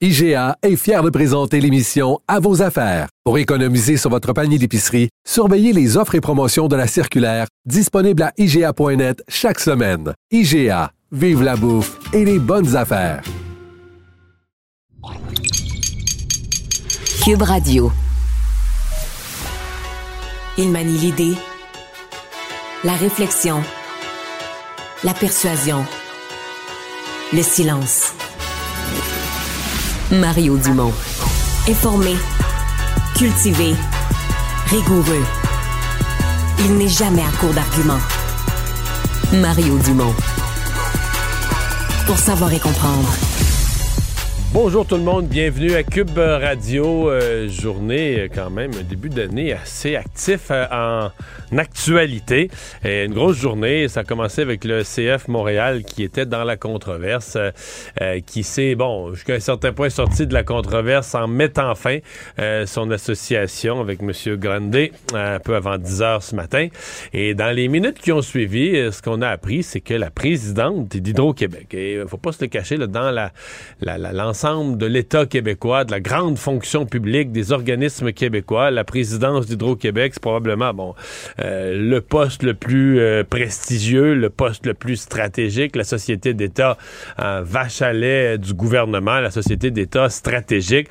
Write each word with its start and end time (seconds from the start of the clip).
IGA 0.00 0.56
est 0.62 0.76
fier 0.76 1.02
de 1.02 1.10
présenter 1.10 1.60
l'émission 1.60 2.20
À 2.28 2.38
vos 2.38 2.62
affaires. 2.62 3.08
Pour 3.24 3.36
économiser 3.36 3.96
sur 3.96 4.10
votre 4.10 4.32
panier 4.32 4.56
d'épicerie, 4.56 5.08
surveillez 5.26 5.72
les 5.72 5.96
offres 5.96 6.14
et 6.14 6.20
promotions 6.20 6.68
de 6.68 6.76
la 6.76 6.86
circulaire 6.86 7.48
disponible 7.66 8.22
à 8.22 8.32
IGA.net 8.38 9.24
chaque 9.26 9.58
semaine. 9.58 10.14
IGA, 10.30 10.92
vive 11.10 11.42
la 11.42 11.56
bouffe 11.56 11.98
et 12.12 12.24
les 12.24 12.38
bonnes 12.38 12.76
affaires. 12.76 13.24
Cube 17.24 17.42
Radio. 17.42 17.90
Il 20.58 20.70
manie 20.70 20.96
l'idée, 20.96 21.34
la 22.84 22.92
réflexion, 22.92 23.60
la 25.02 25.12
persuasion, 25.12 25.84
le 27.32 27.42
silence. 27.42 28.12
Mario 30.10 30.56
Dumont. 30.56 30.92
Informé, 31.68 32.16
cultivé, 33.14 33.74
rigoureux. 34.68 35.24
Il 36.60 36.76
n'est 36.76 36.88
jamais 36.88 37.22
à 37.22 37.30
court 37.38 37.52
d'arguments. 37.52 38.00
Mario 39.34 39.78
Dumont. 39.78 40.14
Pour 42.06 42.18
savoir 42.18 42.52
et 42.52 42.58
comprendre. 42.58 43.27
Bonjour 44.50 44.86
tout 44.86 44.96
le 44.96 45.02
monde, 45.02 45.26
bienvenue 45.26 45.74
à 45.74 45.82
Cube 45.82 46.16
Radio. 46.16 47.10
Euh, 47.10 47.50
journée 47.50 48.18
euh, 48.18 48.28
quand 48.34 48.48
même, 48.48 48.70
un 48.80 48.82
début 48.82 49.10
d'année 49.10 49.52
assez 49.52 49.94
actif 49.94 50.50
euh, 50.50 50.64
en 50.72 51.10
actualité. 51.58 52.50
Et 52.82 53.04
une 53.04 53.12
grosse 53.12 53.36
journée, 53.36 53.88
ça 53.88 54.00
a 54.00 54.04
commencé 54.04 54.40
avec 54.40 54.64
le 54.64 54.84
CF 54.84 55.28
Montréal 55.28 55.82
qui 55.84 56.02
était 56.02 56.24
dans 56.24 56.44
la 56.44 56.56
controverse, 56.56 57.38
qui 58.26 58.42
s'est, 58.42 58.74
bon, 58.74 59.14
jusqu'à 59.14 59.34
un 59.34 59.40
certain 59.40 59.72
point 59.72 59.88
sorti 59.88 60.26
de 60.26 60.34
la 60.34 60.42
controverse 60.42 61.14
en 61.14 61.26
mettant 61.26 61.74
fin 61.74 61.98
son 62.66 62.90
association 62.90 63.80
avec 63.80 64.00
M. 64.02 64.12
Grandet 64.36 64.92
un 65.14 65.38
peu 65.38 65.56
avant 65.56 65.78
10 65.78 66.02
heures 66.02 66.22
ce 66.22 66.36
matin. 66.36 66.68
Et 67.14 67.34
dans 67.34 67.54
les 67.54 67.68
minutes 67.68 67.98
qui 67.98 68.12
ont 68.12 68.20
suivi, 68.20 68.92
ce 68.92 69.00
qu'on 69.00 69.22
a 69.22 69.28
appris, 69.28 69.62
c'est 69.62 69.80
que 69.80 69.94
la 69.94 70.10
présidente 70.10 70.88
d'Hydro-Québec, 70.88 71.72
et 71.72 72.02
faut 72.06 72.18
pas 72.18 72.32
se 72.32 72.42
le 72.42 72.48
cacher, 72.48 72.76
là, 72.76 72.86
dans 72.86 73.10
la, 73.10 73.32
la, 73.80 73.96
la 73.96 74.12
de 74.38 74.86
l'État 74.86 75.26
québécois, 75.26 75.84
de 75.84 75.90
la 75.90 75.98
grande 75.98 76.38
fonction 76.38 76.86
publique, 76.86 77.32
des 77.32 77.50
organismes 77.50 78.12
québécois. 78.12 78.70
La 78.70 78.84
présidence 78.84 79.46
d'Hydro-Québec, 79.46 80.12
c'est 80.14 80.22
probablement 80.22 80.72
bon 80.72 80.94
euh, 81.40 81.74
le 81.76 82.00
poste 82.00 82.44
le 82.44 82.54
plus 82.54 83.00
euh, 83.00 83.24
prestigieux, 83.24 84.14
le 84.14 84.30
poste 84.30 84.64
le 84.64 84.74
plus 84.74 84.94
stratégique. 84.94 85.74
La 85.74 85.82
société 85.82 86.34
d'État 86.34 86.76
euh, 87.18 87.42
vache 87.44 87.82
à 87.82 87.92
lait 87.92 88.38
du 88.38 88.54
gouvernement, 88.54 89.18
la 89.18 89.32
société 89.32 89.72
d'État 89.72 90.08
stratégique. 90.08 90.86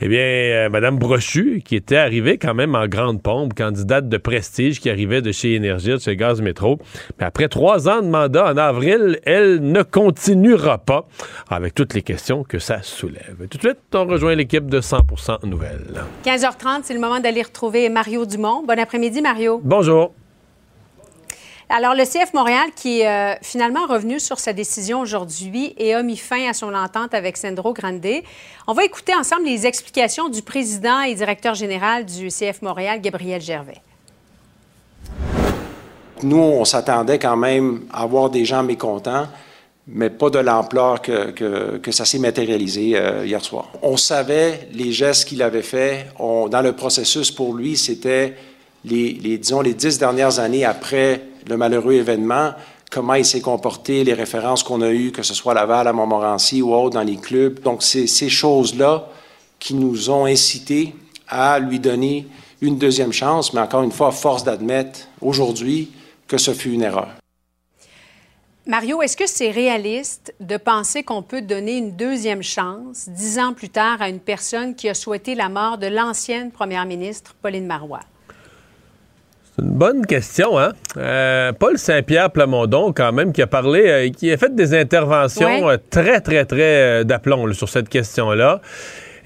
Eh 0.00 0.08
bien, 0.08 0.68
Madame 0.68 0.98
Brochu, 0.98 1.62
qui 1.64 1.76
était 1.76 1.96
arrivée 1.96 2.38
quand 2.38 2.54
même 2.54 2.74
en 2.74 2.88
grande 2.88 3.22
pompe, 3.22 3.54
candidate 3.54 4.08
de 4.08 4.16
prestige 4.16 4.80
qui 4.80 4.90
arrivait 4.90 5.22
de 5.22 5.30
chez 5.30 5.54
Énergie, 5.54 5.90
de 5.90 5.98
chez 5.98 6.16
Gaz 6.16 6.42
Métro. 6.42 6.80
Mais 7.20 7.26
après 7.26 7.46
trois 7.46 7.88
ans 7.88 8.02
de 8.02 8.08
mandat 8.08 8.52
en 8.52 8.56
avril, 8.56 9.20
elle 9.24 9.60
ne 9.60 9.82
continuera 9.84 10.78
pas 10.78 11.06
avec 11.48 11.74
toutes 11.74 11.94
les 11.94 12.02
questions 12.02 12.42
que 12.42 12.58
ça 12.58 12.79
soulève. 12.82 13.46
Tout 13.50 13.58
de 13.58 13.62
suite, 13.62 13.78
on 13.94 14.04
rejoint 14.06 14.34
l'équipe 14.34 14.66
de 14.66 14.80
100% 14.80 15.46
Nouvelles. 15.46 16.02
15h30, 16.24 16.80
c'est 16.84 16.94
le 16.94 17.00
moment 17.00 17.20
d'aller 17.20 17.42
retrouver 17.42 17.88
Mario 17.88 18.26
Dumont. 18.26 18.62
Bon 18.66 18.78
après-midi, 18.78 19.22
Mario. 19.22 19.60
Bonjour. 19.62 20.12
Alors, 21.72 21.94
le 21.94 22.04
CF 22.04 22.34
Montréal 22.34 22.70
qui 22.74 23.00
est 23.00 23.08
euh, 23.08 23.34
finalement 23.42 23.86
revenu 23.86 24.18
sur 24.18 24.40
sa 24.40 24.52
décision 24.52 25.00
aujourd'hui 25.00 25.72
et 25.78 25.94
a 25.94 26.02
mis 26.02 26.16
fin 26.16 26.48
à 26.48 26.52
son 26.52 26.74
entente 26.74 27.14
avec 27.14 27.36
Sandro 27.36 27.72
Grande. 27.72 28.04
On 28.66 28.72
va 28.72 28.84
écouter 28.84 29.14
ensemble 29.14 29.44
les 29.44 29.68
explications 29.68 30.28
du 30.28 30.42
président 30.42 31.00
et 31.02 31.14
directeur 31.14 31.54
général 31.54 32.06
du 32.06 32.26
CF 32.26 32.62
Montréal, 32.62 33.00
Gabriel 33.00 33.40
Gervais. 33.40 33.80
Nous, 36.24 36.36
on 36.36 36.64
s'attendait 36.64 37.20
quand 37.20 37.36
même 37.36 37.82
à 37.92 38.02
avoir 38.02 38.30
des 38.30 38.44
gens 38.44 38.64
mécontents 38.64 39.28
mais 39.86 40.10
pas 40.10 40.30
de 40.30 40.38
l'ampleur 40.38 41.02
que, 41.02 41.90
ça 41.90 42.04
s'est 42.04 42.18
matérialisé 42.18 42.92
euh, 42.94 43.26
hier 43.26 43.44
soir. 43.44 43.70
On 43.82 43.96
savait 43.96 44.68
les 44.72 44.92
gestes 44.92 45.28
qu'il 45.28 45.42
avait 45.42 45.62
faits. 45.62 46.08
dans 46.18 46.62
le 46.62 46.72
processus, 46.72 47.30
pour 47.30 47.54
lui, 47.54 47.76
c'était 47.76 48.36
les, 48.84 49.38
disons, 49.38 49.60
les 49.60 49.74
dix 49.74 49.98
dernières 49.98 50.38
années 50.38 50.64
après 50.64 51.22
le 51.48 51.56
malheureux 51.56 51.94
événement, 51.94 52.52
comment 52.90 53.14
il 53.14 53.24
s'est 53.24 53.40
comporté, 53.40 54.04
les 54.04 54.14
références 54.14 54.62
qu'on 54.62 54.82
a 54.82 54.90
eues, 54.90 55.12
que 55.12 55.22
ce 55.22 55.34
soit 55.34 55.52
à 55.52 55.54
Laval, 55.54 55.88
à 55.88 55.92
Montmorency 55.92 56.62
ou 56.62 56.74
autre, 56.74 56.94
dans 56.94 57.02
les 57.02 57.16
clubs. 57.16 57.60
Donc, 57.60 57.82
c'est 57.82 58.06
ces 58.06 58.28
choses-là 58.28 59.08
qui 59.58 59.74
nous 59.74 60.10
ont 60.10 60.26
incités 60.26 60.94
à 61.28 61.58
lui 61.58 61.78
donner 61.78 62.26
une 62.60 62.78
deuxième 62.78 63.12
chance, 63.12 63.52
mais 63.52 63.60
encore 63.60 63.82
une 63.82 63.92
fois, 63.92 64.10
force 64.10 64.44
d'admettre 64.44 65.00
aujourd'hui 65.20 65.90
que 66.26 66.38
ce 66.38 66.52
fut 66.52 66.72
une 66.72 66.82
erreur. 66.82 67.19
Mario, 68.66 69.00
est-ce 69.00 69.16
que 69.16 69.26
c'est 69.26 69.50
réaliste 69.50 70.34
de 70.38 70.58
penser 70.58 71.02
qu'on 71.02 71.22
peut 71.22 71.40
donner 71.40 71.78
une 71.78 71.96
deuxième 71.96 72.42
chance, 72.42 73.08
dix 73.08 73.38
ans 73.38 73.54
plus 73.54 73.70
tard, 73.70 74.02
à 74.02 74.10
une 74.10 74.20
personne 74.20 74.74
qui 74.74 74.88
a 74.88 74.94
souhaité 74.94 75.34
la 75.34 75.48
mort 75.48 75.78
de 75.78 75.86
l'ancienne 75.86 76.50
première 76.50 76.84
ministre, 76.84 77.34
Pauline 77.40 77.66
Marois? 77.66 78.00
C'est 79.56 79.62
une 79.62 79.72
bonne 79.72 80.04
question, 80.04 80.58
hein? 80.58 80.72
Euh, 80.98 81.52
Paul 81.52 81.78
Saint-Pierre 81.78 82.30
Plamondon, 82.30 82.92
quand 82.92 83.12
même, 83.12 83.32
qui 83.32 83.40
a 83.40 83.46
parlé, 83.46 83.88
euh, 83.88 84.10
qui 84.10 84.30
a 84.30 84.36
fait 84.36 84.54
des 84.54 84.74
interventions 84.74 85.70
euh, 85.70 85.78
très, 85.88 86.20
très, 86.20 86.44
très 86.44 87.04
d'aplomb 87.06 87.50
sur 87.54 87.68
cette 87.68 87.88
question-là. 87.88 88.60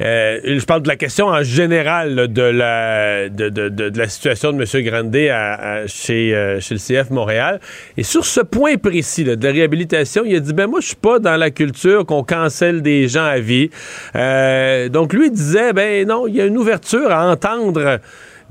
Euh, 0.01 0.41
je 0.45 0.65
parle 0.65 0.83
de 0.83 0.89
la 0.89 0.97
question 0.97 1.27
en 1.27 1.43
général 1.43 2.29
de, 2.33 2.43
la, 2.43 3.29
de, 3.29 3.49
de, 3.49 3.69
de, 3.69 3.99
la 3.99 4.09
situation 4.09 4.53
de 4.53 4.63
M. 4.63 4.83
Grandet 4.85 5.31
à, 5.31 5.87
chez, 5.87 6.35
euh, 6.35 6.61
chez 6.61 6.75
le 6.75 6.81
CF 6.81 7.11
Montréal. 7.11 7.61
Et 7.97 8.03
sur 8.03 8.25
ce 8.25 8.41
point 8.41 8.77
précis 8.77 9.25
de 9.25 9.37
la 9.41 9.53
réhabilitation, 9.53 10.23
il 10.27 10.35
a 10.37 10.41
dit 10.41 10.53
ben 10.53 10.67
moi 10.67 10.81
je 10.81 10.89
suis 10.89 10.97
pas 10.97 11.19
dans 11.19 11.37
la 11.37 11.51
culture 11.51 12.05
qu'on 12.07 12.25
cancelle 12.25 12.83
des 12.83 13.09
gens 13.09 13.25
à 13.25 13.39
vie. 13.39 13.71
Euh, 14.17 14.89
donc 14.89 15.13
lui 15.13 15.31
disait 15.31 15.73
ben 15.73 16.07
non, 16.07 16.27
il 16.27 16.37
y 16.37 16.41
a 16.41 16.47
une 16.47 16.59
ouverture 16.59 17.11
à 17.11 17.31
entendre 17.31 18.01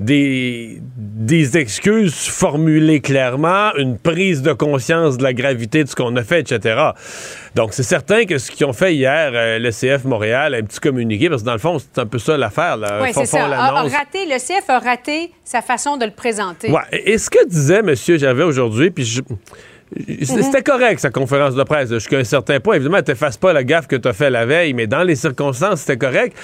des, 0.00 0.80
des 0.96 1.56
excuses 1.56 2.26
formulées 2.26 3.00
clairement, 3.00 3.74
une 3.76 3.98
prise 3.98 4.42
de 4.42 4.52
conscience 4.52 5.18
de 5.18 5.22
la 5.22 5.32
gravité 5.32 5.84
de 5.84 5.88
ce 5.88 5.94
qu'on 5.94 6.14
a 6.16 6.24
fait, 6.24 6.40
etc. 6.40 6.90
Donc, 7.54 7.72
c'est 7.72 7.84
certain 7.84 8.24
que 8.24 8.38
ce 8.38 8.50
qu'ils 8.50 8.66
ont 8.66 8.72
fait 8.72 8.94
hier, 8.94 9.30
euh, 9.34 9.58
le 9.58 9.70
CF 9.70 10.04
Montréal, 10.04 10.54
un 10.54 10.62
petit 10.62 10.80
communiqué, 10.80 11.28
parce 11.28 11.42
que 11.42 11.46
dans 11.46 11.52
le 11.52 11.58
fond, 11.58 11.78
c'est 11.78 12.00
un 12.00 12.06
peu 12.06 12.18
ça 12.18 12.36
l'affaire. 12.36 12.78
Oui, 13.02 13.10
c'est 13.12 13.26
ça. 13.26 13.44
A, 13.44 13.82
raté, 13.82 14.26
le 14.26 14.38
CF 14.38 14.68
a 14.68 14.78
raté 14.80 15.30
sa 15.44 15.62
façon 15.62 15.96
de 15.96 16.04
le 16.04 16.10
présenter. 16.10 16.70
Ouais. 16.70 16.80
Et 16.92 17.16
ce 17.18 17.30
que 17.30 17.46
disait 17.46 17.78
M. 17.78 17.94
Gervais 17.94 18.44
aujourd'hui, 18.44 18.90
puis 18.90 19.04
je... 19.04 19.22
C'était 20.22 20.58
mhm. 20.58 20.62
correct, 20.64 20.98
sa 20.98 21.10
conférence 21.10 21.54
de 21.54 21.62
presse, 21.62 21.90
jusqu'à 21.90 22.18
un 22.18 22.24
certain 22.24 22.58
point. 22.58 22.74
Évidemment, 22.74 22.98
ne 23.06 23.14
fasse 23.14 23.36
pas 23.36 23.52
la 23.52 23.62
gaffe 23.62 23.86
que 23.86 23.94
tu 23.94 24.08
as 24.08 24.12
fait 24.12 24.30
la 24.30 24.44
veille, 24.44 24.74
mais 24.74 24.88
dans 24.88 25.04
les 25.04 25.14
circonstances, 25.14 25.82
c'était 25.82 25.98
correct. 25.98 26.36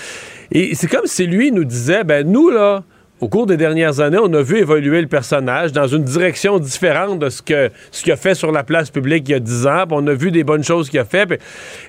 Et 0.53 0.77
c'est 0.77 0.87
comme 0.87 1.07
si 1.07 1.27
lui 1.27 1.51
nous 1.51 1.65
disait, 1.65 2.05
ben 2.05 2.31
nous, 2.31 2.51
là, 2.51 2.85
au 3.21 3.29
cours 3.29 3.47
des 3.47 3.57
dernières 3.57 4.01
années, 4.01 4.19
on 4.21 4.33
a 4.33 4.43
vu 4.43 4.59
évoluer 4.59 5.01
le 5.01 5.07
personnage 5.07 5.73
dans 5.73 5.87
une 5.87 6.05
direction 6.05 6.59
différente 6.59 7.19
de 7.19 7.29
ce 7.29 7.43
que 7.43 7.71
ce 7.91 8.03
qu'il 8.03 8.13
a 8.13 8.17
fait 8.17 8.35
sur 8.35 8.51
la 8.51 8.65
place 8.65 8.91
publique 8.91 9.29
il 9.29 9.33
y 9.33 9.35
a 9.35 9.41
dix 9.41 9.67
ans. 9.67 9.85
on 9.91 10.07
a 10.07 10.15
vu 10.15 10.31
des 10.31 10.43
bonnes 10.43 10.65
choses 10.65 10.89
qu'il 10.89 10.99
a 10.99 11.05
fait. 11.05 11.39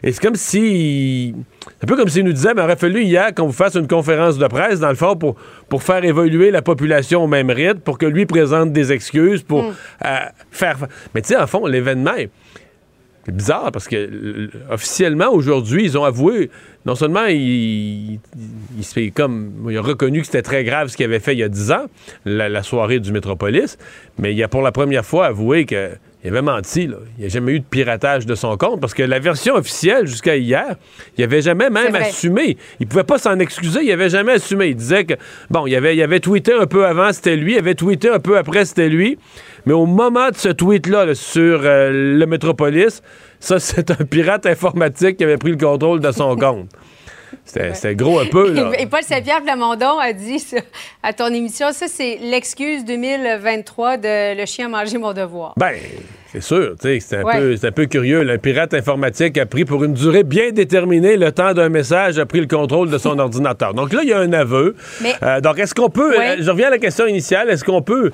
et 0.03 0.11
c'est 0.11 0.21
comme 0.21 0.35
si... 0.35 1.33
Un 1.81 1.85
peu 1.85 1.95
comme 1.95 2.09
s'il 2.09 2.25
nous 2.25 2.33
disait, 2.33 2.53
mais 2.53 2.61
il 2.61 2.65
aurait 2.65 2.75
fallu 2.75 3.03
hier 3.03 3.33
qu'on 3.33 3.45
vous 3.45 3.51
fasse 3.53 3.75
une 3.75 3.87
conférence 3.87 4.37
de 4.37 4.47
presse, 4.47 4.79
dans 4.79 4.89
le 4.89 4.95
fond, 4.95 5.15
pour, 5.15 5.35
pour 5.69 5.83
faire 5.83 6.03
évoluer 6.03 6.51
la 6.51 6.61
population 6.61 7.23
au 7.23 7.27
même 7.27 7.49
rythme, 7.49 7.79
pour 7.79 7.97
que 7.97 8.05
lui 8.05 8.25
présente 8.25 8.73
des 8.73 8.91
excuses, 8.91 9.43
pour 9.43 9.63
mm. 9.63 9.73
euh, 10.05 10.17
faire... 10.51 10.77
Mais 11.13 11.21
tu 11.21 11.29
sais, 11.29 11.37
en 11.37 11.47
fond, 11.47 11.65
l'événement... 11.65 12.11
C'est 13.25 13.35
bizarre 13.35 13.71
parce 13.71 13.87
que 13.87 14.49
officiellement 14.71 15.29
aujourd'hui, 15.31 15.83
ils 15.83 15.97
ont 15.97 16.03
avoué, 16.03 16.49
non 16.85 16.95
seulement 16.95 17.25
il, 17.25 18.19
il, 18.95 19.11
comme 19.13 19.71
a 19.75 19.81
reconnu 19.81 20.21
que 20.21 20.25
c'était 20.25 20.41
très 20.41 20.63
grave 20.63 20.87
ce 20.87 20.97
qu'il 20.97 21.05
avait 21.05 21.19
fait 21.19 21.33
il 21.33 21.39
y 21.39 21.43
a 21.43 21.49
10 21.49 21.71
ans, 21.71 21.85
la, 22.25 22.63
soirée 22.63 22.99
du 22.99 23.11
Métropolis, 23.11 23.77
mais 24.17 24.33
il 24.33 24.43
a 24.43 24.47
pour 24.47 24.63
la 24.63 24.71
première 24.71 25.05
fois 25.05 25.27
avoué 25.27 25.65
qu'il 25.65 25.99
il 26.23 26.29
avait 26.29 26.41
menti. 26.41 26.87
Là. 26.87 26.97
Il 27.17 27.21
n'y 27.21 27.25
a 27.25 27.29
jamais 27.29 27.53
eu 27.53 27.59
de 27.59 27.65
piratage 27.65 28.25
de 28.25 28.35
son 28.35 28.55
compte 28.57 28.79
parce 28.79 28.93
que 28.93 29.03
la 29.03 29.19
version 29.19 29.55
officielle 29.55 30.05
jusqu'à 30.05 30.35
hier, 30.35 30.75
il 31.17 31.23
avait 31.23 31.41
jamais 31.41 31.69
même 31.69 31.95
assumé. 31.95 32.57
Il 32.79 32.87
pouvait 32.87 33.03
pas 33.03 33.17
s'en 33.17 33.39
excuser, 33.39 33.83
il 33.83 33.91
avait 33.91 34.09
jamais 34.09 34.33
assumé. 34.33 34.67
Il 34.67 34.75
disait 34.75 35.05
que, 35.05 35.15
bon, 35.49 35.65
il 35.65 35.75
avait, 35.75 35.95
il 35.95 36.01
avait 36.01 36.19
tweeté 36.19 36.53
un 36.53 36.67
peu 36.67 36.85
avant, 36.85 37.11
c'était 37.11 37.35
lui. 37.35 37.53
Il 37.53 37.59
avait 37.59 37.75
tweeté 37.75 38.09
un 38.09 38.19
peu 38.19 38.37
après, 38.37 38.65
c'était 38.65 38.89
lui. 38.89 39.17
Mais 39.65 39.73
au 39.73 39.85
moment 39.85 40.29
de 40.29 40.35
ce 40.35 40.49
tweet-là 40.49 41.13
sur 41.15 41.61
euh, 41.63 42.17
le 42.17 42.25
Métropolis, 42.25 43.01
ça, 43.39 43.59
c'est 43.59 43.89
un 43.91 44.05
pirate 44.05 44.45
informatique 44.45 45.17
qui 45.17 45.23
avait 45.23 45.37
pris 45.37 45.51
le 45.51 45.57
contrôle 45.57 45.99
de 45.99 46.11
son 46.11 46.35
compte. 46.35 46.69
C'était 47.45 47.95
gros 47.95 48.19
un 48.19 48.25
peu. 48.25 48.51
Là. 48.53 48.71
Et 48.79 48.85
Paul 48.85 49.03
Saint-Pierre 49.03 49.41
Plamondon 49.41 49.99
a 49.99 50.13
dit 50.13 50.45
à 51.03 51.13
ton 51.13 51.27
émission, 51.27 51.71
ça, 51.71 51.87
c'est 51.87 52.17
l'excuse 52.21 52.85
2023 52.85 53.97
de 53.97 54.37
le 54.37 54.45
chien 54.45 54.67
a 54.67 54.69
mangé 54.69 54.97
mon 54.97 55.13
devoir. 55.13 55.53
Ben, 55.57 55.73
c'est 56.31 56.41
sûr. 56.41 56.75
C'est 56.79 57.13
un, 57.13 57.23
peu, 57.23 57.55
un 57.61 57.71
peu 57.71 57.85
curieux. 57.87 58.23
Le 58.23 58.37
pirate 58.37 58.73
informatique 58.73 59.37
a 59.37 59.45
pris 59.45 59.65
pour 59.65 59.83
une 59.83 59.93
durée 59.93 60.23
bien 60.23 60.51
déterminée 60.51 61.17
le 61.17 61.31
temps 61.33 61.53
d'un 61.53 61.67
message, 61.67 62.19
a 62.19 62.25
pris 62.25 62.39
le 62.39 62.47
contrôle 62.47 62.89
de 62.89 62.97
son 62.97 63.19
ordinateur. 63.19 63.73
Donc 63.73 63.91
là, 63.91 64.01
il 64.03 64.09
y 64.09 64.13
a 64.13 64.19
un 64.19 64.31
aveu. 64.31 64.75
Euh, 65.23 65.41
donc, 65.41 65.59
est-ce 65.59 65.75
qu'on 65.75 65.89
peut. 65.89 66.17
Euh, 66.17 66.37
je 66.39 66.49
reviens 66.49 66.67
à 66.67 66.71
la 66.71 66.77
question 66.77 67.05
initiale. 67.05 67.49
Est-ce 67.49 67.65
qu'on 67.65 67.81
peut. 67.81 68.11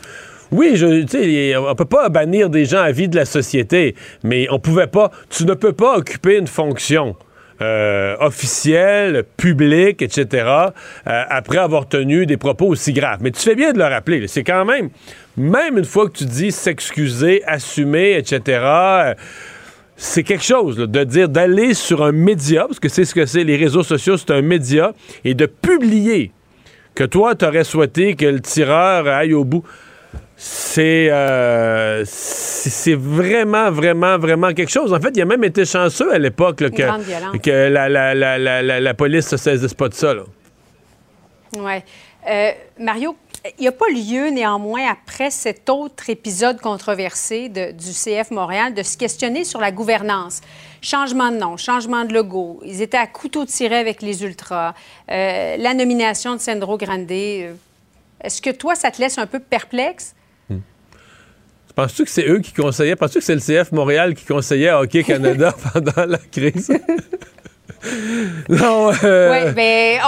Oui, 0.51 0.71
je, 0.75 1.57
on 1.57 1.75
peut 1.75 1.85
pas 1.85 2.09
bannir 2.09 2.49
des 2.49 2.65
gens 2.65 2.79
à 2.79 2.91
vie 2.91 3.09
de 3.09 3.15
la 3.15 3.25
société, 3.25 3.95
mais 4.23 4.47
on 4.49 4.59
pouvait 4.59 4.87
pas. 4.87 5.11
Tu 5.29 5.45
ne 5.45 5.53
peux 5.53 5.73
pas 5.73 5.97
occuper 5.97 6.37
une 6.37 6.47
fonction 6.47 7.15
euh, 7.61 8.15
officiel, 8.19 9.23
public, 9.35 10.01
etc., 10.01 10.27
euh, 10.45 11.23
après 11.27 11.57
avoir 11.57 11.87
tenu 11.87 12.25
des 12.25 12.37
propos 12.37 12.67
aussi 12.67 12.93
graves. 12.93 13.19
Mais 13.21 13.31
tu 13.31 13.41
fais 13.41 13.55
bien 13.55 13.73
de 13.73 13.79
le 13.79 13.85
rappeler. 13.85 14.27
C'est 14.27 14.43
quand 14.43 14.63
même, 14.63 14.89
même 15.37 15.77
une 15.77 15.85
fois 15.85 16.07
que 16.07 16.17
tu 16.17 16.25
dis 16.25 16.51
s'excuser, 16.51 17.43
assumer, 17.45 18.15
etc., 18.17 18.41
euh, 18.45 19.13
c'est 19.95 20.21
quelque 20.21 20.43
chose 20.43 20.77
de 20.77 21.03
dire 21.03 21.27
d'aller 21.27 21.73
sur 21.73 22.03
un 22.03 22.11
média, 22.11 22.65
parce 22.67 22.79
que 22.79 22.89
c'est 22.89 23.05
ce 23.05 23.15
que 23.15 23.25
c'est, 23.25 23.43
les 23.43 23.57
réseaux 23.57 23.81
sociaux, 23.81 24.17
c'est 24.17 24.29
un 24.29 24.43
média, 24.43 24.93
et 25.25 25.33
de 25.33 25.47
publier 25.47 26.31
que 26.93 27.03
toi, 27.03 27.33
tu 27.33 27.45
aurais 27.45 27.63
souhaité 27.63 28.15
que 28.15 28.25
le 28.25 28.39
tireur 28.39 29.07
aille 29.07 29.33
au 29.33 29.43
bout. 29.43 29.63
Euh, 30.77 32.03
c'est 32.05 32.69
c'est 32.69 32.95
vraiment, 32.95 33.71
vraiment, 33.71 34.17
vraiment 34.17 34.53
quelque 34.53 34.69
chose. 34.69 34.93
En 34.93 34.99
fait, 34.99 35.11
il 35.15 35.21
a 35.21 35.25
même 35.25 35.43
été 35.43 35.65
chanceux 35.65 36.13
à 36.13 36.19
l'époque 36.19 36.57
que, 36.57 37.37
que 37.37 37.51
la, 37.69 37.89
la, 37.89 38.13
la, 38.13 38.79
la, 38.79 38.93
police 38.93 39.27
se 39.27 39.37
saisisse 39.37 39.73
pas 39.73 39.89
de 39.89 39.93
ça. 39.93 40.13
Oui. 41.55 41.73
Euh, 42.29 42.51
Mario, 42.77 43.15
il 43.57 43.61
n'y 43.61 43.67
a 43.67 43.71
pas 43.71 43.87
lieu 43.89 44.29
néanmoins, 44.29 44.91
après 44.91 45.31
cet 45.31 45.69
autre 45.69 46.09
épisode 46.09 46.59
controversé 46.59 47.49
de, 47.49 47.71
du 47.71 47.91
CF 47.91 48.31
Montréal, 48.31 48.73
de 48.73 48.83
se 48.83 48.97
questionner 48.97 49.43
sur 49.43 49.59
la 49.59 49.71
gouvernance. 49.71 50.41
Changement 50.81 51.31
de 51.31 51.37
nom, 51.37 51.57
changement 51.57 52.05
de 52.05 52.13
logo. 52.13 52.59
Ils 52.63 52.81
étaient 52.81 52.97
à 52.97 53.07
couteau 53.07 53.45
tiré 53.45 53.77
avec 53.77 54.01
les 54.01 54.23
Ultras. 54.23 54.73
Euh, 55.09 55.57
la 55.57 55.73
nomination 55.73 56.35
de 56.35 56.41
Sandro 56.41 56.77
Grande. 56.77 57.09
Est-ce 57.09 58.41
que 58.41 58.49
toi, 58.49 58.75
ça 58.75 58.91
te 58.91 59.01
laisse 59.01 59.17
un 59.17 59.25
peu 59.25 59.39
perplexe? 59.39 60.13
Penses-tu 61.77 62.05
que 62.05 62.09
c'est 62.09 62.27
eux 62.27 62.39
qui 62.39 62.53
conseillaient? 62.53 62.95
Penses-tu 62.95 63.19
que 63.19 63.23
c'est 63.23 63.35
le 63.35 63.63
CF 63.63 63.71
Montréal 63.71 64.15
qui 64.15 64.25
conseillait 64.25 64.69
à 64.69 64.81
Hockey 64.81 65.03
Canada 65.03 65.53
pendant 65.73 66.07
la 66.07 66.17
crise? 66.17 66.71
non. 68.49 68.89
Euh... 69.03 69.45
Oui, 69.45 69.53
mais 69.55 69.99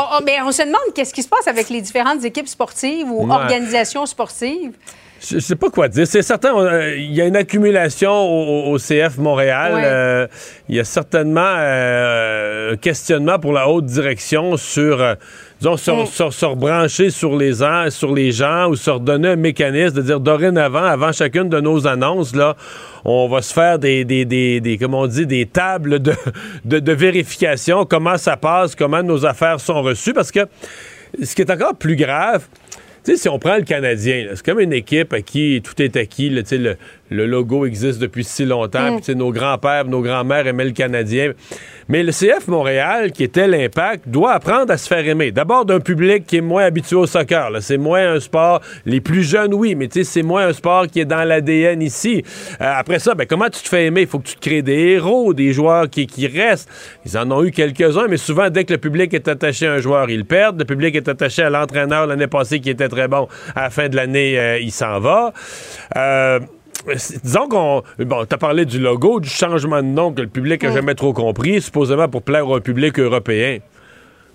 on, 0.43 0.51
se 0.51 0.63
demande 0.63 0.81
qu'est-ce 0.95 1.13
qui 1.13 1.21
se 1.21 1.29
passe 1.29 1.47
avec 1.47 1.69
les 1.69 1.81
différentes 1.81 2.25
équipes 2.25 2.47
sportives 2.47 3.05
ou 3.11 3.31
organisations 3.31 4.07
sportives. 4.07 4.71
Je 5.21 5.37
sais 5.37 5.55
pas 5.55 5.69
quoi 5.69 5.89
dire. 5.89 6.07
C'est 6.07 6.23
certain, 6.23 6.57
euh, 6.57 6.95
il 6.97 7.13
y 7.13 7.21
a 7.21 7.25
une 7.25 7.35
accumulation 7.35 8.13
au, 8.13 8.77
CF 8.79 9.19
Montréal. 9.19 9.73
Euh, 9.75 10.27
il 10.69 10.75
y 10.75 10.79
a 10.79 10.83
certainement 10.83 11.41
un 11.45 12.77
questionnement 12.77 13.37
pour 13.37 13.53
la 13.53 13.67
haute 13.69 13.85
direction 13.85 14.57
sur, 14.57 15.17
disons, 15.59 15.73
mm. 15.73 16.05
sur, 16.07 16.33
sur, 16.33 16.49
rebrancher 16.51 17.09
sur 17.09 17.35
les, 17.37 17.53
sur 17.89 18.13
les 18.13 18.31
gens 18.31 18.69
ou 18.69 18.75
se 18.75 18.89
redonner 18.89 19.29
un 19.29 19.35
mécanisme 19.35 19.95
de 19.95 20.01
dire 20.01 20.19
dorénavant, 20.19 20.83
avant 20.83 21.11
chacune 21.11 21.49
de 21.49 21.59
nos 21.59 21.87
annonces, 21.87 22.35
là, 22.35 22.55
on 23.05 23.27
va 23.27 23.41
se 23.41 23.53
faire 23.53 23.79
des, 23.79 24.05
des, 24.05 24.25
des, 24.25 24.59
des 24.59 24.77
on 24.85 25.07
dit, 25.07 25.25
des 25.25 25.45
tables 25.45 25.99
de, 25.99 26.13
de, 26.65 26.79
de 26.79 26.91
vérification, 26.91 27.85
comment 27.85 28.17
ça 28.17 28.37
passe, 28.37 28.75
comment 28.75 29.03
nos 29.03 29.25
affaires 29.25 29.59
sont 29.59 29.81
reçues, 29.81 30.13
parce 30.13 30.31
que 30.31 30.41
ce 31.21 31.35
qui 31.35 31.41
est 31.41 31.51
encore 31.51 31.75
plus 31.75 31.95
grave, 31.95 32.47
tu 33.03 33.13
sais, 33.13 33.17
si 33.17 33.29
on 33.29 33.39
prend 33.39 33.55
le 33.55 33.63
Canadien, 33.63 34.27
c'est 34.33 34.45
comme 34.45 34.59
une 34.59 34.73
équipe 34.73 35.13
à 35.13 35.21
qui 35.21 35.61
tout 35.63 35.81
est 35.81 35.95
acquis. 35.95 36.29
Là, 36.29 36.41
le, 36.51 36.75
le 37.09 37.25
logo 37.25 37.65
existe 37.65 37.99
depuis 37.99 38.23
si 38.23 38.45
longtemps. 38.45 38.97
Mm. 38.97 39.01
Puis, 39.01 39.15
nos 39.15 39.31
grands-pères, 39.31 39.85
nos 39.85 40.01
grands-mères 40.01 40.47
aimaient 40.47 40.65
le 40.65 40.71
Canadien. 40.71 41.33
Mais 41.87 42.03
le 42.03 42.11
CF 42.11 42.47
Montréal, 42.47 43.11
qui 43.11 43.23
était 43.23 43.47
l'impact, 43.47 44.07
doit 44.07 44.33
apprendre 44.33 44.71
à 44.71 44.77
se 44.77 44.87
faire 44.87 45.07
aimer. 45.07 45.31
D'abord 45.31 45.65
d'un 45.65 45.79
public 45.79 46.25
qui 46.27 46.37
est 46.37 46.41
moins 46.41 46.63
habitué 46.63 46.95
au 46.95 47.07
soccer. 47.07 47.49
C'est 47.61 47.77
moins 47.77 48.13
un 48.13 48.19
sport. 48.19 48.61
Les 48.85 49.01
plus 49.01 49.23
jeunes, 49.23 49.53
oui, 49.55 49.73
mais 49.73 49.89
c'est 49.89 50.21
moins 50.21 50.47
un 50.47 50.53
sport 50.53 50.85
qui 50.87 50.99
est 50.99 51.05
dans 51.05 51.23
l'ADN 51.23 51.81
ici. 51.81 52.23
Euh, 52.61 52.73
après 52.75 52.99
ça, 52.99 53.15
ben, 53.15 53.25
comment 53.25 53.49
tu 53.49 53.63
te 53.63 53.67
fais 53.67 53.85
aimer? 53.85 54.01
Il 54.01 54.07
faut 54.07 54.19
que 54.19 54.27
tu 54.27 54.35
te 54.35 54.41
crées 54.41 54.61
des 54.61 54.77
héros, 54.77 55.33
des 55.33 55.51
joueurs 55.51 55.89
qui, 55.89 56.05
qui 56.05 56.27
restent. 56.27 56.69
Ils 57.05 57.17
en 57.17 57.31
ont 57.31 57.43
eu 57.43 57.51
quelques-uns, 57.51 58.07
mais 58.07 58.17
souvent, 58.17 58.49
dès 58.49 58.65
que 58.65 58.73
le 58.73 58.79
public 58.79 59.13
est 59.15 59.27
attaché 59.27 59.65
à 59.65 59.73
un 59.73 59.79
joueur, 59.79 60.11
ils 60.11 60.25
perdent. 60.25 60.59
Le 60.59 60.65
public 60.65 60.95
est 60.95 61.07
attaché 61.07 61.41
à 61.41 61.49
l'entraîneur 61.49 62.05
l'année 62.05 62.27
passée 62.27 62.59
qui 62.59 62.69
était 62.69 62.89
très 62.89 63.07
bon. 63.07 63.27
À 63.55 63.63
la 63.63 63.69
fin 63.71 63.89
de 63.89 63.95
l'année, 63.95 64.37
euh, 64.37 64.59
il 64.59 64.71
s'en 64.71 64.99
va. 64.99 65.33
Euh, 65.95 66.39
disons 67.23 67.47
qu'on. 67.47 67.83
Bon, 67.99 68.25
t'as 68.25 68.37
parlé 68.37 68.65
du 68.65 68.79
logo, 68.79 69.19
du 69.19 69.29
changement 69.29 69.81
de 69.81 69.87
nom 69.87 70.13
que 70.13 70.21
le 70.21 70.27
public 70.27 70.63
n'a 70.63 70.71
jamais 70.71 70.95
trop 70.95 71.13
compris, 71.13 71.61
supposément 71.61 72.07
pour 72.07 72.21
plaire 72.21 72.47
au 72.47 72.59
public 72.59 72.99
européen. 72.99 73.59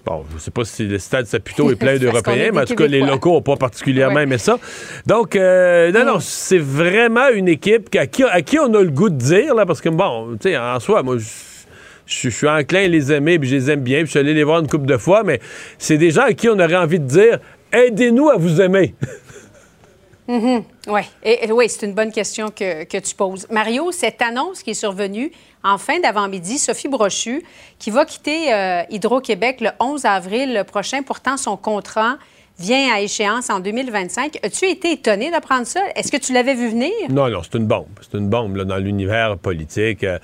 Bon, 0.05 0.23
je 0.35 0.38
sais 0.38 0.50
pas 0.50 0.64
si 0.64 0.87
le 0.87 0.99
stade 0.99 1.25
Saputo 1.26 1.70
est 1.70 1.76
plein 1.81 1.96
d'Européens, 1.96 2.50
mais 2.52 2.62
en 2.62 2.64
tout 2.64 2.75
cas, 2.75 2.87
les 2.87 3.00
locaux 3.00 3.32
n'ont 3.32 3.43
pas 3.43 3.56
particulièrement 3.56 4.20
aimé 4.20 4.37
ça. 4.37 4.58
Donc, 5.06 5.35
euh, 5.35 5.91
non, 5.93 6.05
non, 6.05 6.20
c'est 6.20 6.58
vraiment 6.58 7.31
une 7.31 7.49
équipe 7.49 7.88
à 7.96 8.06
qui, 8.06 8.58
on 8.58 8.75
a 8.75 8.82
le 8.82 8.90
goût 8.90 9.08
de 9.08 9.17
dire, 9.17 9.55
là, 9.55 9.64
parce 9.64 9.81
que, 9.81 9.88
bon, 9.88 10.37
tu 10.38 10.50
sais, 10.50 10.58
en 10.58 10.79
soi, 10.79 11.02
moi, 11.02 11.17
je 12.06 12.29
suis 12.29 12.49
enclin 12.49 12.85
à 12.85 12.88
les 12.88 13.12
aimer, 13.12 13.38
puis 13.38 13.49
je 13.49 13.56
les 13.56 13.70
aime 13.70 13.81
bien, 13.81 13.99
puis 13.99 14.06
je 14.06 14.11
suis 14.11 14.19
allé 14.19 14.35
les 14.35 14.44
voir 14.44 14.61
une 14.61 14.69
couple 14.69 14.87
de 14.87 14.99
fois, 14.99 15.23
mais 15.25 15.40
c'est 15.79 15.97
des 15.97 16.11
gens 16.11 16.25
à 16.25 16.35
qui 16.35 16.50
on 16.50 16.58
aurait 16.58 16.76
envie 16.76 17.00
de 17.00 17.06
dire 17.06 17.38
aidez-nous 17.73 18.29
à 18.29 18.37
vous 18.37 18.61
aimer. 18.61 18.94
Oui, 20.26 21.00
et, 21.23 21.53
oui, 21.53 21.69
c'est 21.69 21.87
une 21.87 21.93
bonne 21.93 22.12
question 22.12 22.49
que, 22.50 22.99
tu 22.99 23.15
poses. 23.15 23.47
Mario, 23.50 23.93
cette 23.93 24.23
annonce 24.23 24.62
qui 24.62 24.71
est 24.71 24.75
survenue 24.75 25.31
en 25.62 25.79
fin 25.79 26.00
d'avant-midi, 26.00 26.59
Sophie 26.59 26.88
Brochu, 26.88 27.43
qui 27.79 27.91
va 27.91 28.05
quitter 28.05 28.53
euh, 28.53 28.82
Hydro-Québec 28.91 29.61
le 29.61 29.71
11 29.81 30.05
avril 30.05 30.65
prochain, 30.67 31.03
pourtant 31.03 31.37
son 31.37 31.56
contrat 31.56 32.19
vient 32.59 32.94
à 32.94 33.00
échéance 33.00 33.50
en 33.50 33.61
2025. 33.61 34.38
As-tu 34.43 34.67
été 34.67 34.93
étonné 34.93 35.31
d'apprendre 35.31 35.67
ça? 35.67 35.81
Est-ce 35.97 36.12
que 36.12 36.17
tu 36.17 36.32
l'avais 36.32 36.55
vu 36.55 36.69
venir? 36.69 36.93
Non, 37.11 37.29
non, 37.29 37.43
c'est 37.43 37.59
une 37.59 37.67
bombe. 37.67 37.87
C'est 38.00 38.17
une 38.17 38.29
bombe 38.29 38.56
dans 38.62 38.76
l'univers 38.76 39.37
politique. 39.38 40.05
Euh, 40.05 40.19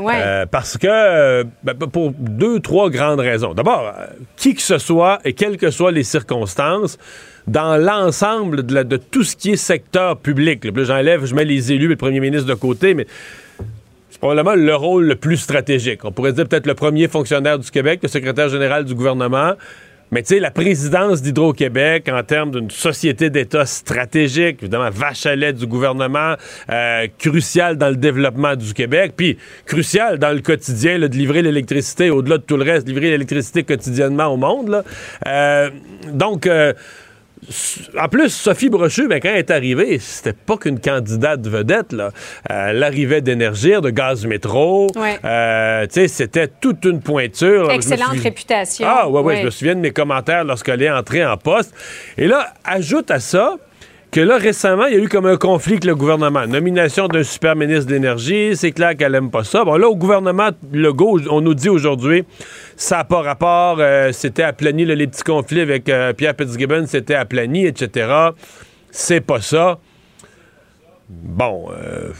euh, 0.00 0.46
parce 0.46 0.76
que, 0.76 1.44
ben, 1.62 1.74
pour 1.74 2.12
deux, 2.16 2.60
trois 2.60 2.90
grandes 2.90 3.20
raisons. 3.20 3.54
D'abord, 3.54 3.92
qui 4.36 4.54
que 4.54 4.62
ce 4.62 4.78
soit 4.78 5.18
et 5.24 5.32
quelles 5.32 5.56
que 5.56 5.70
soient 5.70 5.92
les 5.92 6.04
circonstances, 6.04 6.98
dans 7.48 7.76
l'ensemble 7.76 8.64
de, 8.64 8.96
tout 8.96 9.24
ce 9.24 9.34
qui 9.34 9.52
est 9.52 9.56
secteur 9.56 10.18
public. 10.18 10.66
J'enlève, 10.84 11.24
je 11.24 11.34
mets 11.34 11.44
les 11.44 11.72
élus 11.72 11.86
et 11.86 11.88
le 11.88 11.96
premier 11.96 12.20
ministre 12.20 12.46
de 12.46 12.54
côté, 12.54 12.94
mais 12.94 13.06
c'est 14.10 14.20
probablement 14.20 14.54
le 14.54 14.74
rôle 14.74 15.06
le 15.06 15.16
plus 15.16 15.38
stratégique. 15.38 16.04
On 16.04 16.12
pourrait 16.12 16.32
dire 16.32 16.46
peut-être 16.46 16.66
le 16.66 16.74
premier 16.74 17.08
fonctionnaire 17.08 17.58
du 17.58 17.70
Québec, 17.70 18.00
le 18.02 18.08
secrétaire 18.08 18.48
général 18.48 18.84
du 18.84 18.94
gouvernement. 18.94 19.54
Mais 20.10 20.22
tu 20.22 20.34
sais, 20.34 20.40
la 20.40 20.50
présidence 20.50 21.20
d'Hydro-Québec 21.22 22.08
en 22.10 22.22
termes 22.22 22.50
d'une 22.50 22.70
société 22.70 23.28
d'État 23.28 23.66
stratégique, 23.66 24.62
évidemment, 24.62 24.90
vache 24.90 25.26
à 25.26 25.36
lait 25.36 25.52
du 25.52 25.66
gouvernement, 25.66 26.34
euh, 26.70 27.06
crucial 27.18 27.76
dans 27.76 27.90
le 27.90 27.96
développement 27.96 28.56
du 28.56 28.72
Québec, 28.72 29.12
puis 29.16 29.36
crucial 29.66 30.18
dans 30.18 30.32
le 30.32 30.40
quotidien 30.40 30.98
de 30.98 31.06
livrer 31.06 31.42
l'électricité, 31.42 32.10
au-delà 32.10 32.38
de 32.38 32.42
tout 32.42 32.56
le 32.56 32.64
reste, 32.64 32.88
livrer 32.88 33.10
l'électricité 33.10 33.64
quotidiennement 33.64 34.26
au 34.26 34.36
monde. 34.36 34.82
Euh, 35.26 35.70
donc, 36.12 36.46
euh, 36.46 36.72
en 37.98 38.08
plus, 38.08 38.30
Sophie 38.30 38.68
Brochu, 38.68 39.08
ben, 39.08 39.20
quand 39.20 39.28
elle 39.28 39.38
est 39.38 39.50
arrivée, 39.50 39.98
c'était 39.98 40.32
pas 40.32 40.56
qu'une 40.56 40.80
candidate 40.80 41.46
vedette. 41.46 41.92
Là. 41.92 42.10
Euh, 42.50 42.72
l'arrivée 42.72 43.20
d'énergie, 43.20 43.72
de 43.80 43.90
gaz 43.90 44.26
métro. 44.26 44.88
Euh, 45.24 45.86
c'était 45.90 46.48
toute 46.48 46.84
une 46.84 47.00
pointure. 47.00 47.70
Excellente 47.70 48.18
réputation. 48.22 48.86
Ah, 48.88 49.08
ouais, 49.08 49.20
ouais, 49.20 49.40
je 49.40 49.46
me 49.46 49.50
souviens 49.50 49.74
de 49.74 49.80
mes 49.80 49.92
commentaires 49.92 50.44
lorsqu'elle 50.44 50.82
est 50.82 50.90
entrée 50.90 51.24
en 51.24 51.36
poste. 51.36 51.74
Et 52.16 52.26
là, 52.26 52.54
ajoute 52.64 53.10
à 53.10 53.20
ça 53.20 53.56
que 54.10 54.20
là, 54.20 54.38
récemment, 54.38 54.86
il 54.86 54.94
y 54.94 54.96
a 54.96 55.02
eu 55.02 55.08
comme 55.08 55.26
un 55.26 55.36
conflit 55.36 55.74
avec 55.74 55.84
le 55.84 55.94
gouvernement. 55.94 56.46
Nomination 56.46 57.08
d'un 57.08 57.22
super 57.22 57.54
ministre 57.56 57.86
de 57.86 57.92
l'Énergie, 57.92 58.56
c'est 58.56 58.72
clair 58.72 58.96
qu'elle 58.96 59.14
aime 59.14 59.30
pas 59.30 59.44
ça. 59.44 59.64
Bon, 59.64 59.76
là, 59.76 59.88
au 59.88 59.96
gouvernement 59.96 60.50
Legault, 60.72 61.20
on 61.30 61.40
nous 61.40 61.54
dit 61.54 61.68
aujourd'hui, 61.68 62.24
ça 62.76 62.98
n'a 62.98 63.04
pas 63.04 63.20
rapport, 63.20 63.76
euh, 63.80 64.12
c'était 64.12 64.44
aplani, 64.44 64.86
les 64.86 65.06
petits 65.06 65.22
conflits 65.22 65.60
avec 65.60 65.88
euh, 65.88 66.12
Pierre 66.14 66.34
Fitzgibbon, 66.38 66.86
c'était 66.86 67.14
aplani, 67.14 67.66
etc. 67.66 68.30
C'est 68.90 69.20
pas 69.20 69.40
ça. 69.40 69.78
Bon, 71.08 71.68
euh, 71.70 72.10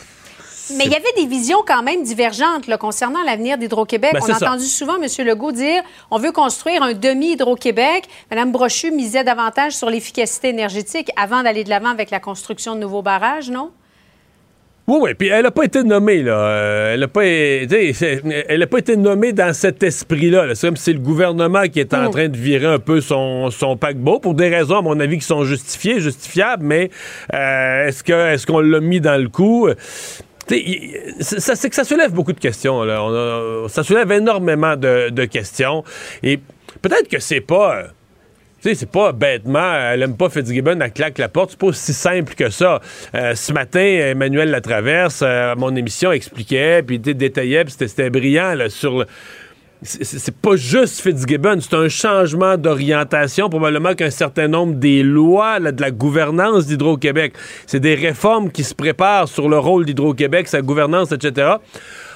mais 0.76 0.84
il 0.84 0.92
y 0.92 0.96
avait 0.96 1.12
des 1.16 1.26
visions 1.26 1.58
quand 1.66 1.82
même 1.82 2.02
divergentes 2.02 2.68
concernant 2.78 3.22
l'avenir 3.24 3.58
d'Hydro-Québec. 3.58 4.10
Ben, 4.14 4.20
on 4.22 4.30
a 4.30 4.34
ça. 4.34 4.48
entendu 4.50 4.64
souvent 4.64 4.96
M. 4.96 5.06
Legault 5.26 5.52
dire 5.52 5.82
on 6.10 6.18
veut 6.18 6.32
construire 6.32 6.82
un 6.82 6.92
demi-Hydro-Québec. 6.94 8.04
Mme 8.30 8.52
Brochu 8.52 8.90
misait 8.90 9.24
davantage 9.24 9.72
sur 9.72 9.90
l'efficacité 9.90 10.48
énergétique 10.48 11.10
avant 11.16 11.42
d'aller 11.42 11.64
de 11.64 11.70
l'avant 11.70 11.90
avec 11.90 12.10
la 12.10 12.20
construction 12.20 12.74
de 12.74 12.80
nouveaux 12.80 13.02
barrages, 13.02 13.50
non? 13.50 13.70
Oui, 14.90 14.98
oui. 15.02 15.12
Puis 15.12 15.28
elle 15.28 15.42
n'a 15.42 15.50
pas 15.50 15.64
été 15.64 15.82
nommée, 15.82 16.22
là. 16.22 16.32
Euh, 16.32 16.94
elle 16.94 17.00
n'a 17.00 17.08
pas, 17.08 17.22
elle 17.26 18.62
a 18.62 18.66
pas 18.66 18.78
été 18.78 18.96
nommée 18.96 19.34
dans 19.34 19.52
cet 19.52 19.82
esprit-là. 19.82 20.46
là. 20.46 20.54
C'est 20.54 20.66
comme 20.66 20.78
si 20.78 20.84
c'est 20.84 20.92
le 20.94 20.98
gouvernement 20.98 21.64
qui 21.70 21.78
est 21.80 21.92
en 21.92 22.08
Mm. 22.08 22.10
train 22.10 22.28
de 22.28 22.36
virer 22.38 22.64
un 22.66 22.78
peu 22.78 23.02
son, 23.02 23.50
son 23.50 23.76
paquebot 23.76 24.18
pour 24.18 24.32
des 24.32 24.48
raisons, 24.48 24.78
à 24.78 24.80
mon 24.82 24.98
avis, 24.98 25.18
qui 25.18 25.26
sont 25.26 25.44
justifiées, 25.44 26.00
justifiables, 26.00 26.64
mais 26.64 26.88
euh, 27.34 27.86
est-ce 27.88 28.02
que 28.02 28.32
est-ce 28.32 28.46
qu'on 28.46 28.60
l'a 28.60 28.80
mis 28.80 29.02
dans 29.02 29.20
le 29.20 29.28
coup? 29.28 29.68
Ça, 31.20 31.54
c'est 31.56 31.68
que 31.68 31.74
ça 31.74 31.84
soulève 31.84 32.12
beaucoup 32.12 32.32
de 32.32 32.40
questions. 32.40 32.82
Là. 32.84 33.00
Ça 33.68 33.82
soulève 33.82 34.10
énormément 34.12 34.76
de, 34.76 35.24
questions. 35.26 35.84
Et 36.22 36.38
peut-être 36.82 37.08
que 37.08 37.18
c'est 37.18 37.40
pas. 37.40 37.76
euh, 37.76 37.82
tu 38.60 38.70
sais, 38.70 38.74
c'est 38.74 38.90
pas 38.90 39.12
bêtement, 39.12 39.72
elle 39.72 40.02
aime 40.02 40.16
pas 40.16 40.28
Fitzgibbon, 40.30 40.80
elle 40.80 40.92
claque 40.92 41.18
la 41.18 41.28
porte. 41.28 41.50
C'est 41.50 41.60
pas 41.60 41.68
aussi 41.68 41.92
simple 41.92 42.34
que 42.34 42.50
ça. 42.50 42.80
Euh, 43.14 43.34
ce 43.36 43.52
matin, 43.52 43.80
Emmanuel 43.80 44.50
Latraverse, 44.50 45.20
euh, 45.22 45.54
mon 45.56 45.76
émission, 45.76 46.10
expliquait, 46.10 46.82
puis 46.82 46.98
dé- 46.98 47.14
détaillait, 47.14 47.64
puis 47.64 47.74
c'était 47.78 48.10
brillant 48.10 48.54
là, 48.54 48.68
sur 48.68 48.98
le. 49.00 49.06
C'est 49.82 50.34
pas 50.34 50.56
juste 50.56 51.00
Fitzgibbon, 51.00 51.60
c'est 51.60 51.76
un 51.76 51.88
changement 51.88 52.56
d'orientation, 52.56 53.48
probablement 53.48 53.94
qu'un 53.94 54.10
certain 54.10 54.48
nombre 54.48 54.74
des 54.74 55.04
lois 55.04 55.60
là, 55.60 55.70
de 55.70 55.80
la 55.80 55.92
gouvernance 55.92 56.66
d'Hydro-Québec. 56.66 57.34
C'est 57.64 57.78
des 57.78 57.94
réformes 57.94 58.50
qui 58.50 58.64
se 58.64 58.74
préparent 58.74 59.28
sur 59.28 59.48
le 59.48 59.56
rôle 59.58 59.84
d'Hydro-Québec, 59.84 60.48
sa 60.48 60.62
gouvernance, 60.62 61.12
etc. 61.12 61.58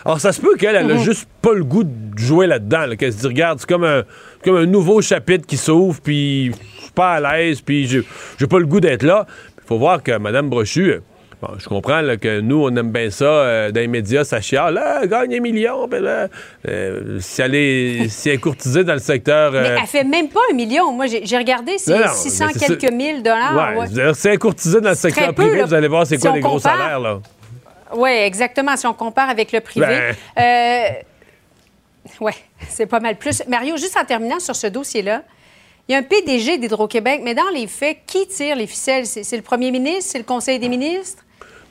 Alors, 0.05 0.19
ça 0.19 0.33
se 0.33 0.41
peut 0.41 0.57
qu'elle, 0.57 0.75
elle 0.75 0.91
a 0.91 0.97
juste 0.97 1.29
pas 1.41 1.53
le 1.53 1.63
goût 1.63 1.85
de 1.85 1.91
jouer 2.17 2.49
là-dedans, 2.49 2.87
là, 2.87 2.97
qu'elle 2.97 3.13
se 3.13 3.19
dit, 3.19 3.27
regarde, 3.29 3.61
c'est 3.61 3.69
comme 3.69 3.85
un, 3.85 4.03
comme 4.45 4.57
un 4.57 4.67
nouveau 4.67 5.01
chapitre 5.01 5.47
qui 5.47 5.57
s'ouvre, 5.57 6.01
puis 6.03 6.47
je 6.47 6.83
suis 6.83 6.93
pas 6.93 7.13
à 7.13 7.21
l'aise, 7.21 7.61
puis 7.61 7.87
j'ai 7.87 8.47
pas 8.49 8.59
le 8.59 8.67
goût 8.67 8.81
d'être 8.81 9.05
là. 9.05 9.27
Il 9.59 9.69
faut 9.69 9.79
voir 9.79 10.03
que 10.03 10.19
Mme 10.19 10.51
Brochu, 10.51 11.01
bon, 11.43 11.49
je 11.59 11.69
comprends 11.69 12.01
là, 12.01 12.17
que 12.17 12.41
nous, 12.41 12.63
on 12.65 12.75
aime 12.77 12.91
bien 12.93 13.11
ça, 13.11 13.25
euh, 13.25 13.71
dans 13.73 13.81
les 13.81 13.87
médias, 13.89 14.25
ça 14.25 14.41
chiale, 14.41 14.75
là, 14.75 15.01
elle 15.03 15.09
gagne 15.09 15.35
un 15.37 15.41
million, 15.41 15.89
puis 15.89 16.01
là, 16.01 16.29
euh, 16.69 17.19
si, 17.21 17.43
elle 17.43 17.55
est, 17.55 18.09
si 18.09 18.29
elle 18.31 18.37
est 18.37 18.39
courtisée 18.39 18.85
dans 18.85 18.93
le 18.95 18.99
secteur... 18.99 19.53
euh, 19.55 19.63
Mais 19.63 19.77
elle 19.81 19.87
fait 19.87 20.05
même 20.05 20.29
pas 20.29 20.41
un 20.51 20.55
million. 20.55 20.93
Moi, 20.93 21.07
j'ai 21.07 21.37
regardé, 21.37 21.77
c'est 21.79 21.93
Non, 21.93 22.07
non, 22.07 22.13
600 22.15 22.47
mais 22.47 22.53
c'est 22.55 22.67
quelques 22.67 22.81
ça. 22.83 22.91
mille 22.91 23.23
dollars. 23.23 23.55
ouais, 23.79 23.87
Ah, 23.97 24.07
ouais. 24.09 24.15
si 24.15 24.29
elle 24.29 24.35
est 24.35 24.39
courtisée 24.39 24.81
dans 24.81 24.91
le 24.91 24.95
secteur 24.95 25.29
peu, 25.35 25.43
privé, 25.43 25.59
là. 25.59 25.65
vous 25.67 25.75
allez 25.75 25.89
voir 25.89 26.07
c'est 26.07 26.17
Si 26.17 26.23
quoi 26.23 26.33
les 26.33 26.41
gros 26.41 26.57
compare- 26.57 26.79
salaires, 26.79 27.01
là. 27.01 27.21
Oui, 27.95 28.11
exactement, 28.11 28.75
si 28.77 28.87
on 28.87 28.95
compare 28.95 29.29
avec 29.29 29.53
le 29.53 29.61
privé. 29.61 29.87
Ben. 29.87 30.15
Euh, 30.43 30.89
oui, 32.21 32.33
c'est 32.69 32.87
pas 32.87 33.01
mal 33.01 33.17
plus. 33.17 33.43
Mario, 33.49 33.77
juste 33.77 33.97
en 34.01 34.05
terminant 34.05 34.41
sur 34.41 34.57
ce 34.57 34.67
dossier-là, 34.67 35.23
il 35.89 35.93
y 35.93 35.95
a 35.95 35.99
un 35.99 36.03
PDG 36.03 36.59
d'Hydro-Québec, 36.59 37.21
mais 37.25 37.35
dans 37.35 37.49
les 37.53 37.67
faits, 37.67 37.99
qui 38.07 38.27
tire 38.29 38.57
les 38.57 38.67
ficelles? 38.67 39.05
C'est 39.07 39.37
le 39.37 39.43
premier 39.43 39.71
ministre? 39.71 40.13
C'est 40.13 40.19
le 40.19 40.25
Conseil 40.25 40.59
des 40.59 40.69
ministres? 40.69 41.22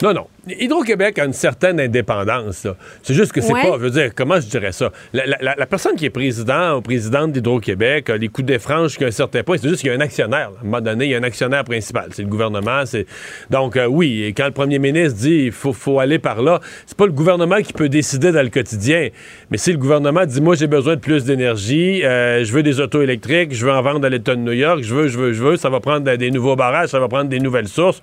Non, 0.01 0.13
non. 0.13 0.27
Hydro-Québec 0.47 1.19
a 1.19 1.25
une 1.25 1.33
certaine 1.33 1.79
indépendance. 1.79 2.65
C'est 3.03 3.13
juste 3.13 3.31
que 3.31 3.41
c'est 3.41 3.53
Ouais. 3.53 3.61
pas, 3.61 3.73
je 3.77 3.83
veux 3.83 3.89
dire, 3.91 4.11
comment 4.15 4.39
je 4.39 4.47
dirais 4.47 4.71
ça? 4.71 4.91
La, 5.13 5.25
la- 5.27 5.37
la- 5.39 5.55
la 5.55 5.65
personne 5.67 5.95
qui 5.95 6.05
est 6.05 6.09
président 6.09 6.77
ou 6.77 6.81
présidente 6.81 7.31
d'Hydro-Québec 7.31 8.09
a 8.09 8.17
les 8.17 8.27
coups 8.27 8.47
des 8.47 8.57
franges 8.57 8.89
jusqu'à 8.89 9.05
un 9.05 9.11
certain 9.11 9.43
point. 9.43 9.57
C'est 9.59 9.69
juste 9.69 9.81
qu'il 9.81 9.91
y 9.91 9.93
a 9.93 9.95
un 9.95 10.01
actionnaire. 10.01 10.49
là. 10.49 10.57
À 10.57 10.61
un 10.61 10.65
moment 10.65 10.81
donné, 10.81 11.05
il 11.05 11.11
y 11.11 11.15
a 11.15 11.17
un 11.19 11.23
actionnaire 11.23 11.63
principal. 11.63 12.07
C'est 12.13 12.23
le 12.23 12.27
gouvernement. 12.29 12.83
C'est... 12.85 13.05
Donc, 13.51 13.77
euh, 13.77 13.85
oui, 13.85 14.23
et 14.23 14.33
quand 14.33 14.45
le 14.45 14.51
premier 14.51 14.79
ministre 14.79 15.19
dit 15.19 15.43
il 15.45 15.51
faut, 15.51 15.73
faut 15.73 15.99
aller 15.99 16.17
par 16.17 16.41
là, 16.41 16.59
c'est 16.87 16.97
pas 16.97 17.05
le 17.05 17.11
gouvernement 17.11 17.57
qui 17.61 17.73
peut 17.73 17.89
décider 17.89 18.31
dans 18.31 18.41
le 18.41 18.49
quotidien. 18.49 19.09
Mais 19.51 19.57
si 19.57 19.71
le 19.71 19.77
gouvernement 19.77 20.25
dit 20.25 20.41
moi, 20.41 20.55
j'ai 20.55 20.67
besoin 20.67 20.95
de 20.95 21.01
plus 21.01 21.23
d'énergie, 21.25 22.03
euh, 22.03 22.43
je 22.43 22.51
veux 22.51 22.63
des 22.63 22.79
autos 22.79 23.01
électriques, 23.03 23.53
je 23.53 23.63
veux 23.65 23.71
en 23.71 23.81
vendre 23.83 24.03
à 24.05 24.09
l'État 24.09 24.35
de 24.35 24.41
New 24.41 24.51
York, 24.53 24.81
je 24.81 24.95
veux, 24.95 25.07
je 25.07 25.19
veux, 25.19 25.33
je 25.33 25.43
veux, 25.43 25.57
ça 25.57 25.69
va 25.69 25.79
prendre 25.79 26.15
des 26.15 26.31
nouveaux 26.31 26.55
barrages, 26.55 26.89
ça 26.89 26.99
va 26.99 27.07
prendre 27.07 27.29
des 27.29 27.39
nouvelles 27.39 27.67
sources. 27.67 28.01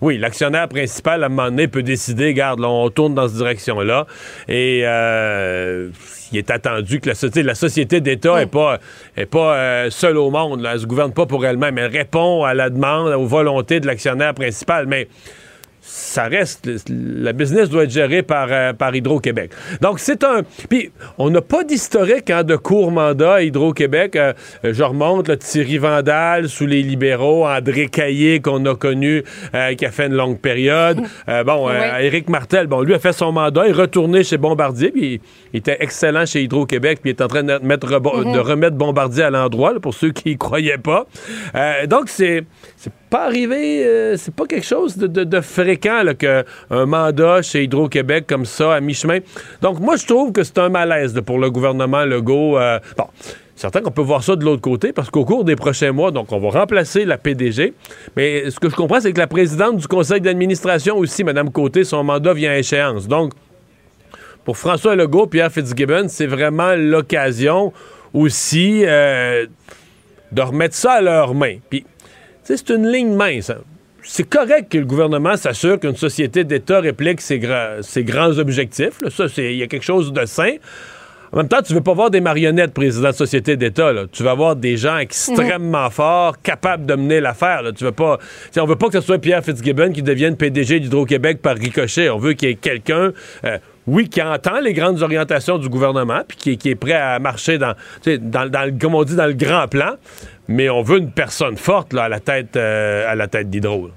Oui, 0.00 0.18
l'actionnaire 0.18 0.68
principal, 0.68 1.22
à 1.22 1.26
un 1.26 1.28
moment 1.28 1.48
donné, 1.48 1.68
peut 1.68 1.82
décider, 1.82 2.34
garde, 2.34 2.60
on 2.62 2.90
tourne 2.90 3.14
dans 3.14 3.28
cette 3.28 3.36
direction-là. 3.38 4.06
Et 4.48 4.82
euh, 4.84 5.88
il 6.32 6.38
est 6.38 6.50
attendu 6.50 7.00
que 7.00 7.08
la 7.08 7.14
société, 7.14 7.42
la 7.42 7.54
société 7.54 8.00
d'État 8.00 8.36
n'est 8.36 8.46
pas, 8.46 8.78
est 9.16 9.26
pas 9.26 9.56
euh, 9.56 9.90
seule 9.90 10.18
au 10.18 10.30
monde. 10.30 10.60
Là. 10.60 10.72
Elle 10.74 10.80
se 10.80 10.86
gouverne 10.86 11.12
pas 11.12 11.26
pour 11.26 11.44
elle-même. 11.46 11.78
Elle 11.78 11.90
répond 11.90 12.44
à 12.44 12.54
la 12.54 12.70
demande, 12.70 13.12
aux 13.14 13.26
volontés 13.26 13.80
de 13.80 13.86
l'actionnaire 13.86 14.34
principal. 14.34 14.86
Mais 14.86 15.08
ça 15.88 16.24
reste, 16.24 16.66
le- 16.66 17.22
la 17.22 17.32
business 17.32 17.68
doit 17.70 17.84
être 17.84 17.90
gérée 17.90 18.22
par, 18.24 18.48
euh, 18.50 18.72
par 18.72 18.94
Hydro-Québec. 18.94 19.52
Donc, 19.80 20.00
c'est 20.00 20.24
un... 20.24 20.42
Puis, 20.68 20.90
on 21.16 21.30
n'a 21.30 21.40
pas 21.40 21.62
d'historique 21.62 22.28
hein, 22.30 22.42
de 22.42 22.56
court 22.56 22.90
mandat 22.90 23.34
à 23.34 23.42
Hydro-Québec. 23.42 24.16
Euh, 24.16 24.32
je 24.64 24.82
remonte, 24.82 25.28
là, 25.28 25.36
Thierry 25.36 25.78
Vandal 25.78 26.48
sous 26.48 26.66
les 26.66 26.82
libéraux, 26.82 27.46
André 27.46 27.86
Caillé, 27.86 28.40
qu'on 28.40 28.64
a 28.66 28.74
connu, 28.74 29.22
euh, 29.54 29.74
qui 29.74 29.86
a 29.86 29.92
fait 29.92 30.06
une 30.06 30.14
longue 30.14 30.40
période. 30.40 31.00
Euh, 31.28 31.44
bon, 31.44 31.68
Oui. 31.68 31.74
Éric 32.00 32.28
Martel, 32.28 32.66
bon, 32.66 32.80
lui 32.82 32.94
a 32.94 32.98
fait 32.98 33.12
son 33.12 33.30
mandat, 33.30 33.66
il 33.66 33.70
est 33.70 33.72
retourné 33.72 34.24
chez 34.24 34.38
Bombardier, 34.38 34.90
puis 34.90 35.20
il 35.52 35.58
était 35.58 35.76
excellent 35.78 36.26
chez 36.26 36.42
Hydro-Québec, 36.42 36.98
puis 37.00 37.10
il 37.10 37.14
est 37.14 37.22
en 37.22 37.28
train 37.28 37.44
de, 37.44 37.58
mettre, 37.62 37.86
de 37.88 38.38
remettre 38.40 38.76
Bombardier 38.76 39.22
à 39.24 39.30
l'endroit, 39.30 39.74
pour 39.80 39.94
ceux 39.94 40.10
qui 40.10 40.32
y 40.32 40.36
croyaient 40.36 40.78
pas. 40.78 41.06
Donc, 41.88 42.08
c'est 42.08 42.44
pas 43.10 43.26
arrivé, 43.26 43.84
euh, 43.84 44.16
c'est 44.16 44.34
pas 44.34 44.46
quelque 44.46 44.66
chose 44.66 44.96
de, 44.96 45.40
fréquent, 45.40 46.02
qu'un 46.18 46.86
mandat 46.86 47.42
chez 47.42 47.64
Hydro-Québec 47.64 48.24
comme 48.26 48.44
ça, 48.44 48.74
à 48.74 48.80
mi-chemin. 48.80 49.18
Donc, 49.62 49.80
moi, 49.80 49.96
je 49.96 50.06
trouve 50.06 50.32
que 50.32 50.42
c'est 50.42 50.58
un 50.58 50.68
malaise 50.68 51.20
pour 51.24 51.38
le 51.38 51.50
gouvernement 51.50 52.04
Legault. 52.04 52.58
Euh, 52.58 52.78
bon. 52.96 53.06
Certain 53.54 53.80
qu'on 53.80 53.90
peut 53.90 54.02
voir 54.02 54.22
ça 54.22 54.36
de 54.36 54.44
l'autre 54.44 54.60
côté 54.60 54.92
parce 54.92 55.08
qu'au 55.08 55.24
cours 55.24 55.42
des 55.42 55.56
prochains 55.56 55.90
mois, 55.90 56.10
donc 56.10 56.30
on 56.30 56.38
va 56.38 56.60
remplacer 56.60 57.06
la 57.06 57.16
PDG. 57.16 57.72
Mais 58.14 58.50
ce 58.50 58.60
que 58.60 58.68
je 58.68 58.76
comprends, 58.76 59.00
c'est 59.00 59.14
que 59.14 59.18
la 59.18 59.26
présidente 59.26 59.78
du 59.78 59.88
conseil 59.88 60.20
d'administration 60.20 60.98
aussi, 60.98 61.24
Mme 61.24 61.50
Côté, 61.50 61.82
son 61.82 62.04
mandat 62.04 62.34
vient 62.34 62.50
à 62.50 62.58
échéance. 62.58 63.08
Donc, 63.08 63.32
pour 64.44 64.58
François 64.58 64.94
Legault, 64.94 65.26
Pierre 65.26 65.50
Fitzgibbon, 65.50 66.08
c'est 66.08 66.26
vraiment 66.26 66.74
l'occasion 66.76 67.72
aussi 68.12 68.82
euh, 68.84 69.46
de 70.32 70.42
remettre 70.42 70.74
ça 70.74 70.92
à 70.92 71.00
leurs 71.00 71.34
mains. 71.34 71.56
Puis, 71.70 71.86
c'est 72.54 72.70
une 72.70 72.86
ligne 72.90 73.14
mince. 73.14 73.50
hein. 73.50 73.58
C'est 74.02 74.28
correct 74.28 74.70
que 74.70 74.78
le 74.78 74.84
gouvernement 74.84 75.36
s'assure 75.36 75.80
qu'une 75.80 75.96
société 75.96 76.44
d'État 76.44 76.78
réplique 76.80 77.20
ses, 77.20 77.40
gra- 77.40 77.82
ses 77.82 78.04
grands 78.04 78.38
objectifs. 78.38 79.00
là. 79.02 79.10
Ça, 79.10 79.28
c'est- 79.28 79.52
il 79.52 79.58
y 79.58 79.62
a 79.64 79.66
quelque 79.66 79.84
chose 79.84 80.12
de 80.12 80.24
sain. 80.26 80.52
En 81.32 81.38
même 81.38 81.48
temps, 81.48 81.60
tu 81.60 81.74
veux 81.74 81.80
pas 81.80 81.92
voir 81.92 82.08
des 82.08 82.20
marionnettes 82.20 82.72
président 82.72 83.08
de 83.08 83.14
société 83.14 83.56
d'État. 83.56 83.92
Tu 84.12 84.22
vas 84.22 84.34
voir 84.34 84.54
des 84.54 84.76
gens 84.76 84.96
extrêmement 84.98 85.90
forts, 85.90 86.40
capables 86.40 86.86
de 86.86 86.94
mener 86.94 87.20
l'affaire. 87.20 87.62
Tu 87.76 87.82
veux 87.82 87.90
pas. 87.92 88.18
t'sais, 88.52 88.60
on 88.60 88.66
veut 88.66 88.76
pas 88.76 88.86
que 88.86 89.00
ce 89.00 89.04
soit 89.04 89.18
Pierre 89.18 89.42
Fitzgibbon 89.44 89.90
qui 89.90 90.02
devienne 90.02 90.36
PDG 90.36 90.78
d'Hydro-Québec 90.78 91.42
par 91.42 91.56
ricochet. 91.56 92.08
On 92.10 92.18
veut 92.18 92.34
qu'il 92.34 92.48
y 92.48 92.52
ait 92.52 92.54
quelqu'un. 92.54 93.12
euh, 93.44 93.58
oui, 93.86 94.08
qui 94.08 94.20
entend 94.22 94.58
les 94.60 94.72
grandes 94.72 95.02
orientations 95.02 95.58
du 95.58 95.68
gouvernement, 95.68 96.20
puis 96.26 96.36
qui, 96.36 96.50
est- 96.52 96.56
qui 96.56 96.70
est 96.70 96.74
prêt 96.74 96.92
à 96.92 97.18
marcher 97.18 97.58
dans, 97.58 97.74
tu 98.02 98.12
sais, 98.12 98.18
dans, 98.18 98.48
dans 98.50 98.64
le- 98.64 98.78
comme 98.78 98.94
on 98.94 99.04
dit, 99.04 99.14
dans 99.16 99.26
le 99.26 99.32
grand 99.34 99.68
plan, 99.68 99.94
mais 100.48 100.68
on 100.70 100.82
veut 100.82 100.98
une 100.98 101.10
personne 101.12 101.56
forte 101.56 101.92
là, 101.92 102.04
à 102.04 102.08
la 102.08 102.20
tête, 102.20 102.56
euh, 102.56 103.10
à 103.10 103.14
la 103.14 103.28
tête 103.28 103.48
d'Hydro. 103.50 103.90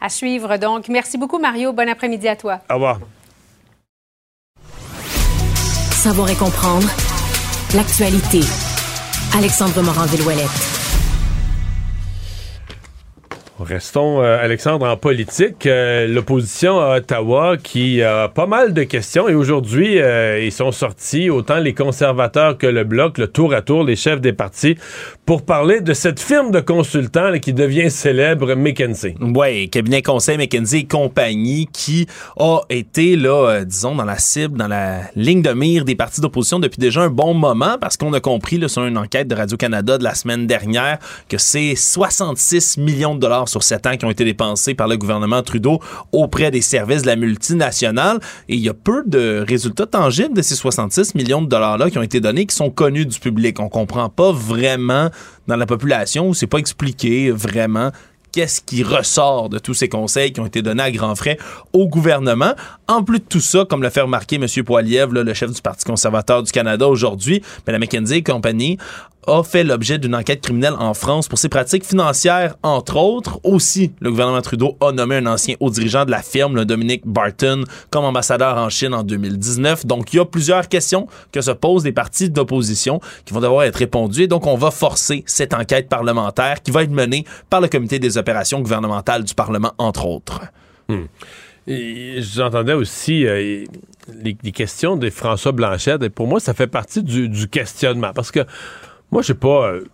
À 0.00 0.08
suivre, 0.08 0.56
donc. 0.58 0.88
Merci 0.88 1.18
beaucoup, 1.18 1.38
Mario. 1.38 1.72
Bon 1.72 1.88
après-midi 1.88 2.28
à 2.28 2.36
toi. 2.36 2.60
Au 2.70 2.74
revoir. 2.74 3.00
Savoir 5.90 6.28
et 6.30 6.34
comprendre 6.36 6.86
l'actualité. 7.74 8.40
Alexandre 9.36 9.82
Morin-Villouellette. 9.82 10.85
Restons, 13.58 14.22
euh, 14.22 14.38
Alexandre, 14.38 14.86
en 14.86 14.98
politique. 14.98 15.64
Euh, 15.64 16.06
L'opposition 16.06 16.78
à 16.78 16.98
Ottawa 16.98 17.56
qui 17.56 18.02
a 18.02 18.28
pas 18.28 18.46
mal 18.46 18.74
de 18.74 18.82
questions 18.82 19.30
et 19.30 19.34
aujourd'hui, 19.34 19.98
euh, 19.98 20.44
ils 20.44 20.52
sont 20.52 20.72
sortis, 20.72 21.30
autant 21.30 21.56
les 21.56 21.72
conservateurs 21.72 22.58
que 22.58 22.66
le 22.66 22.84
Bloc, 22.84 23.16
le 23.16 23.28
tour 23.28 23.54
à 23.54 23.62
tour, 23.62 23.82
les 23.82 23.96
chefs 23.96 24.20
des 24.20 24.34
partis, 24.34 24.76
pour 25.24 25.42
parler 25.42 25.80
de 25.80 25.94
cette 25.94 26.20
firme 26.20 26.50
de 26.50 26.60
consultants 26.60 27.30
là, 27.30 27.38
qui 27.38 27.54
devient 27.54 27.90
célèbre, 27.90 28.54
McKinsey. 28.54 29.14
Oui, 29.22 29.70
cabinet 29.70 30.02
conseil 30.02 30.36
McKinsey 30.36 30.80
et 30.80 30.84
compagnie 30.84 31.66
qui 31.72 32.06
a 32.38 32.60
été, 32.68 33.16
là, 33.16 33.48
euh, 33.48 33.64
disons, 33.64 33.94
dans 33.94 34.04
la 34.04 34.18
cible, 34.18 34.58
dans 34.58 34.68
la 34.68 35.00
ligne 35.14 35.40
de 35.40 35.52
mire 35.52 35.86
des 35.86 35.94
partis 35.94 36.20
d'opposition 36.20 36.58
depuis 36.58 36.78
déjà 36.78 37.02
un 37.02 37.10
bon 37.10 37.32
moment 37.32 37.78
parce 37.80 37.96
qu'on 37.96 38.12
a 38.12 38.20
compris, 38.20 38.58
là, 38.58 38.68
sur 38.68 38.84
une 38.84 38.98
enquête 38.98 39.28
de 39.28 39.34
Radio-Canada 39.34 39.96
de 39.96 40.04
la 40.04 40.14
semaine 40.14 40.46
dernière, 40.46 40.98
que 41.30 41.38
c'est 41.38 41.74
66 41.74 42.76
millions 42.76 43.14
de 43.14 43.20
dollars 43.20 43.45
sur 43.48 43.62
7 43.62 43.86
ans 43.86 43.96
qui 43.96 44.04
ont 44.04 44.10
été 44.10 44.24
dépensés 44.24 44.74
par 44.74 44.88
le 44.88 44.96
gouvernement 44.96 45.42
Trudeau 45.42 45.80
auprès 46.12 46.50
des 46.50 46.60
services 46.60 47.02
de 47.02 47.06
la 47.06 47.16
multinationale. 47.16 48.18
Et 48.48 48.54
il 48.54 48.60
y 48.60 48.68
a 48.68 48.74
peu 48.74 49.02
de 49.06 49.44
résultats 49.46 49.86
tangibles 49.86 50.34
de 50.34 50.42
ces 50.42 50.54
66 50.54 51.14
millions 51.14 51.42
de 51.42 51.48
dollars-là 51.48 51.90
qui 51.90 51.98
ont 51.98 52.02
été 52.02 52.20
donnés, 52.20 52.46
qui 52.46 52.54
sont 52.54 52.70
connus 52.70 53.06
du 53.06 53.18
public. 53.18 53.60
On 53.60 53.68
comprend 53.68 54.08
pas 54.08 54.32
vraiment 54.32 55.10
dans 55.46 55.56
la 55.56 55.66
population, 55.66 56.32
c'est 56.32 56.46
pas 56.46 56.58
expliqué 56.58 57.30
vraiment 57.30 57.90
qu'est-ce 58.36 58.60
qui 58.60 58.82
ressort 58.82 59.48
de 59.48 59.58
tous 59.58 59.72
ces 59.72 59.88
conseils 59.88 60.30
qui 60.30 60.40
ont 60.40 60.46
été 60.46 60.60
donnés 60.60 60.82
à 60.82 60.90
grands 60.90 61.14
frais 61.14 61.38
au 61.72 61.88
gouvernement. 61.88 62.52
En 62.86 63.02
plus 63.02 63.18
de 63.18 63.24
tout 63.24 63.40
ça, 63.40 63.64
comme 63.64 63.82
l'a 63.82 63.88
fait 63.88 64.02
remarquer 64.02 64.36
M. 64.36 64.46
Poiliev, 64.62 65.10
le 65.14 65.32
chef 65.32 65.50
du 65.50 65.62
Parti 65.62 65.86
conservateur 65.86 66.42
du 66.42 66.52
Canada 66.52 66.86
aujourd'hui, 66.86 67.42
la 67.66 67.78
McKenzie 67.78 68.22
Company 68.22 68.76
a 69.26 69.42
fait 69.42 69.64
l'objet 69.64 69.98
d'une 69.98 70.14
enquête 70.14 70.40
criminelle 70.40 70.74
en 70.78 70.94
France 70.94 71.28
pour 71.28 71.38
ses 71.38 71.48
pratiques 71.48 71.84
financières, 71.84 72.56
entre 72.62 72.96
autres. 72.96 73.40
Aussi, 73.42 73.92
le 74.00 74.10
gouvernement 74.10 74.40
Trudeau 74.40 74.76
a 74.80 74.92
nommé 74.92 75.16
un 75.16 75.26
ancien 75.26 75.56
haut 75.60 75.70
dirigeant 75.70 76.04
de 76.04 76.10
la 76.10 76.22
firme, 76.22 76.56
le 76.56 76.64
Dominic 76.64 77.02
Barton, 77.04 77.64
comme 77.90 78.04
ambassadeur 78.04 78.56
en 78.56 78.68
Chine 78.68 78.94
en 78.94 79.02
2019. 79.02 79.86
Donc, 79.86 80.12
il 80.12 80.16
y 80.16 80.20
a 80.20 80.24
plusieurs 80.24 80.68
questions 80.68 81.06
que 81.32 81.40
se 81.40 81.50
posent 81.50 81.84
les 81.84 81.92
partis 81.92 82.30
d'opposition 82.30 83.00
qui 83.24 83.34
vont 83.34 83.40
devoir 83.40 83.64
être 83.64 83.76
répondues. 83.76 84.22
Et 84.22 84.28
donc, 84.28 84.46
on 84.46 84.56
va 84.56 84.70
forcer 84.70 85.24
cette 85.26 85.54
enquête 85.54 85.88
parlementaire 85.88 86.62
qui 86.62 86.70
va 86.70 86.82
être 86.82 86.90
menée 86.90 87.24
par 87.50 87.60
le 87.60 87.68
comité 87.68 87.98
des 87.98 88.18
opérations 88.18 88.25
gouvernementales 88.60 89.24
du 89.24 89.34
Parlement, 89.34 89.72
entre 89.78 90.06
autres. 90.06 90.42
Hmm. 90.88 91.06
J'entendais 91.66 92.74
aussi 92.74 93.26
euh, 93.26 93.64
les, 94.22 94.52
questions 94.52 94.96
de 94.96 95.10
François 95.10 95.52
Blanchette. 95.52 96.02
Et 96.02 96.10
pour 96.10 96.28
moi, 96.28 96.38
ça 96.38 96.54
fait 96.54 96.68
partie 96.68 97.02
du, 97.02 97.28
du 97.28 97.48
questionnement. 97.48 98.12
Parce 98.14 98.30
que 98.30 98.40
moi, 99.10 99.22
je 99.22 99.28
sais 99.28 99.34
pas. 99.34 99.72
Euh, 99.72 99.84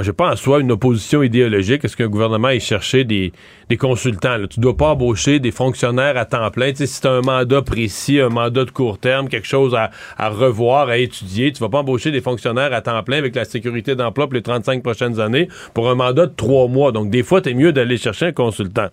j'ai 0.00 0.12
pas 0.12 0.32
en 0.32 0.36
soi 0.36 0.60
une 0.60 0.72
opposition 0.72 1.22
idéologique. 1.22 1.84
Est-ce 1.84 1.96
qu'un 1.96 2.08
gouvernement 2.08 2.48
ait 2.48 2.60
cherché 2.60 3.04
des, 3.04 3.32
consultants? 3.78 4.36
Là? 4.36 4.46
Tu 4.48 4.60
dois 4.60 4.76
pas 4.76 4.90
embaucher 4.90 5.38
des 5.38 5.50
fonctionnaires 5.50 6.16
à 6.16 6.24
temps 6.24 6.50
plein. 6.50 6.74
si 6.74 6.86
c'est 6.86 7.06
un 7.06 7.20
mandat 7.20 7.62
précis, 7.62 8.20
un 8.20 8.28
mandat 8.28 8.64
de 8.64 8.70
court 8.70 8.98
terme, 8.98 9.28
quelque 9.28 9.46
chose 9.46 9.74
à, 9.74 9.90
revoir, 10.28 10.88
à 10.88 10.98
étudier, 10.98 11.52
tu 11.52 11.60
vas 11.60 11.68
pas 11.68 11.78
embaucher 11.78 12.10
des 12.10 12.20
fonctionnaires 12.20 12.72
à 12.72 12.80
temps 12.80 13.02
plein 13.02 13.18
avec 13.18 13.34
la 13.36 13.44
sécurité 13.44 13.94
d'emploi 13.94 14.26
pour 14.26 14.34
les 14.34 14.42
35 14.42 14.82
prochaines 14.82 15.20
années 15.20 15.48
pour 15.74 15.88
un 15.88 15.94
mandat 15.94 16.26
de 16.26 16.34
trois 16.34 16.66
mois. 16.66 16.90
Donc, 16.90 17.10
des 17.10 17.22
fois, 17.22 17.40
es 17.44 17.54
mieux 17.54 17.72
d'aller 17.72 17.96
chercher 17.96 18.26
un 18.26 18.32
consultant. 18.32 18.88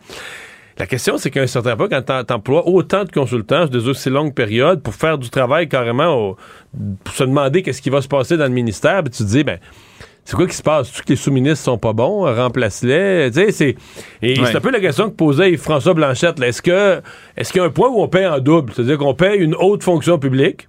La 0.78 0.88
question, 0.88 1.18
c'est 1.18 1.30
qu'à 1.30 1.42
un 1.42 1.48
certain 1.48 1.76
point, 1.76 1.90
quand 1.90 2.24
tu 2.26 2.34
emploies 2.34 2.68
autant 2.68 3.04
de 3.04 3.12
consultants 3.12 3.68
sur 3.68 3.70
des 3.70 3.88
aussi 3.88 4.10
longues 4.10 4.34
périodes 4.34 4.82
pour 4.82 4.96
faire 4.96 5.18
du 5.18 5.30
travail 5.30 5.68
carrément, 5.68 6.36
pour 7.04 7.14
se 7.14 7.24
demander 7.24 7.62
qu'est-ce 7.62 7.82
qui 7.82 7.90
va 7.90 8.02
se 8.02 8.08
passer 8.08 8.38
dans 8.38 8.46
le 8.46 8.52
ministère, 8.52 9.04
ben, 9.04 9.12
tu 9.12 9.24
te 9.24 9.30
dis, 9.30 9.44
ben, 9.44 9.60
c'est 10.26 10.36
quoi 10.36 10.48
qui 10.48 10.56
se 10.56 10.62
passe? 10.62 10.90
Est-ce 10.90 11.02
que 11.02 11.10
les 11.10 11.16
sous-ministres 11.16 11.66
sont 11.66 11.78
pas 11.78 11.94
bons? 11.94 12.24
Remplace-les. 12.34 13.32
c'est, 13.52 13.76
et 14.22 14.36
c'est 14.36 14.56
un 14.56 14.62
peu 14.62 14.72
la 14.72 14.80
question 14.80 15.10
que 15.10 15.16
posait 15.16 15.58
François 15.58 15.94
Blanchette. 15.94 16.40
Est-ce 16.42 16.62
que 16.62 17.02
est-ce 17.36 17.52
qu'il 17.52 17.62
y 17.62 17.64
a 17.64 17.68
un 17.68 17.72
point 17.72 17.90
où 17.90 18.02
on 18.02 18.08
paye 18.08 18.28
en 18.28 18.40
double? 18.40 18.72
C'est-à-dire 18.74 18.98
qu'on 18.98 19.14
paye 19.14 19.40
une 19.40 19.56
haute 19.56 19.84
fonction 19.84 20.20
publique 20.20 20.68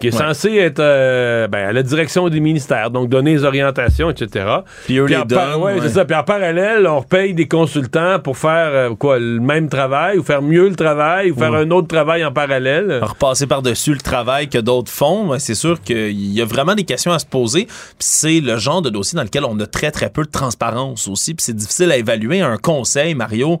qui 0.00 0.08
est 0.08 0.12
censé 0.12 0.54
être 0.56 0.80
euh, 0.80 1.48
ben, 1.48 1.68
à 1.68 1.72
la 1.72 1.82
direction 1.82 2.28
des 2.28 2.40
ministères, 2.40 2.90
donc 2.90 3.08
donner 3.08 3.32
les 3.32 3.44
orientations, 3.44 4.10
etc. 4.10 4.46
Puis 4.84 4.98
eux 4.98 5.06
les 5.06 5.24
donnent, 5.24 5.80
c'est 5.82 5.88
ça. 5.88 6.04
Puis 6.04 6.16
en 6.16 6.22
parallèle, 6.22 6.86
on 6.86 7.00
repaye 7.00 7.34
des 7.34 7.48
consultants 7.48 8.18
pour 8.20 8.36
faire 8.38 8.70
euh, 8.72 8.94
quoi, 8.94 9.18
le 9.18 9.40
même 9.40 9.68
travail, 9.68 10.18
ou 10.18 10.22
faire 10.22 10.42
mieux 10.42 10.68
le 10.68 10.76
travail, 10.76 11.30
ou 11.30 11.38
faire 11.38 11.54
un 11.54 11.70
autre 11.70 11.88
travail 11.88 12.24
en 12.24 12.32
parallèle. 12.32 13.00
Repasser 13.02 13.46
par-dessus 13.46 13.92
le 13.92 14.00
travail 14.00 14.48
que 14.48 14.58
d'autres 14.58 14.92
font. 14.92 15.38
C'est 15.38 15.54
sûr 15.54 15.80
qu'il 15.80 16.32
y 16.32 16.40
a 16.40 16.44
vraiment 16.44 16.74
des 16.74 16.84
questions 16.84 17.12
à 17.12 17.18
se 17.18 17.26
poser. 17.26 17.64
Puis 17.64 17.96
c'est 17.98 18.40
le 18.40 18.56
genre 18.56 18.82
de 18.82 18.90
dossier 18.90 19.16
dans 19.16 19.24
lequel 19.24 19.44
on 19.44 19.58
a 19.60 19.66
très, 19.66 19.90
très 19.90 20.10
peu 20.10 20.22
de 20.22 20.30
transparence 20.30 21.08
aussi. 21.08 21.34
Puis 21.34 21.44
c'est 21.44 21.56
difficile 21.56 21.90
à 21.90 21.96
évaluer. 21.96 22.40
Un 22.40 22.56
conseil, 22.56 23.14
Mario, 23.14 23.60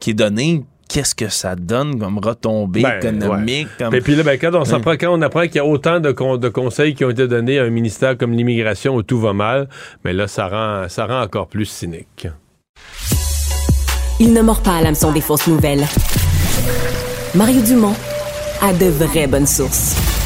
qui 0.00 0.10
est 0.10 0.14
donné 0.14 0.64
qu'est-ce 0.88 1.14
que 1.14 1.28
ça 1.28 1.56
donne 1.56 1.98
comme 1.98 2.18
retombée 2.18 2.82
ben, 2.82 2.98
économique. 2.98 3.68
Et 3.92 4.00
puis 4.00 4.14
là, 4.14 4.22
ben, 4.22 4.38
quand, 4.38 4.54
on 4.54 4.72
apprend, 4.72 4.92
quand 4.92 5.12
on 5.12 5.22
apprend 5.22 5.42
qu'il 5.42 5.56
y 5.56 5.60
a 5.60 5.64
autant 5.64 6.00
de, 6.00 6.10
de, 6.36 6.48
conseils 6.48 6.94
qui 6.94 7.04
ont 7.04 7.10
été 7.10 7.26
donnés 7.26 7.58
à 7.58 7.64
un 7.64 7.70
ministère 7.70 8.16
comme 8.16 8.32
l'immigration 8.32 8.94
où 8.94 9.02
tout 9.02 9.20
va 9.20 9.32
mal, 9.32 9.68
mais 10.04 10.12
là, 10.12 10.28
ça 10.28 10.48
rend, 10.48 10.88
ça 10.88 11.06
rend 11.06 11.22
encore 11.22 11.48
plus 11.48 11.66
cynique. 11.66 12.28
Il 14.20 14.32
ne 14.32 14.42
mord 14.42 14.62
pas 14.62 14.76
à 14.76 14.82
l'hameçon 14.82 15.12
des 15.12 15.20
fausses 15.20 15.48
nouvelles. 15.48 15.84
Mario 17.34 17.60
Dumont 17.62 17.94
a 18.62 18.72
de 18.72 18.86
vraies 18.86 19.26
bonnes 19.26 19.46
sources. 19.46 20.23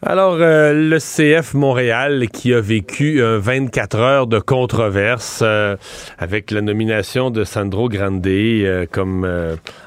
Alors, 0.00 0.34
euh, 0.34 0.72
le 0.72 0.98
CF 0.98 1.54
Montréal 1.54 2.28
qui 2.32 2.54
a 2.54 2.60
vécu 2.60 3.20
24 3.20 3.98
heures 3.98 4.26
de 4.28 4.38
controverse 4.38 5.40
euh, 5.42 5.76
avec 6.18 6.52
la 6.52 6.60
nomination 6.60 7.32
de 7.32 7.42
Sandro 7.42 7.88
Grande 7.88 8.24
euh, 8.24 8.86
comme 8.88 9.28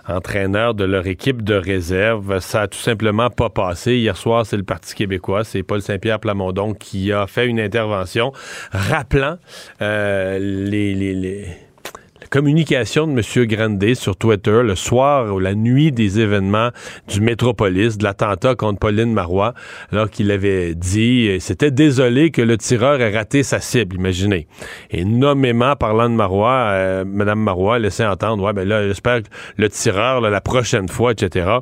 entraîneur 0.10 0.74
de 0.74 0.84
leur 0.84 1.08
équipe 1.08 1.44
de 1.44 1.54
réserve. 1.54 2.40
Ça 2.40 2.64
a 2.64 2.68
tout 2.68 2.78
simplement 2.78 3.30
pas 3.30 3.50
passé. 3.50 3.96
Hier 3.96 4.18
soir, 4.18 4.46
c'est 4.46 4.58
le 4.58 4.64
Parti 4.64 4.96
québécois, 4.96 5.46
c'est 5.46 5.64
Paul 5.64 5.82
Saint-Pierre 5.82 6.20
Plamondon 6.20 6.74
qui 6.74 7.14
a 7.14 7.26
fait 7.26 7.48
une 7.48 7.62
intervention 7.62 8.34
rappelant 8.74 9.38
les 9.80 11.71
communication 12.32 13.08
de 13.08 13.12
M. 13.12 13.46
Grandet 13.46 13.94
sur 13.94 14.16
Twitter 14.16 14.62
le 14.64 14.76
soir 14.76 15.36
ou 15.36 15.40
la 15.40 15.54
nuit 15.54 15.92
des 15.92 16.22
événements 16.22 16.70
du 17.10 17.20
Métropolis, 17.20 17.98
de 17.98 18.06
l'attentat 18.06 18.56
contre 18.56 18.80
Pauline 18.80 19.14
Marois, 19.14 19.54
alors 19.92 20.10
qu'il 20.10 20.32
avait 20.32 20.74
dit, 20.74 21.38
c'était 21.42 21.72
désolé 21.72 22.32
que 22.32 22.42
le 22.42 22.58
tireur 22.58 23.02
ait 23.02 23.14
raté 23.14 23.44
sa 23.44 23.60
cible, 23.60 23.98
imaginez. 23.98 24.48
Et 24.92 25.04
nommément 25.04 25.76
parlant 25.76 26.10
de 26.10 26.16
Marois, 26.16 26.70
euh, 26.70 27.04
Mme 27.06 27.40
Marois 27.40 27.80
laissait 27.80 28.06
entendre, 28.06 28.44
ouais, 28.46 28.54
ben 28.54 28.66
là, 28.66 28.88
j'espère 28.88 29.24
que 29.24 29.28
le 29.58 29.68
tireur, 29.68 30.22
la 30.22 30.42
prochaine 30.42 30.88
fois, 30.88 31.12
etc. 31.12 31.58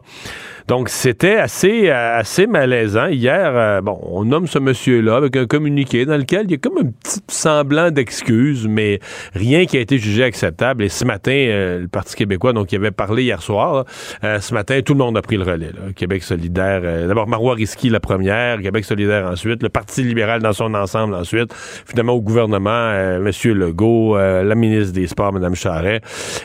Donc, 0.70 0.90
c'était 0.90 1.38
assez, 1.38 1.90
assez 1.90 2.46
malaisant. 2.46 3.08
Hier, 3.08 3.54
euh, 3.56 3.82
bon, 3.82 4.00
on 4.04 4.24
nomme 4.24 4.46
ce 4.46 4.60
monsieur-là 4.60 5.16
avec 5.16 5.36
un 5.36 5.48
communiqué 5.48 6.06
dans 6.06 6.16
lequel 6.16 6.44
il 6.46 6.52
y 6.52 6.54
a 6.54 6.58
comme 6.58 6.78
un 6.78 6.92
petit 6.92 7.22
semblant 7.28 7.90
d'excuse, 7.90 8.68
mais 8.68 9.00
rien 9.34 9.66
qui 9.66 9.78
a 9.78 9.80
été 9.80 9.98
jugé 9.98 10.24
acceptable. 10.24 10.84
Et 10.84 10.90
ce 10.90 11.06
matin, 11.06 11.32
euh, 11.32 11.80
le 11.80 11.88
Parti 11.88 12.16
québécois, 12.16 12.54
donc, 12.54 12.72
il 12.72 12.76
avait 12.76 12.92
parlé 12.92 13.24
hier 13.24 13.42
soir, 13.42 13.86
euh, 14.24 14.40
ce 14.40 14.54
matin, 14.54 14.80
tout 14.86 14.94
le 14.94 15.00
monde 15.00 15.18
a 15.18 15.24
pris 15.24 15.38
le 15.38 15.44
relais. 15.44 15.72
Québec 15.96 16.22
solidaire, 16.22 17.08
d'abord 17.08 17.28
Marois 17.28 17.56
Risky 17.56 17.90
la 17.90 18.00
première, 18.00 18.62
Québec 18.62 18.86
solidaire 18.86 19.26
ensuite, 19.26 19.64
le 19.64 19.70
Parti 19.70 20.04
libéral 20.04 20.40
dans 20.44 20.54
son 20.54 20.76
ensemble 20.76 21.16
ensuite, 21.16 21.52
finalement 21.88 22.14
au 22.14 22.22
gouvernement, 22.22 22.92
M. 22.92 23.32
Legault, 23.56 24.18
la 24.18 24.54
ministre 24.54 24.94
des 24.94 25.08
Sports, 25.08 25.34
Mme 25.34 25.56
Charret. 25.56 26.02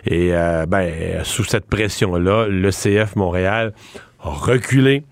Et, 0.06 0.30
ben, 0.66 0.90
sous 1.24 1.44
cette 1.44 1.66
pression-là, 1.66 2.46
le 2.48 2.70
CF 2.70 3.16
Montréal 3.16 3.74
reculé 4.30 5.04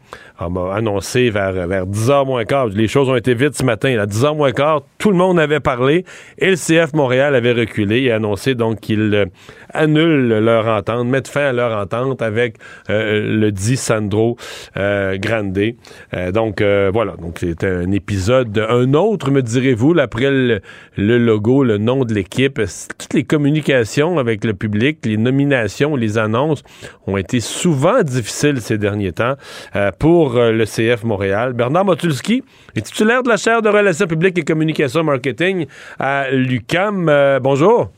on 0.46 0.51
m'a 0.51 0.75
annoncé 0.75 1.31
vers, 1.31 1.53
vers 1.53 1.87
10h 1.87 2.27
moins 2.27 2.44
quart. 2.44 2.66
Les 2.66 2.88
choses 2.88 3.09
ont 3.09 3.16
été 3.16 3.35
vite 3.35 3.57
ce 3.57 3.64
matin. 3.64 3.96
À 3.98 4.07
10h 4.07 4.37
moins 4.37 4.53
quart, 4.53 4.83
tout 4.98 5.11
le 5.11 5.16
monde 5.16 5.38
avait 5.38 5.61
parlé 5.61 6.05
et 6.38 6.51
le 6.51 6.57
CF 6.57 6.94
Montréal 6.94 7.35
avait 7.35 7.53
reculé 7.53 8.03
et 8.03 8.12
annoncé 8.12 8.55
donc 8.55 8.81
qu'il 8.81 9.27
euh, 9.74 9.82
annule 9.82 10.28
leur 10.38 10.66
entente, 10.66 11.06
mettent 11.06 11.28
fin 11.28 11.46
à 11.46 11.52
leur 11.52 11.76
entente 11.76 12.22
avec 12.22 12.56
euh, 12.90 13.38
le 13.38 13.52
dit 13.52 13.76
Sandro 13.76 14.37
euh, 14.76 15.16
Grande. 15.18 15.58
donc 16.32 16.62
voilà, 16.62 17.14
donc 17.20 17.38
c'était 17.40 17.66
un 17.66 17.90
épisode. 17.92 18.58
Un 18.58 18.94
autre, 18.94 19.30
me 19.30 19.42
direz-vous, 19.42 19.98
après 19.98 20.30
le, 20.30 20.61
logo, 20.96 21.64
le 21.64 21.78
nom 21.78 22.04
de 22.04 22.14
l'équipe, 22.14 22.61
toutes 22.98 23.14
les 23.14 23.24
communications 23.24 24.18
avec 24.18 24.44
le 24.44 24.54
public, 24.54 24.98
les 25.04 25.16
nominations, 25.16 25.96
les 25.96 26.18
annonces 26.18 26.62
ont 27.06 27.16
été 27.16 27.40
souvent 27.40 28.02
difficiles 28.02 28.61
ces 28.61 28.78
derniers 28.78 29.12
temps 29.12 29.35
pour 29.98 30.37
euh, 30.37 30.52
le 30.52 30.64
CF 30.64 31.04
Montréal. 31.04 31.52
Bernard 31.52 31.85
Motulski 31.85 32.42
est 32.74 32.82
titulaire 32.82 33.22
de 33.22 33.28
la 33.28 33.37
chaire 33.37 33.62
de 33.62 33.68
relations 33.68 34.06
publiques 34.06 34.38
et 34.38 34.42
communication 34.42 35.04
marketing 35.04 35.66
à 35.98 36.30
l'UCAM. 36.30 37.08
Euh, 37.08 37.40
bonjour. 37.40 37.90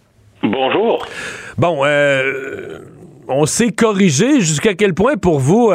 Bonjour. 0.45 1.07
Bon, 1.57 1.81
euh, 1.85 2.81
on 3.29 3.47
s'est 3.47 3.71
corrigé 3.71 4.41
jusqu'à 4.41 4.75
quel 4.75 4.93
point 4.93 5.17
pour 5.17 5.41
vous, 5.41 5.73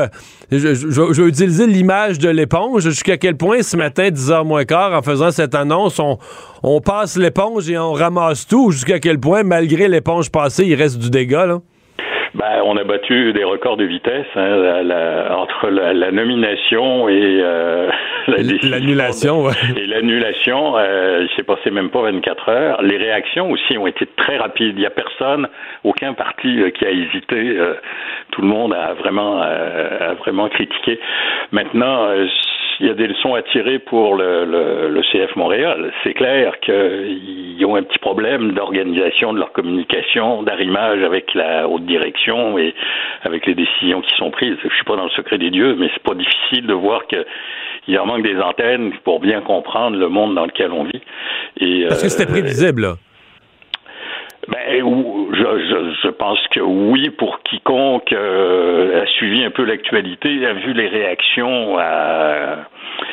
je, 0.52 1.22
vais 1.22 1.28
utiliser 1.28 1.66
l'image 1.66 2.20
de 2.20 2.30
l'éponge, 2.30 2.84
jusqu'à 2.84 3.18
quel 3.18 3.36
point 3.36 3.64
ce 3.64 3.76
matin, 3.78 4.10
10h 4.10 4.46
moins 4.46 4.66
quart, 4.66 4.94
en 4.94 5.02
faisant 5.02 5.32
cette 5.32 5.56
annonce, 5.56 6.00
on, 6.62 6.82
passe 6.82 7.18
l'éponge 7.18 7.68
et 7.70 7.80
on 7.80 7.94
ramasse 7.94 8.46
tout, 8.46 8.70
jusqu'à 8.70 9.00
quel 9.00 9.20
point, 9.20 9.42
malgré 9.42 9.88
l'éponge 9.88 10.30
passée, 10.30 10.66
il 10.66 10.76
reste 10.76 11.00
du 11.00 11.10
dégât? 11.10 11.60
Ben, 12.36 12.62
on 12.64 12.78
a 12.78 12.84
battu 12.84 13.34
des 13.34 13.44
records 13.44 13.78
de 13.78 13.86
vitesse 13.86 14.28
hein, 14.36 14.84
la, 14.84 15.36
entre 15.36 15.70
la, 15.70 16.12
nomination 16.12 17.10
et 17.10 17.40
euh, 17.42 17.90
l'annulation. 18.28 19.46
Ouais. 19.46 19.54
Et 19.76 19.88
l'annulation, 19.88 20.78
euh, 20.78 21.26
il 21.28 21.36
s'est 21.36 21.44
passé 21.44 21.72
même 21.72 21.90
pas 21.90 22.04
24 22.04 22.50
heures. 22.50 22.82
Les 22.84 22.98
réactions 22.98 23.50
aussi 23.50 23.78
ont 23.78 23.88
été 23.88 24.06
très 24.18 24.38
rapides. 24.38 24.76
Il 24.76 24.80
n'y 24.80 24.86
a 24.86 24.92
personne, 24.92 25.48
aucun 25.84 26.14
parti 26.14 26.62
euh, 26.62 26.70
qui 26.70 26.86
a 26.86 26.92
hésité. 26.92 27.58
Euh, 27.58 27.74
tout 28.32 28.42
le 28.42 28.48
monde 28.48 28.74
a 28.74 28.94
vraiment, 28.94 29.42
a 29.42 30.14
vraiment 30.16 30.50
critiqué. 30.50 31.00
Maintenant 31.52 32.10
il 32.80 32.88
y 32.88 32.90
a 32.90 32.94
des 32.94 33.08
leçons 33.08 33.36
à 33.36 33.42
tirer 33.42 33.80
pour 33.80 34.16
le, 34.16 34.46
le, 34.46 35.02
CF 35.12 35.36
Montréal. 35.36 35.92
C'est 36.04 36.14
clair 36.14 36.60
qu'ils 36.62 37.66
ont 37.66 37.76
un 37.76 37.84
petit 37.84 38.00
problème 38.00 38.54
d'organisation 38.54 39.34
de 39.34 39.40
leur 39.40 39.52
communication, 39.52 40.44
d'arrimage 40.44 41.04
avec 41.04 41.34
la 41.34 41.68
haute 41.68 41.86
direction 41.86 42.58
et 42.58 42.74
avec 43.24 43.46
les 43.46 43.56
décisions 43.56 44.02
qui 44.02 44.16
sont 44.16 44.32
prises. 44.32 44.56
Je 44.64 44.74
suis 44.74 44.86
pas 44.86 44.96
dans 44.96 45.06
le 45.06 45.10
secret 45.10 45.38
des 45.38 45.50
dieux, 45.50 45.76
mais 45.78 45.90
c'est 45.94 46.04
pas 46.04 46.16
difficile 46.16 46.68
de 46.68 46.74
voir 46.74 47.06
que 47.08 47.26
il 47.88 47.98
en 47.98 48.06
manque 48.06 48.24
des 48.24 48.40
antennes 48.40 48.94
pour 49.04 49.20
bien 49.20 49.42
comprendre 49.42 49.98
le 49.98 50.10
monde 50.10 50.36
dans 50.36 50.46
lequel 50.46 50.72
on 50.72 50.84
vit. 50.84 51.02
Et, 51.58 51.86
Parce 51.88 52.04
que 52.04 52.10
c'était 52.10 52.30
euh, 52.30 52.34
prévisible, 52.34 52.82
là. 52.84 52.96
Ben, 54.52 54.84
je, 55.34 55.96
je, 56.04 56.10
pense 56.10 56.40
que 56.52 56.60
oui, 56.60 57.10
pour 57.12 57.42
quiconque 57.44 58.12
euh, 58.14 59.04
a 59.04 59.06
suivi 59.08 59.44
un 59.44 59.52
peu 59.52 59.64
l'actualité, 59.64 60.46
a 60.46 60.54
vu 60.54 60.74
les 60.74 60.88
réactions 60.88 61.78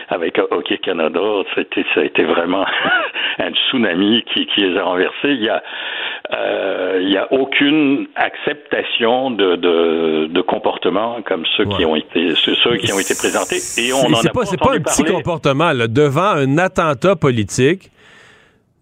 avec 0.09 0.39
Hockey 0.51 0.79
Canada, 0.79 1.21
ça 1.55 1.61
a 1.61 1.61
été, 1.61 1.85
ça 1.95 2.01
a 2.01 2.05
été 2.05 2.25
vraiment 2.25 2.65
un 3.39 3.51
tsunami 3.51 4.25
qui, 4.33 4.47
qui 4.47 4.61
les 4.61 4.79
a 4.79 4.85
renversés. 4.85 5.15
Il 5.25 5.43
y 5.43 5.49
a, 5.49 5.63
euh, 6.33 7.01
il 7.03 7.11
y 7.11 7.17
a 7.17 7.33
aucune 7.33 8.07
acceptation 8.15 9.31
de, 9.31 9.57
de, 9.57 10.27
de 10.27 10.41
comportements 10.41 11.21
comme 11.23 11.45
ceux 11.57 11.65
qui 11.67 11.85
ont 11.85 11.97
été 11.97 12.35
ceux 12.37 12.77
qui 12.77 12.93
ont 12.93 12.99
été 12.99 13.15
présentés. 13.15 13.59
Et 13.79 13.93
on 13.93 14.07
en 14.07 14.19
a 14.19 14.31
pas, 14.33 14.45
C'est 14.45 14.59
pas 14.59 14.75
un 14.75 14.81
petit 14.81 15.05
comportement 15.05 15.73
là, 15.73 15.89
devant 15.89 16.31
un 16.31 16.59
attentat 16.59 17.17
politique 17.17 17.91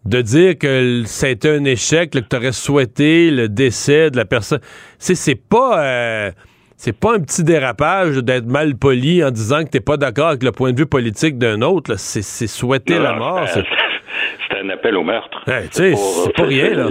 de 0.04 0.20
dire 0.20 0.58
que 0.58 1.02
c'était 1.06 1.50
un 1.50 1.64
échec, 1.64 2.10
que 2.10 2.18
tu 2.18 2.36
aurais 2.36 2.52
souhaité 2.52 3.30
le 3.30 3.48
décès 3.48 4.10
de 4.10 4.16
la 4.16 4.24
personne. 4.24 4.60
C'est, 4.98 5.14
c'est 5.14 5.34
pas. 5.34 5.82
Euh, 5.82 6.30
c'est 6.76 6.92
pas 6.92 7.14
un 7.14 7.20
petit 7.20 7.44
dérapage 7.44 8.16
d'être 8.16 8.46
mal 8.46 8.74
poli 8.76 9.24
en 9.24 9.30
disant 9.30 9.64
que 9.64 9.70
t'es 9.70 9.80
pas 9.80 9.96
d'accord 9.96 10.28
avec 10.28 10.42
le 10.42 10.52
point 10.52 10.72
de 10.72 10.78
vue 10.78 10.86
politique 10.86 11.38
d'un 11.38 11.62
autre. 11.62 11.94
C'est, 11.96 12.46
souhaiter 12.46 12.98
la 12.98 13.14
mort. 13.14 13.46
C'est... 13.54 14.58
un 14.60 14.68
appel 14.68 14.96
au 14.96 15.02
meurtre. 15.02 15.42
c'est, 15.70 15.94
pas 16.36 16.44
rien, 16.44 16.74
là. 16.74 16.88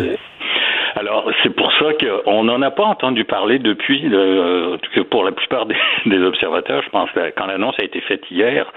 Alors, 1.04 1.30
c'est 1.44 1.54
pour 1.54 1.70
ça 1.74 1.88
qu'on 2.00 2.46
n'en 2.46 2.62
a 2.62 2.72
pas 2.72 2.86
entendu 2.86 3.26
parler 3.26 3.60
depuis, 3.60 4.00
le, 4.04 4.78
que 4.96 5.02
pour 5.02 5.26
la 5.26 5.34
plupart 5.34 5.66
des, 5.66 5.76
observateurs, 6.24 6.82
je 6.82 6.90
pense 6.92 7.12
que 7.12 7.30
quand 7.32 7.46
l'annonce 7.46 7.76
a 7.78 7.84
été 7.84 8.00
faite 8.00 8.24
hier, 8.32 8.72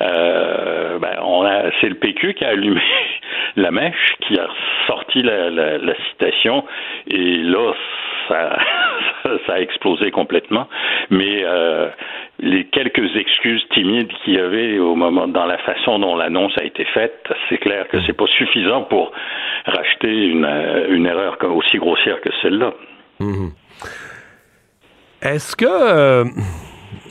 euh, 0.00 1.00
ben, 1.00 1.10
c'est 1.80 1.88
le 1.88 1.96
PQ 1.96 2.34
qui 2.34 2.44
a 2.44 2.50
allumé 2.50 2.80
la 3.56 3.72
mèche, 3.72 4.14
qui 4.20 4.38
a 4.38 4.46
sorti 4.86 5.22
la, 5.22 5.80
citation, 6.10 6.64
et 7.08 7.38
là, 7.38 7.72
ça, 8.28 8.58
a 9.48 9.58
explosé 9.58 10.12
complètement. 10.12 10.68
Mais 11.10 11.42
euh, 11.44 11.88
les 12.38 12.66
quelques 12.66 13.16
excuses 13.16 13.64
timides 13.72 14.10
qu'il 14.24 14.34
y 14.34 14.38
avait 14.38 14.78
au 14.78 14.94
moment 14.94 15.26
dans 15.26 15.46
la 15.46 15.58
façon 15.58 15.98
dont 15.98 16.16
l'annonce 16.16 16.52
a 16.58 16.64
été 16.64 16.84
faite, 16.84 17.26
c'est 17.48 17.58
clair 17.58 17.88
que 17.88 17.98
c'est 18.06 18.12
pas 18.12 18.26
suffisant 18.26 18.82
pour 18.82 19.12
racheter 19.64 20.26
une, 20.26 21.06
erreur 21.06 21.38
aussi 21.54 21.78
grossière 21.78 22.20
que 22.20 22.30
celle-là. 22.42 22.74
Mhm. 23.20 23.52
Est-ce 25.22 25.56
que 25.56 25.64
euh, 25.66 26.24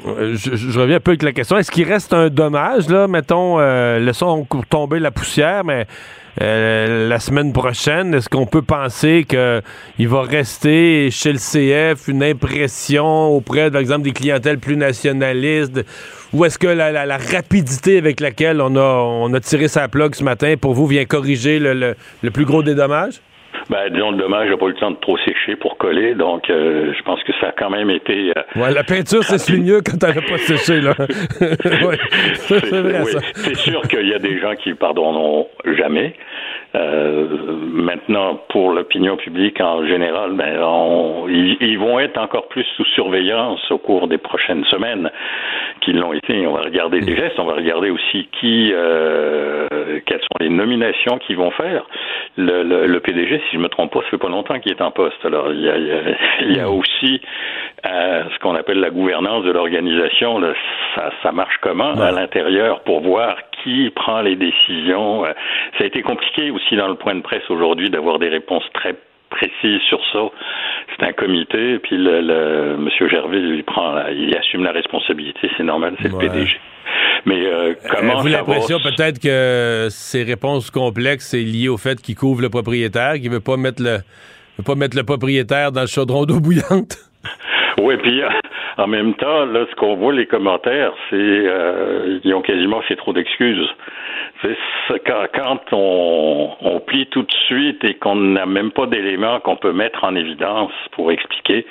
je, 0.06 0.80
reviens 0.80 0.98
un 0.98 1.00
peu 1.00 1.12
avec 1.12 1.24
la 1.24 1.32
question. 1.32 1.58
Est-ce 1.58 1.72
qu'il 1.72 1.88
reste 1.88 2.14
un 2.14 2.30
dommage, 2.30 2.88
là, 2.90 3.08
mettons, 3.08 3.60
euh, 3.60 4.00
laissons 4.00 4.48
tomber 4.70 5.00
la 5.00 5.12
poussière, 5.12 5.64
mais 5.64 5.88
euh, 6.42 7.08
la 7.08 7.20
semaine 7.20 7.54
prochaine, 7.54 8.14
est-ce 8.14 8.28
qu'on 8.30 8.46
peut 8.46 8.62
penser 8.62 9.26
qu'il 9.28 10.08
va 10.08 10.22
rester 10.22 11.10
chez 11.12 11.32
le 11.32 11.40
CF 11.40 12.08
une 12.08 12.24
impression 12.24 13.28
auprès, 13.28 13.72
par 13.72 13.82
exemple, 13.82 14.04
des 14.04 14.12
clientèles 14.12 14.60
plus 14.60 14.76
nationalistes? 14.76 15.86
Ou 16.34 16.44
est-ce 16.44 16.60
que 16.60 16.68
la, 16.68 17.18
rapidité 17.18 17.98
avec 17.98 18.20
laquelle 18.20 18.60
on 18.60 19.34
a, 19.34 19.40
tiré 19.40 19.68
sa 19.68 19.88
plug 19.88 20.16
ce 20.16 20.24
matin, 20.24 20.56
pour 20.60 20.74
vous, 20.74 20.88
vient 20.88 21.06
corriger 21.06 21.60
le, 21.60 21.96
le 22.22 22.32
plus 22.32 22.46
gros 22.46 22.64
des 22.64 22.76
dommages? 22.76 23.22
Ben, 23.70 23.90
disons, 23.90 24.12
le 24.12 24.18
dommage 24.18 24.50
n'a 24.50 24.58
pas 24.58 24.66
eu 24.68 24.70
le 24.70 24.76
temps 24.76 24.92
de 24.92 24.98
trop 24.98 25.18
sécher 25.18 25.56
pour 25.56 25.78
coller, 25.78 26.14
donc 26.14 26.50
euh, 26.50 26.94
je 26.96 27.04
pense 27.04 27.22
que 27.24 27.34
ça 27.42 27.48
a 27.48 27.52
quand 27.52 27.72
même 27.72 27.90
été... 27.90 28.32
Euh, 28.38 28.62
ouais, 28.62 28.72
la 28.72 28.84
peinture, 28.84 29.24
c'est 29.24 29.58
mieux 29.58 29.82
quand 29.82 30.04
elle 30.04 30.16
n'a 30.16 30.22
pas 30.22 30.38
séché, 30.38 30.82
là. 30.82 30.94
c'est 32.36 32.60
vrai, 32.60 33.06
ça. 33.06 33.20
C'est 33.34 33.56
sûr 33.56 33.82
qu'il 33.88 34.08
y 34.08 34.14
a 34.14 34.20
des 34.20 34.40
gens 34.40 34.54
qui 34.54 34.76
pardonneront 34.76 35.48
jamais. 35.78 36.14
Euh, 36.76 37.28
maintenant, 37.72 38.40
pour 38.50 38.72
l'opinion 38.72 39.18
publique 39.18 39.60
en 39.62 39.88
général, 39.88 40.34
ben, 40.34 40.60
ils, 41.30 41.80
vont 41.80 42.00
être 42.00 42.18
encore 42.18 42.48
plus 42.50 42.66
sous 42.76 42.86
surveillance 42.94 43.60
au 43.72 43.78
cours 43.78 44.08
des 44.08 44.18
prochaines 44.18 44.66
semaines 44.66 45.10
qu'ils 45.82 45.98
l'ont 45.98 46.14
été. 46.14 46.46
On 46.46 46.54
va 46.54 46.62
regarder 46.62 47.00
les 47.00 47.16
gestes, 47.16 47.40
on 47.40 47.46
va 47.46 47.54
regarder 47.54 47.90
aussi 47.90 48.28
qui, 48.40 48.74
quelles 50.06 50.20
sont 50.20 50.38
les 50.40 50.50
nominations 50.50 51.18
qu'ils 51.20 51.38
vont 51.38 51.52
faire. 51.52 51.86
Le, 52.38 52.64
le, 52.64 52.88
le, 52.88 53.00
PDG, 53.00 53.42
si 53.50 53.55
je 53.56 53.60
me 53.60 53.70
trompe 53.70 53.92
pas, 53.92 54.02
ça 54.02 54.10
fait 54.10 54.18
pas 54.18 54.30
longtemps 54.30 54.60
qu'il 54.60 54.72
est 54.72 54.82
en 54.82 54.92
poste. 54.92 55.24
Alors, 55.24 55.52
il 55.52 55.62
y 55.62 55.70
a, 55.70 55.78
il 56.42 56.56
y 56.56 56.60
a, 56.60 56.70
aussi 56.70 57.22
euh, 57.86 58.24
ce 58.34 58.40
qu'on 58.40 58.56
appelle 58.56 58.80
la 58.80 58.90
gouvernance 58.90 59.44
de 59.44 59.52
l'organisation. 59.52 60.42
Ça, 60.96 61.12
ça 61.24 61.32
marche 61.32 61.58
comment 61.62 61.94
à 61.94 62.12
l'intérieur 62.12 62.82
pour 62.82 63.02
voir 63.02 63.36
qui 63.64 63.90
prend 63.96 64.22
les 64.22 64.36
décisions. 64.36 65.26
Euh, 65.26 65.34
ça 65.78 65.86
a 65.86 65.88
été 65.88 66.02
compliqué 66.02 66.52
aussi 66.52 66.76
dans 66.76 66.88
le 66.88 66.96
point 66.96 67.16
de 67.16 67.22
presse 67.22 67.50
aujourd'hui 67.50 67.90
d'avoir 67.90 68.20
des 68.20 68.30
réponses 68.30 68.66
très 68.74 68.96
précises 69.30 69.82
sur 69.88 70.00
ça. 70.12 70.20
C'est 70.92 71.06
un 71.06 71.14
comité, 71.14 71.80
puis 71.80 71.98
le, 71.98 72.22
le 72.22 72.78
Monsieur 72.78 73.08
Gervais 73.10 73.40
lui 73.40 73.64
prend, 73.64 74.08
il 74.08 74.36
assume 74.38 74.64
la 74.64 74.72
responsabilité, 74.72 75.50
c'est 75.58 75.64
normal, 75.64 75.96
c'est 76.02 76.12
le 76.12 76.18
PDG. 76.18 76.60
Mais 77.26 77.46
euh, 77.46 77.74
comment 77.90 78.20
Avez-vous 78.20 78.28
l'impression 78.28 78.80
peut-être 78.80 79.20
que 79.20 79.88
ces 79.90 80.24
réponses 80.24 80.70
complexes 80.70 81.30
c'est 81.30 81.42
lié 81.42 81.70
au 81.70 81.78
fait 81.78 82.02
qu'il 82.02 82.16
couvre 82.16 82.42
le 82.42 82.50
propriétaire, 82.50 83.14
qu'il 83.14 83.32
veut 83.32 83.40
pas 83.40 83.58
mettre 83.58 83.82
le 83.82 83.98
veut 84.58 84.64
pas 84.66 84.76
mettre 84.76 84.96
le 84.96 85.04
propriétaire 85.04 85.72
dans 85.72 85.82
le 85.82 85.88
chaudron 85.88 86.26
d'eau 86.26 86.40
bouillante? 86.40 86.98
Oui, 87.78 87.98
puis 87.98 88.22
en 88.78 88.88
même 88.88 89.14
temps, 89.16 89.46
là, 89.46 89.66
ce 89.70 89.76
qu'on 89.76 89.96
voit 89.96 90.14
les 90.14 90.26
commentaires, 90.26 90.94
c'est 91.10 91.16
euh, 91.16 92.20
ils 92.24 92.34
ont 92.34 92.42
quasiment 92.42 92.82
fait 92.82 92.96
trop 92.96 93.14
d'excuses. 93.14 93.68
Quand, 95.06 95.26
quand 95.34 95.60
on, 95.72 96.52
on, 96.62 96.80
plie 96.80 97.08
tout 97.08 97.24
de 97.24 97.32
suite 97.48 97.84
et 97.84 97.96
qu'on 97.96 98.16
n'a 98.16 98.46
même 98.46 98.72
pas 98.72 98.86
d'éléments 98.86 99.40
qu'on 99.40 99.56
peut 99.56 99.72
mettre 99.72 100.04
en 100.04 100.16
évidence 100.16 100.72
pour 100.92 101.12
expliquer 101.12 101.66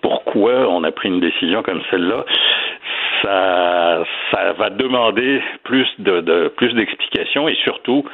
pourquoi 0.00 0.68
on 0.68 0.82
a 0.84 0.90
pris 0.90 1.08
une 1.08 1.20
décision 1.20 1.62
comme 1.62 1.82
celle-là, 1.90 2.24
ça, 3.22 4.04
ça 4.30 4.52
va 4.52 4.70
demander 4.70 5.40
plus 5.64 5.86
de, 5.98 6.20
de 6.20 6.48
plus 6.56 6.72
d'explications 6.74 7.48
et 7.48 7.56
surtout 7.64 8.04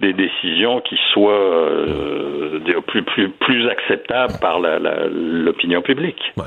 des 0.00 0.12
décisions 0.12 0.80
qui 0.80 0.96
soient 1.12 1.32
euh, 1.32 2.60
plus, 2.86 3.02
plus, 3.02 3.30
plus 3.30 3.68
acceptables 3.68 4.34
par 4.40 4.60
l'opinion 4.60 5.82
publique. 5.82 6.20
Ouais. 6.36 6.44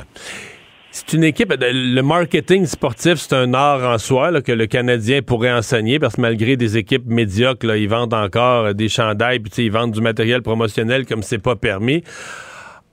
C'est 0.91 1.11
une 1.11 1.25
équipe. 1.25 1.51
Euh, 1.51 1.71
le 1.73 2.01
marketing 2.01 2.65
sportif, 2.65 3.15
c'est 3.15 3.35
un 3.35 3.53
art 3.53 3.83
en 3.83 3.97
soi 3.97 4.41
que 4.41 4.53
le 4.53 4.65
Canadien 4.65 5.21
pourrait 5.21 5.51
enseigner 5.51 5.99
parce 5.99 6.15
que 6.15 6.21
malgré 6.21 6.55
des 6.55 6.77
équipes 6.77 7.05
médiocres, 7.05 7.65
là, 7.65 7.75
ils 7.75 7.89
vendent 7.89 8.13
encore 8.13 8.73
des 8.73 8.87
chandails, 8.87 9.39
puis 9.39 9.65
ils 9.65 9.71
vendent 9.71 9.91
du 9.91 10.01
matériel 10.01 10.41
promotionnel 10.41 11.05
comme 11.05 11.21
c'est 11.21 11.43
pas 11.43 11.57
permis. 11.57 12.01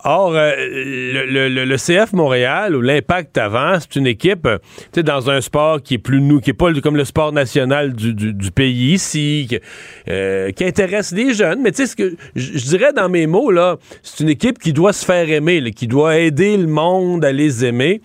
Or, 0.05 0.35
euh, 0.35 0.53
le, 0.59 1.77
CF 1.77 2.13
Montréal 2.13 2.75
ou 2.75 2.81
l'Impact 2.81 3.39
avant, 3.39 3.79
c'est 3.79 3.97
une 3.97 4.09
équipe, 4.09 4.47
euh, 4.47 4.59
tu 4.93 5.03
dans 5.05 5.31
un 5.31 5.41
sport 5.41 5.81
qui 5.81 5.95
est 5.95 5.99
plus 5.99 6.21
nous, 6.21 6.41
qui 6.41 6.51
est 6.51 6.55
pas 6.55 6.73
comme 6.83 6.97
le 6.97 7.05
sport 7.05 7.33
national 7.33 7.93
du, 7.93 8.13
du, 8.15 8.51
pays 8.51 8.95
ici, 8.95 9.47
qui, 9.49 9.61
euh, 10.09 10.51
qui, 10.51 10.65
intéresse 10.65 11.13
les 11.13 11.35
jeunes. 11.35 11.61
Mais 11.63 11.71
tu 11.71 11.79
sais, 11.79 11.87
ce 11.87 11.97
que 11.97 12.17
je 12.35 12.65
dirais 12.65 12.93
dans 12.93 13.09
mes 13.09 13.29
mots 13.29 13.53
là, 13.53 13.77
c'est 14.03 14.25
une 14.25 14.31
équipe 14.31 14.59
qui 14.59 14.73
doit 14.73 14.93
se 14.93 15.05
faire 15.05 15.31
aimer, 15.31 15.71
qui 15.71 15.87
doit 15.87 16.19
aider 16.19 16.57
le 16.57 16.67
monde 16.67 17.25
à 17.25 17.31
les 17.31 17.65
aimer. 17.65 18.01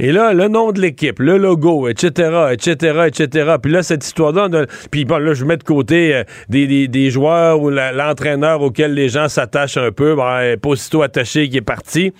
Et 0.00 0.12
là, 0.12 0.32
le 0.32 0.46
nom 0.46 0.70
de 0.70 0.80
l'équipe, 0.80 1.18
le 1.18 1.38
logo, 1.38 1.88
etc., 1.88 2.52
etc., 2.52 3.08
etc. 3.08 3.56
Puis 3.60 3.72
là, 3.72 3.82
cette 3.82 4.04
histoire-là, 4.04 4.48
puis 4.92 5.04
bon, 5.04 5.18
là, 5.18 5.34
je 5.34 5.44
mets 5.44 5.56
de 5.56 5.64
côté 5.64 6.14
euh, 6.14 6.22
des, 6.48 6.86
des, 6.86 7.10
joueurs 7.10 7.60
ou 7.60 7.70
l'entraîneur 7.70 8.62
auquel 8.62 8.94
les 8.94 9.08
gens 9.08 9.28
s'attachent 9.28 9.76
un 9.76 9.90
peu, 9.90 10.14
ben, 10.14 10.56
pas 10.62 10.68
aussitôt 10.68 11.02
attaché 11.02 11.48
qui 11.48 11.56
est 11.56 11.66
parti. 11.66 12.12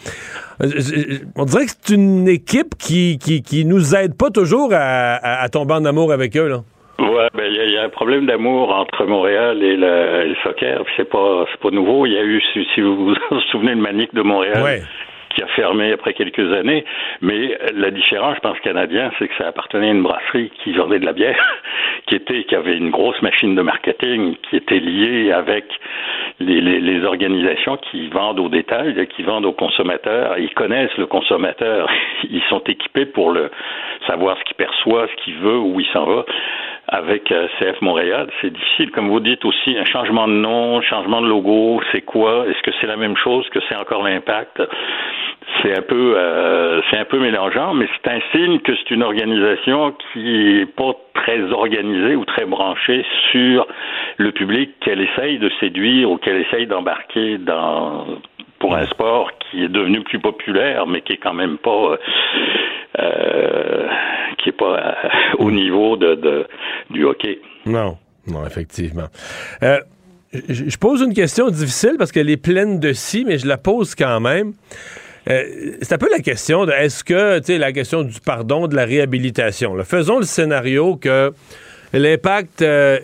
Euh, 0.60 0.66
on 1.36 1.44
dirait 1.44 1.66
que 1.66 1.70
c'est 1.80 1.94
une 1.94 2.26
équipe 2.26 2.74
qui, 2.76 3.16
qui, 3.18 3.42
qui 3.42 3.64
nous 3.64 3.94
aide 3.94 4.16
pas 4.18 4.30
toujours 4.30 4.70
à, 4.72 5.42
à, 5.42 5.48
tomber 5.48 5.74
en 5.74 5.84
amour 5.84 6.12
avec 6.12 6.36
eux, 6.36 6.48
là. 6.48 6.62
Ouais, 6.98 7.28
ben 7.32 7.44
il 7.46 7.72
y, 7.72 7.78
a 7.78 7.84
un 7.84 7.88
problème 7.90 8.26
d'amour 8.26 8.74
entre 8.74 9.04
Montréal 9.04 9.62
et 9.62 9.76
le, 9.76 10.34
soccer. 10.42 10.82
C'est 10.96 11.08
pas 11.08 11.44
c'est 11.52 11.60
pas 11.60 11.70
nouveau. 11.70 12.06
Il 12.06 12.12
y 12.12 12.18
a 12.18 12.24
eu, 12.24 12.42
si, 12.52 12.80
vous 12.80 13.14
vous 13.14 13.14
souvenez, 13.52 13.76
le 13.76 13.80
Manique 13.80 14.12
de 14.14 14.22
Montréal. 14.22 14.64
Ouais 14.64 14.82
qui 15.30 15.42
a 15.42 15.46
fermé 15.48 15.92
après 15.92 16.14
quelques 16.14 16.52
années. 16.52 16.84
Mais 17.20 17.58
la 17.74 17.90
différence, 17.90 18.36
je 18.36 18.40
pense, 18.40 18.58
canadien, 18.60 19.10
c'est 19.18 19.28
que 19.28 19.34
ça 19.36 19.48
appartenait 19.48 19.88
à 19.88 19.92
une 19.92 20.02
brasserie 20.02 20.50
qui 20.62 20.72
vendait 20.72 20.98
de 20.98 21.06
la 21.06 21.12
bière, 21.12 21.42
qui 22.06 22.16
était, 22.16 22.44
qui 22.44 22.54
avait 22.54 22.76
une 22.76 22.90
grosse 22.90 23.20
machine 23.22 23.54
de 23.54 23.62
marketing, 23.62 24.36
qui 24.48 24.56
était 24.56 24.80
liée 24.80 25.32
avec 25.32 25.64
les, 26.40 26.60
les, 26.60 26.80
les 26.80 27.04
organisations 27.04 27.76
qui 27.76 28.08
vendent 28.08 28.40
au 28.40 28.48
détail, 28.48 29.06
qui 29.08 29.22
vendent 29.22 29.46
aux 29.46 29.52
consommateurs. 29.52 30.38
Ils 30.38 30.54
connaissent 30.54 30.96
le 30.96 31.06
consommateur. 31.06 31.90
Ils 32.30 32.42
sont 32.48 32.62
équipés 32.66 33.06
pour 33.06 33.32
le 33.32 33.50
savoir 34.06 34.38
ce 34.38 34.44
qu'il 34.44 34.56
perçoit, 34.56 35.08
ce 35.08 35.24
qu'il 35.24 35.36
veut, 35.36 35.58
où 35.58 35.80
il 35.80 35.86
s'en 35.88 36.04
va 36.04 36.24
avec 36.88 37.30
euh, 37.30 37.48
CF 37.58 37.80
Montréal. 37.82 38.28
C'est 38.40 38.52
difficile, 38.52 38.90
comme 38.90 39.08
vous 39.08 39.20
dites 39.20 39.44
aussi, 39.44 39.76
un 39.76 39.84
changement 39.84 40.26
de 40.26 40.32
nom, 40.32 40.80
changement 40.80 41.20
de 41.20 41.28
logo, 41.28 41.80
c'est 41.92 42.00
quoi? 42.00 42.46
Est-ce 42.48 42.62
que 42.62 42.70
c'est 42.80 42.86
la 42.86 42.96
même 42.96 43.16
chose? 43.16 43.48
Que 43.50 43.60
c'est 43.68 43.76
encore 43.76 44.02
l'impact? 44.02 44.62
C'est 45.62 45.76
un 45.76 45.82
peu, 45.82 46.14
euh, 46.16 46.80
c'est 46.90 46.98
un 46.98 47.04
peu 47.04 47.18
mélangeant, 47.18 47.74
mais 47.74 47.88
c'est 47.96 48.10
un 48.10 48.20
signe 48.32 48.60
que 48.60 48.74
c'est 48.74 48.90
une 48.90 49.02
organisation 49.02 49.94
qui 50.12 50.60
est 50.60 50.66
pas 50.66 50.92
très 51.14 51.40
organisée 51.52 52.16
ou 52.16 52.24
très 52.24 52.44
branchée 52.44 53.04
sur 53.30 53.66
le 54.16 54.32
public 54.32 54.70
qu'elle 54.80 55.00
essaye 55.00 55.38
de 55.38 55.50
séduire 55.60 56.10
ou 56.10 56.16
qu'elle 56.16 56.36
essaye 56.36 56.66
d'embarquer 56.66 57.38
dans 57.38 58.06
pour 58.58 58.74
un 58.74 58.84
sport 58.84 59.30
qui 59.50 59.64
est 59.64 59.68
devenu 59.68 60.02
plus 60.02 60.20
populaire, 60.20 60.86
mais 60.86 61.00
qui 61.00 61.14
est 61.14 61.18
quand 61.18 61.34
même 61.34 61.58
pas 61.58 61.98
euh, 62.98 63.86
qui 64.38 64.50
est 64.50 64.52
pas 64.52 64.78
euh, 64.78 64.92
au 65.38 65.50
niveau 65.50 65.96
de, 65.96 66.46
du 66.90 67.04
hockey. 67.04 67.40
Non, 67.66 67.96
non, 68.26 68.46
effectivement. 68.46 69.08
Euh, 69.62 69.78
je 70.32 70.76
pose 70.76 71.00
une 71.00 71.14
question 71.14 71.48
difficile 71.48 71.94
parce 71.98 72.12
qu'elle 72.12 72.30
est 72.30 72.42
pleine 72.42 72.80
de 72.80 72.92
si, 72.92 73.24
mais 73.24 73.38
je 73.38 73.46
la 73.46 73.56
pose 73.56 73.94
quand 73.94 74.20
même. 74.20 74.52
Euh, 75.28 75.42
c'est 75.82 75.94
un 75.94 75.98
peu 75.98 76.10
la 76.10 76.20
question 76.20 76.64
de 76.64 76.72
est-ce 76.72 77.04
que, 77.04 77.38
tu 77.38 77.44
sais, 77.46 77.58
la 77.58 77.72
question 77.72 78.02
du 78.02 78.20
pardon, 78.20 78.66
de 78.66 78.74
la 78.74 78.84
réhabilitation. 78.84 79.76
Faisons 79.84 80.18
le 80.18 80.24
scénario 80.24 80.96
que 80.96 81.32
l'impact 81.92 82.62
euh, 82.62 82.98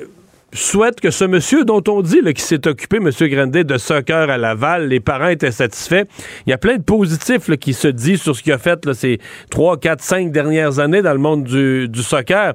souhaite 0.55 1.01
que 1.01 1.11
ce 1.11 1.25
monsieur 1.25 1.65
dont 1.65 1.83
on 1.89 2.01
dit 2.01 2.21
qui 2.35 2.43
s'est 2.43 2.67
occupé, 2.67 2.99
M. 2.99 3.11
Grandet, 3.29 3.65
de 3.65 3.79
soccer 3.79 4.31
à 4.31 4.39
Laval, 4.39 4.89
les 4.89 5.01
parents 5.01 5.29
étaient 5.29 5.51
satisfaits. 5.51 6.05
Il 6.47 6.51
y 6.51 6.53
a 6.53 6.59
plein 6.59 6.77
de 6.77 6.83
positifs 6.83 7.49
là, 7.49 7.57
qui 7.57 7.75
se 7.75 7.89
disent 7.89 8.23
sur 8.23 8.37
ce 8.37 8.43
qu'il 8.43 8.53
a 8.53 8.59
fait 8.59 8.85
là, 8.87 8.95
ces 8.95 9.19
3, 9.51 9.79
4, 9.79 10.01
5 10.01 10.33
dernières 10.33 10.79
années 10.79 11.03
dans 11.03 11.13
le 11.13 11.19
monde 11.19 11.45
du, 11.45 11.89
du 11.89 12.03
soccer. 12.03 12.55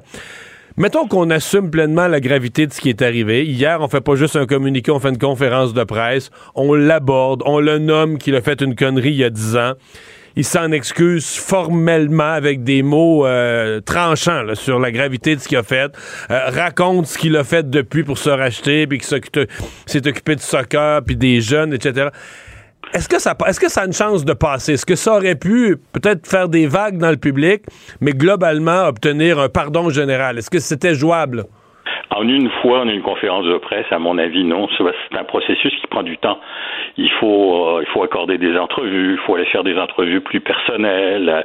Mettons 0.76 1.06
qu'on 1.06 1.28
assume 1.30 1.70
pleinement 1.70 2.08
la 2.08 2.20
gravité 2.20 2.66
de 2.66 2.72
ce 2.72 2.80
qui 2.80 2.88
est 2.88 3.02
arrivé. 3.02 3.44
Hier, 3.44 3.80
on 3.80 3.88
fait 3.88 4.00
pas 4.00 4.14
juste 4.14 4.36
un 4.36 4.46
communiqué, 4.46 4.90
on 4.90 4.98
fait 5.00 5.10
une 5.10 5.18
conférence 5.18 5.74
de 5.74 5.84
presse, 5.84 6.30
on 6.54 6.72
l'aborde, 6.74 7.42
on 7.44 7.60
le 7.60 7.78
nomme 7.78 8.18
qu'il 8.18 8.34
a 8.34 8.40
fait 8.40 8.62
une 8.62 8.74
connerie 8.74 9.10
il 9.10 9.16
y 9.16 9.24
a 9.24 9.30
10 9.30 9.56
ans 9.56 9.72
il 10.36 10.44
s'en 10.44 10.70
excuse 10.72 11.36
formellement 11.36 12.32
avec 12.32 12.62
des 12.64 12.82
mots 12.82 13.26
euh, 13.26 13.80
tranchants 13.80 14.54
sur 14.54 14.78
la 14.78 14.90
gravité 14.92 15.36
de 15.36 15.40
ce 15.40 15.48
qu'il 15.48 15.58
a 15.58 15.62
fait, 15.62 15.92
euh, 16.30 16.38
raconte 16.48 17.06
ce 17.06 17.18
qu'il 17.18 17.36
a 17.36 17.44
fait 17.44 17.68
depuis 17.68 18.04
pour 18.04 18.18
se 18.18 18.30
racheter, 18.30 18.86
puis 18.86 18.98
qu'il 18.98 19.08
s'est 19.86 20.08
occupé 20.08 20.36
de 20.36 20.40
soccer, 20.40 21.02
puis 21.02 21.16
des 21.16 21.40
jeunes, 21.40 21.74
etc. 21.74 22.08
Est-ce 22.92 23.08
que 23.08 23.16
est-ce 23.48 23.60
que 23.60 23.70
ça 23.70 23.82
a 23.82 23.86
une 23.86 23.92
chance 23.92 24.24
de 24.24 24.32
passer? 24.32 24.72
Est-ce 24.72 24.86
que 24.86 24.96
ça 24.96 25.14
aurait 25.16 25.36
pu 25.36 25.76
peut-être 25.92 26.26
faire 26.26 26.48
des 26.48 26.66
vagues 26.66 26.98
dans 26.98 27.10
le 27.10 27.16
public, 27.16 27.62
mais 28.00 28.12
globalement 28.12 28.86
obtenir 28.86 29.38
un 29.38 29.48
pardon 29.48 29.90
général? 29.90 30.38
Est-ce 30.38 30.50
que 30.50 30.58
c'était 30.58 30.94
jouable? 30.94 31.44
En 32.10 32.26
une 32.26 32.50
fois, 32.62 32.80
en 32.80 32.88
une 32.88 33.02
conférence 33.02 33.44
de 33.44 33.56
presse, 33.58 33.86
à 33.90 33.98
mon 33.98 34.18
avis, 34.18 34.42
non. 34.42 34.68
C'est 34.76 35.18
un 35.18 35.24
processus 35.24 35.72
qui 35.76 35.86
prend 35.86 36.02
du 36.02 36.18
temps. 36.18 36.38
Il 36.96 37.10
faut, 37.12 37.68
euh, 37.68 37.82
il 37.82 37.86
faut 37.92 38.02
accorder 38.02 38.36
des 38.36 38.56
entrevues, 38.58 39.12
il 39.12 39.18
faut 39.18 39.36
aller 39.36 39.44
faire 39.46 39.62
des 39.62 39.78
entrevues 39.78 40.20
plus 40.20 40.40
personnelles. 40.40 41.44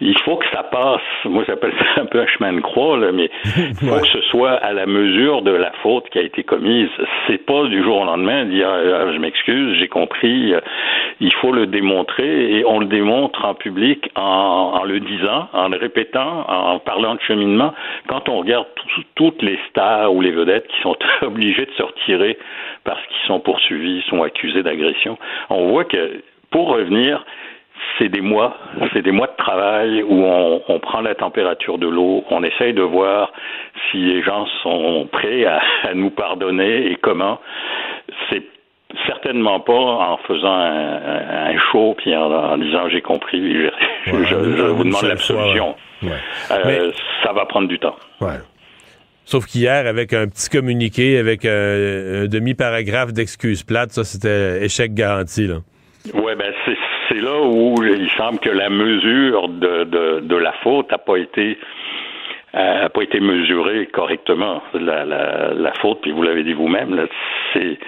Il 0.00 0.16
faut 0.20 0.36
que 0.36 0.46
ça 0.52 0.62
passe. 0.62 1.00
Moi, 1.24 1.42
j'appelle 1.46 1.72
ça 1.78 2.02
un 2.02 2.06
peu 2.06 2.20
un 2.20 2.26
chemin 2.26 2.52
de 2.52 2.60
croix, 2.60 2.96
là, 2.96 3.10
mais 3.12 3.28
il 3.56 3.88
faut 3.88 4.00
que 4.00 4.08
ce 4.08 4.20
soit 4.22 4.52
à 4.52 4.72
la 4.72 4.86
mesure 4.86 5.42
de 5.42 5.50
la 5.50 5.72
faute 5.82 6.08
qui 6.10 6.18
a 6.18 6.22
été 6.22 6.44
commise. 6.44 6.88
C'est 7.26 7.44
pas 7.44 7.64
du 7.64 7.82
jour 7.82 8.00
au 8.00 8.04
lendemain 8.04 8.44
dire 8.44 8.68
ah, 8.68 9.12
je 9.12 9.18
m'excuse, 9.18 9.76
j'ai 9.78 9.88
compris. 9.88 10.54
Il 11.20 11.32
faut 11.34 11.52
le 11.52 11.66
démontrer 11.66 12.58
et 12.58 12.64
on 12.64 12.78
le 12.78 12.86
démontre 12.86 13.44
en 13.44 13.54
public 13.54 14.10
en, 14.14 14.74
en 14.74 14.84
le 14.84 15.00
disant, 15.00 15.48
en 15.52 15.68
le 15.68 15.76
répétant, 15.76 16.44
en 16.48 16.78
parlant 16.78 17.14
de 17.16 17.20
cheminement. 17.20 17.74
Quand 18.06 18.28
on 18.28 18.38
regarde 18.38 18.66
toutes 19.16 19.42
les 19.42 19.58
stars 20.04 20.14
ou 20.14 20.20
les 20.20 20.30
vedettes 20.30 20.66
qui 20.68 20.80
sont 20.82 20.96
obligés 21.22 21.66
de 21.66 21.72
se 21.72 21.82
retirer 21.82 22.38
parce 22.84 23.00
qu'ils 23.06 23.26
sont 23.26 23.40
poursuivis, 23.40 24.02
sont 24.08 24.22
accusés 24.22 24.62
d'agression. 24.62 25.18
On 25.50 25.68
voit 25.68 25.84
que 25.84 26.22
pour 26.50 26.68
revenir, 26.68 27.24
c'est 27.98 28.08
des 28.08 28.20
mois, 28.20 28.56
c'est 28.92 29.02
des 29.02 29.10
mois 29.10 29.26
de 29.26 29.36
travail 29.36 30.02
où 30.02 30.22
on, 30.24 30.62
on 30.68 30.78
prend 30.78 31.00
la 31.00 31.14
température 31.14 31.78
de 31.78 31.88
l'eau, 31.88 32.24
on 32.30 32.42
essaye 32.42 32.72
de 32.72 32.82
voir 32.82 33.32
si 33.90 33.98
les 33.98 34.22
gens 34.22 34.46
sont 34.62 35.08
prêts 35.10 35.44
à, 35.44 35.60
à 35.82 35.94
nous 35.94 36.10
pardonner 36.10 36.90
et 36.90 36.96
comment. 36.96 37.40
C'est 38.30 38.44
certainement 39.06 39.60
pas 39.60 39.72
en 39.72 40.16
faisant 40.18 40.54
un, 40.54 41.50
un 41.52 41.58
show 41.72 41.94
puis 41.98 42.14
en, 42.16 42.30
en 42.30 42.58
disant 42.58 42.88
j'ai 42.88 43.00
compris, 43.00 43.54
je, 43.54 43.68
je, 44.06 44.56
je, 44.56 44.62
vous 44.62 44.84
demande 44.84 45.04
l'absolution. 45.04 45.74
Ouais. 46.02 46.10
Euh, 46.50 46.92
ça 47.24 47.32
va 47.32 47.46
prendre 47.46 47.68
du 47.68 47.78
temps. 47.78 47.96
Ouais. 48.20 48.38
Sauf 49.24 49.46
qu'hier, 49.46 49.86
avec 49.86 50.12
un 50.12 50.28
petit 50.28 50.50
communiqué, 50.50 51.18
avec 51.18 51.44
un, 51.44 52.26
demi-paragraphe 52.26 53.12
d'excuses 53.12 53.62
plates, 53.62 53.92
ça, 53.92 54.04
c'était 54.04 54.64
échec 54.64 54.94
garanti. 54.94 55.46
Là. 55.46 55.56
Oui, 56.12 56.32
ben 56.38 56.52
c'est 57.08 57.20
là 57.20 57.40
où 57.40 57.74
il 57.82 58.10
semble 58.16 58.38
que 58.38 58.50
la 58.50 58.68
mesure 58.70 59.48
de, 59.48 59.84
de, 59.84 60.20
de 60.20 60.36
la 60.36 60.52
faute 60.62 60.90
n'a 60.90 60.98
pas 60.98 61.16
été 61.16 61.58
n'a 62.54 62.88
pas 62.88 63.02
été 63.02 63.20
mesurée 63.20 63.86
correctement. 63.86 64.62
La, 64.74 65.04
la, 65.04 65.52
la 65.54 65.72
faute, 65.74 66.00
puis 66.02 66.12
vous 66.12 66.22
l'avez 66.22 66.44
dit 66.44 66.52
vous-même, 66.52 66.94
là, 66.94 67.04
c'est 67.52 67.78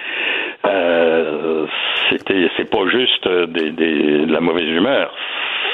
euh, 0.65 1.65
c'était 2.09 2.49
c'est 2.57 2.69
pas 2.69 2.87
juste 2.87 3.27
des, 3.27 3.71
des, 3.71 4.25
de 4.25 4.33
la 4.33 4.41
mauvaise 4.41 4.67
humeur, 4.67 5.13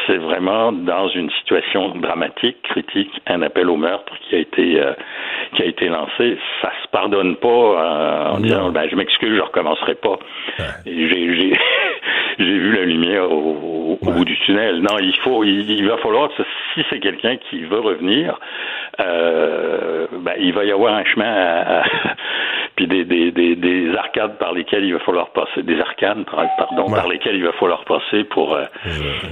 c'est 0.07 0.17
vraiment 0.17 0.71
dans 0.71 1.07
une 1.09 1.29
situation 1.31 1.89
dramatique, 1.95 2.57
critique, 2.63 3.11
un 3.27 3.41
appel 3.41 3.69
au 3.69 3.77
meurtre 3.77 4.13
qui 4.21 4.35
a 4.35 4.39
été 4.39 4.79
euh, 4.79 4.93
qui 5.55 5.61
a 5.61 5.65
été 5.65 5.87
lancé. 5.87 6.37
Ça 6.61 6.71
se 6.83 6.87
pardonne 6.89 7.35
pas 7.37 7.47
euh, 7.47 8.29
en 8.31 8.39
disant 8.39 8.71
ben 8.71 8.87
je 8.89 8.95
m'excuse, 8.95 9.35
je 9.35 9.41
recommencerai 9.41 9.95
pas. 9.95 10.17
Ouais. 10.59 10.65
J'ai 10.85 11.35
j'ai 11.35 11.53
j'ai 12.39 12.57
vu 12.57 12.75
la 12.75 12.85
lumière 12.85 13.31
au, 13.31 13.97
au 14.01 14.05
ouais. 14.05 14.13
bout 14.13 14.25
du 14.25 14.37
tunnel. 14.39 14.81
Non, 14.81 14.97
il 14.99 15.15
faut 15.17 15.43
il, 15.43 15.69
il 15.69 15.87
va 15.87 15.97
falloir 15.97 16.29
si 16.73 16.83
c'est 16.89 16.99
quelqu'un 16.99 17.37
qui 17.37 17.63
veut 17.63 17.79
revenir, 17.79 18.39
euh, 18.99 20.07
ben, 20.11 20.33
il 20.39 20.53
va 20.53 20.65
y 20.65 20.71
avoir 20.71 20.93
un 20.93 21.05
chemin 21.05 21.25
à, 21.25 21.79
à 21.79 21.83
puis 22.75 22.87
des, 22.87 23.05
des, 23.05 23.31
des, 23.31 23.55
des, 23.55 23.95
arcades 23.95 24.37
par 24.37 24.53
lesquelles 24.53 24.83
il 24.83 24.93
va 24.93 24.99
falloir 24.99 25.29
passer, 25.29 25.61
des 25.61 25.79
arcanes, 25.79 26.25
pardon, 26.25 26.87
ouais. 26.87 26.95
par 26.95 27.07
lesquelles 27.07 27.35
il 27.35 27.43
va 27.43 27.51
falloir 27.53 27.83
passer 27.85 28.23
pour 28.23 28.55
euh, 28.55 28.63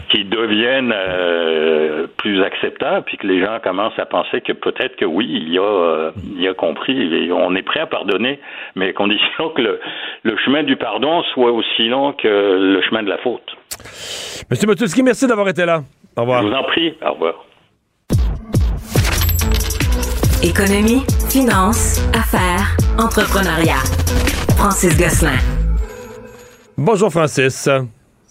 qu'ils 0.10 0.30
deviennent 0.30 0.94
euh, 0.96 2.08
plus 2.18 2.44
acceptables, 2.44 3.04
puis 3.06 3.18
que 3.18 3.26
les 3.26 3.44
gens 3.44 3.60
commencent 3.64 3.98
à 3.98 4.06
penser 4.06 4.42
que 4.42 4.54
peut-être 4.54 4.96
que 4.96 5.06
oui, 5.06 5.28
il 5.30 5.54
y 5.54 5.58
a, 5.58 5.62
euh, 5.62 6.12
il 6.36 6.42
y 6.42 6.48
a 6.48 6.54
compris, 6.54 7.14
et 7.14 7.32
on 7.32 7.56
est 7.56 7.64
prêt 7.64 7.80
à 7.80 7.88
pardonner, 7.88 8.40
mais 8.76 8.90
à 8.90 8.94
condition 8.94 9.50
que 9.50 9.62
le, 9.62 9.80
le 10.24 10.38
chemin 10.38 10.64
du 10.64 10.76
pardon 10.76 11.24
soit 11.34 11.52
aussi 11.52 11.88
long 11.88 12.14
que 12.14 12.28
le 12.28 12.82
chemin 12.84 13.02
de 13.04 13.10
la 13.10 13.18
faute. 13.18 13.56
Monsieur 14.50 14.68
Motulski, 14.68 15.02
merci 15.02 15.28
d'avoir 15.28 15.48
été 15.50 15.66
là. 15.66 15.82
Au 16.16 16.22
revoir. 16.22 16.44
Je 16.44 16.48
vous 16.48 16.54
en 16.54 16.64
prie. 16.64 16.94
Au 17.02 17.14
revoir. 17.14 17.46
Économie, 20.44 21.04
finance, 21.30 22.02
affaires, 22.14 22.76
entrepreneuriat. 22.98 23.84
Francis 24.58 24.98
Gosselin. 24.98 25.38
Bonjour 26.78 27.12
Francis. 27.12 27.68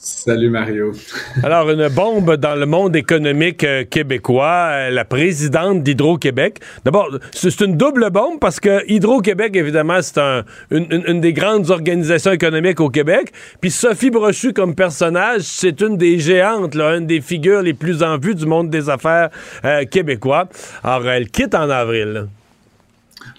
Salut 0.03 0.49
Mario. 0.49 0.93
Alors, 1.43 1.69
une 1.69 1.87
bombe 1.91 2.37
dans 2.37 2.55
le 2.55 2.65
monde 2.65 2.97
économique 2.97 3.63
euh, 3.65 3.85
québécois, 3.85 4.69
euh, 4.71 4.91
la 4.91 5.05
présidente 5.05 5.83
d'Hydro-Québec. 5.83 6.59
D'abord, 6.87 7.19
c'est 7.33 7.61
une 7.61 7.77
double 7.77 8.09
bombe 8.09 8.41
parce 8.41 8.61
que 8.61 8.83
Hydro-Québec, 8.91 9.55
évidemment, 9.57 10.01
c'est 10.01 10.17
un, 10.17 10.45
une, 10.71 11.21
des 11.21 11.35
grandes 11.35 11.69
organisations 11.69 12.33
économiques 12.33 12.81
au 12.81 12.89
Québec. 12.89 13.31
Puis 13.61 13.71
Sophie 13.71 14.09
Brochu, 14.09 14.55
comme 14.55 14.75
personnage, 14.75 15.43
c'est 15.43 15.83
une 15.83 15.99
des 15.99 16.19
géantes, 16.19 16.75
là, 16.75 16.97
une 16.97 17.07
des 17.07 17.21
figures 17.21 17.61
les 17.61 17.75
plus 17.75 18.03
en 18.03 18.17
vue 18.17 18.35
du 18.35 18.47
monde 18.47 18.71
des 18.71 18.89
affaires 18.89 19.29
euh, 19.67 19.85
québécois. 19.85 20.49
Alors, 20.83 21.11
elle 21.11 21.29
quitte 21.29 21.55
en 21.55 21.69
avril. 21.69 22.27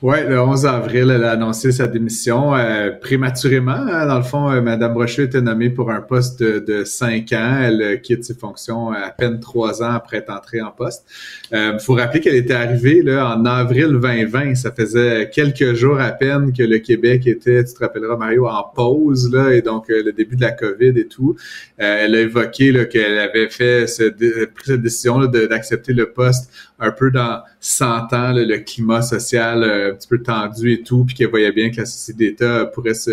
Oui, 0.04 0.18
le 0.28 0.42
11 0.42 0.66
avril, 0.66 1.12
elle 1.14 1.24
a 1.24 1.34
annoncé 1.34 1.72
sa 1.72 1.86
démission 1.86 2.56
euh, 2.56 2.90
prématurément. 2.90 3.74
Hein. 3.74 4.08
Dans 4.08 4.18
le 4.18 4.24
fond, 4.24 4.50
euh, 4.50 4.60
Mme 4.60 4.96
Brochu 4.96 5.22
était 5.22 5.42
nommée 5.42 5.70
pour 5.70 5.92
un 5.92 6.02
poste 6.02 6.42
de, 6.42 6.84
5 6.84 7.32
ans. 7.34 7.60
Elle 7.62 7.82
euh, 7.84 7.96
quitte 7.98 8.24
ses 8.24 8.34
fonctions 8.34 8.90
à 8.90 9.12
peine 9.12 9.40
trois 9.40 9.84
ans 9.84 9.92
après 9.92 10.18
être 10.18 10.32
entrée 10.32 10.60
en 10.60 10.72
poste. 10.72 11.06
Il 11.52 11.78
faut 11.80 11.94
rappeler 11.94 12.20
qu'elle 12.20 12.34
était 12.34 12.56
arrivée 12.56 13.04
là, 13.04 13.36
en 13.36 13.46
avril 13.46 13.90
2020. 13.90 14.56
Ça 14.56 14.72
faisait 14.72 15.30
quelques 15.30 15.76
jours 15.76 16.00
à 16.00 16.10
peine 16.10 16.52
que 16.52 16.64
le 16.64 16.80
Québec 16.80 17.28
était, 17.28 17.64
tu 17.64 17.72
te 17.72 17.80
rappelleras 17.80 18.18
Mario, 18.18 18.48
en 18.48 18.64
pause, 18.64 19.32
là, 19.32 19.54
et 19.54 19.62
donc 19.62 19.86
le 19.90 20.12
début 20.12 20.36
de 20.36 20.42
la 20.42 20.52
COVID 20.52 20.98
et 20.98 21.08
tout. 21.08 21.36
elle 21.78 22.16
a 22.16 22.22
évoqué 22.22 22.88
qu'elle 22.90 23.20
avait 23.20 23.50
fait 23.50 23.86
pris 23.86 24.66
cette 24.66 24.82
décision 24.82 25.20
d'accepter 25.28 25.94
le 25.94 26.10
poste 26.10 26.50
un 26.82 26.91
peu 26.91 27.12
dans 27.12 27.41
sentant 27.60 28.34
le 28.34 28.58
climat 28.58 29.04
social 29.04 29.63
euh, 29.63 29.91
un 29.91 29.96
petit 29.96 30.08
peu 30.08 30.22
tendu 30.22 30.74
et 30.74 30.82
tout, 30.82 31.06
puis 31.06 31.15
qu'elle 31.15 31.30
voyait 31.30 31.52
bien 31.52 31.70
que 31.70 31.78
la 31.78 31.86
société 31.86 32.32
d'État 32.32 32.65
pourrait 32.65 32.96
se, 32.96 33.12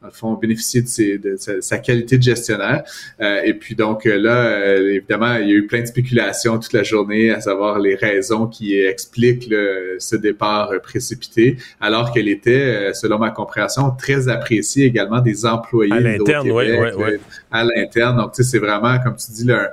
dans 0.00 0.06
le 0.06 0.12
fond, 0.12 0.34
bénéficier 0.34 0.82
de, 0.82 1.36
sa, 1.36 1.78
qualité 1.78 2.16
de 2.16 2.22
gestionnaire. 2.22 2.84
Euh, 3.20 3.40
et 3.44 3.54
puis 3.54 3.74
donc 3.74 4.06
euh, 4.06 4.16
là, 4.16 4.76
évidemment, 4.76 5.34
il 5.34 5.48
y 5.48 5.50
a 5.50 5.54
eu 5.56 5.66
plein 5.66 5.80
de 5.80 5.86
spéculations 5.86 6.60
toute 6.60 6.72
la 6.72 6.84
journée, 6.84 7.30
à 7.32 7.40
savoir 7.40 7.80
les 7.80 7.96
raisons 7.96 8.46
qui 8.46 8.78
expliquent 8.78 9.52
ce 9.98 10.14
départ 10.14 10.70
précipité, 10.80 11.56
alors 11.80 12.12
qu'elle 12.12 12.28
était, 12.28 12.94
selon 12.94 13.18
ma 13.18 13.30
compréhension, 13.30 13.90
très 13.90 14.28
appréciée 14.28 14.86
également 14.86 15.20
des 15.20 15.44
employés 15.44 15.92
à 15.92 16.00
l'interne, 16.00 16.48
oui, 16.52 16.66
oui, 16.70 16.88
oui. 16.96 17.10
à 17.50 17.64
l'interne. 17.64 18.16
Donc, 18.16 18.32
tu 18.32 18.44
sais, 18.44 18.50
c'est 18.50 18.58
vraiment, 18.58 18.96
comme 19.00 19.16
tu 19.16 19.32
dis, 19.32 19.44
là, 19.44 19.72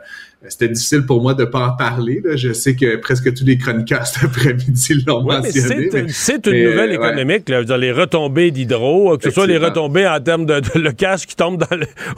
c'était 0.50 0.68
difficile 0.68 1.06
pour 1.06 1.22
moi 1.22 1.34
de 1.34 1.46
pas 1.46 1.68
en 1.68 1.72
parler. 1.76 2.22
Là. 2.24 2.36
Je 2.36 2.54
sais 2.54 2.76
que 2.76 2.98
presque 2.98 3.34
tous 3.34 3.46
les 3.46 3.58
chroniqueurs 3.58 4.06
cet 4.06 4.24
après-midi 4.24 5.04
l'ont 5.08 5.24
mentionné. 5.24 5.90
C'est 6.10 6.46
une 6.48 6.72
nouvelle 6.72 6.94
économique, 6.94 7.50
là, 7.50 7.62
les 7.78 7.92
retombées 7.92 8.52
d'hydro, 8.52 9.18
que 9.18 9.24
ce 9.24 9.32
soit 9.32 9.48
les 9.48 9.58
retombées 9.58 10.08
en 10.08 10.20
termes 10.20 10.46
de, 10.46 10.62
le 10.76 10.92
cash 10.92 11.26
qui 11.26 11.36
tombe 11.36 11.64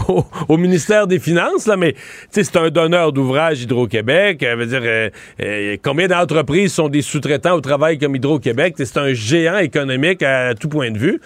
au, 0.48 0.58
ministère 0.58 1.08
des 1.08 1.20
Finances, 1.20 1.68
là, 1.68 1.78
mais 1.78 1.96
c'est 2.30 2.56
un 2.56 2.70
donneur 2.70 3.12
d'ouvrage 3.12 3.62
Hydro-Québec. 3.64 4.44
Euh, 4.44 4.66
dire, 4.66 4.82
euh, 4.84 5.10
euh, 5.42 5.78
combien 5.84 6.08
d'entreprises 6.08 6.74
sont 6.74 6.90
des 6.90 7.02
sous-traitants 7.02 7.56
au 7.56 7.62
travail 7.62 7.98
comme 7.98 8.16
Hydro-Québec? 8.16 8.76
C'est 8.78 8.98
un 8.98 9.14
géant 9.14 9.58
économique 9.58 10.24
à 10.24 10.54
tout 10.54 10.70
point 10.70 10.92
de 10.92 10.98
vue. 10.98 11.20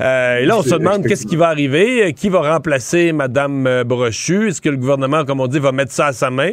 et 0.00 0.44
là, 0.44 0.58
on 0.58 0.62
se 0.62 0.74
demande 0.74 1.06
qu'est-ce 1.06 1.26
qui 1.26 1.36
va 1.36 1.48
arriver, 1.48 2.12
qui 2.14 2.28
va 2.28 2.54
remplacer 2.54 3.12
Mme 3.12 3.84
Brochu? 3.84 4.48
Est-ce 4.48 4.60
que 4.60 4.68
le 4.68 4.76
gouvernement, 4.76 5.24
comme 5.24 5.40
on 5.40 5.46
dit, 5.46 5.58
va 5.58 5.72
mettre 5.72 5.92
ça 5.92 6.06
à 6.06 6.12
sa 6.12 6.30
main? 6.30 6.47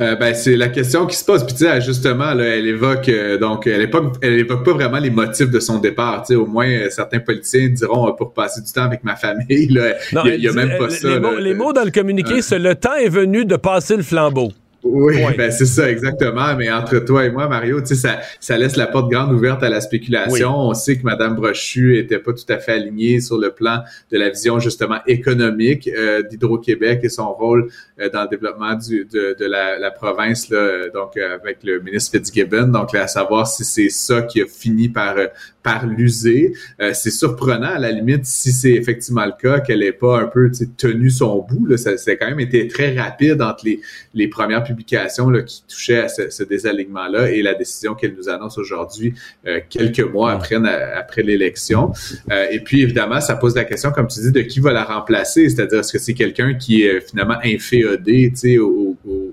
Euh, 0.00 0.16
ben, 0.16 0.34
c'est 0.34 0.56
la 0.56 0.68
question 0.68 1.06
qui 1.06 1.16
se 1.16 1.24
pose. 1.24 1.44
Puis, 1.44 1.54
tu 1.54 1.64
sais, 1.64 1.80
justement, 1.80 2.30
elle 2.32 2.66
évoque, 2.66 3.08
euh, 3.08 3.38
donc, 3.38 3.66
elle 3.66 3.82
évoque, 3.82 4.16
elle 4.22 4.38
évoque 4.38 4.64
pas 4.64 4.72
vraiment 4.72 4.98
les 4.98 5.10
motifs 5.10 5.50
de 5.50 5.60
son 5.60 5.78
départ. 5.78 6.22
Tu 6.22 6.28
sais, 6.28 6.34
au 6.34 6.46
moins, 6.46 6.68
euh, 6.68 6.90
certains 6.90 7.20
politiciens 7.20 7.68
diront 7.68 8.12
pour 8.14 8.32
passer 8.32 8.60
du 8.60 8.72
temps 8.72 8.84
avec 8.84 9.04
ma 9.04 9.16
famille. 9.16 9.68
Là, 9.68 9.94
il 10.26 10.40
n'y 10.40 10.48
a, 10.48 10.52
même 10.52 10.78
pas 10.78 10.90
ça. 10.90 11.08
Les, 11.38 11.54
mots, 11.54 11.72
dans 11.72 11.84
le 11.84 11.90
communiqué, 11.90 12.42
c'est 12.42 12.58
le 12.58 12.74
temps 12.74 12.94
est 12.94 13.08
venu 13.08 13.44
de 13.44 13.56
passer 13.56 13.96
le 13.96 14.02
flambeau. 14.02 14.52
Oui, 14.84 15.16
ben 15.36 15.50
c'est 15.50 15.64
ça, 15.64 15.90
exactement. 15.90 16.54
Mais 16.56 16.70
entre 16.70 16.98
toi 16.98 17.24
et 17.24 17.30
moi, 17.30 17.48
Mario, 17.48 17.80
tu 17.80 17.88
sais, 17.88 17.94
ça, 17.94 18.20
ça 18.38 18.58
laisse 18.58 18.76
la 18.76 18.86
porte 18.86 19.10
grande 19.10 19.32
ouverte 19.32 19.62
à 19.62 19.70
la 19.70 19.80
spéculation. 19.80 20.54
On 20.54 20.74
sait 20.74 20.98
que 20.98 21.04
Mme 21.04 21.36
Brochu 21.36 21.98
était 21.98 22.18
pas 22.18 22.32
tout 22.34 22.44
à 22.52 22.58
fait 22.58 22.72
alignée 22.72 23.20
sur 23.20 23.38
le 23.38 23.50
plan 23.50 23.82
de 24.12 24.18
la 24.18 24.28
vision 24.28 24.58
justement 24.58 24.98
économique 25.06 25.88
euh, 25.88 26.22
d'Hydro-Québec 26.22 27.00
et 27.02 27.08
son 27.08 27.32
rôle 27.32 27.70
euh, 27.98 28.10
dans 28.10 28.22
le 28.22 28.28
développement 28.28 28.74
du, 28.74 29.06
de, 29.06 29.34
de 29.38 29.44
la, 29.46 29.78
la, 29.78 29.90
province, 29.90 30.50
là, 30.50 30.88
donc 30.92 31.16
euh, 31.16 31.34
avec 31.34 31.58
le 31.64 31.80
ministre 31.80 32.12
Fitzgibbon. 32.12 32.68
Donc, 32.68 32.94
à 32.94 33.06
savoir 33.06 33.46
si 33.46 33.64
c'est 33.64 33.88
ça 33.88 34.22
qui 34.22 34.42
a 34.42 34.46
fini 34.46 34.88
par 34.90 35.16
par 35.64 35.86
l'user. 35.86 36.52
c'est 36.92 37.10
surprenant 37.10 37.74
à 37.74 37.78
la 37.78 37.90
limite 37.90 38.26
si 38.26 38.52
c'est 38.52 38.72
effectivement 38.72 39.24
le 39.24 39.32
cas 39.40 39.60
qu'elle 39.60 39.82
ait 39.82 39.92
pas 39.92 40.20
un 40.20 40.26
peu 40.26 40.50
tenu 40.76 41.10
son 41.10 41.44
bout. 41.48 41.66
Là. 41.66 41.76
Ça, 41.76 41.96
ça 41.96 42.12
a 42.12 42.16
quand 42.16 42.28
même 42.28 42.40
été 42.40 42.68
très 42.68 42.96
rapide 42.96 43.42
entre 43.42 43.64
les, 43.64 43.80
les 44.14 44.28
premières 44.28 44.64
publication 44.64 45.30
là, 45.30 45.42
qui 45.42 45.62
touchait 45.68 45.98
à 45.98 46.08
ce, 46.08 46.42
désalignement-là 46.42 47.30
et 47.30 47.42
la 47.42 47.54
décision 47.54 47.94
qu'elle 47.94 48.14
nous 48.14 48.28
annonce 48.28 48.58
aujourd'hui, 48.58 49.14
euh, 49.46 49.60
quelques 49.68 50.00
mois 50.00 50.32
après, 50.32 50.56
après 50.56 51.22
l'élection. 51.22 51.92
Euh, 52.30 52.46
et 52.50 52.60
puis, 52.60 52.82
évidemment, 52.82 53.20
ça 53.20 53.36
pose 53.36 53.54
la 53.54 53.64
question, 53.64 53.92
comme 53.92 54.08
tu 54.08 54.20
dis, 54.20 54.32
de 54.32 54.40
qui 54.40 54.60
va 54.60 54.72
la 54.72 54.84
remplacer, 54.84 55.48
c'est-à-dire 55.48 55.80
est-ce 55.80 55.92
que 55.92 55.98
c'est 55.98 56.14
quelqu'un 56.14 56.54
qui 56.54 56.82
est 56.82 57.00
finalement 57.00 57.36
inféodé 57.44 58.32
au, 58.58 58.96
au, 59.06 59.23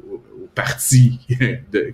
parti 0.61 1.19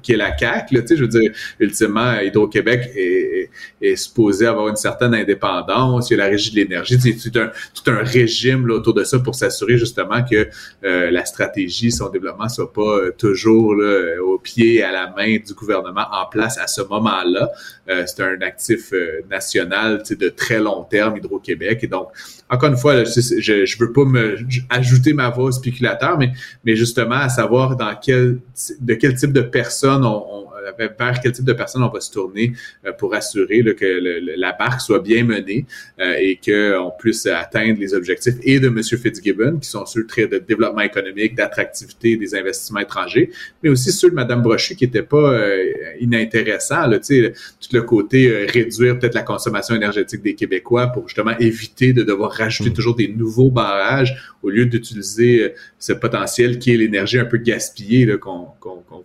qui 0.03 0.13
est 0.13 0.17
la 0.17 0.37
CAQ. 0.37 0.75
Là, 0.75 0.81
je 0.89 0.95
veux 0.95 1.07
dire, 1.07 1.31
ultimement, 1.59 2.19
Hydro-Québec 2.19 2.91
est, 2.95 3.49
est, 3.81 3.95
supposé 3.95 4.45
avoir 4.45 4.67
une 4.67 4.75
certaine 4.75 5.13
indépendance. 5.13 6.09
Il 6.09 6.17
y 6.17 6.19
a 6.19 6.23
la 6.25 6.29
régie 6.29 6.51
de 6.51 6.57
l'énergie. 6.57 6.99
C'est 6.99 7.31
tout 7.31 7.39
un, 7.39 7.51
tout 7.73 7.89
un 7.89 8.03
régime 8.03 8.67
là, 8.67 8.75
autour 8.75 8.93
de 8.93 9.03
ça 9.03 9.19
pour 9.19 9.35
s'assurer 9.35 9.77
justement 9.77 10.23
que 10.23 10.49
euh, 10.83 11.11
la 11.11 11.25
stratégie, 11.25 11.91
son 11.91 12.09
développement 12.09 12.49
soit 12.49 12.71
pas 12.71 12.81
euh, 12.81 13.11
toujours 13.17 13.75
là, 13.75 14.21
au 14.21 14.37
pied 14.37 14.75
et 14.75 14.83
à 14.83 14.91
la 14.91 15.13
main 15.15 15.37
du 15.37 15.53
gouvernement 15.53 16.05
en 16.11 16.25
place 16.25 16.57
à 16.57 16.67
ce 16.67 16.81
moment-là. 16.81 17.49
Euh, 17.89 18.03
c'est 18.05 18.21
un 18.21 18.41
actif 18.41 18.93
national 19.29 20.03
de 20.09 20.29
très 20.29 20.59
long 20.59 20.83
terme, 20.83 21.17
Hydro-Québec. 21.17 21.79
Et 21.83 21.87
donc, 21.87 22.09
encore 22.49 22.69
une 22.69 22.77
fois, 22.77 23.03
je, 23.03 23.65
je 23.65 23.77
veux 23.79 23.91
pas 23.91 24.05
me 24.05 24.37
ajouter 24.69 25.13
ma 25.13 25.29
voix 25.29 25.51
spéculateur, 25.51 26.17
mais, 26.17 26.31
mais 26.63 26.75
justement 26.75 27.15
à 27.15 27.29
savoir 27.29 27.75
dans 27.75 27.93
quel 27.95 28.39
de 28.79 28.93
quel 28.95 29.15
type 29.15 29.33
de 29.33 29.41
personne 29.41 30.03
on, 30.05 30.47
vers 30.77 31.19
quel 31.21 31.31
type 31.31 31.45
de 31.45 31.53
personne 31.53 31.83
on 31.83 31.89
va 31.89 31.99
se 31.99 32.11
tourner 32.11 32.53
euh, 32.85 32.91
pour 32.93 33.13
assurer 33.13 33.63
que 33.75 34.37
la 34.37 34.53
barque 34.53 34.81
soit 34.81 34.99
bien 34.99 35.23
menée 35.23 35.65
euh, 35.99 36.15
et 36.19 36.39
qu'on 36.43 36.91
puisse 36.97 37.25
atteindre 37.25 37.79
les 37.79 37.93
objectifs 37.93 38.35
et 38.43 38.59
de 38.59 38.67
M. 38.67 38.81
Fitzgibbon, 38.81 39.59
qui 39.59 39.69
sont 39.69 39.85
ceux 39.85 40.05
de 40.05 40.37
développement 40.39 40.81
économique, 40.81 41.35
d'attractivité 41.35 42.17
des 42.17 42.35
investissements 42.35 42.79
étrangers, 42.79 43.31
mais 43.61 43.69
aussi 43.69 43.91
ceux 43.91 44.09
de 44.09 44.15
Mme 44.15 44.41
Brochu 44.41 44.75
qui 44.75 44.85
n'étaient 44.85 45.03
pas 45.03 45.33
euh, 45.33 45.73
inintéressants. 45.99 46.87
Là, 46.87 46.99
tout 46.99 47.75
le 47.75 47.81
côté 47.81 48.45
réduire 48.45 48.97
peut-être 48.99 49.15
la 49.15 49.23
consommation 49.23 49.75
énergétique 49.75 50.21
des 50.21 50.35
Québécois 50.35 50.87
pour 50.87 51.07
justement 51.07 51.37
éviter 51.37 51.93
de 51.93 52.03
devoir 52.03 52.31
rajouter 52.31 52.69
mm. 52.69 52.73
toujours 52.73 52.95
des 52.95 53.07
nouveaux 53.07 53.51
barrages 53.51 54.15
au 54.43 54.49
lieu 54.49 54.65
d'utiliser 54.65 55.53
ce 55.79 55.93
potentiel 55.93 56.59
qui 56.59 56.73
est 56.73 56.77
l'énergie 56.77 57.19
un 57.19 57.25
peu 57.25 57.37
gaspillée 57.37 58.07
qu'on 58.19 58.47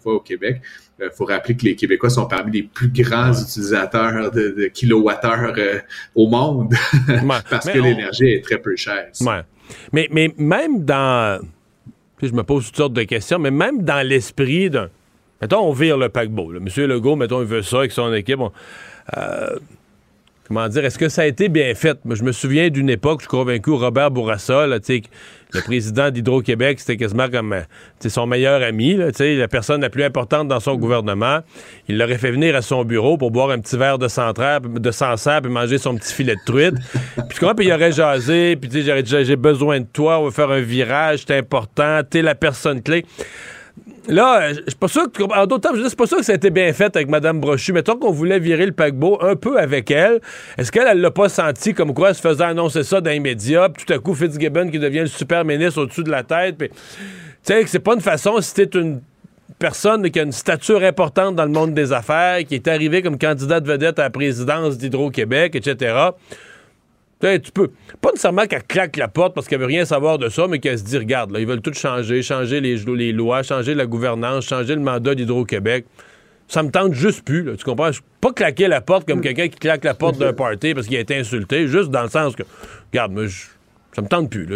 voit 0.02 0.14
au 0.14 0.20
Québec. 0.20 0.60
Il 1.02 1.06
euh, 1.06 1.10
faut 1.10 1.24
rappeler 1.24 1.56
que 1.56 1.64
les 1.64 1.74
Québécois 1.74 2.10
sont 2.10 2.26
parmi 2.26 2.52
les 2.52 2.62
plus 2.62 2.88
grands 2.88 3.32
utilisateurs 3.32 4.30
de, 4.30 4.70
kilowattheures 4.72 5.54
euh, 5.58 5.80
au 6.14 6.28
monde 6.28 6.74
parce 7.50 7.68
que 7.68 7.78
l'énergie 7.78 8.34
est 8.34 8.44
très 8.44 8.58
peu 8.58 8.76
chère. 8.76 9.10
Mais, 9.92 10.08
mais 10.12 10.32
même 10.36 10.84
dans... 10.84 11.44
Je 12.22 12.32
me 12.32 12.44
pose 12.44 12.66
toutes 12.66 12.76
sortes 12.76 12.92
de 12.92 13.02
questions, 13.02 13.40
mais 13.40 13.50
même 13.50 13.82
dans 13.82 14.06
l'esprit 14.06 14.70
d'un... 14.70 14.88
Mettons, 15.40 15.58
on 15.58 15.72
vire 15.72 15.98
le 15.98 16.08
paquebot. 16.08 16.52
Monsieur 16.60 16.86
Legault, 16.86 17.16
mettons, 17.16 17.40
il 17.40 17.48
veut 17.48 17.62
ça 17.62 17.78
avec 17.78 17.90
son 17.90 18.12
équipe. 18.12 18.38
Euh, 19.16 19.58
comment 20.52 20.68
dire, 20.68 20.84
est-ce 20.84 20.98
que 20.98 21.08
ça 21.08 21.22
a 21.22 21.24
été 21.24 21.48
bien 21.48 21.74
fait? 21.74 21.98
Je 22.10 22.22
me 22.22 22.30
souviens 22.30 22.68
d'une 22.68 22.90
époque, 22.90 23.20
je 23.20 23.22
suis 23.22 23.30
convaincu, 23.30 23.70
Robert 23.70 24.10
Bourassa, 24.10 24.66
le 24.66 25.60
président 25.64 26.10
d'Hydro-Québec, 26.10 26.78
c'était 26.78 26.98
quasiment 26.98 27.30
comme 27.30 27.54
euh, 27.54 28.08
son 28.08 28.26
meilleur 28.26 28.62
ami, 28.62 28.98
la 28.98 29.48
personne 29.48 29.80
la 29.80 29.88
plus 29.88 30.04
importante 30.04 30.48
dans 30.48 30.60
son 30.60 30.76
gouvernement. 30.76 31.38
Il 31.88 31.96
l'aurait 31.96 32.18
fait 32.18 32.32
venir 32.32 32.54
à 32.54 32.60
son 32.60 32.84
bureau 32.84 33.16
pour 33.16 33.30
boire 33.30 33.50
un 33.50 33.60
petit 33.60 33.78
verre 33.78 33.98
de 33.98 34.08
centraire, 34.08 34.60
de 34.60 34.90
et 34.90 35.48
manger 35.48 35.78
son 35.78 35.96
petit 35.96 36.12
filet 36.12 36.34
de 36.34 36.44
truite. 36.44 36.74
puis 37.30 37.38
comment, 37.38 37.54
puis 37.54 37.66
il 37.66 37.72
aurait 37.72 37.92
jasé, 37.92 38.56
puis 38.56 38.70
j'ai 38.70 39.36
besoin 39.36 39.80
de 39.80 39.86
toi, 39.90 40.18
on 40.18 40.24
va 40.26 40.30
faire 40.32 40.50
un 40.50 40.60
virage, 40.60 41.24
c'est 41.26 41.38
important, 41.38 42.00
t'es 42.08 42.20
la 42.20 42.34
personne 42.34 42.82
clé. 42.82 43.06
Là, 44.08 44.52
je 44.52 44.60
suis 44.60 44.78
pas 44.78 44.88
sûr 44.88 45.10
que. 45.12 45.22
En 45.22 45.46
d'autres 45.46 45.68
termes, 45.68 45.76
je 45.76 45.86
suis 45.86 45.96
pas 45.96 46.06
sûr 46.06 46.18
que 46.18 46.24
ça 46.24 46.32
a 46.32 46.34
été 46.34 46.50
bien 46.50 46.72
fait 46.72 46.94
avec 46.96 47.08
Mme 47.08 47.40
Brochu. 47.40 47.72
Mettons 47.72 47.96
qu'on 47.96 48.10
voulait 48.10 48.40
virer 48.40 48.66
le 48.66 48.72
paquebot 48.72 49.18
un 49.22 49.36
peu 49.36 49.58
avec 49.58 49.90
elle. 49.90 50.20
Est-ce 50.58 50.72
qu'elle, 50.72 50.88
elle 50.88 51.00
l'a 51.00 51.10
pas 51.10 51.28
senti 51.28 51.72
comme 51.72 51.94
quoi 51.94 52.08
elle 52.08 52.14
se 52.14 52.20
faisait 52.20 52.44
annoncer 52.44 52.82
ça 52.82 53.00
dans 53.00 53.10
les 53.10 53.20
médias, 53.20 53.68
puis 53.68 53.84
tout 53.84 53.92
à 53.92 53.98
coup, 53.98 54.14
Fitzgibbon 54.14 54.70
qui 54.70 54.78
devient 54.78 55.00
le 55.00 55.06
super 55.06 55.44
ministre 55.44 55.82
au-dessus 55.82 56.02
de 56.02 56.10
la 56.10 56.22
tête, 56.22 56.56
puis. 56.58 56.68
Tu 56.68 57.52
sais, 57.52 57.64
c'est 57.66 57.80
pas 57.80 57.94
une 57.94 58.00
façon, 58.00 58.40
si 58.40 58.54
t'es 58.54 58.78
une 58.78 59.00
personne 59.58 60.08
qui 60.10 60.20
a 60.20 60.22
une 60.22 60.32
stature 60.32 60.82
importante 60.84 61.34
dans 61.34 61.44
le 61.44 61.50
monde 61.50 61.74
des 61.74 61.92
affaires, 61.92 62.38
qui 62.44 62.54
est 62.54 62.68
arrivée 62.68 63.02
comme 63.02 63.18
candidate 63.18 63.66
vedette 63.66 63.98
à 63.98 64.04
la 64.04 64.10
présidence 64.10 64.78
d'Hydro-Québec, 64.78 65.56
etc 65.56 66.10
tu 67.22 67.52
peux, 67.52 67.70
pas 68.00 68.10
nécessairement 68.10 68.46
qu'elle 68.46 68.64
claque 68.64 68.96
la 68.96 69.08
porte 69.08 69.34
parce 69.34 69.46
qu'elle 69.46 69.60
veut 69.60 69.66
rien 69.66 69.84
savoir 69.84 70.18
de 70.18 70.28
ça, 70.28 70.46
mais 70.48 70.58
qu'elle 70.58 70.78
se 70.78 70.84
dit, 70.84 70.98
regarde, 70.98 71.30
là, 71.30 71.40
ils 71.40 71.46
veulent 71.46 71.60
tout 71.60 71.72
changer, 71.72 72.22
changer 72.22 72.60
les, 72.60 72.76
les 72.76 73.12
lois, 73.12 73.42
changer 73.42 73.74
la 73.74 73.86
gouvernance, 73.86 74.46
changer 74.46 74.74
le 74.74 74.80
mandat 74.80 75.14
d'Hydro-Québec. 75.14 75.86
Ça 76.48 76.62
me 76.62 76.70
tente 76.70 76.92
juste 76.92 77.24
plus, 77.24 77.46
tu 77.56 77.64
comprends? 77.64 77.90
Pas 78.20 78.32
claquer 78.32 78.68
la 78.68 78.80
porte 78.80 79.06
comme 79.06 79.20
quelqu'un 79.20 79.48
qui 79.48 79.58
claque 79.58 79.84
la 79.84 79.94
porte 79.94 80.18
d'un 80.18 80.32
party 80.32 80.74
parce 80.74 80.86
qu'il 80.86 80.96
a 80.96 81.00
été 81.00 81.16
insulté, 81.16 81.66
juste 81.68 81.90
dans 81.90 82.02
le 82.02 82.10
sens 82.10 82.34
que, 82.34 82.42
regarde, 82.92 83.12
moi, 83.12 83.26
ça 83.94 84.00
me 84.00 84.08
tente 84.08 84.30
plus. 84.30 84.46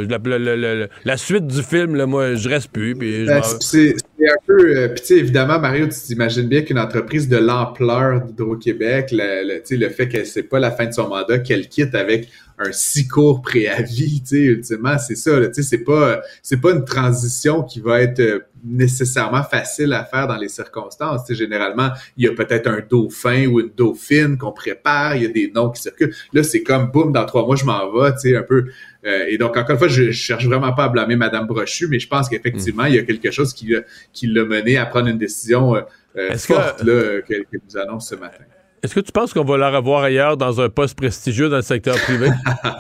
La, 1.05 1.17
suite 1.17 1.47
du 1.47 1.63
film, 1.63 1.95
là, 1.95 2.07
moi, 2.07 2.35
je 2.35 2.49
reste 2.49 2.71
plus. 2.71 2.95
Ben, 2.95 3.43
c'est 3.61 3.95
un 4.21 4.35
peu. 4.47 4.77
Euh, 4.77 4.89
puis, 4.89 5.01
tu 5.03 5.07
sais, 5.07 5.19
évidemment, 5.19 5.59
Mario, 5.61 5.87
tu 5.87 5.99
t'imagines 6.07 6.49
bien 6.49 6.63
qu'une 6.63 6.79
entreprise 6.79 7.29
de 7.29 7.37
l'ampleur 7.37 8.23
d'Hydro-Québec, 8.23 9.11
le, 9.13 9.47
le, 9.47 9.77
le 9.77 9.89
fait 9.91 10.09
que 10.09 10.25
c'est 10.25 10.43
pas 10.43 10.59
la 10.59 10.71
fin 10.71 10.87
de 10.87 10.93
son 10.93 11.09
mandat, 11.09 11.39
qu'elle 11.39 11.69
quitte 11.69 11.95
avec 11.95 12.29
un 12.59 12.73
si 12.73 13.07
court 13.07 13.42
préavis, 13.42 14.23
tu 14.23 14.29
sais, 14.29 14.42
ultimement, 14.45 14.99
c'est 14.99 15.14
ça, 15.14 15.47
tu 15.47 15.55
sais, 15.55 15.62
c'est 15.62 15.85
pas, 15.85 16.23
c'est 16.42 16.61
pas 16.61 16.73
une 16.73 16.85
transition 16.85 17.62
qui 17.62 17.81
va 17.81 18.01
être 18.01 18.21
euh, 18.21 18.40
nécessairement 18.64 19.42
facile 19.42 19.92
à 19.92 20.05
faire 20.05 20.27
dans 20.27 20.37
les 20.37 20.49
circonstances. 20.49 21.25
Tu 21.27 21.35
sais, 21.35 21.38
généralement, 21.38 21.90
il 22.16 22.25
y 22.25 22.29
a 22.29 22.33
peut-être 22.33 22.66
un 22.66 22.81
dauphin 22.88 23.47
ou 23.47 23.61
une 23.61 23.71
dauphine 23.77 24.38
qu'on 24.38 24.53
prépare, 24.53 25.16
il 25.16 25.23
y 25.23 25.27
a 25.27 25.29
des 25.29 25.53
noms 25.55 25.71
qui 25.71 25.83
circulent. 25.83 26.14
Là, 26.33 26.42
c'est 26.42 26.62
comme, 26.62 26.90
boum, 26.90 27.12
dans 27.12 27.27
trois 27.27 27.45
mois, 27.45 27.57
je 27.57 27.64
m'en 27.64 27.92
vais, 27.92 28.12
tu 28.12 28.21
sais, 28.21 28.37
un 28.37 28.42
peu. 28.42 28.66
Euh, 29.05 29.27
et 29.29 29.37
donc, 29.37 29.57
encore 29.57 29.73
une 29.73 29.79
fois, 29.79 29.88
je, 29.88 30.05
je, 30.05 30.11
cherche 30.12 30.47
vraiment 30.47 30.73
pas 30.73 30.85
à 30.85 30.88
blâmer 30.88 31.16
Madame 31.16 31.47
Brochu, 31.47 31.88
mais 31.88 31.99
je 31.99 32.09
pense 32.09 32.29
qu'effectivement, 32.29 32.85
mm. 32.85 32.88
il 32.88 32.95
y 32.95 32.99
a 32.99 33.03
quelque 33.03 33.31
chose 33.31 33.53
qui, 33.53 33.75
qui 34.12 34.27
l'a 34.29 34.45
mené 34.45 34.79
à 34.79 34.87
prendre 34.87 35.09
une 35.09 35.19
décision 35.19 35.77
euh, 35.77 36.37
forte, 36.38 36.83
là, 36.83 37.21
qu'elle 37.21 37.45
nous 37.53 37.77
annonce 37.77 38.09
ce 38.09 38.14
matin. 38.14 38.45
Est-ce 38.87 38.94
que 38.94 39.01
tu 39.01 39.11
penses 39.11 39.35
qu'on 39.35 39.42
va 39.42 39.57
la 39.57 39.68
revoir 39.68 40.05
ailleurs 40.05 40.37
dans 40.37 40.61
un 40.61 40.68
poste 40.68 40.97
prestigieux 40.97 41.49
dans 41.49 41.57
le 41.57 41.62
secteur 41.62 41.97
privé? 41.97 42.28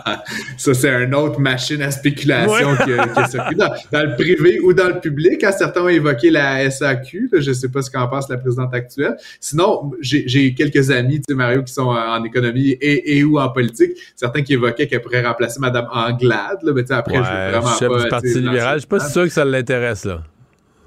ça, 0.56 0.72
c'est 0.72 1.02
une 1.02 1.16
autre 1.16 1.40
machine 1.40 1.82
à 1.82 1.90
spéculation 1.90 2.76
qui, 2.76 2.92
qui 2.92 3.54
dans, 3.56 3.72
dans, 3.90 4.08
le 4.08 4.14
privé 4.14 4.60
ou 4.60 4.72
dans 4.72 4.86
le 4.86 5.00
public. 5.00 5.42
Hein, 5.42 5.50
certains 5.50 5.82
ont 5.82 5.88
évoqué 5.88 6.30
la 6.30 6.70
SAQ. 6.70 7.30
je 7.32 7.48
ne 7.48 7.52
sais 7.52 7.68
pas 7.70 7.82
ce 7.82 7.90
qu'en 7.90 8.06
pense 8.06 8.28
la 8.28 8.36
présidente 8.36 8.72
actuelle. 8.72 9.16
Sinon, 9.40 9.90
j'ai 10.00 10.54
quelques 10.54 10.92
amis, 10.92 11.16
tu 11.16 11.24
sais, 11.28 11.34
Mario, 11.34 11.64
qui 11.64 11.72
sont 11.72 11.88
en, 11.88 12.22
économie 12.22 12.68
et, 12.80 13.18
et, 13.18 13.24
ou 13.24 13.40
en 13.40 13.48
politique. 13.48 13.90
Certains 14.14 14.42
qui 14.42 14.52
évoquaient 14.52 14.86
qu'elle 14.86 15.02
pourrait 15.02 15.26
remplacer 15.26 15.58
Mme 15.58 15.88
Anglade. 15.90 16.58
Là, 16.62 16.72
mais 16.72 16.92
après, 16.92 17.16
je 17.16 17.18
veux 17.18 17.50
vraiment 17.50 17.76
chef 17.76 18.04
du 18.04 18.08
Parti 18.08 18.40
libéral. 18.40 18.74
Je 18.74 18.78
suis 18.82 18.86
pas 18.86 19.00
sûr 19.00 19.24
que 19.24 19.30
ça 19.30 19.44
l'intéresse, 19.44 20.04
là. 20.04 20.22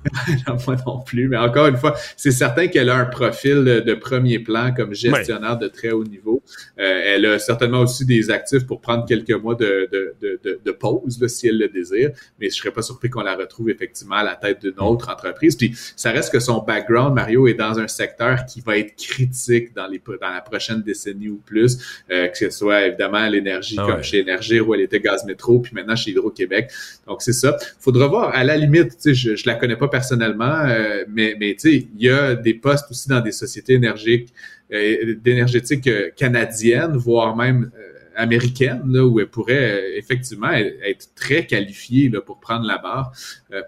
Moi 0.68 0.76
non 0.86 1.00
plus, 1.02 1.28
mais 1.28 1.38
encore 1.38 1.68
une 1.68 1.78
fois, 1.78 1.95
c'est 2.16 2.32
certain 2.32 2.68
qu'elle 2.68 2.89
a 2.89 2.95
un 2.95 3.06
profil 3.06 3.64
de, 3.64 3.93
premier 3.93 4.39
plan 4.39 4.74
comme 4.74 4.93
gestionnaire 4.93 5.58
de 5.58 5.68
très 5.68 5.91
haut 5.91 6.04
niveau. 6.04 6.41
Euh, 6.80 7.02
elle 7.06 7.26
a 7.26 7.39
certainement 7.39 7.82
aussi 7.82 8.06
des 8.06 8.30
actifs 8.30 8.66
pour 8.66 8.82
prendre 8.82 9.06
quelques 9.06 9.32
mois 9.32 9.56
de, 9.56 9.89
de, 9.91 10.60
de, 10.64 10.72
pause 10.72 11.26
si 11.28 11.47
elle 11.47 11.58
le 11.58 11.68
désire, 11.68 12.12
mais 12.39 12.50
je 12.50 12.56
serais 12.56 12.72
pas 12.72 12.82
surpris 12.82 13.10
qu'on 13.10 13.22
la 13.22 13.36
retrouve 13.36 13.70
effectivement 13.70 14.16
à 14.16 14.24
la 14.24 14.36
tête 14.36 14.62
d'une 14.62 14.80
autre 14.80 15.10
entreprise. 15.10 15.56
Puis 15.56 15.74
ça 15.95 16.12
reste 16.12 16.32
que 16.32 16.39
son 16.39 16.60
background, 16.60 17.14
Mario, 17.14 17.47
est 17.47 17.54
dans 17.54 17.80
un 17.80 17.88
secteur 17.88 18.45
qui 18.45 18.62
va 18.62 18.78
être 18.78 18.95
critique 18.95 19.74
dans, 19.76 19.88
les, 19.88 20.02
dans 20.22 20.30
la 20.30 20.41
prochaine 20.41 20.82
décennie 20.82 21.30
ou 21.30 21.41
plus, 21.45 22.04
euh, 22.12 22.28
que 22.28 22.38
ce 22.38 22.50
soit 22.50 22.88
évidemment 22.88 23.28
l'énergie 23.28 23.76
ah 23.78 23.86
comme 23.86 24.04
chez 24.04 24.20
Énergie 24.20 24.60
où 24.60 24.74
elle 24.74 24.82
était 24.82 25.00
Gaz 25.00 25.26
Métro, 25.26 25.60
puis 25.60 25.74
maintenant 25.74 25.95
chez 25.95 26.12
Hydro-Québec. 26.12 26.72
Donc 27.08 27.22
c'est 27.22 27.34
ça. 27.34 27.58
Faudra 27.80 28.08
voir, 28.08 28.34
à 28.34 28.43
la 28.43 28.56
limite, 28.56 28.93
je, 29.06 29.36
je 29.36 29.43
la 29.45 29.56
connais 29.56 29.76
pas 29.76 29.89
personnellement, 29.90 30.66
euh, 30.66 31.04
mais, 31.10 31.36
tu 31.40 31.56
sais, 31.58 31.88
il 31.96 32.02
y 32.02 32.10
a 32.10 32.36
des 32.36 32.54
postes 32.54 32.90
aussi 32.92 33.10
dans 33.10 33.22
des 33.22 33.32
sociétés 33.32 33.74
énergiques, 33.74 34.34
euh, 34.72 35.16
euh, 35.28 36.10
canadiennes, 36.16 36.98
voire 36.98 37.36
même 37.36 37.72
américaine, 38.16 38.82
là, 38.86 39.06
où 39.06 39.20
elle 39.20 39.28
pourrait 39.28 39.98
effectivement 39.98 40.52
être 40.52 41.14
très 41.16 41.46
qualifiée 41.46 42.10
pour 42.26 42.40
prendre 42.40 42.66
la 42.66 42.78
barre, 42.78 43.14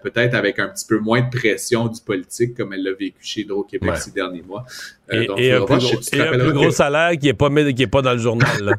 peut-être 0.02 0.34
avec 0.34 0.58
un 0.58 0.68
petit 0.68 0.86
peu 0.86 0.98
moins 0.98 1.22
de 1.22 1.30
pression 1.30 1.88
du 1.88 2.00
politique 2.00 2.56
comme 2.56 2.72
elle 2.72 2.84
l'a 2.84 2.92
vécu 2.92 3.18
chez 3.20 3.40
Hydro-Québec 3.42 3.96
ces 3.96 4.12
derniers 4.12 4.42
mois. 4.42 4.64
Euh, 5.12 5.26
et, 5.36 5.52
un, 5.52 5.64
plus 5.64 6.52
gros, 6.52 6.70
salaire 6.70 7.18
qui 7.18 7.26
n'est 7.26 7.34
pas, 7.34 7.50
qui 7.50 7.82
est 7.82 7.86
pas 7.86 8.00
dans 8.00 8.12
le 8.12 8.18
journal. 8.18 8.48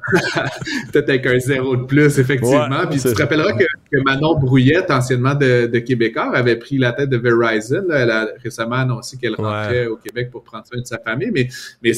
Peut-être 0.92 1.10
avec 1.10 1.26
un 1.28 1.38
zéro 1.38 1.76
de 1.76 1.84
plus, 1.84 2.18
effectivement. 2.18 2.88
Puis 2.90 3.00
tu 3.00 3.14
te 3.14 3.22
rappelleras 3.22 3.54
que, 3.54 3.66
Manon 4.04 4.40
Brouillette, 4.40 4.90
anciennement 4.90 5.36
de, 5.36 5.68
de 5.68 5.80
Québécois, 5.80 6.36
avait 6.36 6.56
pris 6.56 6.78
la 6.80 6.94
tête 6.94 7.10
de 7.10 7.18
Verizon. 7.18 7.84
Elle 7.94 8.10
a 8.10 8.28
récemment 8.44 8.78
annoncé 8.78 9.18
qu'elle 9.18 9.36
rentrait 9.36 9.86
au 9.86 9.98
Québec 9.98 10.32
pour 10.32 10.44
prendre 10.44 10.66
soin 10.66 10.82
de 10.82 10.86
sa 10.86 10.98
famille. 10.98 11.30
Mais, 11.32 11.50
mais 11.84 11.92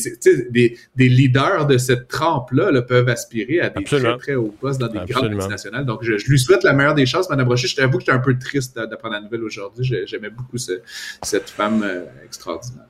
des, 0.49 0.77
des 0.95 1.09
leaders 1.09 1.67
de 1.67 1.77
cette 1.77 2.07
trempe-là 2.07 2.81
peuvent 2.81 3.09
aspirer 3.09 3.61
à 3.61 3.69
des 3.69 3.83
très, 3.83 4.17
très 4.17 4.35
hauts 4.35 4.53
postes 4.59 4.81
dans 4.81 4.87
des 4.87 4.99
grandes 5.07 5.29
multinationales. 5.29 5.85
Donc, 5.85 5.99
je, 6.01 6.13
lui 6.27 6.39
souhaite 6.39 6.63
la 6.63 6.73
meilleure 6.73 6.95
des 6.95 7.05
chances, 7.05 7.29
Mme 7.29 7.45
Brochu. 7.45 7.67
Je 7.67 7.75
t'avoue 7.75 7.99
que 7.99 8.03
j'étais 8.03 8.11
un 8.11 8.19
peu 8.19 8.37
triste 8.37 8.79
d'apprendre 8.95 9.15
la 9.15 9.21
nouvelle 9.21 9.43
aujourd'hui. 9.43 9.85
J'aimais 10.05 10.29
beaucoup 10.29 10.57
cette 10.57 11.49
femme 11.49 11.83
euh, 11.83 12.05
extraordinaire. 12.23 12.87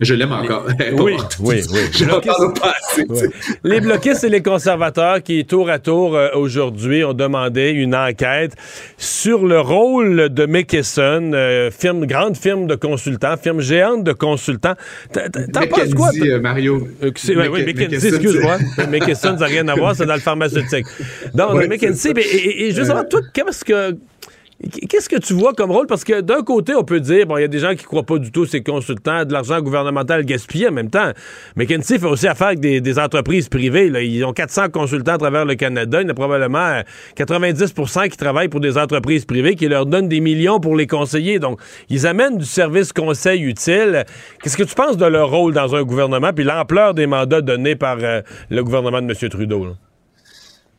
Je 0.00 0.14
l'aime 0.14 0.32
encore. 0.32 0.66
oui, 0.92 1.16
oui, 1.40 1.60
oui. 1.70 1.80
Je 1.92 2.04
pas 2.60 2.72
assez, 2.92 3.04
Les 3.64 3.80
bloquistes 3.80 4.22
et 4.22 4.28
les 4.28 4.42
conservateurs 4.42 5.22
qui, 5.22 5.44
tour 5.44 5.68
à 5.70 5.80
tour, 5.80 6.14
euh, 6.14 6.28
aujourd'hui, 6.34 7.04
ont 7.04 7.14
demandé 7.14 7.70
une 7.70 7.96
enquête 7.96 8.52
sur 8.96 9.44
le 9.44 9.60
rôle 9.60 10.28
de 10.28 10.46
McKesson, 10.46 11.32
euh, 11.34 11.70
firme, 11.72 12.06
grande 12.06 12.36
firme 12.36 12.68
de 12.68 12.76
consultants, 12.76 13.36
firme 13.36 13.60
géante 13.60 14.04
de 14.04 14.12
consultants. 14.12 14.74
T'en 15.12 15.66
penses 15.66 15.94
quoi? 15.94 16.10
Euh, 16.22 16.40
Mario? 16.40 16.86
oui, 17.02 17.64
McKenzie, 17.66 18.08
excuse-moi. 18.08 18.58
McKesson, 18.88 19.36
ça 19.36 19.36
n'a 19.36 19.46
rien 19.46 19.66
à 19.66 19.74
voir, 19.74 19.96
c'est 19.96 20.06
dans 20.06 20.14
le 20.14 20.20
pharmaceutique. 20.20 20.86
Donc, 21.34 21.54
ouais, 21.54 21.66
McKenzie, 21.66 22.12
et, 22.16 22.68
et, 22.68 22.72
justement, 22.72 23.02
toi, 23.02 23.20
qu'est-ce 23.34 23.64
que 23.64 23.96
Qu'est-ce 24.88 25.08
que 25.08 25.18
tu 25.18 25.34
vois 25.34 25.52
comme 25.52 25.70
rôle? 25.70 25.86
Parce 25.86 26.02
que 26.02 26.20
d'un 26.20 26.42
côté, 26.42 26.74
on 26.74 26.82
peut 26.82 26.98
dire, 26.98 27.26
bon, 27.26 27.36
il 27.36 27.42
y 27.42 27.44
a 27.44 27.48
des 27.48 27.60
gens 27.60 27.76
qui 27.76 27.84
croient 27.84 28.02
pas 28.02 28.18
du 28.18 28.32
tout 28.32 28.44
ces 28.44 28.60
consultants, 28.60 29.24
de 29.24 29.32
l'argent 29.32 29.60
gouvernemental 29.60 30.24
gaspillé 30.24 30.66
en 30.66 30.72
même 30.72 30.90
temps. 30.90 31.12
McKinsey 31.54 32.00
fait 32.00 32.06
aussi 32.06 32.26
affaire 32.26 32.48
avec 32.48 32.58
des, 32.58 32.98
entreprises 32.98 33.48
privées. 33.48 33.86
Ils 34.04 34.24
ont 34.24 34.32
400 34.32 34.70
consultants 34.70 35.12
à 35.12 35.18
travers 35.18 35.44
le 35.44 35.54
Canada. 35.54 36.00
Il 36.00 36.04
y 36.04 36.06
en 36.06 36.10
a 36.10 36.14
probablement 36.14 36.82
90% 37.16 38.08
qui 38.08 38.16
travaillent 38.16 38.48
pour 38.48 38.58
des 38.58 38.76
entreprises 38.76 39.24
privées 39.24 39.54
qui 39.54 39.68
leur 39.68 39.86
donnent 39.86 40.08
des 40.08 40.20
millions 40.20 40.58
pour 40.58 40.74
les 40.74 40.88
conseiller. 40.88 41.38
Donc, 41.38 41.60
ils 41.88 42.04
amènent 42.08 42.38
du 42.38 42.44
service 42.44 42.92
conseil 42.92 43.42
utile. 43.42 44.04
Qu'est-ce 44.42 44.56
que 44.56 44.64
tu 44.64 44.74
penses 44.74 44.96
de 44.96 45.06
leur 45.06 45.30
rôle 45.30 45.54
dans 45.54 45.76
un 45.76 45.84
gouvernement 45.84 46.32
puis 46.32 46.44
l'ampleur 46.44 46.94
des 46.94 47.06
mandats 47.06 47.42
donnés 47.42 47.76
par 47.76 47.98
euh, 48.00 48.22
le 48.50 48.64
gouvernement 48.64 49.00
de 49.00 49.06
M. 49.06 49.28
Trudeau? 49.30 49.76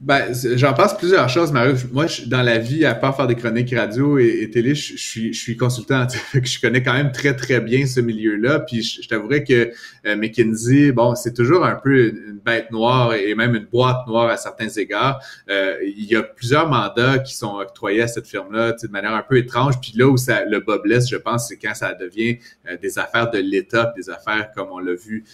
Ben, 0.02 0.34
j'en 0.56 0.74
passe 0.74 0.98
plusieurs 0.98 1.28
choses, 1.28 1.52
Mario. 1.52 1.76
Moi, 1.92 2.08
je, 2.08 2.24
dans 2.24 2.42
la 2.42 2.58
vie, 2.58 2.86
à 2.86 2.96
part 2.96 3.18
faire 3.18 3.28
des 3.28 3.36
chroniques 3.36 3.76
radio 3.76 4.18
et, 4.18 4.50
télé, 4.50 4.74
je, 4.74 4.96
suis, 4.96 5.34
je 5.34 5.40
suis 5.42 5.58
consultant. 5.58 6.08
je 6.34 6.62
connais 6.62 6.82
quand 6.82 6.94
même 6.94 7.12
très, 7.12 7.36
très 7.36 7.60
bien 7.60 7.86
ce 7.86 8.00
milieu-là. 8.00 8.62
Puis 8.62 8.82
je, 8.82 9.06
t'avouerais 9.10 9.44
que 9.44 9.74
euh, 10.06 10.16
McKinsey, 10.16 10.94
bon, 10.94 11.16
c'est 11.16 11.34
toujours 11.34 11.66
un 11.66 11.76
peu 11.76 12.12
une, 12.12 12.40
bête 12.46 12.72
noire 12.72 13.14
et 13.14 13.36
même 13.36 13.54
une 13.54 13.66
boîte 13.66 14.08
noire 14.08 14.30
à 14.30 14.38
certains 14.38 14.70
égards. 14.70 15.22
Euh, 15.50 15.76
il 15.84 16.06
y 16.06 16.16
a 16.16 16.24
plusieurs 16.24 16.70
mandats 16.70 17.20
qui 17.20 17.36
sont 17.36 17.58
octroyés 17.58 18.02
à 18.02 18.08
cette 18.08 18.26
firme-là 18.26 18.72
de 18.82 18.88
manière 18.88 19.14
un 19.14 19.22
peu 19.22 19.36
étrange. 19.36 19.82
Puis 19.82 19.92
là 19.96 20.08
où 20.08 20.16
ça, 20.16 20.46
le 20.46 20.62
blesse, 20.82 21.10
je 21.10 21.18
pense, 21.18 21.50
c'est 21.50 21.58
quand 21.58 21.76
ça 21.76 21.94
devient 21.94 22.38
euh, 22.70 22.78
des 22.78 22.98
affaires 22.98 23.30
de 23.30 23.40
l'État, 23.40 23.94
des 23.98 24.10
affaires 24.10 24.52
comme 24.56 24.70
on 24.72 24.80
l'a 24.80 24.94
vu 24.94 25.26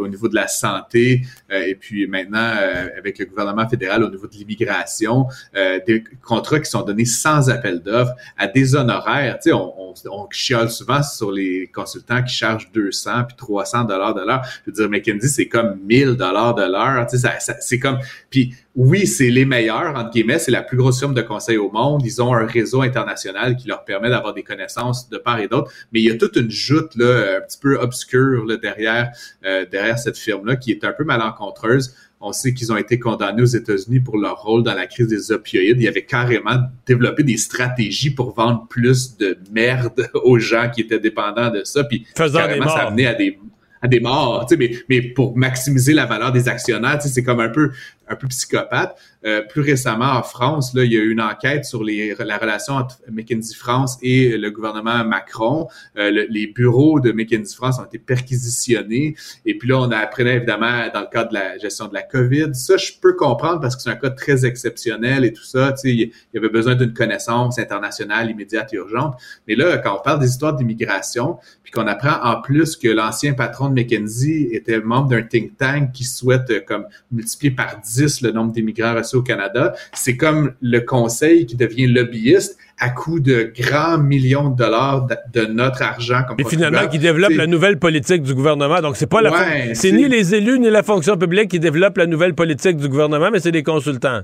au 0.00 0.08
niveau 0.08 0.28
de 0.28 0.34
la 0.34 0.48
santé. 0.48 1.22
et 1.50 1.74
puis 1.76 2.06
maintenant, 2.08 2.54
avec 2.96 3.18
le 3.18 3.26
gouvernement 3.26 3.68
fédéral 3.68 4.02
au 4.08 4.10
niveau 4.10 4.26
de 4.26 4.34
l'immigration, 4.34 5.26
euh, 5.56 5.78
des 5.86 6.02
contrats 6.22 6.60
qui 6.60 6.70
sont 6.70 6.82
donnés 6.82 7.04
sans 7.04 7.50
appel 7.50 7.80
d'offres 7.80 8.14
à 8.36 8.46
des 8.46 8.74
honoraires. 8.74 9.38
Tu 9.42 9.50
sais, 9.50 9.52
on, 9.52 9.74
on, 9.80 9.94
on, 10.10 10.28
chiale 10.30 10.70
souvent 10.70 11.02
sur 11.02 11.32
les 11.32 11.70
consultants 11.72 12.22
qui 12.22 12.34
chargent 12.34 12.70
200 12.72 13.24
puis 13.28 13.36
300 13.36 13.84
dollars 13.84 14.14
de 14.14 14.22
l'heure. 14.22 14.42
Je 14.66 14.70
veux 14.70 14.74
dire, 14.74 14.88
McKinsey, 14.88 15.28
c'est 15.28 15.48
comme 15.48 15.78
1000 15.84 16.16
dollars 16.16 16.54
de 16.54 16.62
l'heure. 16.62 17.06
Tu 17.06 17.18
sais, 17.18 17.28
ça, 17.40 17.54
c'est 17.60 17.78
comme... 17.78 17.98
Puis 18.30 18.54
oui, 18.78 19.08
c'est 19.08 19.30
les 19.30 19.44
meilleurs, 19.44 19.96
entre 19.96 20.10
guillemets, 20.10 20.38
c'est 20.38 20.52
la 20.52 20.62
plus 20.62 20.76
grosse 20.76 21.00
firme 21.00 21.12
de 21.12 21.22
conseil 21.22 21.56
au 21.56 21.68
monde. 21.68 22.02
Ils 22.04 22.22
ont 22.22 22.32
un 22.32 22.46
réseau 22.46 22.82
international 22.82 23.56
qui 23.56 23.66
leur 23.66 23.84
permet 23.84 24.08
d'avoir 24.08 24.34
des 24.34 24.44
connaissances 24.44 25.10
de 25.10 25.18
part 25.18 25.40
et 25.40 25.48
d'autre. 25.48 25.72
Mais 25.92 26.00
il 26.00 26.04
y 26.04 26.10
a 26.12 26.16
toute 26.16 26.36
une 26.36 26.50
joute 26.50 26.94
là, 26.94 27.38
un 27.38 27.40
petit 27.40 27.58
peu 27.58 27.76
obscure 27.76 28.44
là, 28.44 28.56
derrière, 28.56 29.10
euh, 29.44 29.66
derrière 29.68 29.98
cette 29.98 30.16
firme-là 30.16 30.54
qui 30.54 30.70
est 30.70 30.84
un 30.84 30.92
peu 30.92 31.02
malencontreuse. 31.02 31.92
On 32.20 32.32
sait 32.32 32.52
qu'ils 32.52 32.72
ont 32.72 32.76
été 32.76 32.98
condamnés 32.98 33.42
aux 33.42 33.46
États-Unis 33.46 34.00
pour 34.00 34.18
leur 34.18 34.42
rôle 34.42 34.64
dans 34.64 34.74
la 34.74 34.86
crise 34.86 35.06
des 35.06 35.30
opioïdes. 35.30 35.80
Ils 35.80 35.88
avaient 35.88 36.04
carrément 36.04 36.58
développé 36.86 37.22
des 37.22 37.36
stratégies 37.36 38.10
pour 38.10 38.34
vendre 38.34 38.66
plus 38.68 39.16
de 39.16 39.38
merde 39.52 40.10
aux 40.24 40.38
gens 40.38 40.68
qui 40.70 40.80
étaient 40.80 40.98
dépendants 40.98 41.50
de 41.50 41.62
ça. 41.64 41.84
Puis 41.84 42.06
carrément, 42.14 42.68
ça 42.68 42.88
amenait 42.88 43.06
à 43.06 43.14
des 43.14 43.38
à 43.80 43.88
des 43.88 44.00
morts, 44.00 44.46
mais, 44.58 44.72
mais 44.88 45.02
pour 45.02 45.36
maximiser 45.36 45.92
la 45.92 46.06
valeur 46.06 46.32
des 46.32 46.48
actionnaires, 46.48 47.00
c'est 47.00 47.22
comme 47.22 47.40
un 47.40 47.48
peu 47.48 47.70
un 48.08 48.16
peu 48.16 48.26
psychopathe. 48.28 48.96
Euh, 49.24 49.42
plus 49.42 49.62
récemment, 49.62 50.12
en 50.12 50.22
France, 50.22 50.74
là, 50.74 50.84
il 50.84 50.92
y 50.92 50.96
a 50.96 51.00
eu 51.00 51.10
une 51.10 51.20
enquête 51.20 51.64
sur 51.64 51.82
les, 51.82 52.14
la 52.18 52.38
relation 52.38 52.74
entre 52.74 53.00
McKinsey 53.10 53.54
France 53.54 53.98
et 54.00 54.38
le 54.38 54.50
gouvernement 54.50 55.04
Macron. 55.04 55.68
Euh, 55.96 56.26
les 56.28 56.46
bureaux 56.46 57.00
de 57.00 57.10
McKinsey 57.10 57.56
France 57.56 57.78
ont 57.80 57.84
été 57.84 57.98
perquisitionnés. 57.98 59.16
Et 59.44 59.58
puis 59.58 59.68
là, 59.68 59.78
on 59.78 59.90
a 59.90 59.98
appris 59.98 60.22
évidemment 60.22 60.88
dans 60.92 61.00
le 61.00 61.08
cadre 61.10 61.30
de 61.30 61.34
la 61.34 61.58
gestion 61.58 61.88
de 61.88 61.94
la 61.94 62.02
COVID. 62.02 62.54
Ça, 62.54 62.76
je 62.76 62.92
peux 63.00 63.14
comprendre 63.14 63.60
parce 63.60 63.74
que 63.74 63.82
c'est 63.82 63.90
un 63.90 63.96
cas 63.96 64.10
très 64.10 64.46
exceptionnel 64.46 65.24
et 65.24 65.32
tout 65.32 65.44
ça. 65.44 65.74
Il 65.84 66.12
y 66.34 66.38
avait 66.38 66.48
besoin 66.48 66.74
d'une 66.74 66.92
connaissance 66.92 67.58
internationale 67.58 68.30
immédiate 68.30 68.72
et 68.72 68.76
urgente. 68.76 69.16
Mais 69.46 69.56
là, 69.56 69.78
quand 69.78 69.96
on 69.98 70.02
parle 70.02 70.20
des 70.20 70.28
histoires 70.28 70.54
d'immigration, 70.54 71.38
puis 71.62 71.72
qu'on 71.72 71.86
apprend 71.86 72.22
en 72.22 72.40
plus 72.40 72.76
que 72.76 72.88
l'ancien 72.88 73.34
patron 73.34 73.68
de 73.68 73.74
McKinsey 73.74 74.48
était 74.52 74.80
membre 74.80 75.08
d'un 75.08 75.22
think 75.22 75.56
tank 75.58 75.92
qui 75.92 76.04
souhaite 76.04 76.48
euh, 76.50 76.60
comme 76.66 76.86
multiplier 77.10 77.50
par 77.50 77.80
10 77.80 77.97
10 77.98 78.22
le 78.22 78.32
nombre 78.32 78.52
d'immigrants 78.52 78.94
reçus 78.94 79.16
au 79.16 79.22
Canada. 79.22 79.74
C'est 79.92 80.16
comme 80.16 80.52
le 80.60 80.80
conseil 80.80 81.46
qui 81.46 81.56
devient 81.56 81.86
lobbyiste 81.86 82.58
à 82.78 82.90
coût 82.90 83.18
de 83.20 83.52
grands 83.58 83.98
millions 83.98 84.50
de 84.50 84.56
dollars 84.56 85.08
de, 85.32 85.44
notre 85.46 85.82
argent. 85.82 86.22
Comme 86.26 86.36
Et 86.38 86.44
finalement, 86.44 86.86
qui 86.86 86.98
développe 86.98 87.32
la 87.32 87.46
nouvelle 87.46 87.78
politique 87.78 88.22
du 88.22 88.34
gouvernement. 88.34 88.80
Donc, 88.80 88.96
c'est 88.96 89.08
pas 89.08 89.20
la, 89.20 89.74
c'est 89.74 89.92
ni 89.92 90.08
les 90.08 90.34
élus 90.34 90.58
ni 90.58 90.70
la 90.70 90.82
fonction 90.82 91.16
publique 91.16 91.50
qui 91.50 91.58
développent 91.58 91.98
la 91.98 92.06
nouvelle 92.06 92.34
politique 92.34 92.76
du 92.76 92.88
gouvernement, 92.88 93.30
mais 93.32 93.40
c'est 93.40 93.52
des 93.52 93.62
consultants. 93.62 94.22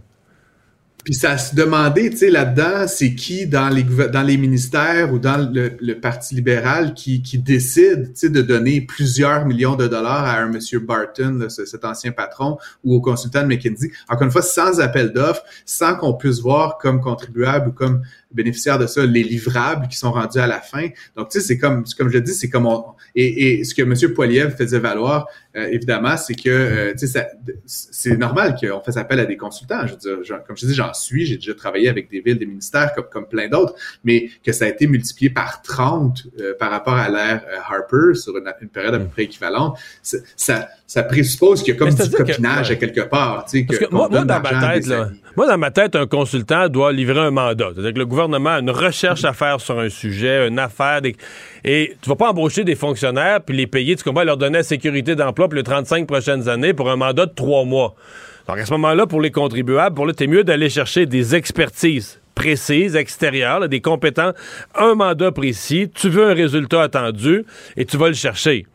Puis 1.05 1.13
ça 1.13 1.37
se 1.37 1.55
demandait, 1.55 2.09
tu 2.09 2.17
sais, 2.17 2.31
là-dedans, 2.31 2.87
c'est 2.89 3.15
qui 3.15 3.47
dans 3.47 3.69
les 3.69 4.37
ministères 4.39 5.13
ou 5.13 5.19
dans 5.19 5.37
le, 5.37 5.95
Parti 6.01 6.35
libéral 6.35 6.95
qui, 6.95 7.23
qui 7.23 7.39
décide, 7.39 8.15
tu 8.15 8.21
sais, 8.21 8.29
de 8.31 8.41
donner 8.43 8.81
plusieurs 8.81 9.45
millions 9.45 9.77
de 9.77 9.87
dollars 9.87 10.25
à 10.25 10.39
un 10.39 10.49
monsieur 10.49 10.81
Barton, 10.81 11.47
cet 11.49 11.85
ancien 11.85 12.11
patron, 12.11 12.59
ou 12.83 12.95
au 12.95 13.01
consultant 13.01 13.43
de 13.43 13.49
McKinsey. 13.49 13.93
Encore 14.09 14.25
une 14.25 14.31
fois, 14.31 14.43
sans 14.43 14.81
appel 14.81 15.13
d'offres, 15.13 15.43
sans 15.67 15.95
qu'on 15.95 16.15
puisse 16.15 16.41
voir 16.41 16.79
comme 16.79 17.01
contribuable 17.01 17.69
ou 17.69 17.73
comme 17.73 18.03
bénéficiaires 18.35 18.78
de 18.78 18.87
ça 18.87 19.05
les 19.05 19.22
livrables 19.22 19.89
qui 19.89 19.97
sont 19.97 20.12
rendus 20.12 20.39
à 20.39 20.47
la 20.47 20.61
fin. 20.61 20.89
Donc, 21.16 21.30
tu 21.30 21.41
sais, 21.41 21.47
c'est 21.47 21.59
comme, 21.59 21.85
comme 21.97 22.09
je 22.09 22.14
le 22.14 22.20
dis, 22.20 22.35
c'est 22.35 22.51
comme 22.51 22.66
on, 22.66 22.85
et, 23.14 23.61
et, 23.61 23.64
ce 23.64 23.74
que 23.74 23.82
M. 23.82 24.14
Poiliev 24.14 24.57
faisait 24.57 24.78
valoir, 24.78 25.26
euh, 25.57 25.68
évidemment, 25.68 26.16
c'est 26.16 26.35
que, 26.35 26.49
euh, 26.49 26.95
tu 26.99 27.07
sais, 27.07 27.26
c'est 27.64 28.16
normal 28.16 28.57
qu'on 28.61 28.80
fasse 28.80 28.97
appel 28.97 29.20
à 29.20 29.24
des 29.24 29.37
consultants. 29.37 29.87
Je 29.87 29.93
veux 29.93 30.22
dire, 30.22 30.43
comme 30.47 30.57
je 30.57 30.66
dis, 30.66 30.74
j'en 30.74 30.93
suis, 30.93 31.26
j'ai 31.26 31.37
déjà 31.37 31.55
travaillé 31.55 31.89
avec 31.89 32.11
des 32.11 32.20
villes, 32.20 32.39
des 32.39 32.47
ministères 32.47 32.93
comme, 32.95 33.07
comme 33.11 33.26
plein 33.26 33.49
d'autres, 33.49 33.74
mais 34.03 34.30
que 34.45 34.53
ça 34.53 34.64
a 34.64 34.68
été 34.68 34.87
multiplié 34.87 35.30
par 35.30 35.62
30 35.62 36.26
euh, 36.41 36.55
par 36.59 36.70
rapport 36.70 36.95
à 36.95 37.09
l'ère 37.09 37.45
Harper 37.68 38.14
sur 38.14 38.37
une, 38.37 38.53
une, 38.61 38.68
période 38.68 38.95
à 38.95 38.99
peu 38.99 39.09
près 39.09 39.24
équivalente, 39.24 39.78
ça, 40.03 40.68
ça 40.95 41.03
présuppose 41.03 41.64
qu'il 41.64 41.74
y 41.74 41.76
a 41.76 41.78
comme 41.80 41.92
du 41.92 42.09
copinage 42.09 42.70
à 42.70 42.76
quelque 42.76 43.01
part. 43.01 43.47
Tu 43.47 43.66
sais, 43.66 43.66
que, 43.66 43.90
moi, 43.90 44.09
moi 44.09 44.24
dans 44.24 44.40
ma 44.40 44.74
tête, 44.74 44.86
là, 44.86 45.09
moi, 45.36 45.49
dans 45.49 45.59
ma 45.59 45.72
tête, 45.72 45.97
un 45.97 46.07
consultant 46.07 46.68
doit 46.68 46.92
livrer 46.92 47.18
un 47.18 47.32
mandat. 47.32 47.70
C'est-à-dire 47.74 47.95
que 47.95 47.99
le 47.99 48.07
gouvernement 48.07 48.51
a 48.51 48.61
une 48.61 48.70
recherche 48.70 49.24
à 49.24 49.32
faire 49.32 49.61
sur 49.61 49.76
un 49.80 49.88
sujet, 49.88 50.47
une 50.47 50.61
affaire, 50.61 51.01
et 51.64 51.97
tu 52.01 52.09
vas 52.09 52.14
pas 52.14 52.30
embaucher 52.30 52.62
des 52.62 52.76
fonctionnaires 52.76 53.40
puis 53.40 53.57
les 53.57 53.66
payer, 53.66 53.97
tu 53.97 54.05
comprends, 54.05 54.22
leur 54.22 54.36
donner 54.36 54.59
la 54.59 54.62
sécurité 54.62 55.16
d'emploi 55.16 55.49
pour 55.49 55.57
les 55.57 55.64
35 55.64 56.07
prochaines 56.07 56.49
années 56.49 56.74
pour 56.74 56.88
un 56.88 56.95
mandat 56.95 57.26
de 57.26 57.34
trois 57.34 57.64
mois. 57.64 57.97
Donc, 58.47 58.59
à 58.59 58.64
ce 58.64 58.70
moment-là, 58.74 59.09
pour 59.09 59.20
les 59.20 59.32
contribuables, 59.32 59.97
pour 59.97 60.07
là, 60.07 60.12
t'es 60.12 60.28
mieux 60.28 60.45
d'aller 60.45 60.70
chercher 60.70 61.07
des 61.07 61.34
expertises 61.34 62.20
précises, 62.36 62.95
extérieures, 62.95 63.68
des 63.68 63.80
compétents, 63.80 64.30
un 64.76 64.95
mandat 64.95 65.32
précis, 65.32 65.90
tu 65.92 66.09
veux 66.09 66.30
un 66.30 66.34
résultat 66.34 66.82
attendu 66.82 67.45
et 67.76 67.84
tu 67.84 67.97
vas 67.97 68.09
le 68.09 68.14
chercher. 68.14 68.66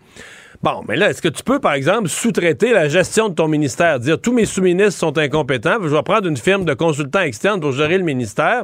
Bon, 0.62 0.84
mais 0.89 0.97
là, 0.97 1.10
est-ce 1.10 1.22
que 1.22 1.30
tu 1.30 1.41
peux, 1.41 1.60
par 1.60 1.72
exemple, 1.72 2.10
sous-traiter 2.10 2.74
la 2.74 2.89
gestion 2.89 3.30
de 3.30 3.34
ton 3.34 3.47
ministère? 3.47 3.97
Dire 3.97 4.20
tous 4.20 4.34
mes 4.34 4.43
sous-ministres 4.43 4.99
sont 4.99 5.18
incompétents, 5.18 5.78
je 5.82 5.88
vais 5.88 6.03
prendre 6.03 6.28
une 6.28 6.36
firme 6.36 6.66
de 6.66 6.74
consultants 6.74 7.22
externes 7.22 7.62
pour 7.62 7.72
gérer 7.72 7.97
le 7.97 8.03
ministère. 8.03 8.64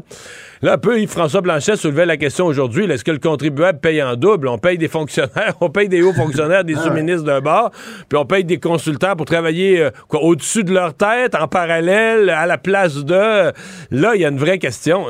Là, 0.61 0.73
un 0.73 0.77
peu, 0.77 0.99
Yves-François 0.99 1.39
Blanchet 1.39 1.77
soulevait 1.77 2.05
la 2.05 2.17
question 2.17 2.47
aujourd'hui, 2.47 2.83
est-ce 2.91 3.05
que 3.05 3.11
le 3.11 3.19
contribuable 3.19 3.79
paye 3.79 4.03
en 4.03 4.17
double? 4.17 4.49
On 4.49 4.57
paye 4.57 4.77
des 4.77 4.89
fonctionnaires, 4.89 5.53
on 5.61 5.69
paye 5.69 5.87
des 5.87 6.01
hauts 6.01 6.11
fonctionnaires, 6.11 6.65
des 6.65 6.75
ah 6.75 6.83
sous-ministres 6.83 7.23
d'un 7.23 7.39
bord, 7.39 7.71
puis 8.09 8.19
on 8.19 8.25
paye 8.25 8.43
des 8.43 8.59
consultants 8.59 9.15
pour 9.15 9.25
travailler 9.25 9.79
euh, 9.79 9.91
au-dessus 10.11 10.65
de 10.65 10.73
leur 10.73 10.95
tête, 10.95 11.33
en 11.33 11.47
parallèle, 11.47 12.29
à 12.29 12.45
la 12.45 12.57
place 12.57 13.05
de... 13.05 13.53
Là, 13.91 14.15
il 14.15 14.21
y 14.21 14.25
a 14.25 14.29
une 14.29 14.37
vraie 14.37 14.59
question. 14.59 15.05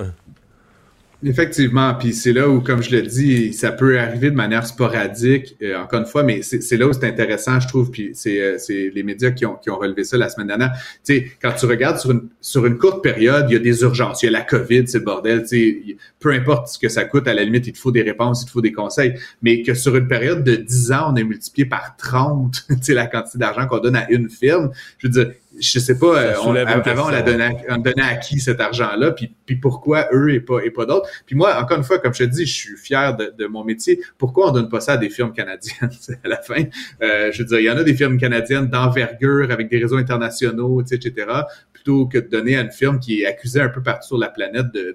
Effectivement, 1.28 1.96
puis 1.96 2.14
c'est 2.14 2.34
là 2.34 2.48
où, 2.48 2.62
comme 2.62 2.84
je 2.84 2.96
le 2.96 3.02
dis, 3.02 3.52
ça 3.52 3.72
peut 3.72 4.00
arriver 4.00 4.30
de 4.30 4.36
manière 4.36 4.68
sporadique, 4.68 5.56
euh, 5.64 5.76
encore 5.76 6.02
une 6.02 6.06
fois, 6.06 6.22
mais 6.22 6.44
c'est 6.44 6.78
là 6.78 6.86
où 6.86 6.94
c'est 6.94 7.08
intéressant, 7.08 7.60
je 7.60 7.68
trouve, 7.68 7.90
puis 7.90 8.12
c'est 8.14 8.40
euh, 8.40 8.58
les 8.70 9.02
médias 9.02 9.32
qui 9.32 9.44
ont, 9.44 9.56
qui 9.56 9.72
ont 9.72 9.78
relevé 9.78 10.04
ça 10.04 10.18
la 10.18 10.30
semaine 10.30 10.46
dernière. 10.46 10.74
Tu 11.04 11.16
sais, 11.16 11.32
quand 11.42 11.54
tu 11.54 11.66
regardes 11.66 11.98
sur 11.98 12.12
une, 12.12 12.30
sur 12.42 12.68
une 12.68 12.78
courte 12.78 13.02
période, 13.02 13.48
il 13.50 13.54
y 13.54 13.56
a 13.56 13.60
des 13.60 13.82
urgences, 13.82 14.22
il 14.22 14.28
y 14.28 14.30
a 14.30 14.34
la 14.34 14.44
COVID, 14.44 14.88
c'est 14.88 15.00
le 15.00 15.04
bordel, 15.04 15.42
tu 15.42 15.48
sais, 15.48 15.98
peu 16.20 16.32
importe 16.32 16.68
ce 16.68 16.78
que 16.78 16.90
ça 16.90 17.06
coûte, 17.06 17.28
à 17.28 17.34
la 17.34 17.44
limite, 17.44 17.66
il 17.66 17.74
te 17.74 17.80
faut 17.80 17.92
des 17.92 18.04
réponses, 18.04 18.44
il 18.44 18.46
te 18.46 18.52
faut 18.52 18.62
des 18.62 18.74
conseils, 18.74 19.16
mais 19.42 19.64
que 19.64 19.74
sur 19.74 19.96
une 19.96 20.08
période 20.08 20.44
de 20.44 20.56
10 20.56 20.92
ans, 20.92 21.12
on 21.12 21.16
est 21.16 21.24
multiplié 21.24 21.66
par 21.66 21.96
30, 21.98 22.66
tu 22.70 22.76
sais, 22.84 22.94
la 22.94 23.08
quantité 23.08 23.40
d'argent 23.40 23.66
qu'on 23.66 23.80
donne 23.80 23.96
à 23.96 24.08
une 24.12 24.30
firme, 24.30 24.70
je 25.00 25.08
veux 25.08 25.14
dire, 25.14 25.32
je 25.60 25.80
sais 25.80 25.98
pas, 25.98 26.18
euh, 26.18 26.34
on, 26.44 26.56
avant 26.56 27.08
on 27.08 27.10
la 27.10 27.22
donnait, 27.22 27.56
on 27.70 27.78
donnait 27.78 28.02
à 28.02 28.16
qui 28.16 28.40
cet 28.40 28.60
argent-là, 28.60 29.12
puis, 29.12 29.34
puis 29.46 29.56
pourquoi 29.56 30.08
eux 30.14 30.34
et 30.34 30.40
pas 30.40 30.60
et 30.64 30.72
pas 30.72 30.86
d'autres. 30.86 31.10
Puis 31.26 31.36
moi, 31.36 31.60
encore 31.62 31.78
une 31.78 31.84
fois, 31.84 32.00
comme 32.00 32.14
je 32.14 32.24
te 32.24 32.30
dis, 32.30 32.46
je 32.46 32.54
suis 32.54 32.78
fier 32.78 33.16
de, 33.16 33.34
de 33.38 33.46
mon 33.48 33.64
métier. 33.64 34.00
Pourquoi 34.18 34.50
on 34.50 34.52
donne 34.52 34.70
pas 34.70 34.80
ça 34.80 34.94
à 34.94 34.98
des 34.98 35.10
firmes 35.10 35.34
canadiennes 35.34 35.90
à 36.24 36.28
la 36.28 36.38
fin? 36.38 36.64
Euh, 37.02 37.32
Je 37.32 37.40
veux 37.40 37.46
dire, 37.46 37.60
il 37.60 37.66
y 37.66 37.70
en 37.70 37.78
a 37.78 37.84
des 37.84 37.94
firmes 37.94 38.18
canadiennes 38.18 38.68
d'envergure 38.68 39.52
avec 39.52 39.70
des 39.70 39.78
réseaux 39.78 39.98
internationaux, 39.98 40.82
etc., 40.82 41.28
plutôt 41.74 42.08
que 42.08 42.18
de 42.18 42.28
donner 42.28 42.58
à 42.58 42.62
une 42.62 42.72
firme 42.72 43.00
qui 43.00 43.22
est 43.22 43.26
accusée 43.26 43.62
un 43.62 43.70
peu 43.70 43.82
partout 43.82 44.08
sur 44.08 44.18
la 44.18 44.30
planète 44.30 44.72
de, 44.74 44.94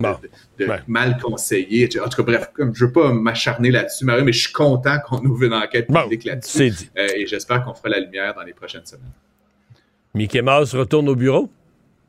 de, 0.59 0.69
mal 0.87 1.19
conseiller. 1.23 1.89
En 2.05 2.09
tout 2.09 2.23
cas, 2.23 2.23
bref, 2.23 2.51
comme 2.55 2.75
je 2.75 2.85
veux 2.85 2.93
pas 2.93 3.13
m'acharner 3.13 3.71
là-dessus, 3.71 4.05
Mario, 4.05 4.25
mais 4.25 4.33
je 4.33 4.43
suis 4.43 4.53
content 4.53 4.99
qu'on 5.07 5.19
ouvre 5.25 5.45
une 5.45 5.55
enquête 5.55 5.87
publique 5.87 6.25
là-dessus. 6.25 6.73
Euh, 6.99 7.07
et 7.17 7.27
j'espère 7.27 7.65
qu'on 7.65 7.75
fera 7.75 7.91
la 7.91 8.01
lumière 8.01 8.35
dans 8.35 8.43
les 8.43 8.53
prochaines 8.53 8.87
semaines. 8.87 9.13
Mickey 10.15 10.43
Mouse 10.43 10.75
retourne 10.75 11.09
au 11.09 11.15
bureau? 11.15 11.51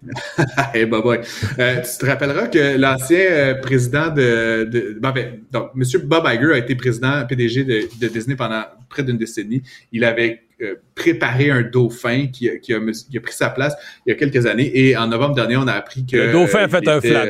hey, 0.74 0.86
bye. 0.86 1.22
Euh, 1.60 1.82
tu 1.82 1.98
te 2.00 2.06
rappelleras 2.06 2.48
que 2.48 2.78
l'ancien 2.78 3.20
euh, 3.20 3.54
président 3.56 4.10
de, 4.10 4.64
de 4.64 4.98
ben, 5.00 5.42
donc 5.52 5.72
M. 5.76 5.84
Bob 6.06 6.26
Iger 6.28 6.54
a 6.54 6.58
été 6.58 6.76
président 6.76 7.24
PDG 7.28 7.64
de, 8.00 8.08
Disney 8.08 8.36
pendant 8.36 8.64
près 8.90 9.04
d'une 9.04 9.18
décennie. 9.18 9.62
Il 9.92 10.04
avait 10.04 10.42
euh, 10.62 10.76
préparé 10.96 11.52
un 11.52 11.62
dauphin 11.62 12.28
qui, 12.28 12.50
qui, 12.62 12.74
a, 12.74 12.80
qui, 12.80 13.18
a, 13.18 13.22
pris 13.22 13.34
sa 13.34 13.50
place 13.50 13.76
il 14.06 14.10
y 14.10 14.14
a 14.14 14.16
quelques 14.16 14.46
années 14.48 14.72
et 14.74 14.98
en 14.98 15.08
novembre 15.08 15.36
dernier 15.36 15.58
on 15.58 15.68
a 15.68 15.74
appris 15.74 16.06
que 16.06 16.18
le 16.18 16.32
dauphin 16.32 16.64
a 16.64 16.68
fait 16.68 16.88
un 16.88 17.02
flat. 17.02 17.26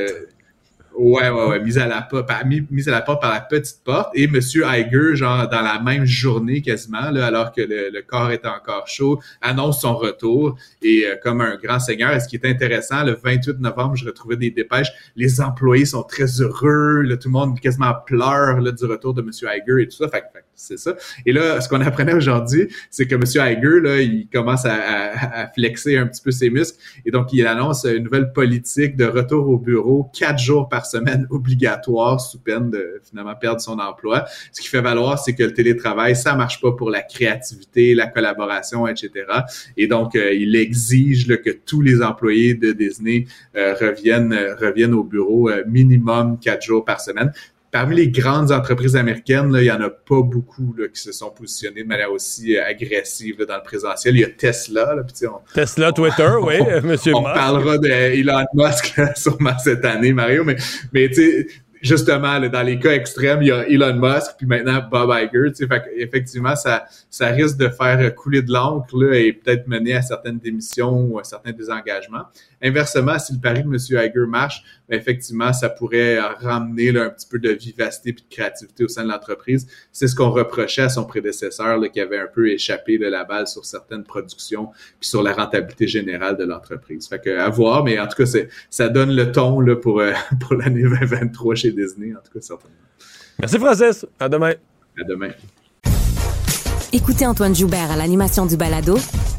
Ouais, 0.94 1.30
ouais, 1.30 1.46
ouais, 1.48 1.60
mise 1.62 1.78
à 1.78 1.88
la 1.88 2.02
porte, 2.02 2.30
mise 2.70 2.90
à 2.90 2.92
la 2.92 3.02
porte 3.02 3.22
par 3.22 3.32
la 3.34 3.42
petite 3.42 3.82
porte. 3.84 4.10
Et 4.14 4.28
Monsieur 4.28 4.66
Iger, 4.66 5.16
genre 5.16 5.48
dans 5.48 5.62
la 5.62 5.80
même 5.80 6.06
journée 6.06 6.62
quasiment, 6.62 7.10
là, 7.12 7.28
alors 7.28 7.52
que 7.52 7.62
le, 7.62 8.02
corps 8.02 8.32
est 8.32 8.46
encore 8.46 8.88
chaud, 8.88 9.22
annonce 9.42 9.82
son 9.82 9.96
retour. 9.96 10.58
Et 10.82 11.06
euh, 11.06 11.16
comme 11.24 11.42
un 11.42 11.56
grand 11.56 11.80
seigneur, 11.80 12.14
et 12.14 12.20
ce 12.20 12.28
qui 12.28 12.36
est 12.36 12.46
intéressant, 12.46 13.04
le 13.04 13.14
28 13.14 13.60
novembre, 13.60 13.96
je 13.96 14.06
retrouvais 14.06 14.36
des 14.36 14.52
dépêches. 14.52 14.92
Les 15.16 15.40
employés 15.40 15.86
sont 15.86 16.04
très 16.04 16.42
heureux, 16.42 17.02
là, 17.02 17.18
tout 17.18 17.30
le 17.30 17.34
monde 17.34 17.60
quasiment 17.60 17.94
pleure 18.06 18.60
là, 18.60 18.72
du 18.72 18.86
retour 18.86 19.14
de 19.14 19.22
Monsieur 19.22 19.48
Iger 19.48 19.84
et 19.84 19.88
tout 19.88 19.98
ça. 19.98 20.10
Fait, 20.10 20.24
fait 20.34 20.46
c'est 20.62 20.78
ça. 20.78 20.96
Et 21.26 21.32
là, 21.34 21.60
ce 21.60 21.68
qu'on 21.68 21.82
apprenait 21.82 22.14
aujourd'hui, 22.14 22.68
c'est 22.90 23.08
que 23.08 23.16
M. 23.16 23.24
Iger, 23.24 23.82
là, 23.82 24.02
il 24.02 24.28
commence 24.32 24.66
à, 24.66 25.52
flexer 25.54 25.98
un 25.98 26.08
petit 26.08 26.22
peu 26.22 26.32
ses 26.32 26.50
muscles. 26.50 26.78
Et 27.06 27.12
donc, 27.12 27.34
il 27.34 27.46
annonce 27.48 27.86
une 27.86 28.04
nouvelle 28.04 28.32
politique 28.32 28.96
de 28.96 29.06
retour 29.06 29.48
au 29.50 29.58
bureau, 29.58 30.10
quatre 30.18 30.40
jours 30.40 30.70
par 30.70 30.86
semaine 30.86 31.28
obligatoire, 31.30 32.22
sous 32.22 32.40
peine 32.40 32.70
de 32.70 33.02
finalement 33.04 33.36
perdre 33.36 33.62
son 33.62 33.80
emploi. 33.80 34.26
Ce 34.52 34.62
qui 34.62 34.68
fait 34.68 34.82
valoir, 34.82 35.20
c'est 35.20 35.34
que 35.34 35.44
le 35.44 35.54
télétravail, 35.54 36.16
ça 36.16 36.36
marche 36.36 36.62
pas 36.62 36.72
pour 36.72 36.90
la 36.90 37.02
créativité, 37.02 37.96
la 37.96 38.08
collaboration, 38.08 38.88
etc. 38.88 39.12
Et 39.78 39.88
donc, 39.88 40.16
euh, 40.16 40.34
il 40.34 40.56
exige 40.56 41.28
que 41.28 41.50
tous 41.50 41.82
les 41.82 42.02
employés 42.02 42.54
de 42.54 42.72
Disney 42.72 43.26
euh, 43.56 43.74
reviennent, 43.74 44.38
reviennent 44.60 44.94
au 44.94 45.04
bureau 45.04 45.50
euh, 45.50 45.64
minimum 45.68 46.38
quatre 46.40 46.64
jours 46.64 46.86
par 46.86 47.02
semaine 47.02 47.32
parmi 47.72 47.96
les 47.96 48.10
grandes 48.10 48.52
entreprises 48.52 48.96
américaines, 48.96 49.52
là, 49.52 49.62
il 49.62 49.66
y 49.66 49.72
en 49.72 49.82
a 49.82 49.90
pas 49.90 50.22
beaucoup 50.22 50.76
là, 50.78 50.88
qui 50.90 51.02
se 51.02 51.12
sont 51.12 51.32
positionnées 51.32 51.84
de 51.84 51.88
manière 51.88 52.12
aussi 52.12 52.58
euh, 52.58 52.66
agressive 52.66 53.40
là, 53.40 53.46
dans 53.46 53.56
le 53.56 53.64
présentiel. 53.64 54.16
Il 54.16 54.22
y 54.22 54.26
a 54.26 54.30
Tesla. 54.30 54.94
Là, 54.96 55.04
Tesla, 55.54 55.92
Twitter, 55.92 56.32
oui, 56.42 56.56
Monsieur 56.84 57.16
On 57.16 57.24
parlera 57.24 57.78
d'Elon 57.78 58.46
Musk 58.54 58.98
là, 58.98 59.14
sûrement 59.16 59.58
cette 59.58 59.86
année, 59.86 60.14
Mario, 60.14 60.44
mais, 60.44 60.58
mais 60.92 61.08
tu 61.10 61.16
sais, 61.16 61.48
justement, 61.82 62.38
là, 62.38 62.48
dans 62.48 62.62
les 62.62 62.80
cas 62.80 62.94
extrêmes, 62.94 63.42
il 63.42 63.48
y 63.48 63.52
a 63.52 63.68
Elon 63.68 63.96
Musk, 63.96 64.38
puis 64.38 64.48
maintenant 64.48 64.82
Bob 64.90 65.12
Iger. 65.12 65.52
Tu 65.54 65.68
fait 65.68 65.84
effectivement, 65.98 66.56
ça, 66.56 66.86
ça 67.10 67.28
risque 67.28 67.58
de 67.58 67.70
faire 67.70 68.14
couler 68.16 68.42
de 68.42 68.52
l'encre 68.52 69.14
et 69.14 69.34
peut-être 69.34 69.68
mener 69.68 69.96
à 69.96 70.02
certaines 70.02 70.38
démissions 70.38 71.06
ou 71.06 71.20
à 71.20 71.24
certains 71.24 71.52
désengagements. 71.52 72.26
Inversement, 72.62 73.18
si 73.18 73.34
le 73.34 73.40
pari 73.40 73.64
de 73.64 73.68
M. 73.68 73.76
Iger 73.76 74.28
marche, 74.28 74.64
ben, 74.88 74.98
effectivement, 74.98 75.52
ça 75.52 75.70
pourrait 75.70 76.20
ramener 76.20 76.90
un 76.90 77.10
petit 77.10 77.28
peu 77.28 77.40
de 77.40 77.50
vivacité 77.50 78.10
et 78.10 78.14
de 78.14 78.22
créativité 78.30 78.84
au 78.84 78.88
sein 78.88 79.04
de 79.04 79.10
l'entreprise. 79.10 79.68
C'est 79.92 80.08
ce 80.08 80.16
qu'on 80.16 80.30
reprochait 80.30 80.84
à 80.84 80.90
son 80.90 81.06
prédécesseur 81.06 81.78
là, 81.78 81.90
qui 81.90 82.00
avait 82.00 82.20
un 82.20 82.28
peu 82.28 82.50
échappé 82.50 82.98
de 82.98 83.08
la 83.08 83.24
balle 83.24 83.48
sur 83.48 83.66
certaines 83.66 84.04
productions 84.04 84.68
puis 85.00 85.10
sur 85.10 85.24
la 85.24 85.34
rentabilité 85.34 85.88
générale 85.88 86.38
de 86.38 86.44
l'entreprise. 86.44 87.08
Fait 87.08 87.20
que 87.20 87.36
à 87.36 87.50
voir, 87.50 87.84
mais 87.84 88.00
en 88.00 88.08
tout 88.08 88.24
cas, 88.24 88.40
ça 88.70 88.90
donne 88.90 89.16
le 89.16 89.32
ton 89.32 89.60
là, 89.60 89.76
pour, 89.76 90.00
euh, 90.02 90.12
pour 90.40 90.56
l'année 90.56 90.84
2023 90.84 91.56
chez 91.56 91.71
Disney, 91.74 92.14
en 92.14 92.20
tout 92.20 92.32
cas, 92.34 92.42
certainement. 92.42 92.76
Merci, 93.40 93.58
Francis. 93.58 94.06
À 94.20 94.30
demain. 94.30 94.54
À 95.00 95.04
demain. 95.04 95.32
Écoutez 96.94 97.26
Antoine 97.26 97.56
Joubert 97.56 97.90
à 97.90 97.96
l'animation 97.96 98.46
du 98.46 98.58
balado 98.58 98.98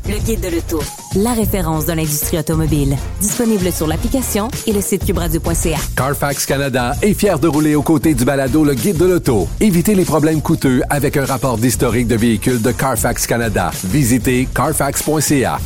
Le 0.08 0.18
Guide 0.24 0.40
de 0.40 0.48
l'Auto, 0.48 0.82
la 1.16 1.34
référence 1.34 1.84
de 1.84 1.92
l'industrie 1.92 2.38
automobile. 2.38 2.96
Disponible 3.20 3.70
sur 3.70 3.86
l'application 3.86 4.48
et 4.66 4.72
le 4.72 4.80
site 4.80 5.04
cubradio.ca. 5.04 5.76
Carfax 5.94 6.46
Canada 6.46 6.94
est 7.02 7.12
fier 7.12 7.38
de 7.38 7.48
rouler 7.48 7.74
aux 7.74 7.82
côtés 7.82 8.14
du 8.14 8.24
balado 8.24 8.64
Le 8.64 8.72
Guide 8.72 8.96
de 8.96 9.04
l'Auto. 9.04 9.48
Évitez 9.60 9.94
les 9.94 10.06
problèmes 10.06 10.40
coûteux 10.40 10.80
avec 10.88 11.18
un 11.18 11.26
rapport 11.26 11.58
d'historique 11.58 12.08
de 12.08 12.16
véhicules 12.16 12.62
de 12.62 12.72
Carfax 12.72 13.26
Canada. 13.26 13.70
Visitez 13.84 14.48
carfax.ca. 14.54 15.58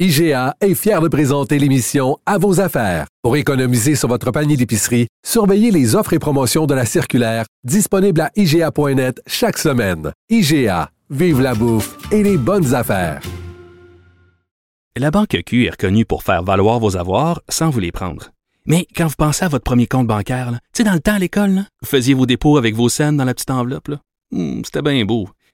IGA 0.00 0.54
est 0.60 0.76
fier 0.76 1.00
de 1.00 1.08
présenter 1.08 1.58
l'émission 1.58 2.18
À 2.24 2.38
vos 2.38 2.60
affaires. 2.60 3.06
Pour 3.20 3.36
économiser 3.36 3.96
sur 3.96 4.06
votre 4.06 4.30
panier 4.30 4.56
d'épicerie, 4.56 5.08
surveillez 5.26 5.72
les 5.72 5.96
offres 5.96 6.12
et 6.12 6.20
promotions 6.20 6.66
de 6.66 6.74
la 6.74 6.84
circulaire 6.86 7.46
disponible 7.64 8.20
à 8.20 8.30
IGA.net 8.36 9.20
chaque 9.26 9.58
semaine. 9.58 10.12
IGA, 10.30 10.92
vive 11.10 11.40
la 11.40 11.56
bouffe 11.56 11.96
et 12.12 12.22
les 12.22 12.36
bonnes 12.36 12.76
affaires. 12.76 13.20
La 14.96 15.10
Banque 15.10 15.36
Q 15.44 15.64
est 15.66 15.70
reconnue 15.70 16.04
pour 16.04 16.22
faire 16.22 16.44
valoir 16.44 16.78
vos 16.78 16.96
avoirs 16.96 17.42
sans 17.48 17.70
vous 17.70 17.80
les 17.80 17.90
prendre. 17.90 18.30
Mais 18.66 18.86
quand 18.96 19.08
vous 19.08 19.16
pensez 19.18 19.46
à 19.46 19.48
votre 19.48 19.64
premier 19.64 19.88
compte 19.88 20.06
bancaire, 20.06 20.52
tu 20.52 20.58
sais, 20.74 20.84
dans 20.84 20.92
le 20.94 21.00
temps 21.00 21.14
à 21.14 21.18
l'école, 21.18 21.64
vous 21.82 21.88
faisiez 21.88 22.14
vos 22.14 22.26
dépôts 22.26 22.56
avec 22.56 22.76
vos 22.76 22.88
scènes 22.88 23.16
dans 23.16 23.24
la 23.24 23.34
petite 23.34 23.50
enveloppe. 23.50 23.90
Hmm, 24.30 24.60
C'était 24.64 24.82
bien 24.82 25.04
beau. 25.04 25.28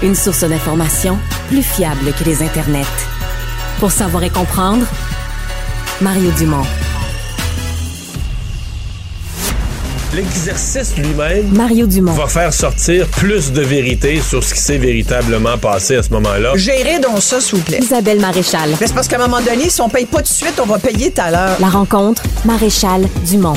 Une 0.00 0.14
source 0.14 0.44
d'information 0.44 1.18
plus 1.48 1.62
fiable 1.62 2.12
que 2.16 2.22
les 2.22 2.40
internets. 2.42 2.84
Pour 3.80 3.90
savoir 3.90 4.22
et 4.22 4.30
comprendre, 4.30 4.86
Mario 6.00 6.30
Dumont. 6.38 6.62
L'exercice 10.14 10.96
lui-même 10.96 11.48
Mario 11.48 11.86
Dumont. 11.86 12.12
va 12.12 12.28
faire 12.28 12.54
sortir 12.54 13.08
plus 13.08 13.50
de 13.52 13.60
vérité 13.60 14.20
sur 14.20 14.42
ce 14.44 14.54
qui 14.54 14.60
s'est 14.60 14.78
véritablement 14.78 15.58
passé 15.58 15.96
à 15.96 16.02
ce 16.04 16.10
moment-là. 16.10 16.52
Gérez 16.54 17.00
donc 17.00 17.20
ça, 17.20 17.40
s'il 17.40 17.58
vous 17.58 17.64
plaît. 17.64 17.80
Isabelle 17.82 18.20
Maréchal. 18.20 18.70
Mais 18.80 18.86
c'est 18.86 18.94
parce 18.94 19.08
qu'à 19.08 19.16
un 19.16 19.26
moment 19.26 19.42
donné, 19.42 19.68
si 19.68 19.80
on 19.80 19.88
paye 19.88 20.06
pas 20.06 20.18
tout 20.18 20.24
de 20.24 20.28
suite, 20.28 20.60
on 20.62 20.66
va 20.66 20.78
payer 20.78 21.10
tout 21.10 21.20
à 21.20 21.32
l'heure. 21.32 21.56
La 21.58 21.68
rencontre, 21.68 22.22
Maréchal 22.44 23.02
Dumont. 23.26 23.56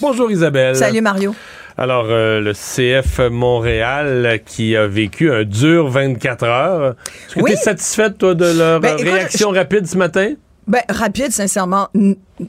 Bonjour 0.00 0.30
Isabelle. 0.30 0.76
Salut 0.76 1.00
Mario. 1.00 1.34
Alors, 1.76 2.06
euh, 2.08 2.40
le 2.40 2.52
CF 2.52 3.18
Montréal 3.30 4.40
qui 4.46 4.76
a 4.76 4.86
vécu 4.86 5.32
un 5.32 5.42
dur 5.44 5.88
24 5.88 6.44
heures. 6.44 6.94
Est-ce 7.28 7.34
que 7.34 7.40
Oui. 7.40 7.50
tu 7.52 7.56
es 7.56 7.60
satisfaite, 7.60 8.16
toi, 8.18 8.34
de 8.34 8.44
leur 8.56 8.80
Ben, 8.80 8.90
euh, 8.94 8.96
écoute, 8.98 9.12
réaction 9.12 9.50
rapide 9.50 9.86
ce 9.86 9.96
matin? 9.96 10.34
Ben, 10.68 10.80
rapide, 10.88 11.30
sincèrement, 11.32 11.88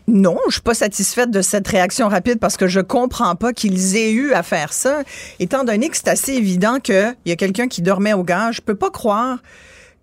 non. 0.08 0.38
Je 0.48 0.54
suis 0.54 0.62
pas 0.62 0.74
satisfaite 0.76 1.32
de 1.32 1.42
cette 1.42 1.68
réaction 1.68 2.08
rapide 2.08 2.40
parce 2.40 2.56
que 2.56 2.68
je 2.68 2.80
comprends 2.80 3.36
pas 3.36 3.52
qu'ils 3.52 3.98
aient 3.98 4.12
eu 4.12 4.32
à 4.34 4.44
faire 4.44 4.72
ça. 4.72 5.02
Étant 5.40 5.64
donné 5.64 5.90
que 5.90 5.98
c'est 5.98 6.08
assez 6.08 6.34
évident 6.34 6.80
qu'il 6.80 7.14
y 7.26 7.32
a 7.32 7.36
quelqu'un 7.36 7.68
qui 7.68 7.82
dormait 7.82 8.14
au 8.14 8.24
gaz, 8.24 8.56
je 8.56 8.62
peux 8.62 8.76
pas 8.76 8.90
croire 8.92 9.40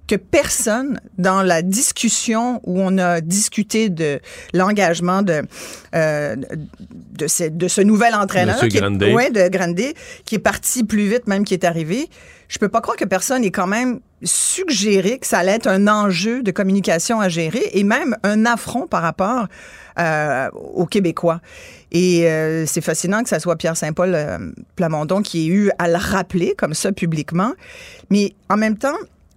que 0.09 0.16
personne 0.16 1.00
dans 1.18 1.42
la 1.42 1.62
discussion 1.62 2.61
où 2.64 2.80
on 2.80 2.98
a 2.98 3.20
discuté 3.20 3.88
de 3.88 4.20
l'engagement 4.53 5.22
de 5.22 5.42
euh, 5.94 6.36
de, 6.90 7.26
ce, 7.26 7.44
de 7.44 7.68
ce 7.68 7.80
nouvel 7.80 8.14
entraîneur 8.14 8.57
qui 8.68 8.76
est- 8.78 8.80
ouais, 9.14 9.30
de 9.30 9.48
Grandet 9.48 9.94
qui 10.24 10.34
est 10.34 10.40
parti 10.40 10.84
plus 10.84 11.09
vite 11.09 11.26
même 11.28 11.44
qui 11.44 11.55
est 11.55 11.64
arrivé 11.64 12.09
je 12.48 12.59
peux 12.59 12.68
pas 12.68 12.80
croire 12.80 12.96
que 12.96 13.05
personne 13.07 13.44
ait 13.44 13.50
quand 13.50 13.66
même 13.68 14.00
suggéré 14.22 15.18
que 15.18 15.26
ça 15.26 15.38
allait 15.38 15.53
être 15.53 15.66
un 15.68 15.88
enjeu 15.88 16.42
de 16.42 16.50
communication 16.50 17.20
à 17.20 17.28
gérer 17.28 17.70
et 17.72 17.82
même 17.84 18.16
un 18.24 18.44
affront 18.44 18.86
par 18.86 19.03
rapport 19.03 19.46
euh, 19.98 20.48
aux 20.74 20.86
Québécois. 20.86 21.40
Et 21.92 22.26
euh, 22.30 22.64
c'est 22.66 22.80
fascinant 22.82 23.22
que 23.22 23.28
ça 23.28 23.40
soit 23.40 23.57
Pierre 23.57 23.76
Saint-Paul 23.76 24.16
Plamondon 24.76 25.22
qui 25.22 25.44
ait 25.44 25.46
eu 25.55 25.70
à 25.78 25.88
le 25.88 25.96
rappeler 25.96 26.55
comme 26.57 26.74
ça 26.74 26.92
publiquement. 26.92 27.53
Mais 28.11 28.34
en 28.50 28.57
même 28.57 28.76
temps, 28.78 28.96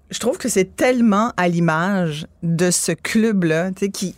je 0.09 0.19
trouve 0.19 0.37
que 0.37 0.49
c'est 0.49 0.75
tellement 0.75 1.33
à 1.37 1.47
l'image 1.47 2.27
de 2.43 2.71
ce 2.71 2.91
club-là, 2.91 3.71
tu 3.71 3.85
sais, 3.85 3.89
qui... 3.89 4.15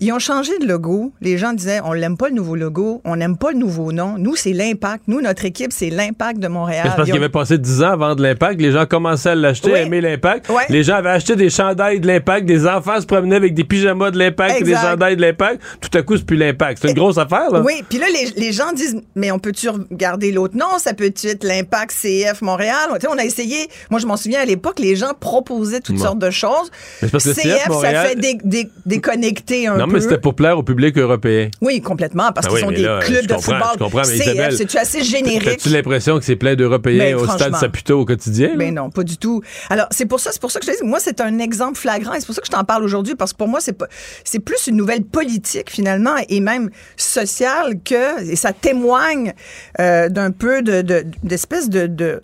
Ils 0.00 0.12
ont 0.12 0.18
changé 0.18 0.52
de 0.58 0.66
logo. 0.66 1.12
Les 1.20 1.38
gens 1.38 1.52
disaient, 1.52 1.80
on 1.84 1.92
l'aime 1.92 2.16
pas 2.16 2.28
le 2.28 2.34
nouveau 2.34 2.56
logo, 2.56 3.00
on 3.04 3.16
n'aime 3.16 3.36
pas 3.36 3.52
le 3.52 3.58
nouveau 3.58 3.92
nom. 3.92 4.16
Nous, 4.18 4.36
c'est 4.36 4.52
l'impact. 4.52 5.04
Nous, 5.06 5.20
notre 5.20 5.44
équipe, 5.44 5.72
c'est 5.72 5.90
l'impact 5.90 6.40
de 6.40 6.48
Montréal. 6.48 6.86
C'est 6.90 6.96
parce 6.96 7.08
qu'il 7.08 7.16
avait 7.16 7.28
passé 7.28 7.58
10 7.58 7.82
ans 7.82 7.90
à 7.92 7.96
vendre 7.96 8.22
l'impact. 8.22 8.60
Les 8.60 8.72
gens 8.72 8.86
commençaient 8.86 9.30
à 9.30 9.34
l'acheter, 9.34 9.70
Oui. 9.72 9.78
à 9.78 9.82
aimer 9.82 10.00
l'impact. 10.00 10.50
Les 10.68 10.82
gens 10.82 10.96
avaient 10.96 11.10
acheté 11.10 11.36
des 11.36 11.48
chandails 11.50 12.00
de 12.00 12.06
l'impact. 12.06 12.46
Des 12.46 12.66
enfants 12.66 13.00
se 13.00 13.06
promenaient 13.06 13.36
avec 13.36 13.54
des 13.54 13.64
pyjamas 13.64 14.10
de 14.10 14.18
l'impact 14.18 14.60
et 14.60 14.64
des 14.64 14.74
chandails 14.74 15.16
de 15.16 15.22
l'impact. 15.22 15.62
Tout 15.80 15.96
à 15.96 16.02
coup, 16.02 16.16
c'est 16.16 16.26
plus 16.26 16.36
l'impact. 16.36 16.80
C'est 16.82 16.88
une 16.88 16.94
grosse 16.94 17.18
affaire, 17.18 17.50
là. 17.50 17.60
Oui, 17.64 17.82
puis 17.88 17.98
là, 17.98 18.06
les, 18.12 18.40
les 18.40 18.52
gens 18.52 18.72
disent, 18.72 19.00
mais 19.14 19.30
on 19.30 19.38
peut-tu 19.38 19.68
regarder 19.68 20.32
l'autre 20.32 20.56
nom? 20.56 20.78
Ça 20.78 20.92
peut 20.94 21.04
être 21.04 21.44
l'impact 21.44 21.92
CF 21.92 22.42
Montréal? 22.42 22.74
On 23.08 23.18
a 23.18 23.24
essayé, 23.24 23.68
moi 23.90 24.00
je 24.00 24.06
m'en 24.06 24.16
souviens 24.16 24.40
à 24.40 24.44
l'époque, 24.44 24.78
les 24.80 24.96
gens 24.96 25.12
proposaient 25.18 25.80
toutes 25.80 25.98
sortes 25.98 26.18
de 26.18 26.30
choses. 26.30 26.70
Mais 27.02 27.08
c'est 27.08 27.12
parce 27.12 27.24
que 27.24 27.28
le 27.30 27.34
CF 27.34 27.42
CF, 27.58 27.68
Montréal- 27.68 27.94
ça 27.96 28.02
fait 28.10 28.16
dé- 28.16 28.38
dé- 28.44 28.70
déconnecter 28.86 29.68
un 29.74 29.78
Non, 29.78 29.86
peu. 29.86 29.92
mais 29.94 30.00
c'était 30.00 30.18
pour 30.18 30.34
plaire 30.34 30.58
au 30.58 30.62
public 30.62 30.96
européen. 30.98 31.50
Oui, 31.60 31.80
complètement, 31.80 32.32
parce 32.32 32.46
Ah 32.46 32.50
qu'ils 32.50 32.56
oui, 32.58 32.60
sont 32.64 32.70
des 32.70 32.82
là, 32.82 33.00
clubs 33.00 33.26
de 33.26 33.34
football. 33.34 33.62
je 33.74 33.78
comprends, 33.78 33.98
mais 34.06 34.16
CF, 34.18 34.26
Isabelle, 34.26 34.56
c'est-tu 34.56 34.78
assez 34.78 35.02
générique? 35.04 35.46
As-tu 35.48 35.68
l'impression 35.68 36.18
que 36.18 36.24
c'est 36.24 36.36
plein 36.36 36.54
d'Européens 36.54 36.98
Ben, 36.98 37.14
au 37.16 37.26
stade. 37.26 37.54
Saputo 37.56 38.00
au 38.00 38.04
quotidien? 38.04 38.52
Mais 38.56 38.70
non, 38.70 38.90
pas 38.90 39.02
du 39.04 39.16
tout. 39.18 39.42
Alors, 39.70 39.86
c'est 39.90 40.06
pour 40.06 40.20
ça, 40.20 40.30
c'est 40.32 40.40
pour 40.40 40.50
ça 40.50 40.60
que 40.60 40.66
je 40.66 40.72
te 40.72 40.76
dis, 40.82 40.88
moi, 40.88 40.98
c'est 41.00 41.20
un 41.20 41.38
exemple 41.38 41.78
flagrant 41.78 42.14
et 42.14 42.20
c'est 42.20 42.26
pour 42.26 42.34
ça 42.34 42.40
que 42.40 42.46
je 42.46 42.52
t'en 42.52 42.64
parle 42.64 42.82
aujourd'hui 42.84 43.14
parce 43.14 43.32
que 43.32 43.38
pour 43.38 43.48
moi, 43.48 43.60
c'est 43.60 43.72
pas, 43.72 43.86
c'est 44.24 44.40
plus 44.40 44.66
une 44.66 44.76
nouvelle 44.76 45.02
politique 45.04 45.70
finalement 45.70 46.14
et 46.28 46.40
même 46.40 46.70
sociale 46.96 47.74
que, 47.84 48.30
et 48.30 48.36
ça 48.36 48.52
témoigne 48.52 49.32
euh, 49.80 50.08
d'un 50.08 50.30
peu 50.30 50.62
de, 50.62 50.82
de- 50.82 51.04
d'espèce 51.22 51.68
de, 51.68 51.86
de 51.86 52.22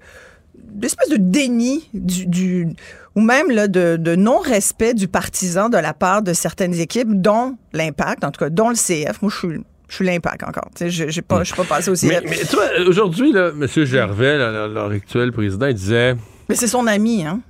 d'espèce 0.72 1.08
de 1.08 1.16
déni 1.16 1.88
du, 1.94 2.26
du- 2.26 2.68
ou 3.16 3.20
même 3.20 3.50
là, 3.50 3.66
de, 3.68 3.96
de 3.96 4.14
non-respect 4.14 4.94
du 4.94 5.08
partisan 5.08 5.68
de 5.68 5.76
la 5.78 5.92
part 5.94 6.22
de 6.22 6.32
certaines 6.32 6.74
équipes, 6.74 7.08
dont 7.20 7.56
l'impact, 7.72 8.24
en 8.24 8.30
tout 8.30 8.38
cas, 8.38 8.50
dont 8.50 8.68
le 8.70 8.76
CF. 8.76 9.20
Moi, 9.22 9.30
je 9.32 9.36
suis, 9.48 9.60
je 9.88 9.94
suis 9.94 10.04
l'impact 10.06 10.44
encore. 10.44 10.68
Tu 10.76 10.90
sais, 10.90 11.10
Je 11.10 11.20
pas, 11.20 11.40
je 11.42 11.52
suis 11.52 11.56
pas 11.56 11.64
passé 11.64 11.90
au 11.90 11.94
CF. 11.94 12.04
Mais, 12.08 12.22
mais 12.24 12.36
toi, 12.44 12.62
aujourd'hui, 12.86 13.34
M. 13.36 13.66
Gervais, 13.84 14.38
là, 14.38 14.50
leur, 14.52 14.68
leur 14.68 14.90
actuel 14.90 15.32
président, 15.32 15.66
il 15.66 15.74
disait. 15.74 16.14
Mais 16.48 16.54
c'est 16.54 16.68
son 16.68 16.86
ami, 16.86 17.24
hein? 17.26 17.40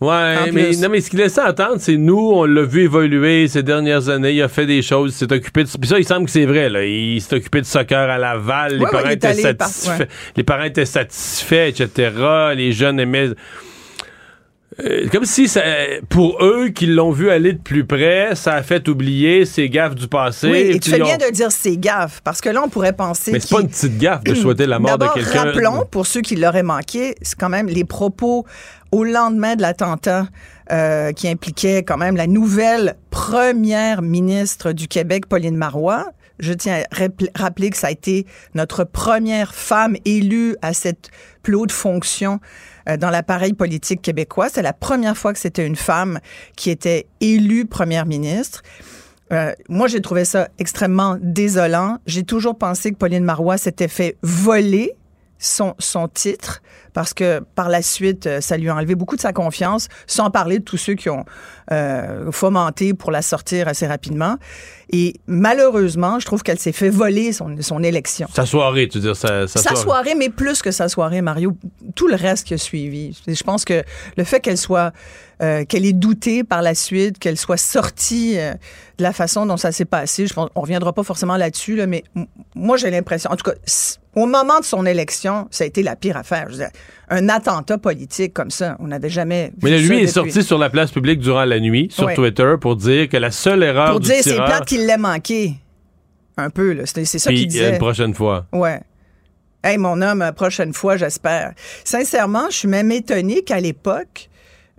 Ouais, 0.00 0.50
mais, 0.50 0.70
non, 0.78 0.88
mais 0.88 1.00
ce 1.02 1.10
qu'il 1.10 1.18
laissait 1.18 1.42
entendre, 1.42 1.76
c'est 1.78 1.98
nous, 1.98 2.30
on 2.32 2.44
l'a 2.44 2.62
vu 2.62 2.84
évoluer 2.84 3.46
ces 3.48 3.62
dernières 3.62 4.08
années, 4.08 4.32
il 4.32 4.40
a 4.40 4.48
fait 4.48 4.64
des 4.64 4.80
choses, 4.80 5.12
il 5.12 5.14
s'est 5.18 5.30
occupé 5.32 5.62
de. 5.64 5.68
Puis 5.78 5.88
ça, 5.90 5.98
il 5.98 6.04
semble 6.06 6.24
que 6.24 6.30
c'est 6.32 6.46
vrai, 6.46 6.70
là. 6.70 6.82
Il 6.84 7.20
s'est 7.20 7.36
occupé 7.36 7.60
de 7.60 7.66
soccer 7.66 8.08
à 8.08 8.16
Laval, 8.16 8.76
les, 8.76 8.84
Ouais, 8.84 8.90
parents 8.90 9.10
étaient 9.10 9.28
par- 9.52 9.68
satisfaits, 9.68 9.98
ouais. 10.04 10.08
les 10.36 10.42
parents 10.42 10.64
étaient 10.64 10.86
satisfaits, 10.86 11.68
etc. 11.68 12.10
Les 12.56 12.72
jeunes 12.72 12.98
aimaient. 12.98 13.28
Euh, 14.84 15.08
comme 15.10 15.24
si 15.24 15.48
ça- 15.48 15.62
pour 16.08 16.42
eux 16.44 16.68
qui 16.68 16.86
l'ont 16.86 17.10
vu 17.10 17.30
aller 17.30 17.52
de 17.52 17.58
plus 17.60 17.84
près, 17.84 18.34
ça 18.34 18.54
a 18.54 18.62
fait 18.62 18.88
oublier 18.88 19.44
ces 19.44 19.68
gaffes 19.68 19.94
du 19.94 20.08
passé. 20.08 20.48
Oui, 20.50 20.58
et 20.58 20.78
tu 20.80 20.90
fais 20.90 20.98
bien 20.98 21.14
ont- 21.16 21.28
de 21.28 21.32
dire 21.32 21.50
c'est 21.52 21.76
gaffe, 21.76 22.20
parce 22.22 22.40
que 22.40 22.48
là, 22.48 22.62
on 22.64 22.68
pourrait 22.68 22.92
penser. 22.92 23.32
Mais 23.32 23.40
c'est 23.40 23.54
pas 23.54 23.60
une 23.60 23.68
petite 23.68 23.98
gaffe 23.98 24.24
de 24.24 24.34
souhaiter 24.34 24.66
la 24.66 24.78
mort 24.78 24.96
de 24.98 25.06
quelqu'un. 25.14 25.44
rappelons, 25.44 25.84
pour 25.90 26.06
ceux 26.06 26.20
qui 26.20 26.36
l'auraient 26.36 26.62
manqué, 26.62 27.14
c'est 27.22 27.38
quand 27.38 27.48
même 27.48 27.66
les 27.68 27.84
propos 27.84 28.46
au 28.92 29.04
lendemain 29.04 29.56
de 29.56 29.62
l'attentat 29.62 30.26
euh, 30.72 31.12
qui 31.12 31.26
impliquait 31.28 31.82
quand 31.82 31.96
même 31.96 32.16
la 32.16 32.26
nouvelle 32.28 32.94
première 33.10 34.02
ministre 34.02 34.72
du 34.72 34.86
Québec, 34.88 35.26
Pauline 35.26 35.56
Marois. 35.56 36.06
Je 36.38 36.52
tiens 36.52 36.82
à 36.90 36.94
rappel- 36.96 37.28
rappeler 37.34 37.70
que 37.70 37.76
ça 37.76 37.88
a 37.88 37.90
été 37.90 38.24
notre 38.54 38.84
première 38.84 39.52
femme 39.54 39.96
élue 40.04 40.56
à 40.62 40.72
cette 40.72 41.10
plus 41.42 41.54
haute 41.56 41.72
fonction 41.72 42.38
dans 42.96 43.10
l'appareil 43.10 43.52
politique 43.52 44.02
québécois. 44.02 44.48
C'est 44.48 44.62
la 44.62 44.72
première 44.72 45.16
fois 45.16 45.32
que 45.32 45.38
c'était 45.38 45.66
une 45.66 45.76
femme 45.76 46.20
qui 46.56 46.70
était 46.70 47.06
élue 47.20 47.66
première 47.66 48.06
ministre. 48.06 48.62
Euh, 49.32 49.52
moi, 49.68 49.86
j'ai 49.86 50.00
trouvé 50.00 50.24
ça 50.24 50.48
extrêmement 50.58 51.16
désolant. 51.20 51.98
J'ai 52.06 52.24
toujours 52.24 52.58
pensé 52.58 52.90
que 52.90 52.96
Pauline 52.96 53.24
Marois 53.24 53.58
s'était 53.58 53.88
fait 53.88 54.16
voler 54.22 54.94
son, 55.40 55.74
son 55.78 56.06
titre 56.06 56.62
parce 56.92 57.14
que 57.14 57.40
par 57.54 57.68
la 57.68 57.82
suite, 57.82 58.26
euh, 58.26 58.40
ça 58.40 58.56
lui 58.56 58.68
a 58.68 58.74
enlevé 58.74 58.94
beaucoup 58.94 59.16
de 59.16 59.20
sa 59.20 59.32
confiance, 59.32 59.88
sans 60.06 60.30
parler 60.30 60.58
de 60.58 60.64
tous 60.64 60.76
ceux 60.76 60.94
qui 60.94 61.08
ont 61.08 61.24
euh, 61.72 62.32
fomenté 62.32 62.94
pour 62.94 63.10
la 63.10 63.22
sortir 63.22 63.68
assez 63.68 63.86
rapidement. 63.86 64.36
Et 64.92 65.14
malheureusement, 65.26 66.18
je 66.18 66.26
trouve 66.26 66.42
qu'elle 66.42 66.58
s'est 66.58 66.72
fait 66.72 66.90
voler 66.90 67.32
son, 67.32 67.56
son 67.60 67.82
élection. 67.82 68.26
Sa 68.34 68.44
soirée, 68.44 68.88
tu 68.88 68.98
veux 68.98 69.04
dire, 69.04 69.16
sa, 69.16 69.46
sa 69.46 69.60
Sa 69.60 69.76
soirée, 69.76 70.14
mais 70.16 70.30
plus 70.30 70.62
que 70.62 70.72
sa 70.72 70.88
soirée, 70.88 71.22
Mario, 71.22 71.56
tout 71.94 72.08
le 72.08 72.16
reste 72.16 72.46
qui 72.46 72.54
a 72.54 72.58
suivi. 72.58 73.16
Je 73.26 73.42
pense 73.44 73.64
que 73.64 73.84
le 74.16 74.24
fait 74.24 74.40
qu'elle 74.40 74.58
soit, 74.58 74.92
euh, 75.42 75.64
qu'elle 75.64 75.86
ait 75.86 75.92
douté 75.92 76.42
par 76.42 76.60
la 76.60 76.74
suite, 76.74 77.20
qu'elle 77.20 77.36
soit 77.36 77.56
sortie 77.56 78.36
euh, 78.36 78.52
de 78.98 79.02
la 79.04 79.12
façon 79.12 79.46
dont 79.46 79.56
ça 79.56 79.70
s'est 79.70 79.84
passé, 79.84 80.26
je 80.26 80.34
pense, 80.34 80.50
on 80.56 80.60
reviendra 80.60 80.92
pas 80.92 81.04
forcément 81.04 81.36
là-dessus, 81.36 81.76
là, 81.76 81.86
mais 81.86 82.02
moi 82.56 82.76
j'ai 82.76 82.90
l'impression, 82.90 83.30
en 83.30 83.36
tout 83.36 83.48
cas, 83.48 83.56
Au 84.16 84.26
moment 84.26 84.58
de 84.58 84.64
son 84.64 84.86
élection, 84.86 85.46
ça 85.50 85.64
a 85.64 85.66
été 85.68 85.82
la 85.82 85.94
pire 85.94 86.16
affaire. 86.16 86.46
Je 86.48 86.52
veux 86.52 86.58
dire, 86.58 86.70
un 87.10 87.28
attentat 87.28 87.78
politique 87.78 88.32
comme 88.34 88.50
ça, 88.50 88.76
on 88.80 88.88
n'avait 88.88 89.08
jamais 89.10 89.48
vu 89.50 89.54
Mais 89.62 89.70
ça 89.70 89.76
lui 89.78 89.96
est 89.96 90.00
depuis. 90.00 90.08
sorti 90.12 90.42
sur 90.42 90.58
la 90.58 90.68
place 90.70 90.90
publique 90.90 91.20
durant 91.20 91.44
la 91.44 91.60
nuit, 91.60 91.88
sur 91.90 92.06
Ouais. 92.06 92.14
Twitter, 92.14 92.54
pour 92.60 92.74
dire 92.76 93.08
que 93.08 93.16
la 93.16 93.30
seule 93.30 93.62
erreur 93.62 93.90
Pour 93.92 94.00
du 94.00 94.08
dire 94.08 94.16
c'est 94.22 94.34
plate 94.34 94.64
qu'il 94.64 94.86
l'ait 94.86 94.96
manqué. 94.96 95.54
Un 96.36 96.50
peu, 96.50 96.72
là. 96.72 96.84
C'est 96.86 97.04
ça 97.04 97.30
qu'il 97.30 97.42
euh, 97.42 97.46
disait. 97.46 97.70
une 97.72 97.78
prochaine 97.78 98.14
fois. 98.14 98.46
Ouais. 98.52 98.80
Hey, 99.62 99.76
mon 99.76 100.00
homme, 100.00 100.32
prochaine 100.34 100.72
fois, 100.72 100.96
j'espère. 100.96 101.52
Sincèrement, 101.84 102.46
je 102.50 102.56
suis 102.56 102.68
même 102.68 102.90
étonné 102.90 103.42
qu'à 103.42 103.60
l'époque, 103.60 104.29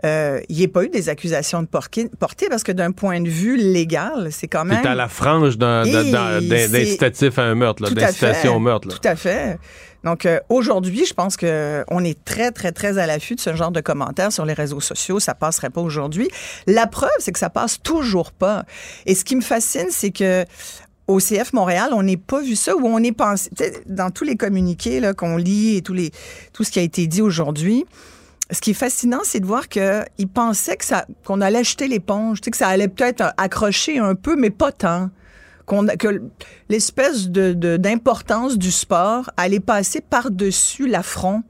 euh, 0.06 0.40
il 0.50 0.56
n'y 0.58 0.64
ait 0.64 0.68
pas 0.68 0.84
eu 0.84 0.90
des 0.90 1.10
accusations 1.10 1.62
de 1.62 1.68
portées 1.68 2.10
parce 2.50 2.64
que 2.64 2.72
d'un 2.72 2.92
point 2.92 3.22
de 3.22 3.30
vue 3.30 3.58
légal, 3.58 4.30
c'est 4.32 4.48
quand 4.48 4.66
même. 4.66 4.82
T'es 4.82 4.88
à 4.88 4.96
la 4.96 5.08
frange 5.08 5.58
d'un- 5.58 5.84
c'est- 5.84 6.68
d'incitatif 6.68 7.38
à 7.40 7.44
un 7.44 7.56
meurtre, 7.56 7.84
d'incitation 7.94 8.56
au 8.56 8.60
meurtre. 8.60 8.88
là. 8.88 8.96
Tout 8.96 9.08
à 9.08 9.16
fait. 9.16 9.58
Donc 10.04 10.26
euh, 10.26 10.40
aujourd'hui, 10.50 11.06
je 11.06 11.14
pense 11.14 11.38
que 11.38 11.84
on 11.88 12.04
est 12.04 12.18
très 12.26 12.50
très 12.52 12.72
très 12.72 12.98
à 12.98 13.06
l'affût 13.06 13.36
de 13.36 13.40
ce 13.40 13.56
genre 13.56 13.70
de 13.72 13.82
commentaires 13.82 14.32
sur 14.32 14.46
les 14.46 14.54
réseaux 14.54 14.80
sociaux. 14.82 15.20
Ça 15.20 15.36
passerait 15.36 15.70
pas 15.70 15.82
aujourd'hui. 15.82 16.28
La 16.66 16.88
preuve, 16.88 17.12
c'est 17.20 17.32
que 17.32 17.38
ça 17.40 17.52
passe 17.52 17.80
toujours 17.84 18.32
pas. 18.32 18.66
Et 19.06 19.14
ce 19.14 19.24
qui 19.24 19.36
me 19.36 19.42
fascine, 19.42 19.88
c'est 19.92 20.10
que 20.12 20.44
au 21.08 21.20
CF 21.20 21.54
Montréal, 21.54 21.90
on 21.94 22.02
n'est 22.02 22.18
pas 22.18 22.42
vu 22.42 22.56
ça 22.56 22.76
ou 22.76 22.88
on 22.88 22.98
est 23.04 23.12
pensé 23.12 23.50
dans 23.86 24.10
tous 24.10 24.24
les 24.24 24.36
communiqués 24.38 25.00
là, 25.02 25.14
qu'on 25.14 25.38
lit 25.38 25.76
et 25.78 25.82
tous 25.84 25.94
les 25.94 26.10
tout 26.54 26.64
ce 26.64 26.72
qui 26.72 26.80
a 26.80 26.84
été 26.84 27.06
dit 27.06 27.22
aujourd'hui. 27.22 27.86
Ce 28.52 28.60
qui 28.60 28.72
est 28.72 28.76
fascinant, 28.76 29.22
c'est 29.24 29.40
de 29.40 29.46
voir 29.46 29.70
qu'ils 29.70 30.28
pensaient 30.34 30.76
que 30.78 30.86
ça, 30.86 31.06
qu'on 31.24 31.40
allait 31.42 31.64
jeter 31.64 31.88
l'éponge, 31.88 32.42
que 32.42 32.56
ça 32.58 32.68
allait 32.68 32.90
peut-être 32.90 33.34
accrocher 33.38 33.98
un 34.00 34.16
peu, 34.16 34.36
mais 34.36 34.50
pas 34.50 34.72
tant. 34.72 35.10
Qu'on, 35.66 35.86
que 35.88 36.22
l'espèce 36.70 37.30
de, 37.30 37.54
de- 37.54 37.78
d'importance 37.78 38.58
du 38.58 38.72
sport 38.72 39.30
allait 39.38 39.60
passer 39.62 40.02
par-dessus 40.02 40.88
l'affront 40.88 41.44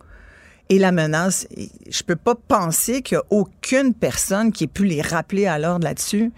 et 0.70 0.78
la 0.78 0.92
menace. 0.92 1.48
Je 1.90 2.04
peux 2.04 2.16
pas 2.16 2.36
penser 2.36 3.02
qu'il 3.02 3.16
y 3.16 3.20
a 3.20 3.24
aucune 3.30 3.94
personne 3.94 4.52
qui 4.52 4.66
ait 4.66 4.68
pu 4.68 4.86
les 4.86 5.02
rappeler 5.02 5.48
à 5.48 5.58
l'ordre 5.58 5.86
là-dessus. 5.86 6.32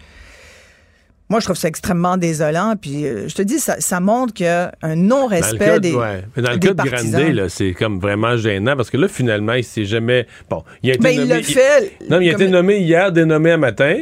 Moi, 1.33 1.39
je 1.39 1.45
trouve 1.45 1.57
ça 1.57 1.67
extrêmement 1.67 2.15
désolant. 2.15 2.75
Puis, 2.79 3.07
euh, 3.07 3.27
je 3.27 3.33
te 3.33 3.41
dis, 3.41 3.57
ça, 3.57 3.77
ça 3.79 3.99
montre 3.99 4.35
qu'il 4.35 4.45
y 4.45 4.49
a 4.49 4.71
un 4.83 4.95
non-respect 4.95 5.79
des, 5.79 5.95
ouais. 5.95 6.21
Mais 6.37 6.43
dans 6.43 6.51
le 6.51 6.59
cas 6.59 6.73
de 6.75 7.31
là, 7.35 7.49
c'est 7.49 7.73
comme 7.73 7.99
vraiment 7.99 8.37
gênant 8.37 8.75
parce 8.75 8.91
que 8.91 8.97
là, 8.97 9.07
finalement, 9.07 9.53
il 9.53 9.63
s'est 9.63 9.85
jamais. 9.85 10.27
Bon, 10.47 10.63
il 10.83 10.91
a 10.91 10.93
été 10.93 11.01
Ben, 11.03 11.09
il 11.09 11.19
nommé. 11.21 11.33
l'a 11.33 11.41
fait. 11.41 11.91
Non, 12.07 12.19
mais 12.19 12.27
il 12.27 12.29
a 12.29 12.33
été 12.33 12.47
nommé 12.49 12.77
hier, 12.77 13.11
dénommé 13.11 13.49
un 13.49 13.57
matin. 13.57 13.95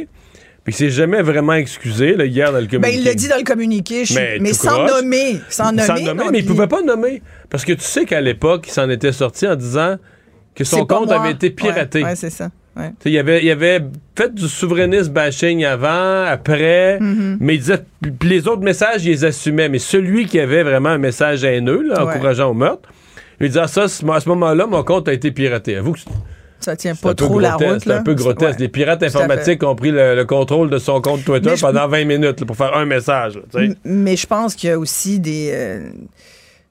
Puis 0.62 0.74
il 0.74 0.76
s'est 0.76 0.90
jamais 0.90 1.22
vraiment 1.22 1.54
excusé, 1.54 2.16
là, 2.16 2.26
hier, 2.26 2.52
dans 2.52 2.58
le 2.60 2.66
Ben, 2.66 2.72
communiqué. 2.82 2.98
il 3.00 3.04
l'a 3.06 3.14
dit 3.14 3.28
dans 3.28 3.38
le 3.38 3.44
communiqué, 3.44 4.04
je- 4.04 4.38
Mais 4.38 4.52
sans 4.52 4.68
croche. 4.84 4.90
nommer. 5.02 5.40
Sans 5.48 5.72
nommer, 5.72 5.82
Sans 5.84 5.94
nommer, 5.94 6.12
non, 6.24 6.30
mais 6.30 6.40
il 6.40 6.44
pouvait 6.44 6.66
pas 6.68 6.82
nommer. 6.82 7.22
Parce 7.48 7.64
que 7.64 7.72
tu 7.72 7.80
sais 7.82 8.04
qu'à 8.04 8.20
l'époque, 8.20 8.64
il 8.68 8.72
s'en 8.72 8.90
était 8.90 9.12
sorti 9.12 9.48
en 9.48 9.56
disant 9.56 9.96
que 10.54 10.64
son 10.64 10.84
compte 10.84 11.10
avait 11.10 11.30
été 11.30 11.48
piraté. 11.48 12.00
Ouais, 12.02 12.10
ouais, 12.10 12.16
c'est 12.16 12.28
ça. 12.28 12.50
Ouais. 12.76 12.90
Il 13.04 13.18
avait, 13.18 13.44
il 13.44 13.50
avait 13.50 13.80
fait 14.16 14.34
du 14.34 14.48
souverainiste 14.48 15.10
bashing 15.12 15.64
avant, 15.64 16.24
après, 16.24 16.98
Mm-hmm. 17.00 17.36
mais 17.40 17.54
il 17.56 17.58
disait, 17.60 17.80
puis 18.18 18.28
les 18.30 18.48
autres 18.48 18.62
messages, 18.62 19.04
il 19.04 19.10
les 19.10 19.24
assumait. 19.26 19.68
Mais 19.68 19.78
celui 19.78 20.26
qui 20.26 20.40
avait 20.40 20.62
vraiment 20.62 20.88
un 20.90 20.98
message 20.98 21.44
haineux, 21.44 21.82
là, 21.82 22.04
Ouais. 22.04 22.14
encourageant 22.14 22.50
au 22.50 22.54
meurtre, 22.54 22.88
il 23.40 23.48
disait, 23.48 23.60
ah, 23.62 23.68
ça, 23.68 23.82
à 23.84 23.88
ce 23.88 24.28
moment-là, 24.28 24.66
mon 24.66 24.82
compte 24.84 25.08
a 25.08 25.12
été 25.12 25.30
piraté. 25.32 25.76
Avoue 25.76 25.92
que 25.92 25.98
Ça 26.60 26.76
tient 26.76 26.94
pas 26.94 27.12
trop 27.14 27.40
la 27.40 27.56
route. 27.56 27.80
c'est 27.84 27.92
un 27.92 28.02
peu 28.02 28.14
grotesque. 28.14 28.52
Ouais. 28.58 28.60
Les 28.64 28.68
pirates 28.68 29.02
informatiques 29.02 29.62
ont 29.64 29.74
pris 29.74 29.90
le, 29.90 30.14
le 30.14 30.24
contrôle 30.24 30.70
de 30.70 30.78
son 30.78 31.00
compte 31.00 31.24
Twitter 31.24 31.56
je- 31.56 31.60
pendant 31.60 31.88
20 31.88 32.04
minutes 32.06 32.40
là, 32.40 32.46
pour 32.46 32.56
faire 32.56 32.74
un 32.76 32.84
message. 32.86 33.34
là, 33.52 33.64
Mais 33.84 34.16
je 34.16 34.26
pense 34.26 34.54
qu'il 34.54 34.70
y 34.70 34.72
a 34.72 34.78
aussi 34.78 35.18
des. 35.20 35.50
euh, 35.52 35.90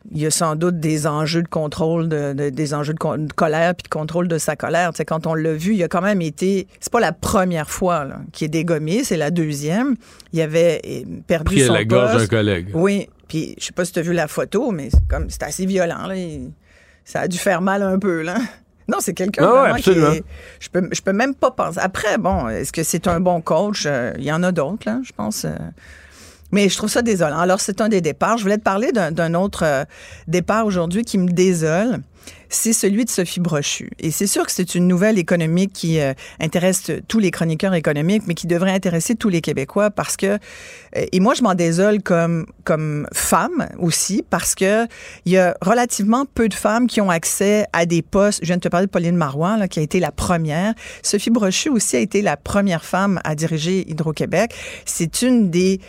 il 0.10 0.20
y 0.22 0.26
a 0.26 0.32
sans 0.32 0.56
doute 0.56 0.80
des 0.80 1.06
enjeux 1.06 1.44
de 1.44 1.48
contrôle, 1.48 2.10
de, 2.10 2.34
de- 2.34 2.50
des 2.50 2.74
enjeux 2.74 2.94
de, 2.94 3.00
colère 3.36 3.76
puis 3.76 3.84
de 3.84 3.90
contrôle 3.90 4.28
de 4.28 4.38
sa 4.40 4.56
colère. 4.56 4.92
Tu 4.94 4.98
sais, 4.98 5.06
quand 5.06 5.28
on 5.28 5.36
l'a 5.36 5.54
vu, 5.54 5.76
il 5.76 5.84
a 5.84 5.88
quand 5.88 6.02
même 6.02 6.22
été. 6.22 6.68
C'est 6.80 6.92
pas 6.92 7.00
la 7.00 7.12
première 7.12 7.70
fois 7.70 8.08
qu'il 8.32 8.46
est 8.46 8.50
dégommé, 8.50 9.04
c'est 9.04 9.18
la 9.18 9.30
deuxième. 9.30 9.96
Il 10.34 10.42
avait 10.42 10.82
euh, 10.88 11.04
perdu 11.28 11.46
Pris 11.56 11.62
son 11.68 11.74
la 11.74 11.86
gorge 11.86 12.18
d'un 12.18 12.28
collègue. 12.28 12.70
Oui, 12.74 13.10
puis 13.28 13.56
je 13.60 13.66
sais 13.66 13.74
pas 13.74 13.86
si 13.86 13.92
tu 13.94 14.00
as 14.00 14.02
vu 14.02 14.14
la 14.14 14.28
photo, 14.28 14.72
mais 14.72 14.90
c'est 14.92 15.08
comme 15.08 15.30
c'est 15.30 15.44
assez 15.44 15.66
violent. 15.68 16.08
Là. 16.08 16.16
Il- 16.16 16.52
ça 17.06 17.22
a 17.22 17.28
dû 17.28 17.38
faire 17.38 17.62
mal 17.62 17.84
un 17.84 18.00
peu. 18.00 18.22
là. 18.24 18.38
Non, 18.88 18.98
c'est 19.00 19.14
quelqu'un 19.14 19.46
Ah 19.48 19.72
ouais, 19.74 19.80
qui 19.82 19.92
est- 19.92 20.24
Je 20.60 20.68
peux, 20.70 20.90
je 20.92 21.02
peux 21.02 21.14
même 21.14 21.34
pas 21.34 21.52
penser. 21.52 21.80
Après, 21.82 22.18
bon, 22.18 22.50
est-ce 22.50 22.74
que 22.74 22.84
c'est 22.84 23.08
un 23.08 23.22
bon 23.22 23.40
coach? 23.40 23.84
Euh, 23.86 24.12
Il 24.18 24.24
y 24.26 24.32
en 24.34 24.44
a 24.44 24.52
d'autres, 24.52 24.84
là, 24.86 25.00
je 25.04 25.12
pense. 25.16 25.46
Mais 26.52 26.70
je 26.70 26.78
trouve 26.78 26.90
ça 26.90 27.02
désolant. 27.02 27.40
Alors, 27.40 27.60
c'est 27.60 27.82
un 27.82 27.90
des 27.90 28.02
départs. 28.02 28.38
Je 28.38 28.44
voulais 28.44 28.58
te 28.58 28.64
parler 28.64 28.92
d'un 28.92 29.12
d'un 29.12 29.34
autre 29.34 29.64
euh, 29.64 29.86
départ 30.28 30.66
aujourd'hui 30.66 31.04
qui 31.04 31.18
me 31.18 31.30
désole. 31.30 32.02
C'est 32.50 32.74
celui 32.74 33.06
de 33.06 33.10
Sophie 33.10 33.40
Brochu. 33.40 33.90
Et 34.00 34.12
c'est 34.12 34.28
sûr 34.28 34.46
que 34.46 34.52
c'est 34.52 34.76
une 34.76 34.86
nouvelle 34.86 35.18
économique 35.18 35.72
qui 35.72 36.00
euh, 36.00 36.14
intéresse 36.40 36.92
tous 37.08 37.20
les 37.20 37.32
chroniqueurs 37.32 37.74
économiques, 37.74 38.24
mais 38.28 38.34
qui 38.34 38.46
devrait 38.46 38.74
intéresser 38.74 39.16
tous 39.16 39.30
les 39.30 39.40
Québécois 39.40 39.90
parce 39.90 40.18
que, 40.18 40.26
euh, 40.28 40.38
et 40.94 41.20
moi 41.22 41.34
je 41.34 41.44
m'en 41.44 41.56
désole 41.56 42.04
comme, 42.04 42.46
comme 42.66 43.08
femme 43.14 43.70
aussi, 43.80 44.24
parce 44.30 44.54
que 44.54 44.86
il 45.26 45.32
y 45.32 45.38
a 45.38 45.56
relativement 45.62 46.26
peu 46.26 46.50
de 46.50 46.54
femmes 46.54 46.88
qui 46.88 47.00
ont 47.00 47.10
accès 47.10 47.66
à 47.72 47.86
des 47.86 48.02
postes. 48.02 48.40
Je 48.42 48.48
viens 48.48 48.58
de 48.58 48.62
te 48.62 48.68
parler 48.68 48.88
de 48.88 48.92
Pauline 48.92 49.16
Marois, 49.16 49.56
là, 49.56 49.70
qui 49.70 49.80
a 49.80 49.82
été 49.82 50.02
la 50.02 50.12
première. 50.12 50.74
Sophie 51.04 51.30
Brochu 51.32 51.70
aussi 51.70 51.96
a 51.96 52.00
été 52.00 52.22
la 52.22 52.36
première 52.36 52.84
femme 52.84 53.22
à 53.24 53.34
diriger 53.34 53.90
Hydro-Québec. 53.90 54.54
C'est 54.86 55.22
une 55.22 55.50
des 55.50 55.80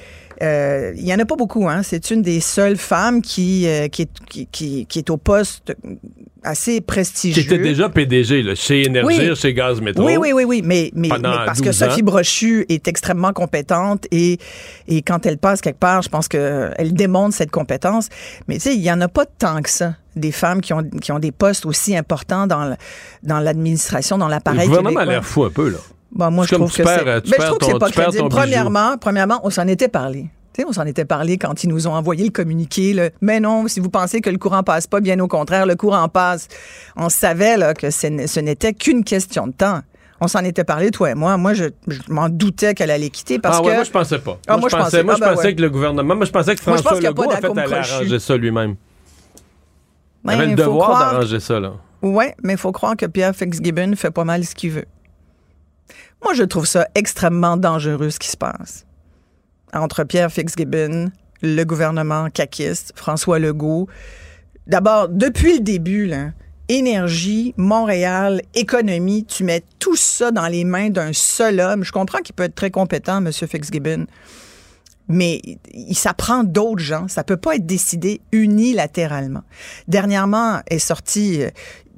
euh, 0.42 0.92
il 0.96 1.06
y 1.06 1.14
en 1.14 1.18
a 1.18 1.24
pas 1.24 1.36
beaucoup, 1.36 1.68
hein. 1.68 1.82
C'est 1.82 2.10
une 2.10 2.22
des 2.22 2.40
seules 2.40 2.76
femmes 2.76 3.22
qui, 3.22 3.66
euh, 3.68 3.88
qui, 3.88 4.02
est, 4.02 4.08
qui, 4.28 4.46
qui, 4.46 4.86
qui 4.86 4.98
est 4.98 5.10
au 5.10 5.16
poste 5.16 5.74
assez 6.42 6.74
Qui 6.76 6.80
prestigieux. 6.80 7.42
était 7.44 7.58
déjà 7.58 7.88
PDG 7.88 8.42
là, 8.42 8.54
chez 8.56 8.82
Énergir, 8.84 9.30
Oui. 9.30 9.36
chez 9.36 9.54
Gaz 9.54 9.80
Métro. 9.80 10.04
Oui, 10.04 10.16
oui, 10.18 10.32
oui, 10.32 10.42
oui, 10.44 10.62
mais, 10.64 10.90
mais, 10.94 11.08
Pendant 11.08 11.30
mais 11.30 11.46
parce 11.46 11.60
que 11.60 11.66
12 11.66 11.82
ans. 11.84 11.86
Sophie 11.90 12.02
Brochu 12.02 12.66
est 12.68 12.88
extrêmement 12.88 13.32
compétente 13.32 14.06
et, 14.10 14.38
et 14.88 15.02
quand 15.02 15.24
elle 15.24 15.38
passe 15.38 15.60
quelque 15.60 15.78
part, 15.78 16.02
je 16.02 16.08
pense 16.08 16.26
qu'elle 16.26 16.92
démontre 16.94 17.36
cette 17.36 17.52
compétence. 17.52 18.08
Mais 18.48 18.56
tu 18.56 18.62
sais, 18.62 18.74
il 18.74 18.80
n'y 18.80 18.90
en 18.90 19.00
a 19.00 19.06
pas 19.08 19.24
tant 19.26 19.62
que 19.62 19.70
ça, 19.70 19.94
des 20.16 20.32
femmes 20.32 20.60
qui 20.60 20.72
ont, 20.72 20.82
qui 20.82 21.12
ont 21.12 21.20
des 21.20 21.30
postes 21.32 21.64
aussi 21.64 21.96
importants 21.96 22.48
dans 22.48 22.64
le- 22.64 22.76
dans 23.22 23.38
l'administration, 23.38 24.18
dans 24.18 24.26
Le 24.26 24.32
l'appareil 24.32 24.66
gouvernement 24.66 24.98
a 25.00 25.04
l'air 25.04 25.24
fou 25.24 25.44
un 25.44 25.50
peu, 25.50 25.68
là. 25.70 25.78
Bon, 26.14 26.30
moi, 26.30 26.44
je 26.44 26.50
comme 26.50 26.58
trouve 26.68 26.70
que 26.76 26.76
c'est. 26.84 27.04
Ben, 27.04 27.22
je 27.24 27.32
trouve 27.46 27.58
que 27.58 27.64
c'est 27.66 27.78
pas 27.78 27.90
crédible. 27.90 28.28
Premièrement, 28.28 28.96
premièrement, 28.98 29.40
on 29.44 29.50
s'en 29.50 29.66
était 29.66 29.88
parlé. 29.88 30.28
Tu 30.52 30.60
sais, 30.60 30.68
on 30.68 30.72
s'en 30.72 30.84
était 30.84 31.06
parlé 31.06 31.38
quand 31.38 31.64
ils 31.64 31.68
nous 31.70 31.86
ont 31.86 31.94
envoyé 31.94 32.24
le 32.24 32.30
communiqué. 32.30 32.92
là. 32.92 33.08
Mais 33.22 33.40
non, 33.40 33.66
si 33.68 33.80
vous 33.80 33.88
pensez 33.88 34.20
que 34.20 34.28
le 34.28 34.36
courant 34.36 34.62
passe 34.62 34.86
pas, 34.86 35.00
bien 35.00 35.18
au 35.20 35.26
contraire, 35.28 35.64
le 35.64 35.76
courant 35.76 36.08
passe. 36.10 36.48
On 36.96 37.08
savait 37.08 37.56
là, 37.56 37.72
que 37.72 37.90
ce 37.90 38.40
n'était 38.40 38.74
qu'une 38.74 39.02
question 39.04 39.46
de 39.46 39.52
temps. 39.52 39.80
On 40.20 40.28
s'en 40.28 40.44
était 40.44 40.62
parlé, 40.62 40.90
toi 40.90 41.10
et 41.10 41.14
moi. 41.14 41.36
Moi, 41.38 41.54
je, 41.54 41.64
je 41.88 41.98
m'en 42.08 42.28
doutais 42.28 42.74
qu'elle 42.74 42.90
allait 42.90 43.08
quitter 43.10 43.38
parce 43.38 43.56
ah 43.58 43.62
ouais, 43.62 43.70
que. 43.70 43.74
moi 43.76 43.84
je 43.84 43.90
pensais 43.90 44.18
pas. 44.18 44.38
Ah, 44.46 44.56
moi, 44.58 44.68
je 44.70 44.76
pensais, 44.76 45.02
moi, 45.02 45.14
ah, 45.14 45.16
je 45.16 45.24
ben 45.24 45.34
pensais 45.34 45.46
ouais. 45.48 45.54
que 45.56 45.62
le 45.62 45.70
gouvernement, 45.70 46.14
moi 46.14 46.26
je 46.26 46.30
pensais 46.30 46.54
que 46.54 46.60
Moi, 46.64 46.76
je 46.76 46.82
pense 46.82 46.92
François 46.92 47.08
Legault 47.10 47.30
a 47.30 47.36
fait 47.38 47.48
crochu. 47.48 47.74
arranger 47.74 48.18
ça 48.20 48.36
lui-même. 48.36 48.76
Il 49.34 50.28
Ben, 50.28 50.32
avait 50.34 50.46
le 50.48 50.54
devoir 50.54 50.98
d'arranger 50.98 51.40
ça 51.40 51.58
là. 51.58 51.72
Oui, 52.02 52.26
mais 52.42 52.52
il 52.52 52.58
faut 52.58 52.70
croire 52.72 52.96
que 52.96 53.06
Pierre 53.06 53.34
Fitzgibbon 53.34 53.94
fait 53.96 54.10
pas 54.12 54.24
mal 54.24 54.44
ce 54.44 54.54
qu'il 54.54 54.70
veut. 54.70 54.84
Moi, 56.22 56.34
je 56.34 56.44
trouve 56.44 56.66
ça 56.66 56.86
extrêmement 56.94 57.56
dangereux 57.56 58.10
ce 58.10 58.18
qui 58.18 58.28
se 58.28 58.36
passe. 58.36 58.86
Entre 59.72 60.04
Pierre 60.04 60.30
Fitzgibbon, 60.30 61.10
le 61.42 61.64
gouvernement 61.64 62.30
caquiste, 62.30 62.92
François 62.94 63.38
Legault. 63.38 63.88
D'abord, 64.66 65.08
depuis 65.08 65.54
le 65.54 65.60
début, 65.60 66.10
énergie, 66.68 67.54
Montréal, 67.56 68.42
économie, 68.54 69.24
tu 69.24 69.44
mets 69.44 69.64
tout 69.78 69.96
ça 69.96 70.30
dans 70.30 70.46
les 70.46 70.64
mains 70.64 70.90
d'un 70.90 71.12
seul 71.12 71.60
homme. 71.60 71.84
Je 71.84 71.92
comprends 71.92 72.18
qu'il 72.18 72.34
peut 72.34 72.44
être 72.44 72.54
très 72.54 72.70
compétent, 72.70 73.18
M. 73.18 73.32
Fitzgibbon, 73.32 74.06
mais 75.08 75.42
il 75.74 75.96
s'apprend 75.96 76.44
d'autres 76.44 76.82
gens. 76.82 77.08
Ça 77.08 77.24
peut 77.24 77.36
pas 77.36 77.56
être 77.56 77.66
décidé 77.66 78.20
unilatéralement. 78.30 79.42
Dernièrement 79.88 80.60
est 80.68 80.78
sorti 80.78 81.42
euh, 81.42 81.50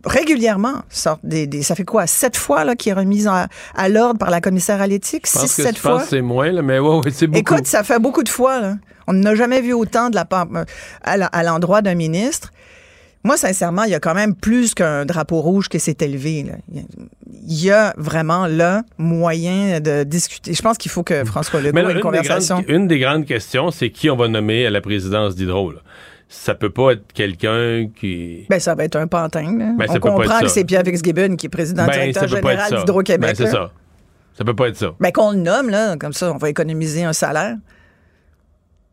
régulièrement, 0.04 0.82
sort 0.88 1.18
des, 1.22 1.46
des- 1.46 1.62
ça 1.62 1.74
fait 1.74 1.84
quoi, 1.84 2.06
sept 2.06 2.36
fois 2.36 2.64
là, 2.64 2.76
qui 2.76 2.88
est 2.90 2.92
remise 2.94 3.26
à, 3.26 3.48
à 3.74 3.88
l'ordre 3.88 4.18
par 4.18 4.30
la 4.30 4.40
commissaire 4.40 4.80
à 4.80 4.86
l'éthique? 4.86 5.26
Six, 5.26 5.48
sept 5.48 5.78
fois? 5.78 6.02
c'est 6.06 6.20
moins, 6.22 6.50
là, 6.52 6.62
mais 6.62 6.78
ouais, 6.78 6.96
ouais, 6.96 7.10
c'est 7.12 7.26
beaucoup. 7.26 7.38
Écoute, 7.38 7.66
ça 7.66 7.82
fait 7.84 7.98
beaucoup 7.98 8.22
de 8.22 8.28
fois. 8.28 8.60
Là. 8.60 8.74
On 9.06 9.12
n'a 9.12 9.34
jamais 9.34 9.60
vu 9.60 9.72
autant 9.72 10.10
de 10.10 10.14
la 10.14 10.24
part 10.24 10.46
euh, 10.54 10.64
à 11.04 11.42
l'endroit 11.42 11.82
d'un 11.82 11.94
ministre. 11.94 12.50
Moi, 13.26 13.38
sincèrement, 13.38 13.84
il 13.84 13.90
y 13.90 13.94
a 13.94 14.00
quand 14.00 14.14
même 14.14 14.34
plus 14.34 14.74
qu'un 14.74 15.06
drapeau 15.06 15.40
rouge 15.40 15.70
qui 15.70 15.80
s'est 15.80 15.96
élevé. 16.00 16.42
là. 16.42 16.82
Il 17.46 17.62
y 17.64 17.70
a- 17.70 17.94
vraiment 17.96 18.46
là 18.46 18.82
moyen 18.98 19.80
de 19.80 20.04
discuter. 20.04 20.52
Je 20.52 20.60
pense 20.60 20.76
qu'il 20.76 20.90
faut 20.90 21.02
que 21.02 21.24
François 21.24 21.60
Legault 21.60 21.72
Mais 21.74 21.80
ait 21.80 21.84
là, 21.84 21.90
une 21.90 21.96
une, 21.96 21.96
des 21.96 22.02
conversation. 22.02 22.56
grandes, 22.56 22.68
une 22.68 22.86
des 22.88 22.98
grandes 22.98 23.24
questions, 23.24 23.70
c'est 23.70 23.88
qui 23.90 24.10
on 24.10 24.16
va 24.16 24.28
nommer 24.28 24.66
à 24.66 24.70
la 24.70 24.82
présidence 24.82 25.34
d'Hydro. 25.36 25.72
Ça 26.36 26.54
peut 26.54 26.70
pas 26.70 26.92
être 26.92 27.12
quelqu'un 27.14 27.86
qui. 27.94 28.44
Ben, 28.50 28.58
ça 28.58 28.74
va 28.74 28.84
être 28.84 28.96
un 28.96 29.06
pantin. 29.06 29.56
là. 29.56 29.66
Ben, 29.78 29.86
ça 29.86 29.92
On 29.92 29.94
peut 29.94 30.00
pas 30.00 30.10
comprend 30.10 30.40
que 30.40 30.48
c'est 30.48 30.64
Pierre 30.64 30.82
Fitzgibbon 30.84 31.36
qui 31.36 31.46
est 31.46 31.48
président 31.48 31.86
Ben, 31.86 31.92
directeur 32.12 32.28
général 32.28 32.74
d'Hydro-Québec. 32.74 33.36
Ben, 33.38 33.46
c'est 33.46 33.50
ça. 33.52 33.70
Ça 34.36 34.44
peut 34.44 34.54
pas 34.54 34.68
être 34.68 34.76
ça. 34.76 34.94
Ben, 34.98 35.12
qu'on 35.12 35.30
le 35.30 35.38
nomme, 35.38 35.70
là, 35.70 35.96
comme 35.96 36.12
ça, 36.12 36.32
on 36.32 36.36
va 36.36 36.50
économiser 36.50 37.04
un 37.04 37.12
salaire. 37.12 37.56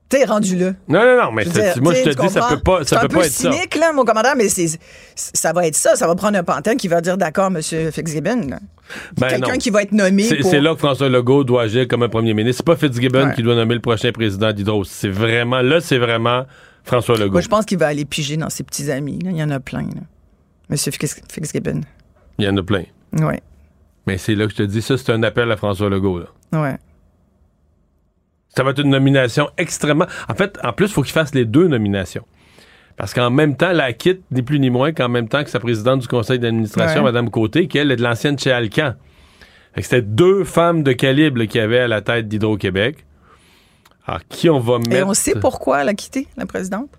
T'es 0.07 0.25
rendu 0.25 0.57
là. 0.57 0.73
Non, 0.89 0.99
non, 1.03 1.23
non, 1.23 1.31
mais 1.31 1.45
c'est- 1.45 1.73
dire, 1.73 1.81
moi, 1.81 1.93
je 1.93 2.03
te 2.03 2.21
dis, 2.21 2.29
ça 2.29 2.47
peut 2.49 2.59
pas, 2.59 2.79
C'est 2.83 2.89
ça 2.95 2.97
un 2.97 3.01
peut 3.03 3.07
peu 3.07 3.19
pas 3.19 3.25
être 3.25 3.31
ça. 3.31 3.51
cynique, 3.51 3.75
là, 3.77 3.93
mon 3.93 4.03
commandant, 4.03 4.33
mais 4.37 4.49
c'est, 4.49 4.67
ça 5.15 5.53
va 5.53 5.65
être 5.67 5.75
ça. 5.75 5.95
Ça 5.95 6.05
va 6.05 6.15
prendre 6.15 6.37
un 6.37 6.43
pantin 6.43 6.75
qui 6.75 6.87
va 6.89 6.99
dire 7.01 7.17
d'accord, 7.17 7.47
M. 7.47 7.61
Fitzgibbon. 7.61 8.47
Ben 9.17 9.27
Quelqu'un 9.29 9.57
qui 9.57 9.69
va 9.69 9.83
être 9.83 9.93
nommé 9.93 10.23
C'est 10.23 10.35
pour... 10.37 10.51
c'est 10.51 10.59
là 10.59 10.73
que 10.73 10.79
François 10.79 11.07
Legault 11.07 11.45
doit 11.45 11.63
agir 11.63 11.87
comme 11.87 12.03
un 12.03 12.09
premier 12.09 12.33
ministre. 12.33 12.57
C'est 12.65 12.65
pas 12.65 12.75
Fitzgibbon 12.75 13.27
Ouais. 13.29 13.33
qui 13.35 13.41
doit 13.41 13.55
nommer 13.55 13.73
le 13.75 13.79
prochain 13.79 14.11
président 14.11 14.51
d'Hydro. 14.51 14.83
C'est 14.83 15.07
vraiment, 15.09 15.61
là, 15.61 15.79
c'est 15.79 15.97
vraiment 15.97 16.45
François 16.83 17.15
Legault. 17.17 17.31
Moi, 17.33 17.41
je 17.41 17.47
pense 17.47 17.65
qu'il 17.65 17.77
va 17.77 17.87
aller 17.87 18.05
piger 18.05 18.37
dans 18.37 18.49
ses 18.49 18.63
petits 18.63 18.89
amis. 18.91 19.19
là. 19.23 19.31
Il 19.31 19.37
y 19.37 19.43
en 19.43 19.49
a 19.51 19.59
plein. 19.59 19.81
Là. 19.83 20.01
M. 20.69 20.77
Fix- 20.77 21.21
Fitzgibbon. 21.31 21.81
Il 22.37 22.45
y 22.45 22.49
en 22.49 22.57
a 22.57 22.63
plein. 22.63 22.83
Oui, 23.13 23.35
Mais 24.07 24.17
c'est 24.17 24.35
là 24.35 24.45
que 24.45 24.51
je 24.51 24.57
te 24.57 24.63
dis, 24.63 24.81
ça, 24.81 24.97
c'est 24.97 25.11
un 25.11 25.21
appel 25.23 25.51
à 25.51 25.57
François 25.57 25.89
Legault, 25.89 26.19
là. 26.19 26.25
ouais. 26.61 26.77
Ça 28.49 28.63
va 28.63 28.71
être 28.71 28.79
une 28.81 28.89
nomination 28.89 29.49
extrêmement. 29.57 30.07
En 30.27 30.33
fait, 30.35 30.57
en 30.63 30.73
plus, 30.73 30.87
il 30.87 30.91
faut 30.91 31.03
qu'il 31.03 31.13
fasse 31.13 31.33
les 31.33 31.45
deux 31.45 31.67
nominations. 31.67 32.25
Parce 32.97 33.13
qu'en 33.13 33.29
même 33.29 33.55
temps, 33.55 33.71
la 33.71 33.93
quitte, 33.93 34.21
ni 34.29 34.41
plus 34.41 34.59
ni 34.59 34.69
moins 34.69 34.91
qu'en 34.91 35.07
même 35.07 35.29
temps 35.29 35.43
que 35.43 35.49
sa 35.49 35.59
présidente 35.61 36.01
du 36.01 36.07
conseil 36.07 36.37
d'administration, 36.37 36.99
Ouais. 37.03 37.11
Mme 37.11 37.29
Côté, 37.29 37.67
qui 37.69 37.77
elle 37.77 37.91
est 37.91 37.95
de 37.95 38.03
l'ancienne 38.03 38.37
chez 38.37 38.51
Alcan. 38.51 38.95
C'était 39.77 40.01
deux 40.01 40.43
femmes 40.43 40.83
de 40.83 40.91
calibre 40.91 41.45
qui 41.45 41.59
avaient 41.59 41.79
à 41.79 41.87
la 41.87 42.01
tête 42.01 42.27
d'Hydro-Québec. 42.27 43.05
Alors, 44.07 44.21
qui 44.29 44.49
on 44.49 44.59
va 44.59 44.77
mettre? 44.79 44.91
Et 44.95 45.03
on 45.03 45.13
sait 45.13 45.35
pourquoi 45.39 45.81
elle 45.81 45.89
a 45.89 45.93
quitté, 45.93 46.27
la 46.37 46.45
présidente? 46.45 46.89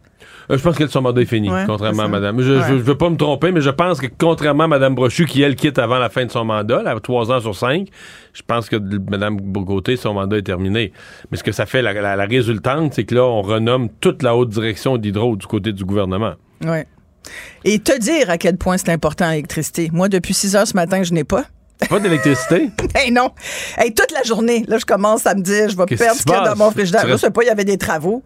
Euh, 0.51 0.57
je 0.59 0.63
pense 0.63 0.77
que 0.77 0.87
son 0.87 1.03
mandat 1.03 1.23
est 1.23 1.27
fini, 1.27 1.51
Ouais, 1.51 1.65
contrairement 1.67 2.05
à. 2.05 2.09
Madame. 2.09 2.41
Je, 2.41 2.53
Ouais. 2.53 2.63
je, 2.69 2.75
je 2.75 2.83
veux 2.83 2.97
pas 2.97 3.11
me 3.11 3.17
tromper, 3.17 3.51
mais 3.53 3.61
je 3.61 3.71
pense 3.71 4.01
que 4.01 4.07
contrairement 4.19 4.65
à 4.65 4.69
Madame 4.69 4.95
Brochu, 4.95 5.25
qui 5.27 5.43
elle 5.43 5.57
quitte 5.57 5.79
avant 5.79 5.99
la 5.99 6.09
fin 6.11 6.25
de 6.25 6.31
son 6.31 6.45
mandat, 6.45 6.83
là, 6.83 6.99
trois 7.01 7.31
ans 7.33 7.41
sur 7.41 7.55
cinq, 7.57 7.89
je 8.33 8.43
pense 8.47 8.69
que 8.69 8.77
Madame 9.11 9.37
Bourgoté, 9.37 9.97
son 9.97 10.15
mandat 10.15 10.39
est 10.39 10.43
terminé. 10.43 10.93
Mais 11.31 11.37
ce 11.39 11.43
que 11.45 11.53
ça 11.53 11.67
fait, 11.67 11.83
la, 11.83 11.93
la- 11.93 12.17
la 12.17 12.25
résultante, 12.25 12.95
c'est 12.95 13.05
que 13.05 13.15
là, 13.17 13.25
on 13.25 13.43
renomme 13.43 13.89
toute 14.01 14.23
la 14.23 14.37
haute 14.37 14.49
direction 14.51 14.97
d'Hydro 14.97 15.37
du 15.37 15.47
côté 15.47 15.73
du 15.73 15.85
gouvernement. 15.85 16.35
Oui. 16.65 16.79
Et 17.65 17.79
te 17.79 17.97
dire 17.99 18.31
à 18.31 18.37
quel 18.39 18.57
point 18.59 18.77
c'est 18.79 18.91
important 18.91 19.29
l'électricité. 19.31 19.91
Moi, 19.93 20.09
depuis 20.09 20.35
6 20.35 20.57
heures 20.57 20.67
ce 20.67 20.75
matin, 20.75 21.03
je 21.05 21.13
n'ai 21.13 21.25
pas. 21.25 21.45
Pas 21.89 22.01
d'électricité? 22.01 22.71
Hey 22.95 23.11
non! 23.13 23.31
Hey, 23.79 23.93
toute 23.95 24.11
la 24.13 24.23
journée, 24.23 24.65
là, 24.69 24.79
je 24.79 24.85
commence 24.85 25.27
à 25.27 25.35
me 25.35 25.43
dire, 25.43 25.69
je 25.69 25.77
vais 25.77 25.85
Qu'est-ce 25.87 26.03
perdre 26.03 26.19
ce 26.19 26.25
qu'il 26.25 26.33
y 26.33 26.37
a 26.37 26.45
dans 26.49 26.57
mon 26.57 26.71
frigidaire. 26.71 27.03
Je 27.03 27.13
restes- 27.13 27.25
sais 27.25 27.31
pas, 27.31 27.43
il 27.43 27.47
y 27.47 27.51
avait 27.51 27.65
des 27.65 27.79
travaux. 27.79 28.23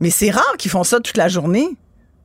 Mais 0.00 0.10
c'est 0.10 0.30
rare 0.30 0.54
qu'ils 0.58 0.70
font 0.70 0.84
ça 0.84 1.00
toute 1.00 1.16
la 1.16 1.28
journée. 1.28 1.66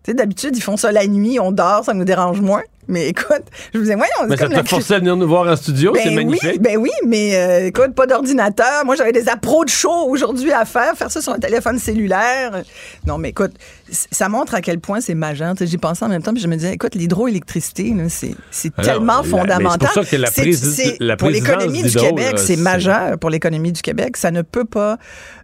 Tu 0.03 0.11
sais, 0.11 0.13
d'habitude, 0.15 0.55
ils 0.55 0.61
font 0.61 0.75
ça 0.77 0.91
la 0.91 1.07
nuit, 1.07 1.39
on 1.39 1.51
dort, 1.51 1.85
ça 1.85 1.93
nous 1.93 2.03
dérange 2.03 2.41
moins. 2.41 2.61
Mais 2.89 3.07
écoute, 3.07 3.43
je 3.73 3.79
vous 3.79 3.85
dis, 3.85 3.93
voyons, 3.93 4.11
Mais 4.27 4.35
c'est 4.35 4.43
ça 4.43 4.49
t'a 4.49 4.63
forcé 4.65 4.93
à 4.95 4.99
venir 4.99 5.15
nous 5.15 5.25
voir 5.27 5.47
en 5.47 5.55
studio, 5.55 5.93
c'est 5.95 6.09
ben 6.09 6.09
oui, 6.09 6.15
magnifique. 6.25 6.61
ben 6.61 6.77
oui, 6.77 6.89
mais 7.07 7.35
euh, 7.37 7.67
écoute, 7.67 7.95
pas 7.95 8.05
d'ordinateur. 8.05 8.83
Moi, 8.83 8.95
j'avais 8.97 9.13
des 9.13 9.29
appros 9.29 9.63
de 9.63 9.69
show 9.69 10.07
aujourd'hui 10.09 10.51
à 10.51 10.65
faire, 10.65 10.93
faire 10.97 11.09
ça 11.09 11.21
sur 11.21 11.31
un 11.31 11.39
téléphone 11.39 11.79
cellulaire. 11.79 12.63
Non, 13.07 13.17
mais 13.17 13.29
écoute, 13.29 13.53
ça 14.11 14.29
montre 14.29 14.55
à 14.55 14.61
quel 14.61 14.79
point 14.79 14.99
c'est 15.01 15.15
majeur. 15.15 15.53
Sais, 15.57 15.67
J'y 15.67 15.77
pensais 15.77 16.03
en 16.03 16.09
même 16.09 16.21
temps, 16.21 16.33
puis 16.33 16.41
je 16.41 16.47
me 16.47 16.55
disais, 16.55 16.73
écoute, 16.73 16.95
l'hydroélectricité, 16.95 17.93
c'est 18.51 18.75
tellement 18.75 19.23
fondamental. 19.23 19.89
c'est 19.93 19.99
pour 19.99 20.03
ça 20.03 20.09
que 20.09 20.15
la 20.21 20.29
prési- 20.29 20.95
la 20.99 21.15
pour 21.17 21.29
l'économie 21.29 21.83
du 21.83 21.95
Québec, 21.95 22.37
c'est 22.37 22.57
majeur 22.57 23.17
pour 23.19 23.29
l'économie 23.29 23.71
du 23.71 23.81
Québec. 23.81 24.17
Ça 24.17 24.31
ne 24.31 24.41
peut 24.41 24.65
pas 24.65 24.97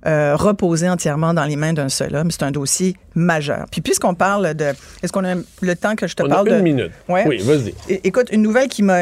euh, 0.05 0.35
reposer 0.35 0.89
entièrement 0.89 1.33
dans 1.33 1.45
les 1.45 1.55
mains 1.55 1.73
d'un 1.73 1.89
seul 1.89 2.15
homme. 2.15 2.31
C'est 2.31 2.43
un 2.43 2.51
dossier 2.51 2.95
majeur. 3.15 3.65
Puis 3.71 3.81
puisqu'on 3.81 4.13
parle 4.13 4.53
de... 4.53 4.65
Est-ce 5.03 5.11
qu'on 5.11 5.25
a 5.25 5.35
le 5.61 5.75
temps 5.75 5.95
que 5.95 6.07
je 6.07 6.15
te 6.15 6.23
On 6.23 6.27
a 6.27 6.29
parle 6.29 6.49
une 6.49 6.55
de... 6.57 6.61
minute. 6.61 6.91
Ouais. 7.09 7.25
Oui, 7.27 7.37
vas-y. 7.39 7.73
Écoute, 8.03 8.27
une 8.31 8.41
nouvelle 8.41 8.67
qui 8.69 8.81
m'a 8.83 8.99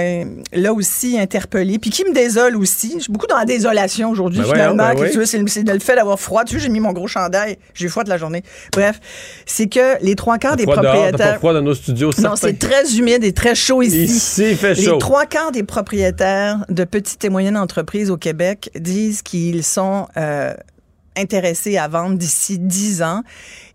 là 0.54 0.74
aussi 0.74 1.20
interpellée, 1.20 1.78
puis 1.78 1.90
qui 1.92 2.04
me 2.04 2.14
désole 2.14 2.56
aussi. 2.56 2.94
Je 2.96 3.04
suis 3.04 3.12
beaucoup 3.12 3.28
dans 3.28 3.38
la 3.38 3.46
désolation 3.46 4.10
aujourd'hui, 4.10 4.40
Ben 4.42 4.46
finalement. 4.52 4.94
ben 4.96 5.26
c'est 5.26 5.38
le- 5.38 5.80
fait 5.80 5.96
d'avoir 5.96 6.20
froid. 6.20 6.44
Tu 6.46 6.56
vois, 6.56 6.64
j'ai 6.64 6.70
mis 6.70 6.80
mon 6.80 6.94
gros 6.94 7.08
chandail. 7.08 7.58
J'ai 7.74 7.86
eu 7.86 7.90
froid 7.90 8.04
de 8.04 8.10
la 8.10 8.18
journée. 8.18 8.44
Bref, 8.74 9.00
c'est 9.46 9.68
que 9.68 10.04
les 10.04 10.16
trois 10.16 10.38
quarts 10.38 10.56
des 10.56 10.64
Froid 10.64 10.76
dehors, 10.76 10.84
pas 10.84 11.00
propriétaires. 11.00 11.38
froid 11.38 11.54
dans 11.54 11.62
nos 11.62 11.74
studios, 11.74 12.12
Non, 12.20 12.36
c'est 12.36 12.58
très 12.60 12.96
humide 12.98 13.24
et 13.24 13.34
très 13.34 13.56
chaud 13.56 13.82
ici. 13.82 14.04
Ici, 14.04 14.52
il 14.52 14.58
fait 14.58 14.76
chaud. 14.76 14.94
Les 14.94 14.98
trois 14.98 15.26
quarts 15.26 15.52
des 15.52 15.64
propriétaires 15.64 16.66
de 16.70 16.84
petites 16.84 17.24
et 17.26 17.30
moyennes 17.30 17.58
entreprises 17.58 18.12
au 18.12 18.18
Québec 18.18 18.70
disent 18.76 19.22
qu'ils 19.22 19.64
sont 19.64 20.08
euh, 20.18 20.54
intéressés 21.16 21.78
à 21.78 21.88
vendre 21.88 22.18
d'ici 22.18 22.60
10 22.60 23.02
ans. 23.04 23.24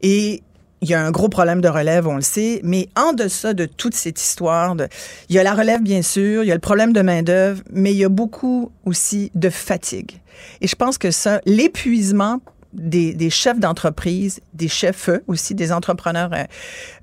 Et 0.03 0.43
il 0.83 0.91
y 0.91 0.95
a 0.95 1.01
un 1.01 1.13
gros 1.13 1.29
problème 1.29 1.61
de 1.61 1.69
relève, 1.69 2.09
on 2.09 2.17
le 2.17 2.23
sait, 2.23 2.61
mais 2.65 2.89
en 2.97 3.13
deçà 3.13 3.55
de 3.55 3.67
toute 3.67 3.95
cette 3.95 4.21
histoire, 4.21 4.75
de, 4.75 4.89
il 5.29 5.37
y 5.37 5.39
a 5.39 5.45
la 5.45 5.55
relève, 5.55 5.81
bien 5.81 6.03
sûr, 6.03 6.43
il 6.43 6.49
y 6.49 6.51
a 6.51 6.55
le 6.55 6.61
problème 6.61 6.93
de 6.93 7.01
main-d'œuvre, 7.03 7.63
mais 7.71 7.93
il 7.93 7.99
y 7.99 8.05
a 8.05 8.09
beaucoup 8.09 8.73
aussi 8.85 9.31
de 9.37 9.49
fatigue. 9.49 10.21
Et 10.61 10.67
je 10.67 10.75
pense 10.75 10.99
que 10.99 11.13
ça, 11.13 11.41
l'épuisement 11.47 12.41
des, 12.73 13.15
des 13.15 13.31
chefs 13.31 13.59
d'entreprise, 13.59 14.41
des 14.55 14.69
chefs 14.69 15.11
aussi, 15.27 15.55
des 15.55 15.73
entrepreneurs 15.73 16.31
euh, 16.33 16.45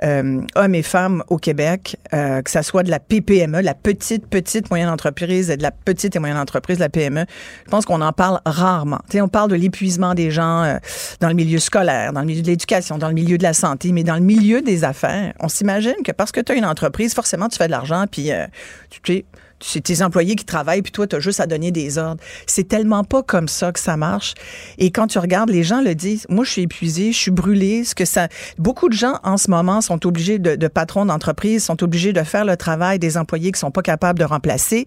euh, 0.04 0.42
hommes 0.56 0.76
et 0.76 0.84
femmes 0.84 1.24
au 1.30 1.38
Québec, 1.38 1.98
euh, 2.14 2.42
que 2.42 2.50
ça 2.50 2.64
soit 2.64 2.84
de 2.84 2.90
la 2.90 3.00
PPME, 3.00 3.62
la 3.62 3.74
petite, 3.74 4.28
petite, 4.28 4.70
moyenne 4.70 4.90
entreprise, 4.90 5.48
de 5.48 5.62
la 5.62 5.72
petite 5.72 6.16
et 6.16 6.20
moyenne 6.20 6.38
entreprise, 6.38 6.80
la 6.80 6.90
PME, 6.90 7.26
je 7.66 7.70
pense 7.70 7.86
qu'on 7.86 8.02
en 8.02 8.14
parle 8.14 8.40
rarement. 8.46 9.00
Tu 9.10 9.18
sais, 9.18 9.22
on 9.22 9.28
parle 9.28 9.50
de 9.50 9.56
l'épuisement 9.56 10.14
des 10.14 10.32
gens 10.32 10.64
euh, 10.64 10.78
dans 11.20 11.30
le 11.30 11.36
milieu 11.36 11.60
scolaire, 11.60 12.14
dans 12.14 12.22
le 12.22 12.28
milieu 12.28 12.42
de 12.42 12.48
l'éducation, 12.48 12.98
dans 12.98 13.10
le 13.10 13.14
milieu 13.14 13.38
de 13.38 13.44
la 13.44 13.54
santé, 13.54 13.92
mais 13.92 14.04
dans 14.04 14.16
le 14.16 14.22
milieu 14.22 14.62
des 14.62 14.84
affaires, 14.84 15.34
on 15.40 15.50
s'imagine 15.50 15.96
que 16.04 16.12
parce 16.12 16.32
que 16.32 16.42
tu 16.42 16.52
as 16.52 16.56
une 16.56 16.66
entreprise, 16.66 17.14
forcément, 17.14 17.48
tu 17.48 17.58
fais 17.58 17.68
de 17.68 17.72
l'argent, 17.72 18.06
puis 18.10 18.32
euh, 18.32 18.46
tu 18.90 19.00
sais, 19.06 19.26
c'est 19.62 19.82
tes 19.82 20.02
employés 20.02 20.36
qui 20.36 20.46
travaillent, 20.46 20.82
puis 20.82 20.92
toi, 20.92 21.08
tu 21.08 21.16
as 21.16 21.20
juste 21.20 21.40
à 21.40 21.48
donner 21.48 21.72
des 21.72 21.98
ordres. 21.98 22.22
C'est 22.48 22.68
tellement 22.68 23.04
pas 23.04 23.24
comme 23.24 23.48
ça 23.48 23.72
que 23.72 23.80
ça 23.80 23.98
marche. 23.98 24.34
Et 24.78 24.92
quand 24.92 25.08
tu 25.08 25.20
regardes, 25.20 25.50
les 25.50 25.64
gens 25.64 25.82
le 25.82 25.96
disent. 25.96 26.26
Moi, 26.30 26.46
je 26.46 26.52
suis 26.52 26.62
épuisé, 26.64 27.12
je 27.12 27.18
suis 27.18 27.32
brûlé. 27.32 27.84
Ce 27.84 27.96
que 27.96 28.06
ça, 28.06 28.28
beaucoup 28.58 28.90
de 28.90 28.94
gens 28.94 29.20
en 29.24 29.38
ce 29.38 29.50
moment 29.50 29.82
sont 29.82 30.06
obligés 30.06 30.40
de, 30.40 30.56
de 30.56 30.68
patrons 30.68 31.06
d'entreprise, 31.06 31.64
sont 31.64 31.84
obligés 31.84 32.14
de 32.14 32.24
faire 32.24 32.46
le 32.46 32.58
travail 32.58 33.00
des 33.00 33.18
employés 33.18 33.52
qui 33.52 33.60
sont 33.60 33.72
pas 33.72 33.82
capables 33.82 34.20
de 34.20 34.26
remplacer. 34.26 34.86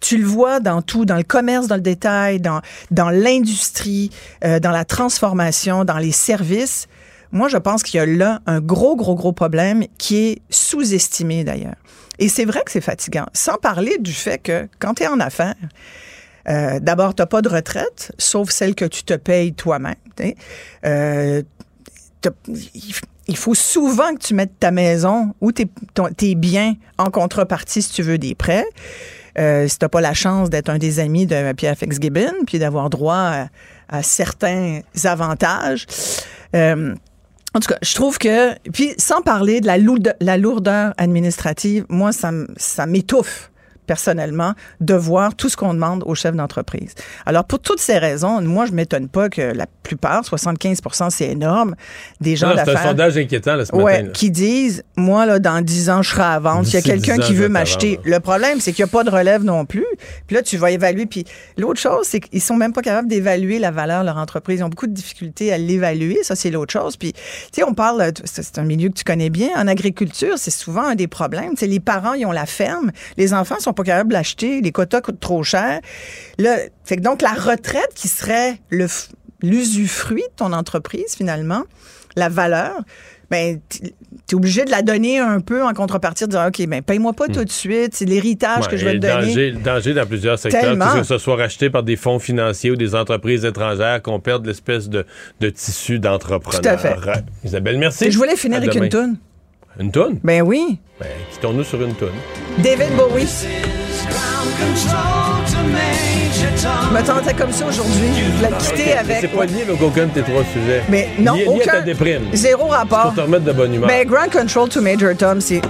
Tu 0.00 0.18
le 0.18 0.26
vois 0.26 0.60
dans 0.60 0.82
tout, 0.82 1.04
dans 1.04 1.16
le 1.16 1.22
commerce, 1.22 1.66
dans 1.66 1.76
le 1.76 1.80
détail, 1.80 2.40
dans 2.40 2.60
dans 2.90 3.10
l'industrie, 3.10 4.10
euh, 4.44 4.60
dans 4.60 4.70
la 4.70 4.84
transformation, 4.84 5.84
dans 5.84 5.98
les 5.98 6.12
services. 6.12 6.86
Moi, 7.34 7.48
je 7.48 7.56
pense 7.56 7.82
qu'il 7.82 7.98
y 7.98 8.00
a 8.00 8.06
là 8.06 8.40
un 8.46 8.60
gros, 8.60 8.94
gros, 8.94 9.16
gros 9.16 9.32
problème 9.32 9.84
qui 9.98 10.16
est 10.18 10.42
sous-estimé 10.50 11.42
d'ailleurs. 11.42 11.74
Et 12.20 12.28
c'est 12.28 12.44
vrai 12.44 12.62
que 12.64 12.70
c'est 12.70 12.80
fatigant. 12.80 13.26
Sans 13.32 13.56
parler 13.58 13.98
du 13.98 14.12
fait 14.12 14.38
que 14.38 14.68
quand 14.78 14.94
tu 14.94 15.02
es 15.02 15.08
en 15.08 15.18
affaires, 15.18 15.56
euh, 16.48 16.78
d'abord, 16.78 17.14
tu 17.16 17.22
n'as 17.22 17.26
pas 17.26 17.42
de 17.42 17.48
retraite, 17.48 18.12
sauf 18.18 18.50
celle 18.50 18.76
que 18.76 18.84
tu 18.84 19.02
te 19.02 19.14
payes 19.14 19.52
toi-même. 19.52 19.96
Euh, 20.86 21.42
il- 23.26 23.36
faut 23.36 23.54
souvent 23.54 24.14
que 24.14 24.20
tu 24.20 24.34
mettes 24.34 24.58
ta 24.60 24.70
maison 24.70 25.34
ou 25.40 25.50
tes, 25.50 25.66
biens 26.36 26.74
en 26.98 27.10
contrepartie 27.10 27.82
si 27.82 27.90
tu 27.90 28.02
veux 28.02 28.18
des 28.18 28.36
prêts. 28.36 28.66
Euh, 29.38 29.66
si 29.66 29.76
tu 29.78 29.84
n'as 29.84 29.88
pas 29.88 30.00
la 30.00 30.14
chance 30.14 30.50
d'être 30.50 30.68
un 30.68 30.78
des 30.78 31.00
amis 31.00 31.26
de 31.26 31.52
Pierre 31.54 31.76
Fitzgibbon, 31.76 32.32
puis 32.46 32.60
d'avoir 32.60 32.90
droit 32.90 33.48
à, 33.88 34.02
certains 34.02 34.82
avantages. 35.02 35.86
En 37.54 37.60
tout 37.60 37.68
cas, 37.68 37.78
je 37.82 37.94
trouve 37.94 38.18
que, 38.18 38.58
puis 38.70 38.94
sans 38.98 39.22
parler 39.22 39.60
de 39.60 39.66
la, 39.66 39.78
lourde- 39.78 40.16
la 40.20 40.36
lourdeur 40.36 40.92
administrative, 40.96 41.84
moi, 41.88 42.10
ça 42.12 42.86
m'étouffe 42.86 43.50
personnellement 43.86 44.54
de 44.80 44.94
voir 44.94 45.34
tout 45.34 45.48
ce 45.48 45.56
qu'on 45.56 45.74
demande 45.74 46.02
aux 46.06 46.14
chefs 46.14 46.34
d'entreprise. 46.34 46.94
Alors 47.26 47.44
pour 47.44 47.58
toutes 47.58 47.80
ces 47.80 47.98
raisons, 47.98 48.40
moi 48.42 48.66
je 48.66 48.72
m'étonne 48.72 49.08
pas 49.08 49.28
que 49.28 49.42
la 49.42 49.66
plupart, 49.82 50.22
75% 50.22 51.10
c'est 51.10 51.28
énorme, 51.28 51.74
des 52.20 52.36
gens 52.36 52.52
C'est 52.54 52.60
un 52.60 52.64
d'affaires 52.64 52.82
sondage 52.88 53.16
inquiétant 53.16 53.56
là, 53.56 53.64
ce 53.64 53.74
ouais, 53.74 53.92
matin. 53.92 54.06
là. 54.06 54.12
qui 54.12 54.30
disent 54.30 54.82
moi 54.96 55.26
là 55.26 55.38
dans 55.38 55.60
10 55.60 55.90
ans 55.90 56.02
je 56.02 56.10
serai 56.10 56.22
à 56.22 56.38
vendre, 56.38 56.64
s'il 56.64 56.74
y 56.74 56.78
a 56.78 56.82
quelqu'un 56.82 57.16
10 57.16 57.20
ans, 57.20 57.26
qui 57.26 57.34
veut 57.34 57.48
m'acheter. 57.48 58.00
Le 58.04 58.20
problème 58.20 58.60
c'est 58.60 58.72
qu'il 58.72 58.84
n'y 58.84 58.90
a 58.90 58.92
pas 58.92 59.04
de 59.04 59.10
relève 59.10 59.44
non 59.44 59.64
plus. 59.66 59.86
Puis 60.26 60.36
là 60.36 60.42
tu 60.42 60.56
vas 60.56 60.70
évaluer 60.70 61.06
puis 61.06 61.24
l'autre 61.58 61.80
chose 61.80 62.06
c'est 62.06 62.20
qu'ils 62.20 62.40
sont 62.40 62.56
même 62.56 62.72
pas 62.72 62.82
capables 62.82 63.08
d'évaluer 63.08 63.58
la 63.58 63.70
valeur 63.70 64.00
de 64.00 64.06
leur 64.06 64.16
entreprise, 64.18 64.60
ils 64.60 64.64
ont 64.64 64.68
beaucoup 64.68 64.86
de 64.86 64.92
difficultés 64.92 65.52
à 65.52 65.58
l'évaluer, 65.58 66.18
ça 66.22 66.34
c'est 66.34 66.50
l'autre 66.50 66.72
chose. 66.72 66.96
Puis 66.96 67.12
tu 67.12 67.20
sais 67.52 67.64
on 67.64 67.74
parle 67.74 68.12
c'est 68.24 68.58
un 68.58 68.64
milieu 68.64 68.88
que 68.88 68.94
tu 68.94 69.04
connais 69.04 69.30
bien 69.30 69.50
en 69.56 69.68
agriculture, 69.68 70.34
c'est 70.38 70.50
souvent 70.50 70.84
un 70.84 70.94
des 70.94 71.08
problèmes, 71.08 71.50
tu 71.50 71.58
sais 71.58 71.66
les 71.66 71.80
parents 71.80 72.14
ils 72.14 72.24
ont 72.24 72.32
la 72.32 72.46
ferme, 72.46 72.90
les 73.16 73.34
enfants 73.34 73.60
sont 73.60 73.73
pas 73.74 73.82
capables 73.84 74.08
de 74.10 74.14
l'acheter, 74.14 74.60
les 74.60 74.72
quotas 74.72 75.00
coûtent 75.00 75.20
trop 75.20 75.42
cher. 75.42 75.80
Là, 76.38 76.56
fait 76.84 76.96
que 76.96 77.02
donc 77.02 77.20
la 77.22 77.32
retraite 77.32 77.90
qui 77.94 78.08
serait 78.08 78.58
le 78.70 78.86
l'usufruit 79.42 80.22
de 80.22 80.34
ton 80.36 80.52
entreprise 80.52 81.14
finalement, 81.16 81.64
la 82.16 82.28
valeur, 82.30 82.80
ben 83.30 83.58
tu 83.70 83.88
es 84.30 84.34
obligé 84.34 84.64
de 84.64 84.70
la 84.70 84.80
donner 84.80 85.18
un 85.18 85.40
peu 85.40 85.62
en 85.64 85.72
contrepartie 85.74 86.24
de 86.24 86.30
dire 86.30 86.44
OK, 86.48 86.66
ben 86.66 86.82
paye-moi 86.82 87.12
pas 87.12 87.26
tout 87.28 87.44
de 87.44 87.50
suite, 87.50 87.94
c'est 87.94 88.04
l'héritage 88.06 88.60
Hmm. 88.60 88.62
Ouais, 88.62 88.68
que 88.70 88.76
je 88.78 88.84
vais 88.86 88.92
te 88.94 88.98
donner. 88.98 89.26
danger, 89.26 89.50
le 89.50 89.58
danger 89.58 89.92
dans 89.94 90.06
plusieurs 90.06 90.38
secteurs, 90.38 90.62
Tellement. 90.62 90.94
que 90.94 91.02
ce 91.02 91.18
soit 91.18 91.36
racheté 91.36 91.68
par 91.68 91.82
des 91.82 91.96
fonds 91.96 92.18
financiers 92.18 92.70
ou 92.70 92.76
des 92.76 92.94
entreprises 92.94 93.44
étrangères, 93.44 94.00
qu'on 94.00 94.20
perde 94.20 94.46
l'espèce 94.46 94.88
de, 94.88 95.04
de 95.40 95.50
tissu 95.50 95.98
d'entrepreneurs. 95.98 96.62
Tout 96.62 96.68
à 96.68 96.78
fait. 96.78 96.96
Isabelle, 97.44 97.76
merci. 97.78 98.04
Et 98.06 98.10
je 98.10 98.16
voulais 98.16 98.36
finir 98.36 98.58
À 98.58 98.62
avec 98.62 98.72
demain. 98.72 98.84
une 98.84 98.90
toune. 98.90 99.16
Une 99.78 99.90
toune? 99.90 100.18
Ben 100.22 100.42
oui, 100.42 100.78
Ben, 101.00 101.08
quittons-nous 101.32 101.64
sur 101.64 101.82
une 101.82 101.94
toune. 101.94 102.08
David 102.58 102.94
Bowie. 102.96 103.26
Je 106.56 106.94
me 106.94 107.02
tentais 107.04 107.34
comme 107.34 107.52
ça 107.52 107.66
aujourd'hui. 107.66 108.08
Je 108.16 108.36
voulais 108.36 108.58
quitter 108.58 108.92
avec. 108.94 109.16
C'est 109.20 109.28
pas 109.28 109.44
lié 109.46 109.64
donc 109.66 109.82
aucun 109.82 110.06
de 110.06 110.10
tes 110.12 110.22
trois 110.22 110.44
sujets. 110.44 110.82
Mais 110.88 111.08
non, 111.18 111.34
lié, 111.34 111.46
aucun. 111.46 111.56
Lié 111.56 111.68
à 111.68 111.72
ta 111.72 111.80
déprime. 111.82 112.22
Zéro 112.32 112.66
rapport. 112.68 113.02
Pour 113.06 113.14
te 113.14 113.20
remettre 113.22 113.44
de 113.44 113.52
bonne 113.52 113.74
humeur. 113.74 113.88
Ben, 113.88 114.06
Grand 114.06 114.30
Control 114.30 114.68
to 114.68 114.80
Major 114.80 115.16
Tom, 115.16 115.40
c'est. 115.40 115.60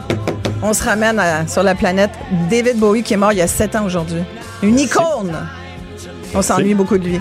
On 0.62 0.72
se 0.72 0.82
ramène 0.84 1.18
à- 1.18 1.46
sur 1.46 1.62
la 1.62 1.74
planète 1.74 2.10
David 2.50 2.78
Bowie 2.78 3.02
qui 3.02 3.14
est 3.14 3.18
mort 3.18 3.32
il 3.32 3.38
y 3.38 3.42
a 3.42 3.46
sept 3.46 3.74
ans 3.76 3.84
aujourd'hui. 3.84 4.22
Une 4.62 4.78
icône. 4.78 5.34
On 6.34 6.42
s'ennuie 6.42 6.74
beaucoup 6.74 6.98
de 6.98 7.04
lui. 7.04 7.20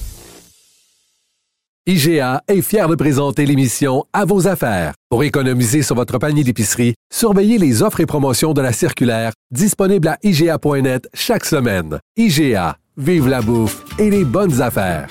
IGA 1.87 2.43
est 2.47 2.61
fier 2.61 2.87
de 2.87 2.93
présenter 2.93 3.43
l'émission 3.47 4.05
À 4.13 4.23
vos 4.23 4.47
affaires. 4.47 4.93
Pour 5.09 5.23
économiser 5.23 5.81
sur 5.81 5.95
votre 5.95 6.19
panier 6.19 6.43
d'épicerie, 6.43 6.93
surveillez 7.11 7.57
les 7.57 7.81
offres 7.81 8.01
et 8.01 8.05
promotions 8.05 8.53
de 8.53 8.61
la 8.61 8.71
circulaire 8.71 9.33
disponible 9.49 10.07
à 10.09 10.19
IGA.net 10.21 11.09
chaque 11.15 11.43
semaine. 11.43 11.97
IGA, 12.17 12.77
vive 12.97 13.27
la 13.27 13.41
bouffe 13.41 13.83
et 13.97 14.11
les 14.11 14.23
bonnes 14.23 14.61
affaires. 14.61 15.07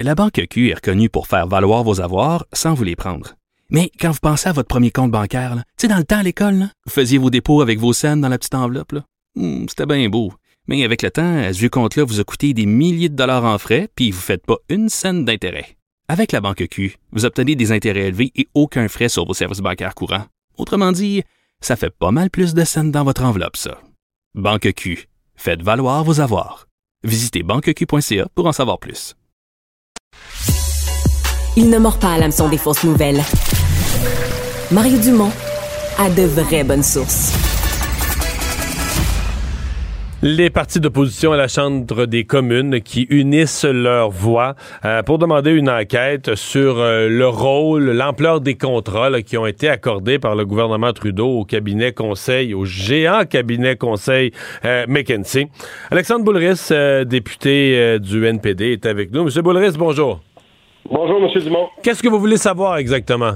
La 0.00 0.16
Banque 0.16 0.42
Q 0.50 0.70
est 0.70 0.74
reconnue 0.74 1.08
pour 1.08 1.28
faire 1.28 1.46
valoir 1.46 1.84
vos 1.84 2.00
avoirs 2.00 2.44
sans 2.52 2.74
vous 2.74 2.82
les 2.82 2.96
prendre. 2.96 3.36
Mais 3.70 3.92
quand 4.00 4.10
vous 4.10 4.18
pensez 4.20 4.48
à 4.48 4.52
votre 4.52 4.66
premier 4.68 4.90
compte 4.90 5.12
bancaire, 5.12 5.54
tu 5.76 5.82
sais, 5.82 5.88
dans 5.88 5.98
le 5.98 6.04
temps 6.04 6.18
à 6.18 6.22
l'école, 6.24 6.70
vous 6.86 6.92
faisiez 6.92 7.18
vos 7.18 7.30
dépôts 7.30 7.62
avec 7.62 7.78
vos 7.78 7.92
scènes 7.92 8.20
dans 8.20 8.28
la 8.28 8.38
petite 8.38 8.54
enveloppe. 8.56 8.94
Hmm, 9.36 9.66
C'était 9.68 9.86
bien 9.86 10.08
beau. 10.08 10.32
Mais 10.68 10.84
avec 10.84 11.02
le 11.02 11.10
temps, 11.10 11.38
à 11.38 11.52
ce 11.52 11.66
compte-là 11.66 12.04
vous 12.04 12.20
a 12.20 12.24
coûté 12.24 12.52
des 12.52 12.66
milliers 12.66 13.08
de 13.08 13.16
dollars 13.16 13.44
en 13.44 13.58
frais, 13.58 13.88
puis 13.94 14.10
vous 14.10 14.18
ne 14.18 14.22
faites 14.22 14.44
pas 14.44 14.58
une 14.68 14.90
scène 14.90 15.24
d'intérêt. 15.24 15.76
Avec 16.08 16.30
la 16.32 16.40
Banque 16.40 16.66
Q, 16.70 16.96
vous 17.12 17.24
obtenez 17.24 17.56
des 17.56 17.72
intérêts 17.72 18.08
élevés 18.08 18.30
et 18.36 18.46
aucun 18.54 18.88
frais 18.88 19.08
sur 19.08 19.26
vos 19.26 19.34
services 19.34 19.60
bancaires 19.60 19.94
courants. 19.94 20.26
Autrement 20.58 20.92
dit, 20.92 21.22
ça 21.60 21.76
fait 21.76 21.90
pas 21.90 22.10
mal 22.10 22.30
plus 22.30 22.54
de 22.54 22.64
scènes 22.64 22.92
dans 22.92 23.04
votre 23.04 23.24
enveloppe, 23.24 23.56
ça. 23.56 23.80
Banque 24.34 24.72
Q, 24.74 25.08
faites 25.36 25.62
valoir 25.62 26.04
vos 26.04 26.20
avoirs. 26.20 26.66
Visitez 27.02 27.42
banqueq.ca 27.42 28.28
pour 28.34 28.46
en 28.46 28.52
savoir 28.52 28.78
plus. 28.78 29.14
Il 31.56 31.70
ne 31.70 31.78
mord 31.78 31.98
pas 31.98 32.12
à 32.12 32.18
l'hameçon 32.18 32.48
des 32.48 32.58
fausses 32.58 32.84
nouvelles. 32.84 33.22
Mario 34.70 34.98
Dumont 34.98 35.32
a 35.98 36.10
de 36.10 36.22
vraies 36.22 36.64
bonnes 36.64 36.82
sources. 36.82 37.47
Les 40.20 40.50
partis 40.50 40.80
d'opposition 40.80 41.30
à 41.30 41.36
la 41.36 41.46
Chambre 41.46 42.06
des 42.06 42.24
communes 42.24 42.80
qui 42.80 43.06
unissent 43.08 43.64
leurs 43.64 44.10
voix 44.10 44.56
euh, 44.84 45.04
pour 45.04 45.18
demander 45.18 45.52
une 45.52 45.70
enquête 45.70 46.34
sur 46.34 46.78
euh, 46.78 47.08
le 47.08 47.28
rôle, 47.28 47.90
l'ampleur 47.92 48.40
des 48.40 48.56
contrats 48.56 49.10
là, 49.10 49.22
qui 49.22 49.38
ont 49.38 49.46
été 49.46 49.68
accordés 49.68 50.18
par 50.18 50.34
le 50.34 50.44
gouvernement 50.44 50.92
Trudeau 50.92 51.28
au 51.38 51.44
cabinet 51.44 51.92
conseil, 51.92 52.52
au 52.52 52.64
géant 52.64 53.26
cabinet 53.26 53.76
conseil 53.76 54.32
euh, 54.64 54.86
McKinsey. 54.88 55.46
Alexandre 55.92 56.24
Boulris, 56.24 56.66
euh, 56.72 57.04
député 57.04 58.00
du 58.00 58.26
NPD, 58.26 58.72
est 58.72 58.86
avec 58.86 59.12
nous. 59.12 59.22
Monsieur 59.22 59.42
Boulris, 59.42 59.76
bonjour. 59.78 60.18
Bonjour, 60.90 61.22
M. 61.22 61.42
Dumont. 61.42 61.68
Qu'est-ce 61.80 62.02
que 62.02 62.08
vous 62.08 62.18
voulez 62.18 62.38
savoir 62.38 62.78
exactement? 62.78 63.34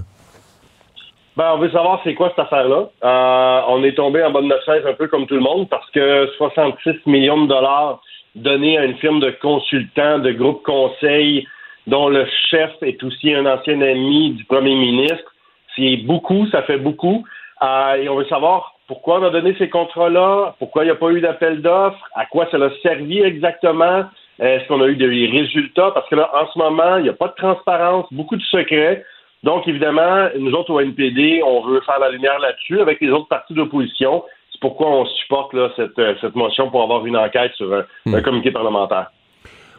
Ben, 1.37 1.53
on 1.55 1.59
veut 1.59 1.71
savoir 1.71 2.01
c'est 2.05 2.15
quoi 2.15 2.29
cette 2.31 2.41
affaire-là. 2.41 2.91
Euh, 3.05 3.61
on 3.69 3.83
est 3.85 3.95
tombé 3.95 4.23
en 4.23 4.31
bas 4.31 4.43
de 4.43 4.55
chaise 4.67 4.85
un 4.87 4.93
peu 4.93 5.09
comme 5.09 5.27
tout 5.27 5.35
le 5.35 5.41
monde 5.41 5.69
parce 5.69 5.89
que 5.91 6.31
66 6.37 7.07
millions 7.07 7.43
de 7.43 7.49
dollars 7.49 8.01
donnés 8.35 8.77
à 8.77 8.85
une 8.85 8.97
firme 8.97 9.21
de 9.21 9.31
consultants, 9.31 10.19
de 10.19 10.33
groupe 10.33 10.63
conseil, 10.63 11.47
dont 11.87 12.09
le 12.09 12.27
chef 12.51 12.71
est 12.83 13.03
aussi 13.03 13.33
un 13.33 13.47
ancien 13.47 13.81
ami 13.81 14.33
du 14.33 14.45
premier 14.45 14.75
ministre, 14.75 15.33
c'est 15.75 15.97
beaucoup, 15.99 16.47
ça 16.49 16.63
fait 16.63 16.79
beaucoup. 16.79 17.25
Euh, 17.63 17.95
et 17.95 18.09
on 18.11 18.17
veut 18.17 18.27
savoir 18.27 18.75
pourquoi 18.87 19.21
on 19.21 19.25
a 19.25 19.31
donné 19.31 19.55
ces 19.59 19.71
contrats-là, 19.71 20.55
pourquoi 20.59 20.83
il 20.85 20.89
n'y 20.89 20.93
a 20.93 20.97
pas 20.97 21.11
eu 21.11 21.21
d'appel 21.21 21.63
d'offres, 21.63 22.05
à 22.15 22.27
quoi 22.27 22.47
ça 22.51 22.59
a 22.59 22.69
servi 22.83 23.21
exactement, 23.21 24.05
est-ce 24.39 24.67
qu'on 24.69 24.83
a 24.83 24.87
eu 24.87 24.97
des 24.97 25.07
résultats, 25.27 25.93
parce 25.93 26.09
que 26.09 26.17
là, 26.17 26.31
en 26.35 26.47
ce 26.53 26.59
moment, 26.59 26.97
il 26.97 27.05
n'y 27.05 27.09
a 27.09 27.15
pas 27.15 27.29
de 27.29 27.35
transparence, 27.35 28.07
beaucoup 28.11 28.37
de 28.37 28.43
secrets. 28.43 29.05
Donc, 29.43 29.67
évidemment, 29.67 30.29
nous 30.39 30.53
autres 30.53 30.71
au 30.71 30.81
NPD, 30.81 31.43
on 31.45 31.67
veut 31.67 31.81
faire 31.81 31.99
la 31.99 32.11
lumière 32.11 32.39
là-dessus 32.39 32.81
avec 32.81 33.01
les 33.01 33.11
autres 33.11 33.29
partis 33.29 33.55
d'opposition. 33.55 34.23
C'est 34.53 34.61
pourquoi 34.61 34.89
on 34.89 35.05
supporte 35.07 35.53
là, 35.55 35.71
cette, 35.77 35.99
euh, 35.99 36.15
cette 36.21 36.37
motion 36.37 36.71
pour 36.71 36.83
avoir 36.83 37.05
une 37.07 37.17
enquête 37.17 37.53
sur 37.57 37.73
un, 37.75 37.85
un 38.07 38.21
comité 38.21 38.51
parlementaire. 38.53 39.11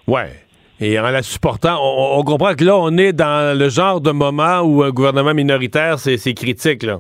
Ouais. 0.08 0.32
Et 0.82 1.00
en 1.00 1.04
la 1.04 1.22
supportant, 1.22 1.78
on, 1.82 2.20
on 2.20 2.24
comprend 2.24 2.56
que 2.56 2.66
là, 2.66 2.76
on 2.78 2.98
est 2.98 3.14
dans 3.14 3.58
le 3.58 3.70
genre 3.70 4.02
de 4.02 4.12
moment 4.12 4.62
où 4.62 4.84
un 4.84 4.90
gouvernement 4.90 5.34
minoritaire, 5.34 5.98
c'est 5.98 6.34
critique, 6.34 6.84
là. 6.84 7.00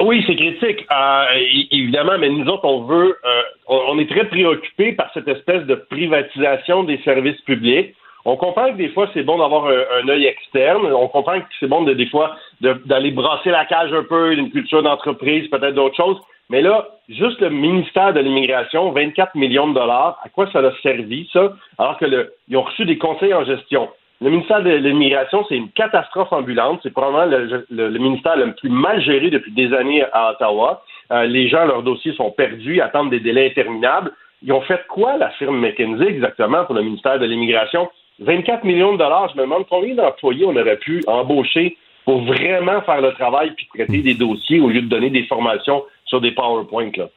Oui, 0.00 0.24
c'est 0.26 0.34
critique, 0.34 0.86
euh, 0.90 1.24
évidemment, 1.70 2.18
mais 2.18 2.28
nous 2.28 2.46
autres, 2.46 2.64
on 2.64 2.82
veut, 2.82 3.16
euh, 3.24 3.42
on 3.68 3.98
est 3.98 4.10
très 4.10 4.26
préoccupés 4.28 4.92
par 4.92 5.10
cette 5.14 5.28
espèce 5.28 5.64
de 5.66 5.76
privatisation 5.76 6.82
des 6.82 6.98
services 7.04 7.40
publics. 7.42 7.94
On 8.24 8.36
comprend 8.36 8.70
que 8.72 8.76
des 8.76 8.88
fois, 8.88 9.08
c'est 9.12 9.22
bon 9.22 9.38
d'avoir 9.38 9.66
un, 9.66 9.82
un 10.02 10.08
œil 10.08 10.24
externe. 10.26 10.86
On 10.92 11.08
comprend 11.08 11.38
que 11.40 11.46
c'est 11.60 11.66
bon 11.68 11.82
de, 11.82 11.92
des 11.92 12.06
fois 12.06 12.36
d'aller 12.60 13.10
brasser 13.10 13.50
la 13.50 13.64
cage 13.66 13.92
un 13.92 14.04
peu, 14.04 14.34
d'une 14.34 14.50
culture 14.50 14.82
d'entreprise, 14.82 15.48
peut-être 15.50 15.74
d'autres 15.74 15.96
choses. 15.96 16.18
Mais 16.50 16.62
là, 16.62 16.86
juste 17.08 17.40
le 17.40 17.50
ministère 17.50 18.12
de 18.12 18.20
l'Immigration, 18.20 18.90
24 18.92 19.34
millions 19.34 19.68
de 19.68 19.74
dollars, 19.74 20.18
à 20.24 20.28
quoi 20.28 20.46
ça 20.52 20.60
a 20.60 20.72
servi, 20.82 21.28
ça? 21.32 21.52
Alors 21.78 21.98
que 21.98 22.04
le, 22.06 22.32
ils 22.48 22.56
ont 22.56 22.62
reçu 22.62 22.84
des 22.84 22.98
conseils 22.98 23.34
en 23.34 23.44
gestion. 23.44 23.88
Le 24.20 24.30
ministère 24.30 24.62
de 24.62 24.70
l'Immigration, 24.70 25.44
c'est 25.48 25.56
une 25.56 25.70
catastrophe 25.72 26.32
ambulante. 26.32 26.80
C'est 26.82 26.92
probablement 26.92 27.26
le, 27.26 27.66
le- 27.68 27.88
le 27.90 27.98
ministère 27.98 28.36
le 28.36 28.54
plus 28.54 28.70
mal 28.70 29.02
géré 29.02 29.28
depuis 29.30 29.52
des 29.52 29.72
années 29.74 30.04
à 30.12 30.30
Ottawa. 30.32 30.82
Euh, 31.12 31.24
les 31.24 31.48
gens, 31.48 31.66
leurs 31.66 31.82
dossiers 31.82 32.12
sont 32.14 32.30
perdus, 32.30 32.80
attendent 32.80 33.10
des 33.10 33.20
délais 33.20 33.46
interminables. 33.50 34.12
Ils 34.42 34.52
ont 34.52 34.60
fait 34.62 34.82
quoi, 34.88 35.16
la 35.18 35.30
firme 35.30 35.58
McKinsey, 35.60 36.06
exactement, 36.08 36.64
pour 36.64 36.74
le 36.74 36.82
ministère 36.82 37.18
de 37.18 37.26
l'Immigration? 37.26 37.88
24 38.20 38.64
millions 38.64 38.92
de 38.92 38.98
dollars. 38.98 39.30
Je 39.32 39.36
me 39.36 39.42
demande 39.42 39.66
combien 39.68 39.94
d'employés 39.94 40.44
on 40.46 40.56
aurait 40.56 40.78
pu 40.78 41.02
embaucher 41.06 41.76
pour 42.04 42.24
vraiment 42.24 42.82
faire 42.82 43.00
le 43.00 43.12
travail 43.12 43.52
puis 43.56 43.66
traiter 43.74 44.02
des 44.02 44.14
dossiers 44.14 44.60
au 44.60 44.68
lieu 44.68 44.82
de 44.82 44.88
donner 44.88 45.10
des 45.10 45.24
formations 45.24 45.82
sur 46.04 46.20
des 46.20 46.32
PowerPoint. 46.32 46.90
Là. 46.96 47.08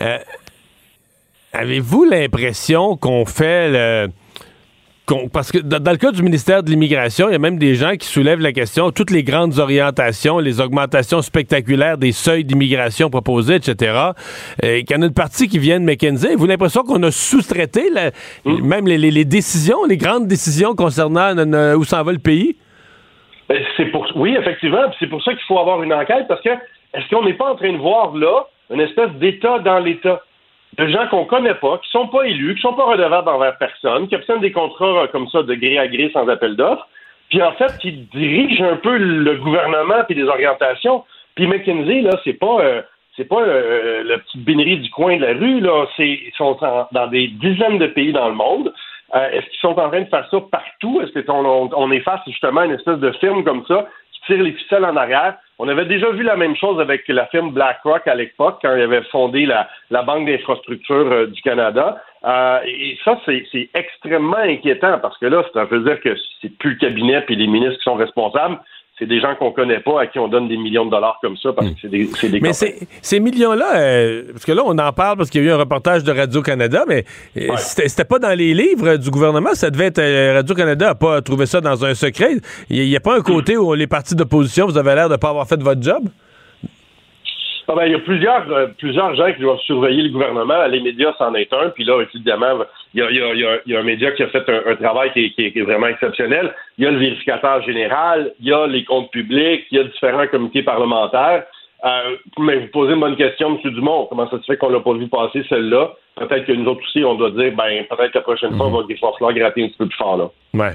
Euh, 0.00 0.18
Avez-vous 1.52 2.04
l'impression 2.04 2.96
qu'on 2.96 3.24
fait 3.24 3.70
le. 3.70 4.08
Parce 5.32 5.50
que 5.52 5.58
dans, 5.58 5.90
le 5.90 5.96
cas 5.96 6.10
du 6.12 6.22
ministère 6.22 6.62
de 6.62 6.70
l'Immigration, 6.70 7.28
il 7.28 7.32
y 7.32 7.34
a 7.34 7.38
même 7.38 7.58
des 7.58 7.74
gens 7.74 7.92
qui 7.96 8.06
soulèvent 8.06 8.40
la 8.40 8.52
question, 8.52 8.90
toutes 8.90 9.10
les 9.10 9.22
grandes 9.22 9.58
orientations, 9.58 10.38
les 10.38 10.60
augmentations 10.60 11.22
spectaculaires 11.22 11.98
des 11.98 12.12
seuils 12.12 12.44
d'immigration 12.44 13.08
proposés, 13.10 13.54
etc., 13.56 13.92
euh, 14.64 14.80
qu'il 14.82 14.90
y 14.90 14.98
en 14.98 15.02
a 15.02 15.06
une 15.06 15.14
partie 15.14 15.48
qui 15.48 15.58
vient 15.58 15.80
de 15.80 15.84
McKinsey. 15.84 16.28
Avez-vous 16.28 16.46
l'impression 16.46 16.82
qu'on 16.82 17.02
a 17.02 17.10
sous-traité 17.10 17.90
la- 17.90 18.10
même 18.44 18.86
les, 18.86 18.98
les- 18.98 19.10
les 19.10 19.24
décisions, 19.24 19.84
les 19.88 19.96
grandes 19.96 20.26
décisions 20.26 20.74
concernant 20.74 21.36
euh, 21.36 21.44
euh, 21.54 21.76
où 21.76 21.84
s'en 21.84 22.02
va 22.02 22.12
le 22.12 22.18
pays? 22.18 22.56
Ben, 23.48 23.62
C'est 23.76 23.86
pour 23.86 24.06
oui, 24.14 24.36
effectivement, 24.38 24.82
c'est 24.98 25.06
pour 25.06 25.22
ça 25.22 25.32
qu'il 25.32 25.42
faut 25.48 25.58
avoir 25.58 25.82
une 25.82 25.92
enquête 25.92 26.26
parce 26.28 26.42
que 26.42 26.50
est-ce 26.50 27.08
qu'on 27.10 27.24
n'est 27.24 27.34
pas 27.34 27.52
en 27.52 27.56
train 27.56 27.72
de 27.72 27.78
voir 27.78 28.14
là 28.14 28.46
une 28.70 28.80
espèce 28.80 29.10
d'État 29.18 29.58
dans 29.60 29.78
l'État? 29.78 30.20
De 30.76 30.86
gens 30.86 31.06
qu'on 31.08 31.24
connaît 31.24 31.54
pas, 31.54 31.78
qui 31.78 31.90
sont 31.90 32.08
pas 32.08 32.24
élus, 32.24 32.54
qui 32.54 32.60
sont 32.60 32.74
pas 32.74 32.84
redevables 32.84 33.28
envers 33.28 33.56
personne, 33.58 34.08
qui 34.08 34.14
obtiennent 34.14 34.40
des 34.40 34.52
contrats 34.52 35.04
euh, 35.04 35.06
comme 35.08 35.28
ça 35.28 35.42
de 35.42 35.54
gré 35.54 35.78
à 35.78 35.88
gré 35.88 36.10
sans 36.12 36.28
appel 36.28 36.56
d'offres, 36.56 36.86
puis 37.30 37.42
en 37.42 37.52
fait 37.52 37.76
qui 37.78 37.92
dirigent 37.92 38.64
un 38.64 38.76
peu 38.76 38.96
le 38.96 39.36
gouvernement 39.36 40.04
puis 40.06 40.14
les 40.14 40.24
orientations. 40.24 41.04
Puis 41.34 41.46
McKinsey 41.46 42.02
là, 42.02 42.18
c'est 42.24 42.34
pas 42.34 42.60
euh, 42.60 42.82
c'est 43.16 43.26
pas 43.26 43.40
euh, 43.40 44.02
la 44.04 44.18
petite 44.18 44.44
du 44.44 44.90
coin 44.90 45.16
de 45.16 45.22
la 45.22 45.32
rue 45.32 45.60
là, 45.60 45.86
c'est 45.96 46.08
ils 46.08 46.32
sont 46.36 46.58
dans 46.92 47.06
des 47.08 47.28
dizaines 47.28 47.78
de 47.78 47.86
pays 47.86 48.12
dans 48.12 48.28
le 48.28 48.34
monde. 48.34 48.72
Euh, 49.14 49.30
Est-ce 49.30 49.46
qu'ils 49.46 49.60
sont 49.60 49.78
en 49.78 49.88
train 49.88 50.02
de 50.02 50.08
faire 50.08 50.28
ça 50.30 50.38
partout? 50.50 51.00
Est-ce 51.00 51.18
qu'on 51.20 51.44
on, 51.44 51.70
on 51.74 51.90
est 51.90 52.00
face 52.00 52.20
justement 52.26 52.60
à 52.60 52.66
une 52.66 52.72
espèce 52.72 52.98
de 52.98 53.10
firme 53.12 53.42
comme 53.42 53.64
ça 53.66 53.86
qui 54.12 54.20
tire 54.26 54.42
les 54.42 54.52
ficelles 54.52 54.84
en 54.84 54.96
arrière? 54.96 55.36
On 55.60 55.66
avait 55.66 55.86
déjà 55.86 56.10
vu 56.10 56.22
la 56.22 56.36
même 56.36 56.54
chose 56.54 56.80
avec 56.80 57.02
la 57.08 57.26
firme 57.26 57.50
BlackRock 57.50 58.06
à 58.06 58.14
l'époque, 58.14 58.60
quand 58.62 58.76
il 58.76 58.82
avait 58.82 59.02
fondé 59.10 59.44
la, 59.44 59.68
Banque 60.02 60.26
d'infrastructure 60.26 61.10
euh, 61.10 61.26
du 61.26 61.42
Canada. 61.42 62.00
Euh, 62.24 62.60
et 62.64 62.96
ça, 63.04 63.18
c'est 63.26 63.44
c'est 63.50 63.68
extrêmement 63.74 64.36
inquiétant 64.36 64.98
parce 65.00 65.18
que 65.18 65.26
là, 65.26 65.44
ça 65.52 65.64
veut 65.64 65.80
dire 65.80 66.00
que 66.00 66.14
c'est 66.40 66.56
plus 66.58 66.70
le 66.70 66.76
cabinet 66.76 67.24
et 67.28 67.34
les 67.34 67.46
ministres 67.48 67.78
qui 67.78 67.82
sont 67.82 67.96
responsables, 67.96 68.58
c'est 68.98 69.06
des 69.06 69.20
gens 69.20 69.34
qu'on 69.36 69.52
connaît 69.52 69.80
pas 69.80 70.00
à 70.00 70.06
qui 70.06 70.18
on 70.18 70.28
donne 70.28 70.48
des 70.48 70.56
millions 70.56 70.84
de 70.84 70.90
dollars 70.90 71.18
comme 71.22 71.36
ça 71.36 71.52
parce 71.52 71.68
que 71.68 71.74
c'est 71.82 71.88
des, 71.88 72.08
c'est 72.16 72.28
des 72.28 72.40
Mais 72.40 72.52
ces, 72.52 72.76
ces 73.00 73.20
millions-là, 73.20 73.76
euh, 73.76 74.24
parce 74.32 74.44
que 74.44 74.52
là, 74.52 74.62
on 74.64 74.76
en 74.76 74.92
parle 74.92 75.16
parce 75.16 75.30
qu'il 75.30 75.42
y 75.42 75.46
a 75.46 75.48
eu 75.48 75.52
un 75.52 75.58
reportage 75.58 76.02
de 76.04 76.12
Radio-Canada, 76.12 76.84
mais 76.88 77.04
euh, 77.36 77.56
c'était 77.58 77.88
c'était 77.88 78.04
pas 78.04 78.18
dans 78.18 78.36
les 78.36 78.54
livres 78.54 78.96
du 78.96 79.10
gouvernement. 79.10 79.50
Ça 79.54 79.70
devait 79.70 79.86
être. 79.86 79.98
euh, 80.00 80.34
Radio-Canada 80.34 80.86
n'a 80.86 80.94
pas 80.94 81.22
trouvé 81.22 81.46
ça 81.46 81.60
dans 81.60 81.84
un 81.84 81.94
secret. 81.94 82.36
Il 82.70 82.88
n'y 82.88 82.96
a 82.96 83.00
pas 83.00 83.16
un 83.16 83.22
côté 83.22 83.56
où 83.56 83.74
les 83.74 83.86
partis 83.86 84.14
d'opposition, 84.14 84.66
vous 84.66 84.78
avez 84.78 84.94
l'air 84.94 85.08
de 85.08 85.16
pas 85.16 85.30
avoir 85.30 85.46
fait 85.46 85.62
votre 85.62 85.82
job? 85.82 86.04
Ah 87.70 87.74
ben, 87.76 87.84
il 87.84 87.92
y 87.92 87.94
a 87.94 87.98
plusieurs, 87.98 88.50
euh, 88.50 88.66
plusieurs 88.78 89.14
gens 89.14 89.30
qui 89.34 89.42
doivent 89.42 89.60
surveiller 89.60 90.02
le 90.04 90.08
gouvernement. 90.08 90.66
Les 90.68 90.80
médias, 90.80 91.12
c'en 91.18 91.34
est 91.34 91.52
un. 91.52 91.68
Puis 91.68 91.84
là, 91.84 92.00
évidemment, 92.00 92.64
il 92.94 93.00
y 93.00 93.02
a, 93.02 93.10
il 93.10 93.16
y 93.18 93.44
a- 93.44 93.58
y 93.66 93.76
a- 93.76 93.80
un 93.80 93.82
média 93.82 94.10
qui 94.12 94.22
a 94.22 94.28
fait 94.28 94.48
un, 94.48 94.72
un 94.72 94.76
travail 94.76 95.12
qui 95.12 95.26
est- 95.26 95.52
qui 95.52 95.58
est 95.58 95.62
vraiment 95.62 95.86
exceptionnel. 95.88 96.54
Il 96.78 96.84
y 96.84 96.86
a 96.86 96.90
le 96.90 96.96
vérificateur 96.98 97.60
général, 97.62 98.32
il 98.40 98.46
y 98.46 98.52
a 98.54 98.66
les 98.66 98.84
comptes 98.84 99.10
publics, 99.10 99.66
il 99.70 99.76
y 99.76 99.80
a 99.82 99.84
différents 99.84 100.26
comités 100.28 100.62
parlementaires. 100.62 101.44
Euh, 101.84 102.16
mais 102.38 102.58
vous 102.58 102.66
posez 102.72 102.94
une 102.94 103.00
bonne 103.00 103.16
question, 103.16 103.56
M. 103.62 103.72
Dumont. 103.72 104.06
Comment 104.10 104.28
ça 104.28 104.38
se 104.38 104.44
fait 104.44 104.56
qu'on 104.56 104.68
l'a 104.68 104.80
pas 104.80 104.94
vu 104.94 105.06
passer 105.08 105.44
celle-là? 105.48 105.92
Peut-être 106.16 106.46
que 106.46 106.52
nous 106.52 106.68
autres 106.68 106.80
aussi, 106.82 107.04
on 107.04 107.14
doit 107.14 107.30
dire, 107.30 107.52
ben, 107.56 107.84
peut-être 107.88 108.10
que 108.10 108.18
la 108.18 108.22
prochaine 108.22 108.56
fois, 108.56 108.66
on 108.66 108.70
va, 108.70 108.82
falloir 109.00 109.32
gratter 109.32 109.62
un 109.62 109.68
petit 109.68 109.76
peu 109.78 109.86
plus 109.86 109.96
fort, 109.96 110.16
là. 110.16 110.30
Ouais. 110.54 110.72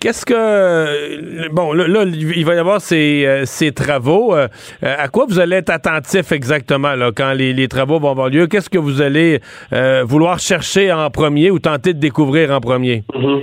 Qu'est-ce 0.00 0.24
que. 0.24 0.34
euh, 0.36 1.48
Bon, 1.50 1.72
là, 1.72 1.88
là, 1.88 2.04
il 2.04 2.44
va 2.44 2.54
y 2.54 2.58
avoir 2.58 2.80
ces, 2.80 3.26
euh, 3.26 3.44
ces 3.44 3.72
travaux. 3.72 4.32
Euh, 4.36 4.46
euh, 4.84 4.94
à 4.96 5.08
quoi 5.08 5.24
vous 5.28 5.40
allez 5.40 5.56
être 5.56 5.70
attentif 5.70 6.30
exactement 6.30 6.94
là, 6.94 7.10
quand 7.10 7.32
les, 7.32 7.52
les 7.52 7.66
travaux 7.66 7.98
vont 7.98 8.12
avoir 8.12 8.28
lieu? 8.28 8.46
Qu'est-ce 8.46 8.70
que 8.70 8.78
vous 8.78 9.02
allez 9.02 9.40
euh, 9.72 10.04
vouloir 10.04 10.38
chercher 10.38 10.92
en 10.92 11.10
premier 11.10 11.50
ou 11.50 11.58
tenter 11.58 11.94
de 11.94 11.98
découvrir 11.98 12.52
en 12.52 12.60
premier? 12.60 13.02
Mhm. 13.12 13.42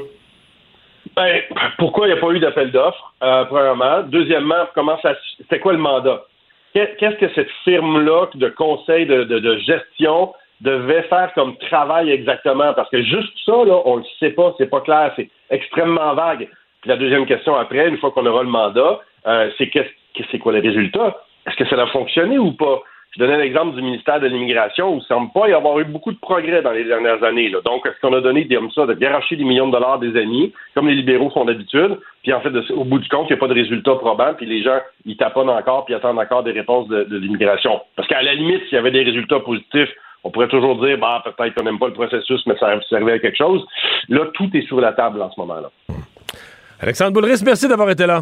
Ben, 1.18 1.41
pourquoi 1.78 2.07
il 2.07 2.14
n'y 2.14 2.18
a 2.18 2.22
pas 2.22 2.32
eu 2.32 2.39
d'appel 2.39 2.72
d'offres, 2.72 3.14
euh, 3.22 3.43
premièrement. 3.45 4.03
Deuxièmement, 4.03 4.68
comment 4.74 4.97
ça, 5.01 5.14
c'était 5.39 5.59
quoi 5.59 5.74
le 5.74 5.80
mandat? 5.80 6.24
Qu'est- 6.74 6.96
Qu'est-ce 6.98 7.16
que 7.18 7.30
cette 7.34 7.50
firme-là 7.64 8.28
de 8.36 8.50
conseil 8.50 9.06
de, 9.06 9.24
de- 9.24 9.40
de 9.40 9.58
gestion 9.58 10.34
devait 10.62 11.04
faire 11.04 11.32
comme 11.34 11.58
travail 11.58 12.12
exactement? 12.12 12.74
Parce 12.74 12.90
que 12.90 13.02
juste 13.02 13.34
ça, 13.46 13.64
là, 13.66 13.82
on 13.86 13.98
le 13.98 14.04
sait 14.20 14.32
pas, 14.32 14.54
c'est 14.58 14.70
pas 14.70 14.82
clair, 14.82 15.12
c'est 15.16 15.30
extrêmement 15.50 16.14
vague. 16.14 16.48
Puis 16.82 16.90
la 16.90 16.98
deuxième 16.98 17.26
question 17.26 17.56
après, 17.56 17.88
une 17.88 17.98
fois 17.98 18.12
qu'on 18.12 18.26
aura 18.26 18.44
le 18.44 18.50
mandat, 18.50 19.00
euh, 19.28 19.50
c'est 19.58 19.68
qu'est-ce 19.70 19.90
que 20.20 20.28
c'est 20.32 20.40
quoi 20.40 20.54
les 20.54 20.60
résultats? 20.62 21.18
Est-ce 21.48 21.56
que 21.56 21.66
ça 21.68 21.82
a 21.82 21.88
fonctionné 21.88 22.38
ou 22.38 22.52
pas? 22.54 22.82
Je 23.12 23.20
donnais 23.20 23.38
l'exemple 23.38 23.76
du 23.76 23.82
ministère 23.82 24.22
de 24.22 24.28
l'Immigration 24.28 24.91
où 24.91 24.93
il 24.93 24.99
ne 24.99 25.03
semble 25.03 25.32
pas 25.34 25.49
y 25.49 25.53
avoir 25.53 25.78
eu 25.80 25.84
beaucoup 25.84 26.14
de 26.14 26.18
progrès 26.18 26.62
dans 26.62 26.72
les 26.72 26.86
dernières 26.86 27.22
années. 27.24 27.49
là. 27.49 27.59
Donc, 27.66 27.86
est-ce 27.86 27.99
qu'on 27.99 28.16
a 28.16 28.22
donné 28.22 28.45
des, 28.45 28.55
comme 28.55 28.72
ça, 28.72 28.86
de 28.86 28.93
garocher 28.93 29.36
des 29.36 29.43
millions 29.43 29.68
de 29.68 29.74
dollars 29.74 29.99
des 29.99 30.18
amis, 30.18 30.53
comme 30.74 30.88
les 30.88 30.95
libéraux 30.95 31.30
font 31.30 31.43
d'habitude, 31.43 31.99
puis 32.24 32.32
en 32.32 32.39
fait, 32.39 32.51
au 32.72 32.86
bout 32.86 32.99
du 32.99 33.09
compte, 33.09 33.28
il 33.30 33.34
n'y 33.34 33.38
a 33.38 33.39
pas 33.39 33.49
de 33.49 33.53
résultats 33.53 33.95
probants, 33.95 34.34
puis 34.36 34.45
les 34.45 34.64
gens, 34.64 34.80
ils 35.05 35.18
taponnent 35.18 35.49
encore, 35.49 35.84
puis 35.84 35.93
attendent 35.93 36.20
encore 36.20 36.43
des 36.43 36.51
réponses 36.51 36.88
de, 36.88 37.03
de 37.03 37.18
l'immigration? 37.18 37.82
Parce 37.97 38.07
qu'à 38.07 38.22
la 38.22 38.34
limite, 38.34 38.64
s'il 38.66 38.76
y 38.76 38.78
avait 38.78 38.91
des 38.91 39.03
résultats 39.03 39.41
positifs, 39.41 39.89
on 40.24 40.32
pourrait 40.32 40.47
toujours 40.47 40.80
dire, 40.82 40.97
bah, 40.97 41.22
peut-être 41.26 41.53
qu'on 41.55 41.64
n'aime 41.64 41.80
pas 41.80 41.88
le 41.88 41.93
processus, 41.93 42.41
mais 42.45 42.55
ça 42.59 42.80
servait 42.89 43.14
à 43.14 43.20
quelque 43.20 43.38
chose. 43.38 43.66
Là, 44.07 44.26
tout 44.34 44.49
est 44.53 44.66
sur 44.68 44.80
la 44.80 44.93
table 44.93 45.22
en 45.22 45.30
ce 45.32 45.39
moment-là. 45.41 45.70
Alexandre 46.80 47.12
Boulris, 47.12 47.41
merci 47.45 47.68
d'avoir 47.68 47.89
été 47.89 48.05
là. 48.05 48.22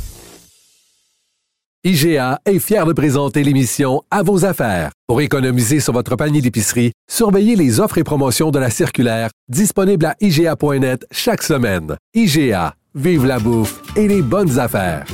IGA 1.83 2.39
est 2.45 2.59
fier 2.59 2.85
de 2.85 2.93
présenter 2.93 3.43
l'émission 3.43 4.03
À 4.11 4.21
vos 4.21 4.45
affaires. 4.45 4.91
Pour 5.07 5.19
économiser 5.19 5.79
sur 5.79 5.93
votre 5.93 6.15
panier 6.15 6.39
d'épicerie, 6.39 6.91
surveillez 7.09 7.55
les 7.55 7.79
offres 7.79 7.97
et 7.97 8.03
promotions 8.03 8.51
de 8.51 8.59
la 8.59 8.69
circulaire 8.69 9.31
disponible 9.49 10.05
à 10.05 10.15
IGA.net 10.21 11.07
chaque 11.09 11.41
semaine. 11.41 11.95
IGA, 12.13 12.75
vive 12.93 13.25
la 13.25 13.39
bouffe 13.39 13.81
et 13.97 14.07
les 14.07 14.21
bonnes 14.21 14.59
affaires. 14.59 15.07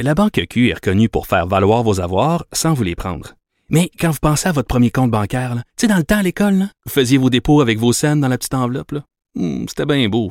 La 0.00 0.14
Banque 0.14 0.42
Q 0.50 0.68
est 0.68 0.74
reconnue 0.74 1.08
pour 1.08 1.26
faire 1.26 1.46
valoir 1.46 1.82
vos 1.82 1.98
avoirs 2.02 2.44
sans 2.52 2.74
vous 2.74 2.82
les 2.82 2.94
prendre. 2.94 3.32
Mais 3.70 3.90
quand 3.98 4.10
vous 4.10 4.18
pensez 4.20 4.50
à 4.50 4.52
votre 4.52 4.68
premier 4.68 4.90
compte 4.90 5.10
bancaire, 5.10 5.54
tu 5.78 5.86
sais, 5.86 5.86
dans 5.86 5.96
le 5.96 6.04
temps 6.04 6.18
à 6.18 6.22
l'école, 6.22 6.68
vous 6.84 6.92
faisiez 6.92 7.16
vos 7.16 7.30
dépôts 7.30 7.62
avec 7.62 7.78
vos 7.78 7.94
scènes 7.94 8.20
dans 8.20 8.28
la 8.28 8.36
petite 8.36 8.52
enveloppe. 8.52 8.92
Hmm, 9.34 9.64
C'était 9.66 9.86
bien 9.86 10.06
beau. 10.10 10.30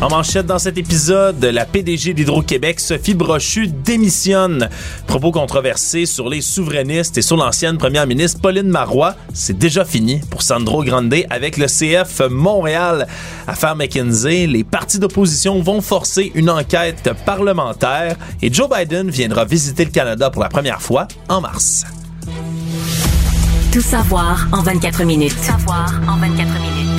En 0.00 0.08
manchette 0.08 0.46
dans 0.46 0.58
cet 0.58 0.76
épisode, 0.76 1.42
la 1.44 1.64
PDG 1.64 2.14
d'Hydro-Québec, 2.14 2.80
Sophie 2.80 3.14
Brochu, 3.14 3.68
démissionne. 3.68 4.68
Propos 5.06 5.30
controversés 5.30 6.04
sur 6.04 6.28
les 6.28 6.40
souverainistes 6.40 7.16
et 7.16 7.22
sur 7.22 7.36
l'ancienne 7.36 7.78
première 7.78 8.06
ministre 8.06 8.40
Pauline 8.40 8.68
Marois. 8.68 9.14
C'est 9.32 9.56
déjà 9.56 9.84
fini 9.84 10.20
pour 10.30 10.42
Sandro 10.42 10.84
Grande 10.84 11.14
avec 11.30 11.56
le 11.56 11.66
CF 11.66 12.22
Montréal. 12.28 13.06
Affaire 13.46 13.76
McKinsey, 13.76 14.46
les 14.46 14.64
partis 14.64 14.98
d'opposition 14.98 15.62
vont 15.62 15.80
forcer 15.80 16.32
une 16.34 16.50
enquête 16.50 17.10
parlementaire 17.24 18.16
et 18.42 18.52
Joe 18.52 18.68
Biden 18.68 19.10
viendra 19.10 19.44
visiter 19.44 19.84
le 19.84 19.90
Canada 19.90 20.28
pour 20.30 20.42
la 20.42 20.48
première 20.48 20.82
fois 20.82 21.06
en 21.28 21.40
mars. 21.40 21.84
Tout 23.72 23.80
savoir 23.80 24.46
en 24.52 24.62
24 24.62 25.04
minutes. 25.04 25.34
Tout 25.36 25.42
savoir 25.42 25.92
en 26.08 26.16
24 26.18 26.52
minutes. 26.60 26.93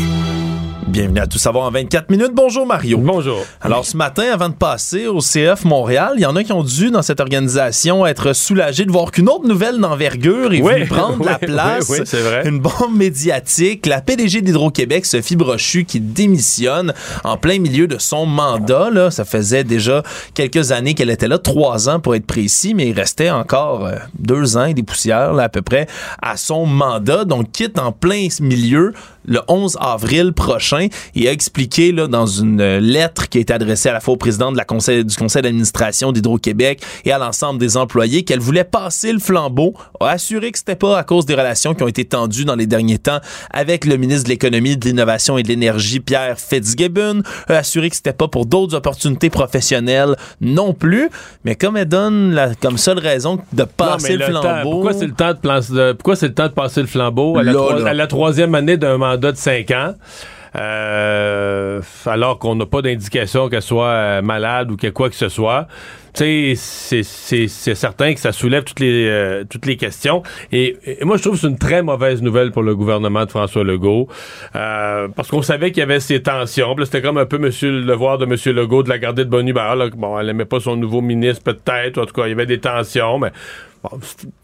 Bienvenue 0.95 1.19
à 1.19 1.27
Tout 1.27 1.39
savoir 1.39 1.65
en 1.65 1.71
24 1.71 2.09
minutes. 2.09 2.31
Bonjour 2.33 2.65
Mario. 2.65 2.97
Bonjour. 2.99 3.45
Alors 3.59 3.83
ce 3.85 3.97
matin, 3.97 4.23
avant 4.31 4.47
de 4.47 4.53
passer 4.53 5.07
au 5.07 5.19
CF 5.19 5.65
Montréal, 5.65 6.13
il 6.15 6.21
y 6.21 6.25
en 6.25 6.37
a 6.37 6.43
qui 6.45 6.53
ont 6.53 6.63
dû 6.63 6.89
dans 6.89 7.01
cette 7.01 7.19
organisation 7.19 8.05
être 8.05 8.31
soulagés 8.31 8.85
de 8.85 8.91
voir 8.93 9.11
qu'une 9.11 9.27
autre 9.27 9.45
nouvelle 9.45 9.77
d'envergure 9.77 10.53
est 10.53 10.61
Oui, 10.61 10.71
venue 10.73 10.85
prendre 10.85 11.25
la 11.25 11.37
place. 11.37 11.89
oui, 11.89 11.97
c'est 12.05 12.21
vrai. 12.21 12.47
Une 12.47 12.59
bombe 12.59 12.95
médiatique. 12.95 13.87
La 13.87 13.99
PDG 13.99 14.39
d'Hydro-Québec, 14.41 15.05
Sophie 15.05 15.35
Brochu, 15.35 15.83
qui 15.83 15.99
démissionne 15.99 16.93
en 17.25 17.35
plein 17.35 17.59
milieu 17.59 17.87
de 17.87 17.97
son 17.97 18.25
mandat. 18.25 18.89
Là. 18.89 19.11
Ça 19.11 19.25
faisait 19.25 19.65
déjà 19.65 20.01
quelques 20.33 20.71
années 20.71 20.93
qu'elle 20.93 21.09
était 21.09 21.27
là, 21.27 21.39
trois 21.39 21.89
ans 21.89 21.99
pour 21.99 22.15
être 22.15 22.25
précis, 22.25 22.73
mais 22.73 22.87
il 22.87 22.97
restait 22.97 23.31
encore 23.31 23.85
euh, 23.85 23.95
deux 24.17 24.55
ans 24.55 24.63
et 24.63 24.73
des 24.73 24.83
poussières 24.83 25.33
là, 25.33 25.43
à 25.43 25.49
peu 25.49 25.61
près 25.61 25.87
à 26.21 26.37
son 26.37 26.65
mandat. 26.65 27.25
Donc 27.25 27.51
quitte 27.51 27.79
en 27.79 27.91
plein 27.91 28.29
milieu 28.39 28.93
le 29.27 29.41
11 29.47 29.77
avril 29.79 30.33
prochain 30.33 30.87
et 31.15 31.27
a 31.27 31.31
expliqué 31.31 31.91
là, 31.91 32.07
dans 32.07 32.25
une 32.25 32.61
euh, 32.61 32.79
lettre 32.79 33.29
qui 33.29 33.37
a 33.37 33.41
été 33.41 33.53
adressée 33.53 33.89
à 33.89 33.93
la 33.93 33.99
fois 33.99 34.13
au 34.13 34.17
président 34.17 34.51
de 34.51 34.57
la 34.57 34.65
conseil, 34.65 35.03
du 35.05 35.15
conseil 35.15 35.41
d'administration 35.41 36.11
d'Hydro-Québec 36.11 36.81
et 37.05 37.11
à 37.11 37.17
l'ensemble 37.17 37.59
des 37.59 37.77
employés 37.77 38.23
qu'elle 38.23 38.39
voulait 38.39 38.63
passer 38.63 39.11
le 39.13 39.19
flambeau, 39.19 39.73
a 39.99 40.09
assuré 40.09 40.51
que 40.51 40.57
c'était 40.57 40.75
pas 40.75 40.97
à 40.97 41.03
cause 41.03 41.25
des 41.25 41.33
relations 41.35 41.73
qui 41.73 41.83
ont 41.83 41.87
été 41.87 42.05
tendues 42.05 42.45
dans 42.45 42.55
les 42.55 42.67
derniers 42.67 42.97
temps 42.99 43.19
avec 43.51 43.85
le 43.85 43.97
ministre 43.97 44.25
de 44.25 44.29
l'économie, 44.29 44.77
de 44.77 44.85
l'innovation 44.85 45.37
et 45.37 45.43
de 45.43 45.47
l'énergie, 45.47 45.99
Pierre 45.99 46.37
Fitzgibbon, 46.39 47.21
a 47.47 47.53
assuré 47.55 47.89
que 47.89 47.95
c'était 47.95 48.13
pas 48.13 48.27
pour 48.27 48.45
d'autres 48.45 48.75
opportunités 48.75 49.29
professionnelles 49.29 50.15
non 50.41 50.73
plus, 50.73 51.09
mais 51.43 51.55
comme 51.55 51.77
elle 51.77 51.87
donne 51.87 52.31
la, 52.33 52.53
comme 52.55 52.77
seule 52.77 52.99
raison 52.99 53.39
de 53.53 53.63
passer 53.63 54.17
Non, 54.17 54.27
le 54.27 54.33
temps- 54.33 54.41
flambeau... 54.41 54.71
pourquoi 54.71 54.93
c'est 54.93 55.07
le 55.07 55.13
temps 55.13 55.33
de 55.33 55.37
plan- 55.39 55.59
de- 55.59 55.93
pourquoi 55.93 56.15
c'est 56.15 56.27
le 56.27 56.33
temps 56.33 56.47
de 56.47 56.53
passer 56.53 56.81
le 56.81 56.87
flambeau 56.87 57.37
à 57.37 57.43
la, 57.43 57.51
Là, 57.53 57.57
troi- 57.59 57.79
là. 57.79 57.89
à 57.89 57.93
la 57.93 58.07
troisième 58.07 58.55
année 58.55 58.77
d'un 58.77 58.97
mandat 58.97 59.14
de 59.17 59.33
cinq 59.35 59.71
ans? 59.71 59.93
euh, 60.55 61.81
alors 62.05 62.39
qu'on 62.39 62.55
n'a 62.55 62.65
pas 62.65 62.81
d'indication 62.81 63.49
qu'elle 63.49 63.61
soit 63.61 63.87
euh, 63.87 64.21
malade 64.21 64.71
ou 64.71 64.77
que 64.77 64.87
quoi 64.87 65.09
que 65.09 65.15
ce 65.15 65.29
soit. 65.29 65.67
Tu 66.15 66.55
sais, 66.55 67.03
c'est 67.03 67.75
certain 67.75 68.13
que 68.13 68.21
ça 68.21 68.31
soulève 68.31 68.63
toutes 68.63 68.79
les, 68.79 69.07
euh, 69.07 69.43
toutes 69.49 69.65
les 69.65 69.75
questions. 69.75 70.23
Et, 70.53 70.77
moi, 71.01 71.17
je 71.17 71.23
trouve 71.23 71.33
que 71.33 71.41
c'est 71.41 71.47
une 71.47 71.57
très 71.57 71.81
mauvaise 71.81 72.21
nouvelle 72.21 72.51
pour 72.51 72.63
le 72.63 72.73
gouvernement 72.73 73.25
de 73.25 73.29
François 73.29 73.65
Legault. 73.65 74.07
Euh, 74.55 75.09
parce 75.09 75.29
qu'on 75.29 75.41
savait 75.41 75.71
qu'il 75.71 75.81
y 75.81 75.83
avait 75.83 75.99
ces 75.99 76.21
tensions. 76.21 76.73
C'était 76.85 77.01
comme 77.01 77.17
un 77.17 77.25
peu 77.25 77.37
monsieur, 77.37 77.69
le 77.69 77.83
devoir 77.83 78.17
de 78.17 78.25
M. 78.25 78.55
Legault 78.55 78.83
de 78.83 78.89
la 78.89 78.97
garder 78.97 79.25
de 79.25 79.29
bonne 79.29 79.47
humeur. 79.47 79.75
Bon, 79.97 80.17
elle 80.17 80.27
n'aimait 80.27 80.45
pas 80.45 80.61
son 80.61 80.77
nouveau 80.77 81.01
ministre, 81.01 81.43
peut-être. 81.43 81.97
En 81.97 82.05
tout 82.05 82.13
cas, 82.13 82.27
il 82.27 82.29
y 82.29 82.33
avait 82.33 82.45
des 82.45 82.59
tensions, 82.59 83.19
mais 83.19 83.31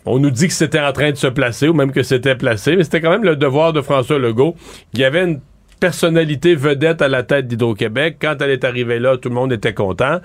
on 0.06 0.20
nous 0.20 0.30
dit 0.30 0.48
que 0.48 0.54
c'était 0.54 0.82
en 0.82 0.92
train 0.92 1.12
de 1.12 1.16
se 1.16 1.28
placer 1.28 1.70
ou 1.70 1.74
même 1.74 1.92
que 1.92 2.04
c'était 2.04 2.36
placé, 2.36 2.76
mais 2.76 2.84
c'était 2.84 3.02
quand 3.02 3.10
même 3.10 3.24
le 3.24 3.38
devoir 3.38 3.72
de 3.72 3.82
François 3.82 4.20
Legault. 4.20 4.56
Il 4.94 5.00
y 5.00 5.06
avait 5.06 5.24
une 5.24 5.40
personnalité 5.82 6.56
vedette 6.56 7.02
à 7.02 7.10
la 7.10 7.24
tête 7.24 7.48
d'Hydro-Québec. 7.48 8.18
Quand 8.22 8.36
elle 8.40 8.52
est 8.52 8.64
arrivée 8.64 9.00
là, 9.00 9.18
tout 9.18 9.30
le 9.30 9.36
monde 9.36 9.52
était 9.52 9.74
content. 9.74 10.20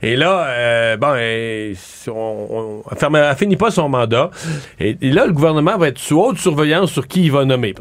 Et 0.00 0.16
là, 0.16 0.46
euh, 0.48 0.96
bon, 0.96 1.14
on, 2.08 2.82
on, 2.90 3.34
finit 3.36 3.56
pas 3.56 3.70
son 3.70 3.88
mandat. 3.90 4.30
Et, 4.80 4.96
là, 5.02 5.26
le 5.26 5.32
gouvernement 5.32 5.76
va 5.76 5.88
être 5.88 5.98
sous 5.98 6.18
haute 6.18 6.38
surveillance 6.38 6.90
sur 6.90 7.06
qui 7.06 7.24
il 7.24 7.30
va 7.30 7.44
nommer. 7.44 7.74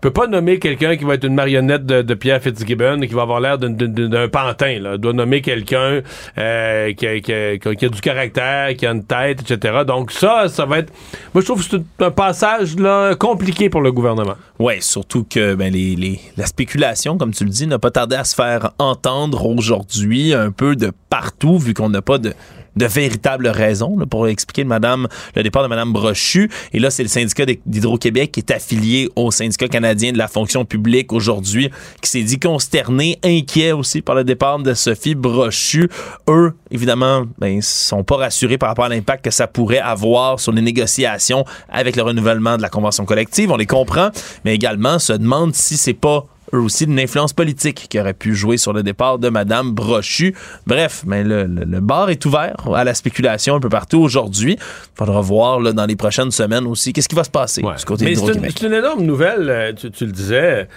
Peut 0.00 0.10
pas 0.10 0.26
nommer 0.26 0.58
quelqu'un 0.58 0.96
qui 0.96 1.04
va 1.04 1.14
être 1.14 1.24
une 1.24 1.34
marionnette 1.34 1.84
de, 1.86 2.14
Pierre 2.14 2.42
Fitzgibbon 2.42 3.00
qui 3.00 3.14
va 3.14 3.22
avoir 3.22 3.40
l'air 3.40 3.58
d'un 3.58 4.28
pantin. 4.28 4.78
Là. 4.80 4.92
Il 4.94 4.98
doit 4.98 5.12
nommer 5.12 5.40
quelqu'un 5.40 6.00
euh, 6.36 6.92
qui, 6.94 7.06
a, 7.06 7.88
du 7.88 8.00
caractère, 8.00 8.74
qui 8.76 8.86
a 8.86 8.90
une 8.90 9.04
tête, 9.04 9.42
etc. 9.48 9.82
Donc 9.86 10.12
ça, 10.12 10.48
ça 10.48 10.66
va 10.66 10.80
être... 10.80 10.92
Moi, 11.34 11.42
je 11.42 11.46
trouve 11.46 11.62
que 11.66 11.76
c'est 11.76 12.04
un 12.04 12.10
passage 12.10 12.76
là, 12.76 13.14
compliqué 13.14 13.70
pour 13.70 13.80
le 13.80 13.92
gouvernement. 13.92 14.34
Oui, 14.58 14.74
surtout 14.80 15.24
que 15.28 15.54
ben, 15.54 15.72
les, 15.72 16.20
la 16.36 16.46
spéculation, 16.46 17.16
comme 17.16 17.32
tu 17.32 17.44
le 17.44 17.50
dis, 17.50 17.66
n'a 17.66 17.78
pas 17.78 17.90
tardé 17.90 18.16
à 18.16 18.24
se 18.24 18.34
faire 18.34 18.72
entendre 18.78 19.46
aujourd'hui 19.46 20.34
un 20.34 20.50
peu 20.50 20.76
de 20.76 20.92
partout, 21.10 21.58
vu 21.58 21.74
qu'on 21.74 21.88
n'a 21.88 22.02
pas 22.02 22.18
de 22.18 22.34
de 22.78 22.86
véritables 22.86 23.48
raisons 23.48 23.96
pour 24.08 24.28
expliquer 24.28 24.62
le, 24.62 24.68
madame, 24.68 25.08
le 25.34 25.42
départ 25.42 25.62
de 25.62 25.68
Mme 25.68 25.92
Brochu. 25.92 26.50
Et 26.72 26.78
là, 26.78 26.90
c'est 26.90 27.02
le 27.02 27.08
syndicat 27.08 27.44
d'Hydro-Québec 27.66 28.32
qui 28.32 28.40
est 28.40 28.50
affilié 28.50 29.10
au 29.16 29.30
syndicat 29.30 29.68
canadien 29.68 30.12
de 30.12 30.18
la 30.18 30.28
fonction 30.28 30.64
publique 30.64 31.12
aujourd'hui, 31.12 31.70
qui 32.00 32.10
s'est 32.10 32.22
dit 32.22 32.38
consterné, 32.38 33.18
inquiet 33.24 33.72
aussi 33.72 34.00
par 34.00 34.14
le 34.14 34.24
départ 34.24 34.58
de 34.60 34.74
Sophie 34.74 35.14
Brochu. 35.14 35.90
Eux, 36.28 36.54
évidemment, 36.70 37.24
ben, 37.38 37.60
sont 37.60 38.04
pas 38.04 38.16
rassurés 38.16 38.58
par 38.58 38.70
rapport 38.70 38.86
à 38.86 38.88
l'impact 38.88 39.24
que 39.24 39.30
ça 39.30 39.46
pourrait 39.46 39.78
avoir 39.78 40.40
sur 40.40 40.52
les 40.52 40.62
négociations 40.62 41.44
avec 41.68 41.96
le 41.96 42.02
renouvellement 42.02 42.56
de 42.56 42.62
la 42.62 42.68
convention 42.68 43.04
collective. 43.04 43.50
On 43.50 43.56
les 43.56 43.66
comprend, 43.66 44.10
mais 44.44 44.54
également 44.54 44.98
se 44.98 45.12
demandent 45.12 45.54
si 45.54 45.76
c'est 45.76 45.94
pas 45.94 46.26
eux 46.52 46.60
aussi 46.60 46.86
d'une 46.86 46.98
influence 47.00 47.32
politique 47.32 47.86
qui 47.88 48.00
aurait 48.00 48.14
pu 48.14 48.34
jouer 48.34 48.56
sur 48.56 48.72
le 48.72 48.82
départ 48.82 49.18
de 49.18 49.28
Madame 49.28 49.72
Brochu. 49.72 50.34
Bref, 50.66 51.02
mais 51.06 51.24
le, 51.24 51.46
bar 51.80 52.10
est 52.10 52.24
ouvert 52.26 52.56
à 52.74 52.84
la 52.84 52.94
spéculation 52.94 53.56
un 53.56 53.60
peu 53.60 53.68
partout 53.68 53.98
aujourd'hui. 53.98 54.56
Il 54.58 54.96
faudra 54.96 55.20
voir 55.20 55.60
dans 55.72 55.86
les 55.86 55.96
prochaines 55.96 56.30
semaines 56.30 56.66
aussi 56.66 56.92
qu'est-ce 56.92 57.08
qui 57.08 57.16
va 57.16 57.24
se 57.24 57.30
passer 57.30 57.62
du 57.62 57.84
côté 57.84 58.04
mais 58.04 58.14
C'est 58.14 58.66
une, 58.66 58.74
énorme 58.74 59.02
nouvelle, 59.02 59.48
euh, 59.48 59.72
tu, 59.72 60.04
le 60.04 60.12
disais, 60.12 60.68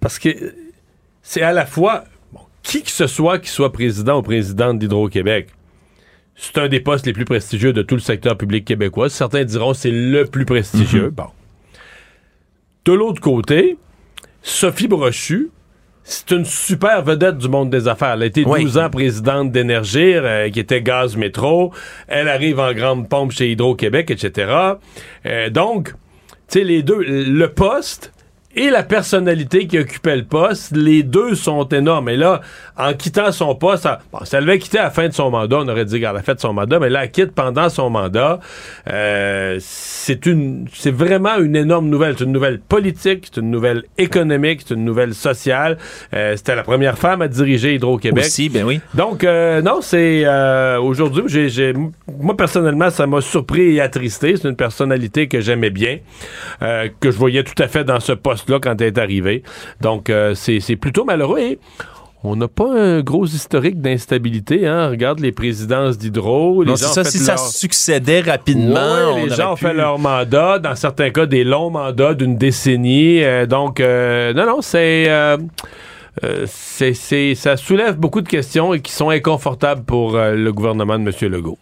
parce 0.00 0.18
que 0.18 0.54
c'est 1.22 1.42
à 1.42 1.52
la 1.52 1.66
fois 1.66 2.04
qui 2.62 2.82
que 2.82 2.90
ce 2.90 3.06
soit 3.06 3.38
qui 3.38 3.50
soit 3.50 3.72
président 3.72 4.18
ou 4.18 4.22
présidente 4.22 4.78
d'Hydro-Québec. 4.78 5.48
C'est 6.36 6.58
un 6.58 6.68
des 6.68 6.80
postes 6.80 7.06
les 7.06 7.12
plus 7.12 7.24
prestigieux 7.24 7.72
de 7.72 7.82
tout 7.82 7.94
le 7.94 8.00
secteur 8.00 8.36
public 8.36 8.64
québécois. 8.64 9.08
Certains 9.08 9.44
diront 9.44 9.72
c'est 9.72 9.90
le 9.90 10.24
plus 10.24 10.44
prestigieux. 10.44 11.10
Mm-hmm. 11.10 11.14
Bon. 11.14 11.26
De 12.84 12.92
l'autre 12.92 13.20
côté, 13.20 13.78
Sophie 14.46 14.88
Brochu, 14.88 15.50
c'est 16.02 16.30
une 16.32 16.44
super 16.44 17.02
vedette 17.02 17.38
du 17.38 17.48
monde 17.48 17.70
des 17.70 17.88
affaires. 17.88 18.12
Elle 18.12 18.24
a 18.24 18.26
été 18.26 18.44
12 18.44 18.76
ans 18.76 18.90
présidente 18.90 19.50
d'Énergir, 19.50 20.22
euh, 20.22 20.50
qui 20.50 20.60
était 20.60 20.82
Gaz 20.82 21.16
Métro. 21.16 21.72
Elle 22.08 22.28
arrive 22.28 22.60
en 22.60 22.74
grande 22.74 23.08
pompe 23.08 23.32
chez 23.32 23.50
Hydro-Québec, 23.50 24.10
etc. 24.10 24.74
Euh, 25.24 25.48
donc, 25.48 25.94
tu 26.48 26.58
sais, 26.58 26.64
les 26.64 26.82
deux, 26.82 26.98
le 27.00 27.48
poste 27.48 28.12
et 28.56 28.70
la 28.70 28.82
personnalité 28.82 29.66
qui 29.66 29.78
occupait 29.78 30.16
le 30.16 30.24
poste, 30.24 30.76
les 30.76 31.02
deux 31.02 31.34
sont 31.34 31.68
énormes. 31.68 32.08
Et 32.08 32.16
là, 32.16 32.40
en 32.76 32.92
quittant 32.94 33.32
son 33.32 33.54
poste, 33.54 33.88
bon, 34.12 34.24
ça 34.24 34.40
devait 34.40 34.58
quitter 34.58 34.78
à 34.78 34.84
la 34.84 34.90
fin 34.90 35.08
de 35.08 35.12
son 35.12 35.30
mandat, 35.30 35.58
on 35.58 35.68
aurait 35.68 35.84
dit 35.84 36.00
qu'elle 36.00 36.16
a 36.16 36.22
fait 36.22 36.40
son 36.40 36.52
mandat, 36.52 36.78
mais 36.78 36.90
là, 36.90 37.04
elle 37.04 37.10
quitte 37.10 37.32
pendant 37.32 37.68
son 37.68 37.90
mandat. 37.90 38.40
Euh, 38.90 39.58
c'est 39.60 40.26
une, 40.26 40.66
c'est 40.72 40.90
vraiment 40.90 41.38
une 41.38 41.56
énorme 41.56 41.88
nouvelle. 41.88 42.14
C'est 42.18 42.24
une 42.24 42.32
nouvelle 42.32 42.60
politique, 42.60 43.30
c'est 43.32 43.40
une 43.40 43.50
nouvelle 43.50 43.84
économique, 43.98 44.62
c'est 44.66 44.74
une 44.74 44.84
nouvelle 44.84 45.14
sociale. 45.14 45.78
Euh, 46.14 46.36
c'était 46.36 46.54
la 46.54 46.62
première 46.62 46.98
femme 46.98 47.22
à 47.22 47.28
diriger 47.28 47.74
Hydro-Québec. 47.74 48.24
Aussi, 48.24 48.48
ben 48.48 48.64
oui. 48.64 48.80
Donc, 48.94 49.24
euh, 49.24 49.62
non, 49.62 49.80
c'est 49.80 50.22
euh, 50.24 50.78
aujourd'hui, 50.78 51.24
j'ai, 51.26 51.48
j'ai, 51.48 51.72
moi 52.20 52.36
personnellement, 52.36 52.90
ça 52.90 53.06
m'a 53.06 53.20
surpris 53.20 53.76
et 53.76 53.80
attristé. 53.80 54.36
C'est 54.36 54.48
une 54.48 54.56
personnalité 54.56 55.28
que 55.28 55.40
j'aimais 55.40 55.70
bien, 55.70 55.98
euh, 56.62 56.88
que 57.00 57.10
je 57.10 57.16
voyais 57.16 57.42
tout 57.44 57.60
à 57.62 57.68
fait 57.68 57.84
dans 57.84 58.00
ce 58.00 58.12
poste 58.12 58.43
là 58.48 58.58
quand 58.60 58.80
elle 58.80 58.88
est 58.88 58.98
arrivée. 58.98 59.42
Donc, 59.80 60.10
euh, 60.10 60.34
c'est 60.34 60.76
plutôt 60.76 61.04
malheureux. 61.04 61.38
Et 61.38 61.58
on 62.22 62.36
n'a 62.36 62.48
pas 62.48 62.72
un 62.72 63.00
gros 63.02 63.26
historique 63.26 63.80
d'instabilité. 63.80 64.66
Hein? 64.66 64.88
Regarde 64.88 65.20
les 65.20 65.32
présidences 65.32 65.98
d'Hydro. 65.98 66.64
Non, 66.64 66.76
c'est 66.76 66.86
ça, 66.86 67.04
si 67.04 67.18
ça 67.18 67.36
succédait 67.36 68.20
rapidement. 68.20 69.16
les 69.16 69.30
gens 69.30 69.52
ont 69.52 69.56
fait 69.56 69.74
leur 69.74 69.98
mandat, 69.98 70.58
dans 70.58 70.74
certains 70.74 71.10
cas 71.10 71.26
des 71.26 71.44
longs 71.44 71.70
mandats 71.70 72.14
d'une 72.14 72.36
décennie. 72.36 73.22
Euh, 73.22 73.46
donc, 73.46 73.80
euh, 73.80 74.32
non, 74.32 74.46
non, 74.46 74.62
c'est... 74.62 75.10
c'est, 76.46 77.34
ça 77.34 77.56
soulève 77.56 77.96
beaucoup 77.96 78.20
de 78.20 78.28
questions 78.28 78.72
et 78.72 78.80
qui 78.80 78.92
sont 78.92 79.10
inconfortables 79.10 79.84
pour 79.84 80.16
le 80.16 80.50
gouvernement 80.52 80.98
de 80.98 81.10
M. 81.10 81.30
Legault. 81.30 81.58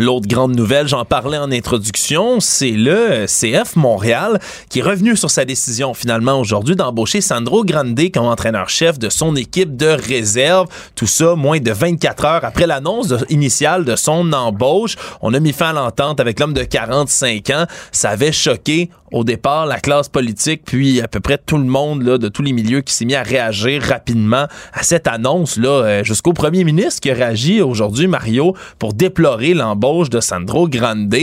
L'autre 0.00 0.26
grande 0.26 0.56
nouvelle, 0.56 0.88
j'en 0.88 1.04
parlais 1.04 1.36
en 1.36 1.52
introduction, 1.52 2.40
c'est 2.40 2.70
le 2.70 3.26
CF 3.26 3.76
Montréal 3.76 4.40
qui 4.70 4.78
est 4.78 4.82
revenu 4.82 5.14
sur 5.14 5.30
sa 5.30 5.44
décision 5.44 5.92
finalement 5.92 6.40
aujourd'hui 6.40 6.74
d'embaucher 6.74 7.20
Sandro 7.20 7.66
Grande 7.66 8.00
comme 8.10 8.24
entraîneur-chef 8.24 8.98
de 8.98 9.10
son 9.10 9.36
équipe 9.36 9.76
de 9.76 9.88
réserve. 9.88 10.68
Tout 10.94 11.06
ça 11.06 11.34
moins 11.34 11.60
de 11.60 11.70
24 11.70 12.24
heures 12.24 12.44
après 12.46 12.66
l'annonce 12.66 13.12
initiale 13.28 13.84
de 13.84 13.94
son 13.94 14.32
embauche. 14.32 14.96
On 15.20 15.34
a 15.34 15.38
mis 15.38 15.52
fin 15.52 15.68
à 15.68 15.72
l'entente 15.74 16.18
avec 16.18 16.40
l'homme 16.40 16.54
de 16.54 16.64
45 16.64 17.50
ans. 17.50 17.66
Ça 17.92 18.08
avait 18.08 18.32
choqué 18.32 18.88
au 19.12 19.24
départ 19.24 19.66
la 19.66 19.78
classe 19.80 20.08
politique, 20.08 20.62
puis 20.64 21.00
à 21.00 21.08
peu 21.08 21.20
près 21.20 21.38
tout 21.38 21.58
le 21.58 21.64
monde 21.64 22.02
là, 22.02 22.18
de 22.18 22.28
tous 22.28 22.42
les 22.42 22.52
milieux 22.52 22.80
qui 22.80 22.94
s'est 22.94 23.04
mis 23.04 23.14
à 23.14 23.22
réagir 23.22 23.82
rapidement 23.82 24.46
à 24.72 24.82
cette 24.82 25.06
annonce 25.06 25.56
là, 25.56 25.68
euh, 25.68 26.04
jusqu'au 26.04 26.32
premier 26.32 26.64
ministre 26.64 27.00
qui 27.00 27.10
a 27.10 27.14
réagi 27.14 27.62
aujourd'hui, 27.62 28.06
Mario, 28.06 28.54
pour 28.78 28.92
déplorer 28.92 29.54
l'embauche 29.54 30.10
de 30.10 30.20
Sandro 30.20 30.68
Grande. 30.68 31.14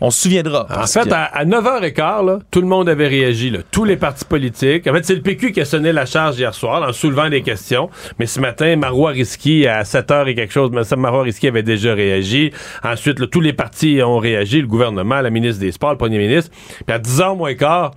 On 0.00 0.10
se 0.10 0.22
souviendra. 0.22 0.66
En 0.70 0.86
fait, 0.86 1.12
à, 1.12 1.44
9h15, 1.44 2.26
là, 2.26 2.38
tout 2.50 2.60
le 2.60 2.66
monde 2.66 2.88
avait 2.88 3.08
réagi, 3.08 3.50
là, 3.50 3.58
tous 3.70 3.84
les 3.84 3.96
partis 3.96 4.24
politiques. 4.24 4.86
En 4.86 4.92
fait, 4.92 5.04
c'est 5.04 5.14
le 5.14 5.22
PQ 5.22 5.52
qui 5.52 5.60
a 5.60 5.64
sonné 5.64 5.92
la 5.92 6.06
charge 6.06 6.38
hier 6.38 6.54
soir 6.54 6.88
en 6.88 6.92
soulevant 6.92 7.28
des 7.28 7.42
questions. 7.42 7.90
Mais 8.18 8.26
ce 8.26 8.40
matin, 8.40 8.76
Marois 8.76 9.10
Risky, 9.10 9.66
à 9.66 9.82
7h 9.82 10.28
et 10.28 10.34
quelque 10.34 10.52
chose, 10.52 10.70
Marois 10.96 11.22
Risky 11.22 11.48
avait 11.48 11.62
déjà 11.62 11.94
réagi. 11.94 12.52
Ensuite, 12.82 13.30
tous 13.30 13.40
les 13.40 13.52
partis 13.52 14.00
ont 14.02 14.18
réagi, 14.18 14.60
le 14.60 14.66
gouvernement, 14.66 15.20
la 15.20 15.30
ministre 15.30 15.60
des 15.60 15.72
Sports, 15.72 15.92
le 15.92 15.98
premier 15.98 16.18
ministre. 16.18 16.50
Puis 16.86 16.94
à 16.94 16.98
10h 16.98 17.35
moins 17.36 17.54
quart, 17.54 17.94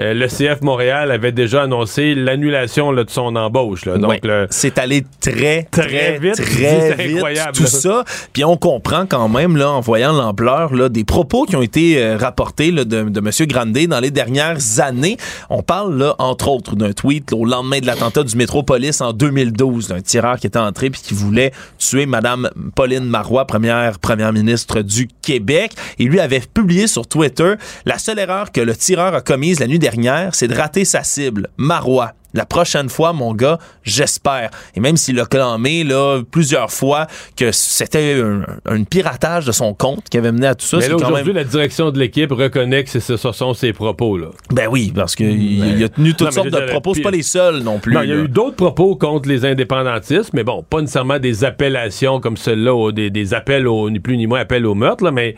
euh, 0.00 0.14
le 0.14 0.28
CF 0.28 0.62
Montréal 0.62 1.10
avait 1.10 1.32
déjà 1.32 1.62
annoncé 1.62 2.14
l'annulation 2.14 2.92
de 2.92 3.04
son 3.08 3.34
embauche. 3.34 3.84
Donc, 3.84 4.20
c'est 4.50 4.78
allé 4.78 5.04
très, 5.20 5.64
très, 5.64 6.18
vite. 6.18 6.36
Très 6.36 6.94
vite, 6.94 7.16
incroyable, 7.16 7.52
tout 7.52 7.66
ça. 7.66 8.04
Puis 8.32 8.44
on 8.44 8.56
comprend 8.56 9.06
quand 9.06 9.28
même, 9.28 9.56
là, 9.56 9.70
en 9.70 9.80
voyant 9.80 10.12
l'ampleur 10.12 10.90
des 10.90 11.04
propos 11.04 11.46
qui 11.46 11.56
ont 11.56 11.62
été 11.62 12.00
euh, 12.00 12.16
rapportés 12.16 12.70
de, 12.70 12.84
de 12.84 13.18
M. 13.18 13.30
Grandet 13.48 13.86
dans 13.86 14.00
les 14.00 14.10
dernières 14.10 14.80
années. 14.80 15.16
On 15.50 15.62
parle, 15.62 15.98
là, 15.98 16.14
entre 16.18 16.48
autres, 16.48 16.76
d'un 16.76 16.92
tweet 16.92 17.32
au 17.32 17.44
lendemain 17.44 17.80
de 17.80 17.86
l'attentat 17.86 18.22
du 18.22 18.36
Métropolis 18.36 19.00
en 19.00 19.12
2012, 19.12 19.88
d'un 19.88 20.00
tireur 20.00 20.38
qui 20.38 20.46
était 20.46 20.58
entré 20.58 20.90
puis 20.90 21.00
qui 21.02 21.14
voulait 21.14 21.52
tuer 21.78 22.06
Mme 22.06 22.50
Pauline 22.74 23.04
Marois, 23.04 23.46
première 23.46 23.98
première 23.98 24.32
ministre 24.32 24.82
du 24.82 25.08
Québec. 25.22 25.72
Et 25.98 26.04
lui 26.04 26.20
avait 26.20 26.40
publié 26.40 26.86
sur 26.86 27.06
Twitter 27.06 27.54
la 27.84 27.98
seule 27.98 28.18
erreur 28.18 28.52
que 28.52 28.60
le 28.60 28.76
tireur 28.76 29.14
a 29.14 29.20
commise 29.20 29.58
la 29.58 29.66
nuit 29.66 29.78
dernière 29.78 29.87
c'est 30.32 30.48
de 30.48 30.54
rater 30.54 30.84
sa 30.84 31.02
cible, 31.02 31.48
Marois. 31.56 32.12
La 32.34 32.44
prochaine 32.44 32.90
fois, 32.90 33.14
mon 33.14 33.32
gars, 33.32 33.58
j'espère. 33.84 34.50
Et 34.76 34.80
même 34.80 34.98
s'il 34.98 35.18
a 35.18 35.24
clamé 35.24 35.82
là, 35.82 36.20
plusieurs 36.30 36.70
fois 36.70 37.06
que 37.36 37.52
c'était 37.52 38.20
un, 38.66 38.84
piratage 38.84 39.46
de 39.46 39.52
son 39.52 39.72
compte 39.72 40.04
qui 40.10 40.18
avait 40.18 40.30
mené 40.30 40.48
à 40.48 40.54
tout 40.54 40.66
ça. 40.66 40.76
Mais 40.76 40.92
aujourd'hui, 40.92 41.32
la 41.32 41.44
direction 41.44 41.90
de 41.90 41.98
l'équipe 41.98 42.30
reconnaît 42.30 42.84
que 42.84 43.00
ce 43.00 43.16
sont 43.16 43.54
ses 43.54 43.72
propos. 43.72 44.18
Là. 44.18 44.28
Ben 44.50 44.68
oui, 44.70 44.92
parce 44.94 45.16
qu'il 45.16 45.82
a 45.82 45.88
tenu 45.88 46.12
toutes 46.14 46.32
sortes 46.32 46.50
de 46.50 46.70
propos. 46.70 46.92
C'est 46.94 47.00
pas 47.00 47.10
les 47.10 47.22
seuls 47.22 47.60
non 47.60 47.78
plus. 47.78 47.94
Non, 47.94 48.02
il 48.02 48.10
y 48.10 48.12
a 48.12 48.16
eu 48.16 48.28
d'autres 48.28 48.56
propos 48.56 48.94
contre 48.94 49.26
les 49.26 49.46
indépendantistes, 49.46 50.34
mais 50.34 50.44
bon, 50.44 50.62
pas 50.62 50.82
nécessairement 50.82 51.18
des 51.18 51.44
appellations 51.44 52.20
comme 52.20 52.36
celle-là, 52.36 52.92
des, 52.92 53.08
des 53.08 53.32
appels 53.32 53.66
au, 53.66 53.88
ni 53.88 54.00
plus 54.00 54.18
ni 54.18 54.26
moins 54.26 54.40
appels 54.40 54.66
au 54.66 54.74
meurtre, 54.74 55.02
là, 55.02 55.10
mais 55.10 55.34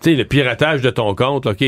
sais, 0.00 0.14
le 0.14 0.24
piratage 0.24 0.80
de 0.80 0.90
ton 0.90 1.14
compte, 1.14 1.46
OK, 1.46 1.64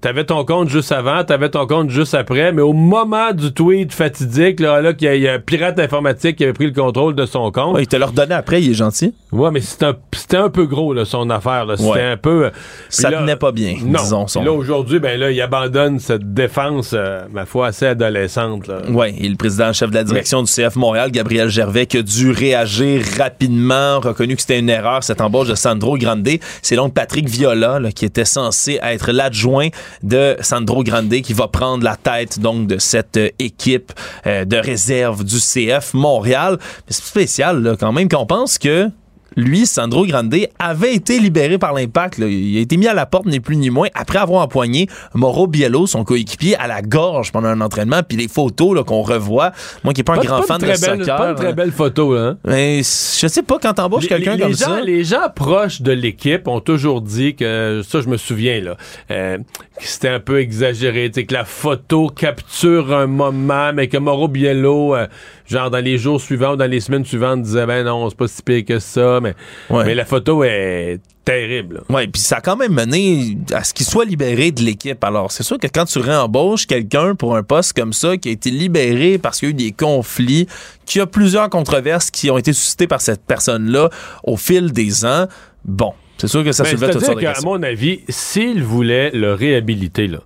t'avais 0.00 0.24
ton 0.24 0.44
compte 0.44 0.68
juste 0.68 0.92
avant, 0.92 1.24
t'avais 1.24 1.48
ton 1.48 1.66
compte 1.66 1.90
juste 1.90 2.14
après, 2.14 2.52
mais 2.52 2.62
au 2.62 2.72
moment 2.72 3.32
du 3.32 3.52
tweet 3.52 3.92
fatidique, 3.92 4.60
là, 4.60 4.80
là 4.80 4.92
qu'il 4.92 5.14
y, 5.16 5.28
a 5.28 5.34
un 5.34 5.38
pirate 5.38 5.78
informatique 5.78 6.36
qui 6.36 6.44
avait 6.44 6.52
pris 6.52 6.66
le 6.66 6.72
contrôle 6.72 7.14
de 7.14 7.26
son 7.26 7.50
compte. 7.50 7.76
il 7.80 7.86
te 7.86 7.96
l'a 7.96 8.06
redonné 8.06 8.34
après, 8.34 8.62
il 8.62 8.70
est 8.70 8.74
gentil. 8.74 9.14
Ouais, 9.32 9.50
mais 9.50 9.60
c'était 9.60 9.86
un, 9.86 10.44
un, 10.44 10.50
peu 10.50 10.66
gros, 10.66 10.92
là, 10.94 11.04
son 11.04 11.30
affaire, 11.30 11.66
C'était 11.76 12.02
un 12.02 12.16
peu... 12.16 12.50
Ça 12.88 13.10
tenait 13.10 13.36
pas 13.36 13.52
bien, 13.52 13.76
non. 13.84 14.00
disons. 14.00 14.26
Son... 14.26 14.42
là, 14.42 14.52
aujourd'hui, 14.52 14.98
ben 14.98 15.18
là, 15.18 15.30
il 15.30 15.40
abandonne 15.40 15.98
cette 15.98 16.34
défense, 16.34 16.92
euh, 16.94 17.24
ma 17.32 17.46
foi, 17.46 17.68
assez 17.68 17.86
adolescente, 17.86 18.66
là. 18.66 18.82
Ouais, 18.90 19.14
et 19.18 19.28
le 19.28 19.36
président 19.36 19.72
chef 19.72 19.90
de 19.90 19.94
la 19.94 20.04
direction 20.04 20.42
du 20.42 20.50
CF 20.50 20.76
Montréal, 20.76 21.10
Gabriel 21.10 21.48
Gervais, 21.48 21.86
qui 21.86 21.98
a 21.98 22.02
dû 22.02 22.30
réagir 22.30 23.02
rapidement, 23.18 24.00
reconnu 24.00 24.36
que 24.36 24.40
c'était 24.40 24.58
une 24.58 24.70
erreur, 24.70 25.02
cette 25.02 25.20
embauche 25.20 25.48
de 25.48 25.54
Sandro 25.54 25.96
Grande. 25.98 26.24
C'est 26.62 26.76
donc 26.76 26.94
Patrick 26.94 27.13
Viola, 27.22 27.80
qui 27.92 28.04
était 28.04 28.24
censé 28.24 28.78
être 28.82 29.12
l'adjoint 29.12 29.68
de 30.02 30.36
Sandro 30.40 30.82
Grande, 30.82 31.20
qui 31.22 31.32
va 31.32 31.48
prendre 31.48 31.84
la 31.84 31.96
tête 31.96 32.38
donc 32.38 32.66
de 32.66 32.78
cette 32.78 33.16
euh, 33.16 33.28
équipe 33.38 33.92
euh, 34.26 34.44
de 34.44 34.56
réserve 34.56 35.24
du 35.24 35.38
CF 35.38 35.94
Montréal. 35.94 36.58
C'est 36.88 37.04
spécial 37.04 37.76
quand 37.78 37.92
même 37.92 38.08
qu'on 38.08 38.26
pense 38.26 38.58
que 38.58 38.90
lui, 39.36 39.66
Sandro 39.66 40.06
Grande, 40.06 40.34
avait 40.58 40.94
été 40.94 41.18
libéré 41.18 41.58
par 41.58 41.72
l'impact. 41.72 42.18
Il 42.18 42.56
a 42.58 42.60
été 42.60 42.76
mis 42.76 42.86
à 42.86 42.94
la 42.94 43.06
porte, 43.06 43.26
ni 43.26 43.40
plus 43.40 43.56
ni 43.56 43.70
moins, 43.70 43.88
après 43.94 44.18
avoir 44.18 44.42
empoigné 44.42 44.88
Mauro 45.14 45.46
Biello, 45.46 45.86
son 45.86 46.04
coéquipier, 46.04 46.56
à 46.56 46.66
la 46.66 46.82
gorge 46.82 47.32
pendant 47.32 47.48
un 47.48 47.60
entraînement. 47.60 48.02
Puis 48.06 48.16
les 48.16 48.28
photos 48.28 48.82
qu'on 48.84 49.02
revoit, 49.02 49.52
moi 49.82 49.92
qui 49.92 50.00
n'ai 50.00 50.04
pas, 50.04 50.14
un 50.14 50.18
grand 50.18 50.42
fan 50.42 50.60
de 50.60 50.66
belle, 50.66 50.76
soccer. 50.76 51.16
pas 51.16 51.28
une 51.30 51.34
très 51.36 51.52
belle 51.52 51.72
photo, 51.72 52.14
hein? 52.16 52.38
Mais 52.44 52.78
je 52.78 53.26
sais 53.26 53.42
pas, 53.42 53.58
quand 53.60 53.74
t'embauches 53.74 54.08
quelqu'un 54.08 54.38
comme 54.38 54.54
ça... 54.54 54.80
Les 54.80 55.04
gens 55.04 55.28
proches 55.34 55.82
de 55.82 55.92
l'équipe 55.92 56.46
ont 56.48 56.60
toujours 56.60 57.00
dit 57.00 57.34
que, 57.34 57.82
ça 57.86 58.00
je 58.00 58.08
me 58.08 58.16
souviens, 58.16 58.60
là, 58.60 58.76
euh, 59.10 59.38
que 59.38 59.86
c'était 59.86 60.08
un 60.08 60.20
peu 60.20 60.40
exagéré, 60.40 61.10
que 61.10 61.32
la 61.32 61.44
photo 61.44 62.08
capture 62.08 62.92
un 62.92 63.06
moment, 63.06 63.72
mais 63.74 63.88
que 63.88 63.96
Mauro 63.96 64.28
Biello... 64.28 64.94
Euh, 64.94 65.06
genre 65.46 65.70
dans 65.70 65.82
les 65.84 65.98
jours 65.98 66.20
suivants 66.20 66.52
ou 66.52 66.56
dans 66.56 66.70
les 66.70 66.80
semaines 66.80 67.04
suivantes, 67.04 67.42
disait 67.42 67.66
ben 67.66 67.84
non, 67.84 68.08
c'est 68.08 68.16
pas 68.16 68.28
si 68.28 68.42
pire 68.42 68.64
que 68.64 68.78
ça, 68.78 69.20
mais, 69.22 69.34
mais 69.70 69.94
la 69.94 70.04
photo 70.04 70.44
est 70.44 71.00
terrible. 71.24 71.82
Oui, 71.88 72.06
puis 72.06 72.20
ça 72.20 72.36
a 72.36 72.40
quand 72.40 72.56
même 72.56 72.72
mené 72.72 73.38
à 73.52 73.64
ce 73.64 73.72
qu'il 73.72 73.86
soit 73.86 74.04
libéré 74.04 74.50
de 74.50 74.62
l'équipe. 74.62 75.02
Alors, 75.02 75.32
c'est 75.32 75.42
sûr 75.42 75.58
que 75.58 75.66
quand 75.66 75.86
tu 75.86 75.98
réembauches 75.98 76.66
quelqu'un 76.66 77.14
pour 77.14 77.36
un 77.36 77.42
poste 77.42 77.72
comme 77.72 77.92
ça, 77.92 78.16
qui 78.16 78.28
a 78.28 78.32
été 78.32 78.50
libéré 78.50 79.18
parce 79.18 79.38
qu'il 79.38 79.48
y 79.48 79.52
a 79.52 79.54
eu 79.54 79.54
des 79.54 79.72
conflits, 79.72 80.46
qu'il 80.86 80.98
y 80.98 81.02
a 81.02 81.06
plusieurs 81.06 81.48
controverses 81.48 82.10
qui 82.10 82.30
ont 82.30 82.38
été 82.38 82.52
suscitées 82.52 82.86
par 82.86 83.00
cette 83.00 83.24
personne-là 83.24 83.88
au 84.24 84.36
fil 84.36 84.72
des 84.72 85.04
ans, 85.04 85.26
bon, 85.64 85.94
c'est 86.18 86.28
sûr 86.28 86.44
que 86.44 86.52
ça 86.52 86.64
soulevait 86.64 86.90
toutes 86.90 87.04
sortes 87.04 87.20
de. 87.20 87.26
À 87.26 87.40
mon 87.42 87.62
avis, 87.62 88.00
s'il 88.08 88.62
voulait 88.62 89.10
le 89.10 89.34
réhabiliter, 89.34 90.06
là, 90.06 90.20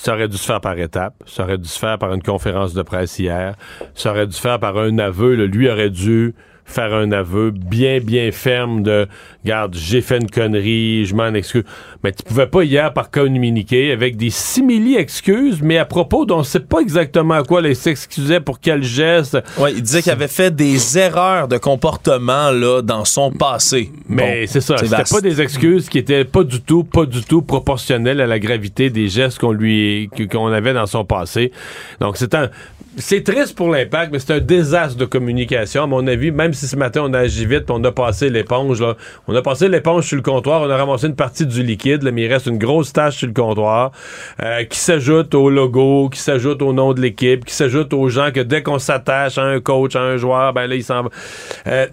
ça 0.00 0.14
aurait 0.14 0.28
dû 0.28 0.38
se 0.38 0.46
faire 0.46 0.62
par 0.62 0.78
étapes. 0.78 1.22
Ça 1.26 1.42
aurait 1.42 1.58
dû 1.58 1.68
se 1.68 1.78
faire 1.78 1.98
par 1.98 2.14
une 2.14 2.22
conférence 2.22 2.72
de 2.72 2.80
presse 2.80 3.18
hier. 3.18 3.54
Ça 3.94 4.12
aurait 4.12 4.26
dû 4.26 4.32
se 4.32 4.40
faire 4.40 4.58
par 4.58 4.78
un 4.78 4.96
aveu. 4.98 5.34
Lui 5.34 5.68
aurait 5.68 5.90
dû 5.90 6.34
faire 6.70 6.94
un 6.94 7.12
aveu 7.12 7.50
bien, 7.50 8.00
bien 8.00 8.30
ferme 8.32 8.82
de 8.82 9.06
Garde, 9.44 9.74
j'ai 9.74 10.02
fait 10.02 10.18
une 10.18 10.30
connerie, 10.30 11.06
je 11.06 11.14
m'en 11.14 11.32
excuse. 11.34 11.64
Mais 12.04 12.12
tu 12.12 12.22
pouvais 12.22 12.46
pas 12.46 12.62
hier 12.62 12.92
par 12.92 13.10
communiquer 13.10 13.90
avec 13.90 14.16
des 14.16 14.30
simili-excuses, 14.30 15.60
mais 15.62 15.78
à 15.78 15.86
propos 15.86 16.26
dont 16.26 16.38
on 16.38 16.42
sait 16.42 16.60
pas 16.60 16.80
exactement 16.80 17.34
à 17.34 17.42
quoi 17.42 17.62
il 17.62 17.74
s'excusait 17.74 18.40
pour 18.40 18.60
quel 18.60 18.82
geste. 18.82 19.38
Ouais, 19.58 19.72
il 19.72 19.82
disait 19.82 20.02
qu'il 20.02 20.12
avait 20.12 20.28
fait 20.28 20.54
des 20.54 20.98
erreurs 20.98 21.48
de 21.48 21.56
comportement 21.56 22.50
là 22.50 22.82
dans 22.82 23.04
son 23.04 23.32
passé. 23.32 23.90
Mais 24.08 24.46
c'est 24.46 24.60
ça, 24.60 24.76
c'était 24.78 25.02
pas 25.10 25.20
des 25.20 25.40
excuses 25.40 25.88
qui 25.88 25.98
étaient 25.98 26.24
pas 26.24 26.44
du 26.44 26.60
tout, 26.60 26.84
pas 26.84 27.06
du 27.06 27.22
tout 27.22 27.42
proportionnelles 27.42 28.20
à 28.20 28.26
la 28.26 28.38
gravité 28.38 28.90
des 28.90 29.08
gestes 29.08 29.38
qu'on 29.38 29.52
lui, 29.52 30.10
qu'on 30.30 30.52
avait 30.52 30.74
dans 30.74 30.86
son 30.86 31.04
passé. 31.04 31.50
Donc 32.00 32.16
c'est 32.16 32.34
un, 32.34 32.50
c'est 32.96 33.22
triste 33.22 33.56
pour 33.56 33.70
l'impact, 33.70 34.12
mais 34.12 34.18
c'est 34.18 34.32
un 34.32 34.40
désastre 34.40 34.96
de 34.96 35.04
communication 35.04 35.84
à 35.84 35.86
mon 35.86 36.06
avis. 36.06 36.30
Même 36.30 36.52
si 36.52 36.66
ce 36.66 36.76
matin 36.76 37.02
on 37.04 37.14
a 37.14 37.20
agi 37.20 37.46
vite, 37.46 37.70
on 37.70 37.82
a 37.84 37.92
passé 37.92 38.30
l'éponge 38.30 38.80
là. 38.80 38.96
On 39.28 39.34
a 39.34 39.42
passé 39.42 39.68
l'éponge 39.68 40.06
sur 40.06 40.16
le 40.16 40.22
comptoir, 40.22 40.62
on 40.62 40.70
a 40.70 40.76
ramassé 40.76 41.06
une 41.06 41.14
partie 41.14 41.46
du 41.46 41.62
liquide, 41.62 42.02
mais 42.12 42.22
il 42.22 42.32
reste 42.32 42.46
une 42.46 42.58
grosse 42.58 42.92
tâche 42.92 43.18
sur 43.18 43.28
le 43.28 43.32
comptoir 43.32 43.92
euh, 44.42 44.64
qui 44.64 44.78
s'ajoute 44.78 45.34
au 45.34 45.50
logo, 45.50 46.08
qui 46.08 46.20
s'ajoute 46.20 46.62
au 46.62 46.72
nom 46.72 46.92
de 46.92 47.00
l'équipe, 47.00 47.44
qui 47.44 47.54
s'ajoute 47.54 47.92
aux 47.92 48.08
gens 48.08 48.30
que 48.32 48.40
dès 48.40 48.62
qu'on 48.62 48.78
s'attache 48.78 49.38
à 49.38 49.42
un 49.42 49.60
coach, 49.60 49.94
à 49.94 50.00
un 50.00 50.16
joueur, 50.16 50.52
ben 50.52 50.66
là, 50.66 50.74
il 50.74 50.84
s'en 50.84 51.04
va. 51.04 51.10
Euh, 51.66 51.86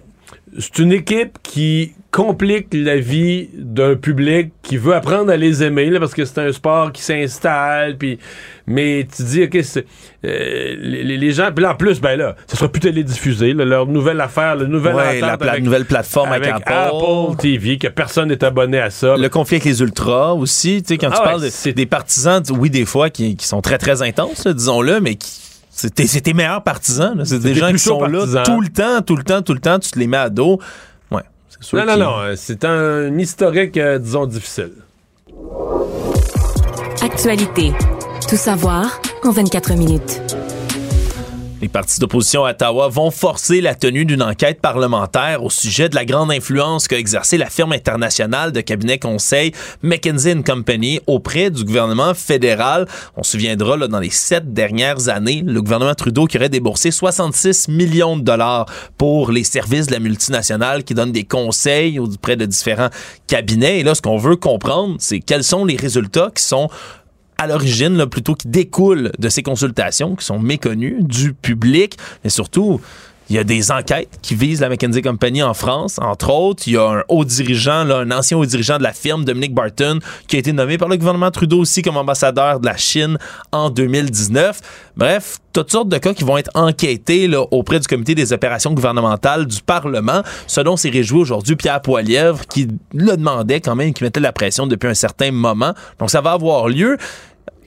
c'est 0.58 0.78
une 0.78 0.92
équipe 0.92 1.38
qui 1.42 1.92
complique 2.10 2.68
la 2.72 2.96
vie 2.96 3.50
d'un 3.54 3.94
public 3.94 4.52
qui 4.62 4.78
veut 4.78 4.94
apprendre 4.94 5.30
à 5.30 5.36
les 5.36 5.62
aimer 5.62 5.90
parce 5.98 6.14
que 6.14 6.24
c'est 6.24 6.38
un 6.40 6.52
sport 6.52 6.90
qui 6.90 7.02
s'installe 7.02 7.98
puis 7.98 8.18
mais 8.66 9.06
tu 9.14 9.22
dis 9.24 9.42
ok 9.44 9.58
c'est 9.62 9.84
euh, 10.24 10.74
les, 10.80 11.30
gens 11.32 11.50
puis 11.54 11.66
en 11.66 11.74
plus 11.74 12.00
ben 12.00 12.16
là 12.16 12.34
ça 12.46 12.56
sera 12.56 12.70
plus 12.70 12.80
télédiffusé 12.80 13.52
leur 13.52 13.86
nouvelle 13.86 14.20
affaire 14.22 14.56
le 14.56 14.66
nouvel 14.66 14.96
la, 14.96 15.60
nouvelle 15.60 15.84
plateforme 15.84 16.32
avec, 16.32 16.50
Apple. 16.50 17.36
TV 17.38 17.76
que 17.76 17.88
personne 17.88 18.30
n'est 18.30 18.42
abonné 18.42 18.78
à 18.78 18.88
ça 18.88 19.16
le 19.16 19.28
conflit 19.28 19.56
avec 19.56 19.66
les 19.66 19.82
ultras 19.82 20.32
aussi 20.32 20.82
tu 20.82 20.88
sais 20.88 20.98
quand 20.98 21.10
tu 21.10 21.18
ah 21.20 21.24
parles 21.24 21.50
c'est 21.50 21.74
des 21.74 21.86
partisans 21.86 22.42
oui 22.58 22.70
des 22.70 22.86
fois 22.86 23.10
qui, 23.10 23.36
sont 23.40 23.60
très 23.60 23.76
très 23.76 24.00
intenses 24.00 24.46
disons-le 24.46 25.00
mais 25.00 25.16
qui 25.16 25.47
c'est 25.78 26.20
tes 26.20 26.34
meilleurs 26.34 26.62
partisans. 26.62 27.24
C'est 27.24 27.38
des 27.38 27.54
gens 27.54 27.70
qui 27.70 27.78
sont 27.78 28.02
là 28.04 28.42
tout 28.42 28.60
le 28.60 28.68
temps, 28.68 29.00
tout 29.02 29.16
le 29.16 29.22
temps, 29.22 29.42
tout 29.42 29.54
le 29.54 29.60
temps. 29.60 29.78
Tu 29.78 29.90
te 29.90 29.98
les 29.98 30.06
mets 30.06 30.16
à 30.16 30.28
dos. 30.28 30.58
Ouais, 31.10 31.22
c'est 31.48 31.62
sûr. 31.62 31.78
Non, 31.78 31.86
non, 31.86 31.96
non. 31.96 32.18
Euh, 32.18 32.34
c'est 32.36 32.64
un 32.64 33.16
historique, 33.16 33.76
euh, 33.76 33.98
disons, 33.98 34.26
difficile. 34.26 34.72
Actualité. 37.00 37.72
Tout 38.28 38.36
savoir 38.36 39.00
en 39.22 39.30
24 39.30 39.74
minutes. 39.74 40.20
Les 41.60 41.66
partis 41.66 41.98
d'opposition 41.98 42.44
à 42.44 42.52
Ottawa 42.52 42.88
vont 42.88 43.10
forcer 43.10 43.60
la 43.60 43.74
tenue 43.74 44.04
d'une 44.04 44.22
enquête 44.22 44.60
parlementaire 44.60 45.42
au 45.42 45.50
sujet 45.50 45.88
de 45.88 45.96
la 45.96 46.04
grande 46.04 46.30
influence 46.30 46.86
qu'a 46.86 46.98
exercée 46.98 47.36
la 47.36 47.50
firme 47.50 47.72
internationale 47.72 48.52
de 48.52 48.60
cabinet 48.60 49.00
conseil 49.00 49.50
McKinsey 49.82 50.40
Company 50.44 51.00
auprès 51.08 51.50
du 51.50 51.64
gouvernement 51.64 52.14
fédéral. 52.14 52.86
On 53.16 53.24
se 53.24 53.32
souviendra, 53.32 53.76
là, 53.76 53.88
dans 53.88 53.98
les 53.98 54.10
sept 54.10 54.52
dernières 54.52 55.08
années, 55.08 55.42
le 55.44 55.60
gouvernement 55.60 55.96
Trudeau 55.96 56.26
qui 56.26 56.36
aurait 56.36 56.48
déboursé 56.48 56.92
66 56.92 57.66
millions 57.66 58.16
de 58.16 58.22
dollars 58.22 58.66
pour 58.96 59.32
les 59.32 59.42
services 59.42 59.88
de 59.88 59.92
la 59.92 59.98
multinationale 59.98 60.84
qui 60.84 60.94
donnent 60.94 61.10
des 61.10 61.24
conseils 61.24 61.98
auprès 61.98 62.36
de 62.36 62.46
différents 62.46 62.90
cabinets. 63.26 63.80
Et 63.80 63.82
là, 63.82 63.96
ce 63.96 64.02
qu'on 64.02 64.16
veut 64.16 64.36
comprendre, 64.36 64.94
c'est 65.00 65.18
quels 65.18 65.42
sont 65.42 65.64
les 65.64 65.76
résultats 65.76 66.30
qui 66.32 66.44
sont 66.44 66.68
à 67.38 67.46
l'origine, 67.46 68.04
plutôt 68.06 68.34
qui 68.34 68.48
découlent 68.48 69.12
de 69.18 69.28
ces 69.28 69.42
consultations 69.42 70.16
qui 70.16 70.24
sont 70.24 70.38
méconnues 70.38 70.98
du 71.00 71.32
public, 71.32 71.96
mais 72.24 72.30
surtout, 72.30 72.80
il 73.30 73.36
y 73.36 73.38
a 73.38 73.44
des 73.44 73.70
enquêtes 73.70 74.08
qui 74.22 74.34
visent 74.34 74.62
la 74.62 74.70
McKinsey 74.70 75.02
Company 75.02 75.42
en 75.42 75.52
France, 75.52 75.98
entre 76.00 76.30
autres. 76.30 76.62
Il 76.66 76.74
y 76.74 76.76
a 76.78 76.88
un 76.88 77.02
haut 77.08 77.26
dirigeant, 77.26 77.84
là, 77.84 77.98
un 77.98 78.10
ancien 78.10 78.38
haut 78.38 78.46
dirigeant 78.46 78.78
de 78.78 78.82
la 78.82 78.94
firme, 78.94 79.24
Dominic 79.24 79.52
Barton, 79.52 79.98
qui 80.26 80.36
a 80.36 80.38
été 80.38 80.52
nommé 80.52 80.78
par 80.78 80.88
le 80.88 80.96
gouvernement 80.96 81.30
Trudeau 81.30 81.60
aussi 81.60 81.82
comme 81.82 81.98
ambassadeur 81.98 82.58
de 82.58 82.66
la 82.66 82.78
Chine 82.78 83.18
en 83.52 83.68
2019. 83.68 84.60
Bref, 84.96 85.38
toutes 85.52 85.70
sortes 85.70 85.90
de 85.90 85.98
cas 85.98 86.14
qui 86.14 86.24
vont 86.24 86.38
être 86.38 86.50
enquêtés 86.54 87.28
là, 87.28 87.42
auprès 87.50 87.80
du 87.80 87.86
comité 87.86 88.14
des 88.14 88.32
opérations 88.32 88.72
gouvernementales 88.72 89.46
du 89.46 89.60
Parlement, 89.60 90.22
ce 90.46 90.62
dont 90.62 90.76
s'est 90.76 90.88
réjoui 90.88 91.20
aujourd'hui 91.20 91.54
Pierre 91.54 91.82
Poilièvre, 91.82 92.46
qui 92.46 92.68
le 92.94 93.16
demandait 93.16 93.60
quand 93.60 93.76
même, 93.76 93.92
qui 93.92 94.04
mettait 94.04 94.20
la 94.20 94.32
pression 94.32 94.66
depuis 94.66 94.88
un 94.88 94.94
certain 94.94 95.32
moment. 95.32 95.74
Donc 95.98 96.10
ça 96.10 96.22
va 96.22 96.32
avoir 96.32 96.68
lieu 96.68 96.96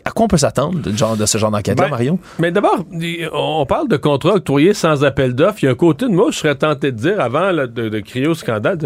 à 0.06 0.11
quoi 0.11 0.26
on 0.26 0.28
peut 0.28 0.38
s'attendre 0.38 0.80
de, 0.80 0.95
genre, 0.95 1.18
de 1.18 1.26
ce 1.26 1.38
genre 1.38 1.52
d'enquête-là, 1.52 1.86
ben, 1.86 1.90
Mario? 1.90 2.19
Mais 2.40 2.52
d'abord, 2.52 2.86
on 3.34 3.65
parle 3.65 3.88
de 3.88 3.98
contrats 3.98 4.36
octroyés 4.36 4.73
sans 4.73 5.03
appel 5.03 5.36
d'offres. 5.36 5.60
Il 5.61 5.65
y 5.65 5.69
a 5.69 5.72
un 5.72 5.76
côté 5.76 6.06
de 6.06 6.14
moi, 6.14 6.28
je 6.32 6.38
serais 6.38 6.56
tenté 6.56 6.91
de 6.91 6.98
dire, 6.98 7.19
avant 7.19 7.52
de, 7.53 7.99
crier 7.99 8.28
au 8.28 8.36
scandale, 8.36 8.78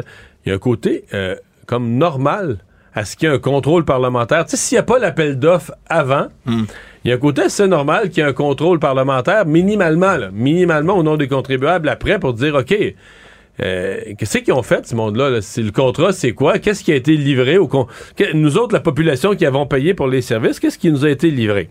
il 0.46 0.50
y 0.50 0.52
a 0.52 0.56
un 0.56 0.60
côté 0.60 1.06
euh, 1.14 1.36
comme 1.66 1.98
normal 1.98 2.58
à 2.94 3.04
ce 3.04 3.18
qu'il 3.18 3.28
y 3.28 3.32
ait 3.32 3.36
un 3.36 3.40
contrôle 3.40 3.84
parlementaire. 3.84 4.46
Tu 4.46 4.52
sais, 4.52 4.58
s'il 4.58 4.76
n'y 4.76 4.80
a 4.80 4.84
pas 4.84 5.00
l'appel 5.00 5.38
d'offres 5.38 5.74
avant, 5.88 6.28
il 6.48 6.66
y 7.04 7.12
a 7.12 7.16
un 7.16 7.20
côté 7.20 7.44
assez 7.44 7.68
normal 7.68 8.10
qu'il 8.10 8.24
y 8.24 8.26
ait 8.26 8.30
un 8.30 8.34
contrôle 8.34 8.80
parlementaire 8.80 9.46
minimalement, 9.46 10.16
minimalement 10.32 10.98
au 10.98 11.04
nom 11.04 11.18
des 11.18 11.28
contribuables 11.28 11.90
après 11.90 12.20
pour 12.20 12.34
dire, 12.34 12.56
OK, 12.56 12.74
euh, 13.62 13.98
qu'est-ce 14.18 14.40
qu'ils 14.40 14.54
ont 14.54 14.64
fait, 14.64 14.86
ce 14.86 14.96
monde-là? 14.96 15.42
C'est 15.42 15.62
le 15.62 15.72
contrat, 15.72 16.12
c'est 16.12 16.34
quoi? 16.34 16.60
Qu'est-ce 16.60 16.84
qui 16.84 16.92
a 16.92 16.96
été 16.96 17.16
livré 17.16 17.58
au 17.58 17.68
con... 17.68 17.88
Nous 18.34 18.58
autres, 18.58 18.74
la 18.74 18.80
population 18.80 19.36
qui 19.36 19.46
avons 19.46 19.66
payé 19.66 19.94
pour 19.94 20.08
les 20.08 20.22
services, 20.22 20.60
qu'est-ce 20.60 20.78
qui 20.78 20.92
nous 20.92 21.06
a 21.06 21.10
été 21.10 21.32
livré? 21.32 21.70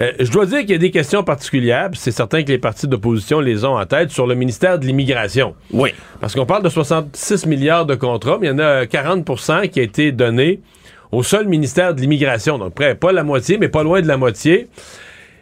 Euh, 0.00 0.12
je 0.20 0.30
dois 0.30 0.46
dire 0.46 0.60
qu'il 0.60 0.70
y 0.70 0.74
a 0.74 0.78
des 0.78 0.90
questions 0.90 1.22
particulières, 1.24 1.90
c'est 1.94 2.10
certain 2.10 2.42
que 2.42 2.48
les 2.48 2.58
partis 2.58 2.88
d'opposition 2.88 3.40
les 3.40 3.64
ont 3.64 3.76
en 3.76 3.86
tête, 3.86 4.10
sur 4.10 4.26
le 4.26 4.34
ministère 4.34 4.78
de 4.78 4.86
l'Immigration. 4.86 5.54
Oui. 5.72 5.90
Parce 6.20 6.34
qu'on 6.34 6.46
parle 6.46 6.62
de 6.62 6.68
66 6.68 7.46
milliards 7.46 7.86
de 7.86 7.94
contrats, 7.94 8.38
mais 8.40 8.48
il 8.48 8.50
y 8.50 8.52
en 8.52 8.58
a 8.58 8.84
40% 8.84 9.68
qui 9.70 9.80
a 9.80 9.82
été 9.82 10.12
donné 10.12 10.60
au 11.12 11.22
seul 11.22 11.46
ministère 11.46 11.94
de 11.94 12.00
l'Immigration. 12.00 12.58
Donc, 12.58 12.74
près, 12.74 12.94
pas 12.94 13.12
la 13.12 13.22
moitié, 13.22 13.56
mais 13.56 13.68
pas 13.68 13.82
loin 13.82 14.02
de 14.02 14.08
la 14.08 14.16
moitié. 14.16 14.68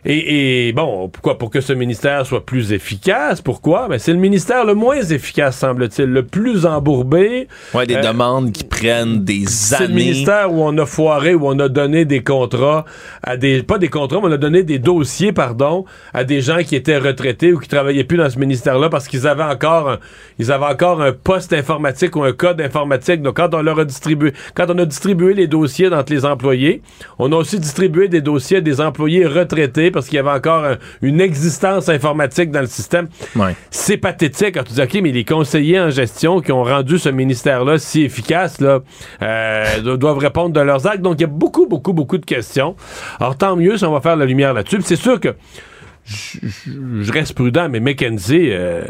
Et, 0.05 0.73
bon, 0.75 1.09
pourquoi? 1.09 1.39
Pour 1.39 1.51
que 1.51 1.61
ce 1.61 1.73
ministère 1.73 2.27
soit 2.27 2.45
plus 2.45 2.73
efficace. 2.73 3.41
Pourquoi? 3.41 3.87
Mais 3.89 4.01
c'est 4.01 4.13
le 4.13 4.19
ministère 4.19 4.65
le 4.65 4.75
moins 4.75 5.01
efficace, 5.01 5.59
semble-t-il, 5.59 6.09
le 6.09 6.25
plus 6.25 6.67
embourbé. 6.67 7.47
Ouais, 7.73 7.87
des 7.87 8.01
demandes 8.01 8.51
qui 8.51 8.65
prennent 8.65 9.23
des 9.23 9.45
années. 9.45 9.47
C'est 9.47 9.87
le 9.87 9.95
ministère 9.95 10.53
où 10.53 10.65
on 10.65 10.77
a 10.79 10.87
foiré, 10.87 11.35
où 11.37 11.47
on 11.47 11.59
a 11.61 11.69
donné 11.69 12.05
des 12.05 12.25
contrats 12.25 12.85
à 13.23 13.37
des, 13.37 13.63
pas 13.63 13.79
des 13.79 13.89
contrats, 13.89 14.19
mais 14.21 14.27
on 14.27 14.33
a 14.33 14.39
donné 14.39 14.65
des 14.65 14.81
dossiers, 14.81 15.33
pardon, 15.33 15.85
à 16.13 16.25
des 16.25 16.41
gens 16.41 16.65
qui 16.65 16.75
étaient 16.75 16.99
retraités 16.99 17.53
ou 17.53 17.61
qui 17.61 17.69
travaillaient 17.69 18.03
plus 18.03 18.19
dans 18.19 18.29
ce 18.29 18.41
ministère-là 18.41 18.89
parce 18.89 19.07
qu'ils 19.07 19.29
avaient 19.29 19.45
encore, 19.45 19.89
un, 19.89 19.99
ils 20.41 20.51
avaient 20.51 20.67
encore 20.67 21.01
un 21.01 21.13
poste 21.13 21.53
informatique 21.53 22.17
ou 22.17 22.25
un 22.25 22.33
code 22.33 22.61
informatique. 22.61 23.23
Donc, 23.23 23.37
quand 23.37 23.55
on 23.55 23.63
leur 23.63 23.79
a 23.79 23.85
distribué, 23.85 24.33
quand 24.57 24.67
on 24.69 24.79
a 24.79 24.85
distribué 24.85 25.35
les 25.35 25.47
dossiers 25.47 25.93
entre 25.93 26.13
les 26.13 26.25
employés, 26.25 26.83
on 27.21 27.31
a 27.31 27.37
aussi 27.37 27.61
distribué 27.61 28.09
des 28.09 28.21
dossiers 28.21 28.57
à 28.57 28.61
des 28.61 28.81
employés 28.81 29.27
retraités 29.27 29.92
parce 29.93 30.07
qu'il 30.07 30.17
y 30.17 30.19
avait 30.19 30.31
encore 30.31 30.65
une 31.03 31.21
existence 31.21 31.89
informatique 31.89 32.51
dans 32.51 32.61
le 32.61 32.67
système. 32.67 33.09
C'est 33.71 33.97
pathétique 33.97 34.55
quand 34.55 34.65
tu 34.65 34.75
dis, 34.75 34.83
OK, 34.83 34.99
mais 35.03 35.13
les 35.13 35.25
conseillers 35.25 35.81
en 35.81 35.91
gestion 35.91 36.41
qui 36.41 36.53
ont 36.53 36.65
rendu 36.65 36.99
ce 36.99 37.09
ministère-là 37.09 37.79
si 37.79 38.03
efficace, 38.03 38.61
là, 38.61 38.81
euh, 39.23 39.97
doivent 39.97 40.19
répondre 40.19 40.51
de 40.51 40.61
leurs 40.61 40.87
actes. 40.87 41.03
Donc, 41.03 41.17
il 41.19 41.23
y 41.23 41.25
a 41.25 41.29
beaucoup, 41.29 41.67
beaucoup, 41.67 41.93
beaucoup 41.93 42.19
de 42.19 42.27
questions. 42.27 42.77
Alors, 43.21 43.37
tant 43.37 43.57
mieux 43.57 43.77
si 43.77 43.85
on 43.85 43.93
va 43.93 44.01
faire 44.01 44.17
la 44.17 44.25
lumière 44.25 44.55
là-dessus. 44.55 44.79
C'est 44.83 44.97
sûr 44.97 45.21
que 45.21 45.35
je 46.05 47.13
reste 47.13 47.35
prudent, 47.35 47.69
mais 47.69 47.81
McKenzie, 47.81 48.51
euh, 48.51 48.83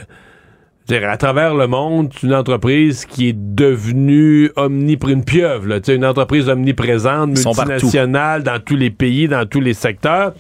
à 0.91 1.17
travers 1.17 1.55
le 1.55 1.67
monde, 1.67 2.11
c'est 2.13 2.27
une 2.27 2.35
entreprise 2.35 3.07
qui 3.07 3.29
est 3.29 3.37
devenue 3.37 4.51
omniprésente, 4.57 5.19
une 5.19 5.25
pieuvre, 5.25 5.67
là, 5.67 5.79
une 5.89 6.05
entreprise 6.05 6.49
omniprésente, 6.49 7.31
multinationale 7.31 8.43
dans 8.43 8.59
tous 8.61 8.77
les 8.77 8.91
pays, 8.91 9.29
dans 9.29 9.47
tous 9.47 9.61
les 9.61 9.75
secteurs 9.75 10.35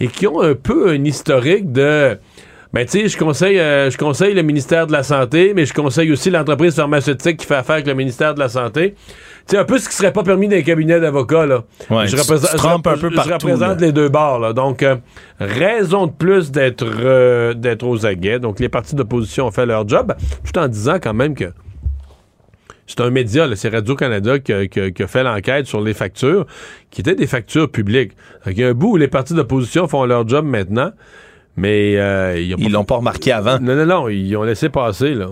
et 0.00 0.08
qui 0.08 0.26
ont 0.26 0.40
un 0.40 0.54
peu 0.54 0.90
un 0.90 1.04
historique 1.04 1.72
de 1.72 2.18
ben 2.72 2.84
tu 2.84 3.00
sais, 3.00 3.08
je 3.08 3.16
conseille, 3.16 3.58
euh, 3.58 3.90
je 3.90 3.96
conseille 3.96 4.34
le 4.34 4.42
ministère 4.42 4.86
de 4.86 4.92
la 4.92 5.02
Santé, 5.02 5.52
mais 5.54 5.64
je 5.64 5.72
conseille 5.72 6.12
aussi 6.12 6.28
l'entreprise 6.30 6.74
pharmaceutique 6.74 7.38
qui 7.38 7.46
fait 7.46 7.54
affaire 7.54 7.76
avec 7.76 7.86
le 7.86 7.94
ministère 7.94 8.34
de 8.34 8.40
la 8.40 8.50
Santé. 8.50 8.94
Tu 9.46 9.52
sais, 9.52 9.56
un 9.56 9.64
peu 9.64 9.78
ce 9.78 9.88
qui 9.88 9.94
serait 9.94 10.12
pas 10.12 10.22
permis 10.22 10.48
dans 10.48 10.56
les 10.56 10.62
cabinets 10.62 11.00
d'avocats, 11.00 11.46
là. 11.46 11.64
je 11.88 12.14
représente, 12.14 12.86
un 12.86 12.96
peu 12.98 13.10
je 13.10 13.32
représente 13.32 13.80
les 13.80 13.92
deux 13.92 14.10
bords, 14.10 14.38
là. 14.38 14.52
Donc, 14.52 14.82
euh, 14.82 14.96
raison 15.40 16.06
de 16.08 16.12
plus 16.12 16.50
d'être 16.50 16.84
euh, 16.86 17.54
d'être 17.54 17.84
aux 17.84 18.04
aguets. 18.04 18.38
Donc, 18.38 18.60
les 18.60 18.68
partis 18.68 18.94
d'opposition 18.94 19.46
ont 19.46 19.50
fait 19.50 19.64
leur 19.64 19.88
job, 19.88 20.14
tout 20.44 20.58
en 20.58 20.68
disant 20.68 20.98
quand 21.02 21.14
même 21.14 21.34
que 21.34 21.46
c'est 22.88 23.00
un 23.00 23.10
média, 23.10 23.46
c'est 23.54 23.68
Radio-Canada 23.68 24.38
qui, 24.38 24.52
a 24.52 25.06
fait 25.06 25.22
l'enquête 25.22 25.66
sur 25.66 25.80
les 25.80 25.94
factures, 25.94 26.46
qui 26.90 27.02
étaient 27.02 27.14
des 27.14 27.26
factures 27.26 27.70
publiques. 27.70 28.12
Il 28.46 28.58
y 28.58 28.64
a 28.64 28.68
un 28.68 28.74
bout 28.74 28.92
où 28.92 28.96
les 28.96 29.08
partis 29.08 29.34
d'opposition 29.34 29.86
font 29.86 30.04
leur 30.06 30.26
job 30.26 30.46
maintenant, 30.46 30.90
mais... 31.56 31.96
Euh, 31.98 32.40
ils 32.40 32.72
l'ont 32.72 32.84
pas 32.84 32.96
remarqué 32.96 33.30
avant. 33.30 33.60
Non, 33.60 33.76
non, 33.76 33.86
non, 33.86 34.08
ils 34.08 34.34
ont 34.36 34.42
laissé 34.42 34.70
passer, 34.70 35.14
là. 35.14 35.28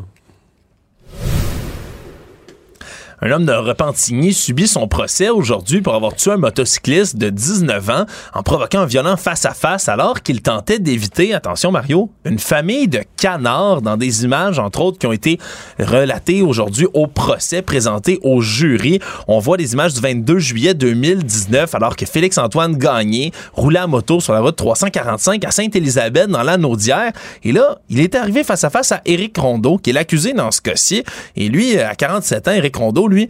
Un 3.22 3.30
homme 3.30 3.46
de 3.46 3.52
Repentigny 3.52 4.34
subit 4.34 4.68
son 4.68 4.88
procès 4.88 5.30
aujourd'hui 5.30 5.80
pour 5.80 5.94
avoir 5.94 6.14
tué 6.14 6.32
un 6.32 6.36
motocycliste 6.36 7.16
de 7.16 7.30
19 7.30 7.88
ans 7.88 8.04
en 8.34 8.42
provoquant 8.42 8.80
un 8.80 8.86
violent 8.86 9.16
face-à-face 9.16 9.88
alors 9.88 10.22
qu'il 10.22 10.42
tentait 10.42 10.78
d'éviter, 10.78 11.32
attention 11.32 11.72
Mario, 11.72 12.10
une 12.26 12.38
famille 12.38 12.88
de 12.88 13.00
canards 13.16 13.80
dans 13.80 13.96
des 13.96 14.24
images, 14.24 14.58
entre 14.58 14.82
autres, 14.82 14.98
qui 14.98 15.06
ont 15.06 15.12
été 15.12 15.38
relatées 15.78 16.42
aujourd'hui 16.42 16.86
au 16.92 17.06
procès 17.06 17.62
présenté 17.62 18.18
au 18.22 18.42
jury. 18.42 19.00
On 19.28 19.38
voit 19.38 19.56
des 19.56 19.72
images 19.72 19.94
du 19.94 20.00
22 20.00 20.38
juillet 20.38 20.74
2019 20.74 21.74
alors 21.74 21.96
que 21.96 22.04
Félix-Antoine 22.04 22.76
Gagné 22.76 23.32
roulait 23.54 23.78
à 23.78 23.86
moto 23.86 24.20
sur 24.20 24.34
la 24.34 24.40
route 24.40 24.56
345 24.56 25.42
à 25.42 25.50
Sainte-Élisabeth 25.52 26.28
dans 26.28 26.42
la 26.42 26.58
Naudière. 26.58 27.12
Et 27.42 27.52
là, 27.52 27.78
il 27.88 28.00
est 28.00 28.14
arrivé 28.14 28.44
face 28.44 28.64
à 28.64 28.68
face 28.68 28.92
à 28.92 29.00
Éric 29.06 29.38
Rondeau, 29.38 29.78
qui 29.78 29.88
est 29.88 29.94
l'accusé 29.94 30.34
dans 30.34 30.50
ce 30.50 30.60
cas-ci. 30.60 31.02
Et 31.34 31.48
lui, 31.48 31.78
à 31.78 31.94
47 31.94 32.48
ans, 32.48 32.52
Éric 32.52 32.76
Rondeau, 32.76 33.05
lui, 33.08 33.28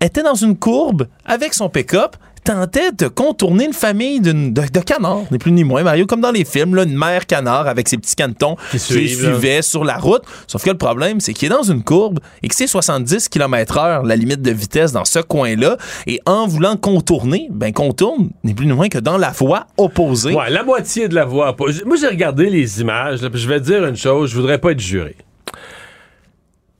était 0.00 0.22
dans 0.22 0.34
une 0.34 0.56
courbe 0.56 1.08
avec 1.24 1.54
son 1.54 1.68
pick-up, 1.68 2.16
tentait 2.48 2.92
de 2.92 3.08
contourner 3.08 3.66
une 3.66 3.74
famille 3.74 4.20
de, 4.20 4.32
de, 4.32 4.80
canards, 4.80 5.24
ni 5.30 5.36
plus 5.36 5.52
ni 5.52 5.64
moins, 5.64 5.82
Mario, 5.82 6.06
comme 6.06 6.22
dans 6.22 6.30
les 6.30 6.46
films, 6.46 6.74
là, 6.74 6.84
une 6.84 6.96
mère 6.96 7.26
canard 7.26 7.66
avec 7.66 7.88
ses 7.88 7.98
petits 7.98 8.14
canetons 8.14 8.56
qui, 8.70 8.78
suivait 8.78 9.60
sur 9.60 9.84
la 9.84 9.98
route. 9.98 10.22
Sauf 10.46 10.64
que 10.64 10.70
le 10.70 10.78
problème, 10.78 11.20
c'est 11.20 11.34
qu'il 11.34 11.52
est 11.52 11.54
dans 11.54 11.62
une 11.62 11.82
courbe 11.82 12.20
et 12.42 12.48
que 12.48 12.54
c'est 12.54 12.66
70 12.66 13.28
km/h 13.28 14.06
la 14.06 14.16
limite 14.16 14.40
de 14.40 14.50
vitesse 14.50 14.92
dans 14.92 15.04
ce 15.04 15.18
coin-là. 15.18 15.76
Et 16.06 16.20
en 16.24 16.46
voulant 16.46 16.76
contourner, 16.76 17.48
ben 17.50 17.72
contourne 17.72 18.30
ni 18.44 18.54
plus 18.54 18.66
ni 18.66 18.72
moins 18.72 18.88
que 18.88 18.98
dans 18.98 19.18
la 19.18 19.30
voie 19.30 19.66
opposée. 19.76 20.34
Ouais, 20.34 20.48
la 20.48 20.62
moitié 20.62 21.08
de 21.08 21.14
la 21.14 21.26
voie 21.26 21.50
opposée. 21.50 21.84
Moi, 21.84 21.96
j'ai 22.00 22.08
regardé 22.08 22.48
les 22.48 22.80
images, 22.80 23.18
je 23.20 23.48
vais 23.48 23.60
dire 23.60 23.84
une 23.84 23.96
chose, 23.96 24.30
je 24.30 24.36
voudrais 24.36 24.58
pas 24.58 24.72
être 24.72 24.80
juré. 24.80 25.16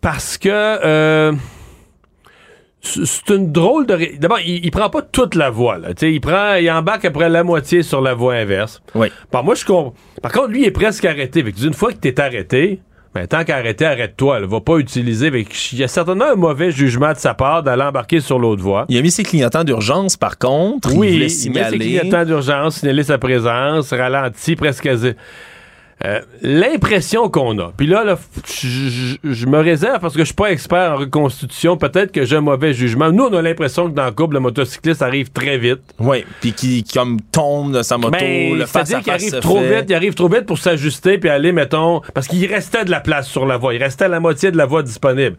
Parce 0.01 0.39
que... 0.39 0.49
Euh 0.49 1.33
c'est 2.81 3.31
une 3.31 3.51
drôle 3.51 3.87
de. 3.87 4.19
D'abord, 4.19 4.41
il, 4.41 4.71
prend 4.71 4.89
pas 4.89 5.03
toute 5.03 5.35
la 5.35 5.51
voie. 5.51 5.79
Là. 5.79 5.89
il 6.01 6.21
prend, 6.21 6.55
il 6.55 6.71
embarque 6.71 7.05
après 7.05 7.29
la 7.29 7.43
moitié 7.43 7.83
sur 7.83 8.01
la 8.01 8.15
voie 8.15 8.35
inverse. 8.35 8.81
Oui. 8.95 9.09
Par, 9.31 9.45
moi, 9.45 9.55
je 9.55 9.65
Par 9.65 10.33
contre, 10.33 10.49
lui, 10.49 10.63
il 10.63 10.67
est 10.67 10.71
presque 10.71 11.05
arrêté. 11.05 11.45
Une 11.63 11.75
fois 11.75 11.93
que 11.93 11.99
tu 11.99 12.09
es 12.09 12.21
arrêté, 12.21 12.81
ben, 13.15 13.27
tant 13.27 13.43
qu'arrêté, 13.45 13.85
arrête-toi. 13.85 14.47
Va 14.47 14.61
pas 14.61 14.77
utiliser. 14.79 15.31
Il 15.73 15.79
y 15.79 15.85
a 15.85 15.89
certainement 15.89 16.27
un 16.33 16.37
mauvais 16.37 16.71
jugement 16.71 17.13
de 17.13 17.19
sa 17.19 17.35
part 17.35 17.63
d'aller 17.63 17.83
embarquer 17.83 18.21
sur 18.21 18.39
l'autre 18.39 18.63
voie. 18.63 18.87
Il 18.89 18.97
a 18.97 19.03
mis 19.03 19.11
ses 19.11 19.25
clignotants 19.25 19.65
d'urgence, 19.65 20.17
par 20.17 20.39
contre. 20.39 20.95
Oui, 20.95 21.09
il, 21.09 21.15
il 21.15 21.59
a 21.59 21.71
mis 21.71 21.71
ses 21.71 21.79
clignotants 21.79 22.25
d'urgence, 22.25 22.77
signaler 22.77 23.03
sa 23.03 23.19
présence, 23.19 23.93
ralenti, 23.93 24.55
presque. 24.55 24.89
Euh, 26.05 26.21
l'impression 26.43 27.29
qu'on 27.29 27.59
a, 27.59 27.73
puis 27.77 27.89
là, 27.89 28.05
là 28.05 28.17
je 28.47 29.47
me 29.47 29.59
réserve 29.59 29.99
parce 29.99 30.15
que 30.15 30.21
je 30.21 30.27
suis 30.27 30.35
pas 30.35 30.53
expert 30.53 30.93
en 30.93 30.97
reconstitution, 30.97 31.77
peut-être 31.77 32.13
que 32.13 32.25
j'ai 32.25 32.37
un 32.37 32.41
mauvais 32.41 32.73
jugement. 32.73 33.11
Nous, 33.11 33.25
on 33.25 33.33
a 33.33 33.43
l'impression 33.43 33.91
que 33.91 33.97
dans 33.97 34.05
le 34.05 34.13
couple, 34.13 34.35
le 34.35 34.41
motocycliste 34.41 35.03
arrive 35.03 35.33
très 35.33 35.59
vite. 35.59 35.81
Oui, 35.99 36.25
puis 36.41 36.53
qui 36.53 36.85
comme 36.85 37.21
tombe 37.33 37.77
de 37.77 37.83
sa 37.83 37.99
moto, 37.99 38.13
ben, 38.13 38.57
le 38.57 38.67
face 38.67 38.93
à 38.93 39.03
face 39.03 39.09
arrive 39.09 39.41
trop 39.41 39.61
vite, 39.61 39.87
il 39.89 39.95
arrive 39.95 40.15
trop 40.15 40.29
vite 40.29 40.47
pour 40.47 40.59
s'ajuster 40.59 41.19
puis 41.19 41.31
aller, 41.31 41.51
mettons, 41.51 42.01
parce 42.15 42.29
qu'il 42.29 42.47
restait 42.47 42.85
de 42.85 42.91
la 42.93 43.01
place 43.01 43.27
sur 43.27 43.45
la 43.45 43.57
voie, 43.57 43.75
il 43.75 43.83
restait 43.83 44.09
la 44.09 44.21
moitié 44.21 44.53
de 44.53 44.57
la 44.57 44.67
voie 44.67 44.85
disponible. 44.85 45.37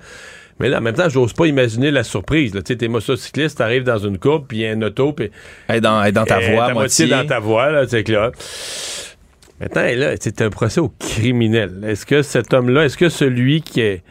Mais 0.60 0.68
là, 0.68 0.80
en 0.80 0.82
même 0.82 0.94
temps, 0.94 1.08
j'ose 1.08 1.32
pas 1.32 1.46
imaginer 1.46 1.90
la 1.90 2.04
surprise. 2.04 2.52
Tu 2.52 2.60
sais, 2.66 2.76
t'es 2.76 2.90
motocycliste, 2.90 3.60
t'arrives 3.60 3.84
dans 3.84 3.98
une 3.98 4.18
courbe, 4.18 4.46
puis 4.46 4.58
il 4.58 4.62
y 4.64 4.68
a 4.68 4.72
un 4.72 4.82
auto, 4.82 5.14
puis... 5.14 5.32
Elle 5.70 5.80
dans, 5.80 6.12
dans 6.12 6.26
ta 6.26 6.40
voie, 6.40 6.74
moitié 6.74 7.08
dans 7.08 7.26
ta 7.26 7.40
voie, 7.40 7.72
là, 7.72 7.86
tu 7.86 7.92
sais, 7.92 8.04
là... 8.12 8.32
Maintenant, 9.60 9.82
là, 9.96 10.16
c'est 10.20 10.42
un 10.42 10.50
procès 10.50 10.80
au 10.80 10.92
criminel. 11.00 11.84
Est-ce 11.86 12.06
que 12.06 12.22
cet 12.22 12.54
homme-là, 12.54 12.86
est-ce 12.86 12.98
que 12.98 13.10
celui 13.10 13.62
qui 13.62 13.82
est. 13.82 14.04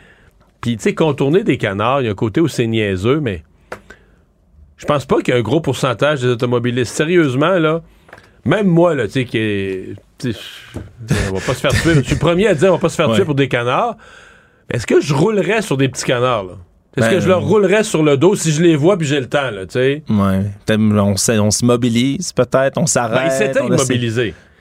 Puis, 0.61 0.77
tu 0.77 0.83
sais, 0.83 0.95
contourner 0.95 1.45
des 1.45 1.57
canards, 1.57 2.03
il 2.03 2.05
y 2.05 2.09
a 2.09 2.12
un 2.12 2.15
côté 2.15 2.41
où 2.41 2.49
c'est 2.49 2.66
niaiseux, 2.66 3.20
mais. 3.20 3.45
Je 4.77 4.87
pense 4.87 5.07
pas 5.07 5.20
qu'il 5.20 5.35
y 5.35 5.37
a 5.37 5.41
un 5.41 5.43
gros 5.43 5.61
pourcentage 5.61 6.20
des 6.20 6.29
automobilistes. 6.29 6.95
Sérieusement, 6.95 7.59
là, 7.59 7.83
même 8.45 8.69
moi, 8.69 8.95
là, 8.95 9.07
tu 9.07 9.12
sais, 9.12 9.25
qui 9.25 9.39
est. 9.39 9.95
on 11.31 11.35
va 11.35 11.41
pas 11.41 11.55
se 11.55 11.61
faire 11.61 11.73
tuer. 11.73 11.95
Je 11.95 12.01
suis 12.03 12.15
le 12.15 12.20
premier 12.20 12.47
à 12.47 12.55
dire 12.55 12.69
on 12.69 12.77
va 12.77 12.79
pas 12.79 12.89
se 12.89 12.97
faire 12.97 13.12
tuer 13.12 13.25
pour 13.25 13.35
des 13.35 13.49
canards. 13.49 13.97
Est-ce 14.70 14.87
que 14.87 15.01
je 15.01 15.15
roulerais 15.15 15.62
sur 15.62 15.77
des 15.77 15.89
petits 15.89 16.05
canards, 16.05 16.45
là? 16.45 16.53
Est-ce 16.97 17.11
que 17.11 17.15
ben, 17.15 17.20
je 17.20 17.29
leur 17.29 17.43
roulerais 17.43 17.85
sur 17.85 18.03
le 18.03 18.16
dos 18.16 18.35
si 18.35 18.51
je 18.51 18.61
les 18.61 18.75
vois 18.75 18.97
puis 18.99 19.07
j'ai 19.07 19.20
le 19.20 19.29
temps, 19.29 19.51
là, 19.51 19.66
tu 19.66 19.75
sais? 19.75 20.03
Ouais. 20.09 20.77
On, 20.77 21.15
on 21.15 21.51
se 21.51 21.65
mobilise, 21.65 22.33
peut-être, 22.33 22.77
on 22.77 22.87
s'arrête. 22.87 23.19
Ben, 23.19 23.27
il 23.27 23.31
s'était 23.31 23.61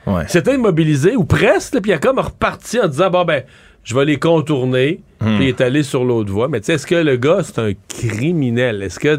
immobilisé. 0.08 0.32
C'était 0.32 0.54
immobilisé 0.54 1.16
ou 1.16 1.24
presque, 1.24 1.80
puis 1.80 1.90
il 1.90 1.94
a 1.94 1.98
comme 1.98 2.18
reparti 2.18 2.80
en 2.80 2.88
disant 2.88 3.10
bon 3.10 3.24
ben 3.24 3.42
je 3.84 3.94
vais 3.94 4.04
les 4.04 4.18
contourner, 4.18 5.00
hmm. 5.20 5.36
puis 5.36 5.44
il 5.44 5.48
est 5.48 5.60
allé 5.62 5.82
sur 5.82 6.04
l'autre 6.04 6.30
voie. 6.30 6.48
Mais 6.48 6.60
tu 6.60 6.66
sais, 6.66 6.74
est-ce 6.74 6.86
que 6.86 6.94
le 6.94 7.16
gars, 7.16 7.40
c'est 7.42 7.58
un 7.58 7.72
criminel? 7.88 8.82
Est-ce 8.82 8.98
que. 8.98 9.18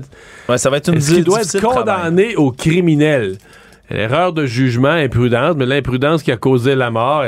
ça 0.58 0.70
va 0.70 0.78
être 0.78 0.90
une 0.90 0.98
Est-ce 0.98 1.14
qu'il 1.16 1.24
doit 1.24 1.42
être 1.42 1.60
condamné 1.60 2.36
au 2.36 2.52
criminel? 2.52 3.38
L'erreur 3.90 4.34
de 4.34 4.46
jugement, 4.46 4.90
imprudence, 4.90 5.56
mais 5.58 5.66
l'imprudence 5.66 6.24
qui 6.24 6.32
a 6.32 6.38
causé 6.38 6.76
la 6.76 6.92
mort. 6.92 7.26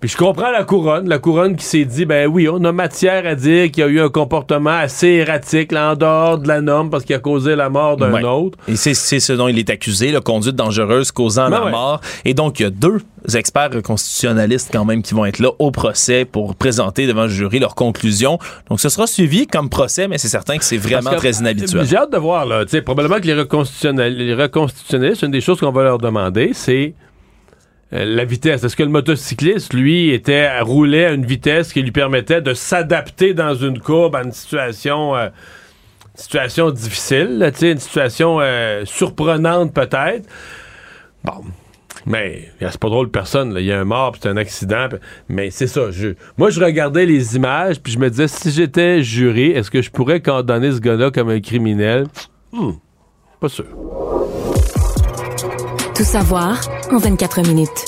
Puis 0.00 0.10
je 0.10 0.16
comprends 0.16 0.50
la 0.50 0.64
couronne, 0.64 1.08
la 1.08 1.18
couronne 1.18 1.56
qui 1.56 1.64
s'est 1.64 1.84
dit, 1.84 2.04
ben 2.04 2.26
oui, 2.26 2.48
on 2.48 2.64
a 2.64 2.72
matière 2.72 3.26
à 3.26 3.34
dire 3.34 3.70
qu'il 3.70 3.84
y 3.84 3.86
a 3.86 3.88
eu 3.88 4.00
un 4.00 4.08
comportement 4.08 4.70
assez 4.70 5.08
erratique, 5.08 5.72
là, 5.72 5.92
en 5.92 5.96
dehors 5.96 6.38
de 6.38 6.48
la 6.48 6.60
norme, 6.60 6.90
parce 6.90 7.04
qu'il 7.04 7.14
a 7.14 7.20
causé 7.20 7.54
la 7.54 7.68
mort 7.68 7.96
d'un 7.96 8.22
autre. 8.24 8.58
Et 8.66 8.76
c'est 8.76 8.94
ce 8.94 9.32
dont 9.32 9.48
il 9.48 9.58
est 9.58 9.70
accusé, 9.70 10.10
la 10.10 10.20
conduite 10.20 10.56
dangereuse 10.56 11.12
causant 11.12 11.48
ben 11.48 11.64
la 11.64 11.70
mort. 11.70 12.00
Et 12.24 12.34
donc, 12.34 12.60
il 12.60 12.64
y 12.64 12.66
a 12.66 12.70
deux 12.70 12.98
experts 13.34 13.82
constitutionnalistes 13.82 14.70
quand 14.72 14.84
même 14.84 15.02
qui 15.02 15.14
vont 15.14 15.24
être 15.24 15.38
là 15.38 15.50
au 15.58 15.70
procès 15.70 16.24
pour 16.24 16.54
présenter 16.54 17.06
devant 17.06 17.24
le 17.24 17.28
jury 17.28 17.58
leurs 17.58 17.74
conclusions. 17.74 18.38
Donc, 18.68 18.80
ce 18.80 18.88
sera 18.88 19.06
suivi 19.06 19.46
comme 19.46 19.68
procès, 19.68 20.08
mais 20.08 20.18
c'est 20.18 20.28
certain 20.28 20.58
que 20.58 20.64
c'est 20.64 20.78
vraiment 20.78 21.14
très 21.14 21.32
inhabituel. 21.32 21.86
J'ai 21.86 21.96
hâte 21.96 22.12
de 22.12 22.18
voir, 22.18 22.46
là. 22.46 22.64
probablement 22.84 23.20
que 23.20 23.26
les, 23.26 23.34
reconstitutionnalistes, 24.34 25.22
une 25.22 25.30
des 25.30 25.40
choses 25.40 25.60
qu'on 25.60 25.72
va 25.72 25.82
leur 25.84 25.98
demander, 25.98 26.50
c'est 26.54 26.94
euh, 27.92 28.04
la 28.04 28.24
vitesse. 28.24 28.62
Est-ce 28.62 28.76
que 28.76 28.82
le 28.82 28.88
motocycliste, 28.88 29.74
lui, 29.74 30.10
était 30.10 30.60
roulait 30.60 31.06
à 31.06 31.12
une 31.12 31.26
vitesse 31.26 31.72
qui 31.72 31.82
lui 31.82 31.92
permettait 31.92 32.40
de 32.40 32.54
s'adapter 32.54 33.34
dans 33.34 33.54
une 33.54 33.80
courbe 33.80 34.14
à 34.14 34.22
une 34.22 34.32
situation, 34.32 35.16
euh, 35.16 35.28
situation 36.14 36.70
difficile, 36.70 37.52
une 37.62 37.78
situation 37.78 38.38
euh, 38.40 38.84
surprenante 38.84 39.74
peut-être? 39.74 40.28
Bon, 41.24 41.44
Mais 42.06 42.50
c'est 42.60 42.78
pas 42.78 42.88
drôle 42.88 43.10
personne. 43.10 43.54
Il 43.58 43.64
y 43.64 43.72
a 43.72 43.80
un 43.80 43.84
mort, 43.84 44.12
puis 44.12 44.20
c'est 44.22 44.28
un 44.28 44.36
accident. 44.36 44.88
Mais 45.28 45.50
c'est 45.50 45.66
ça. 45.66 45.90
Je, 45.90 46.10
moi, 46.38 46.50
je 46.50 46.60
regardais 46.60 47.06
les 47.06 47.36
images, 47.36 47.80
puis 47.80 47.92
je 47.92 47.98
me 47.98 48.08
disais, 48.10 48.28
si 48.28 48.50
j'étais 48.50 49.02
jury, 49.02 49.50
est-ce 49.50 49.70
que 49.70 49.82
je 49.82 49.90
pourrais 49.90 50.20
condamner 50.20 50.72
ce 50.72 50.80
gars-là 50.80 51.10
comme 51.10 51.30
un 51.30 51.40
criminel? 51.40 52.06
Hmm, 52.52 52.72
pas 53.40 53.48
sûr. 53.48 53.66
Tout 55.94 56.04
savoir 56.04 56.60
en 56.90 56.98
24 56.98 57.42
minutes. 57.46 57.84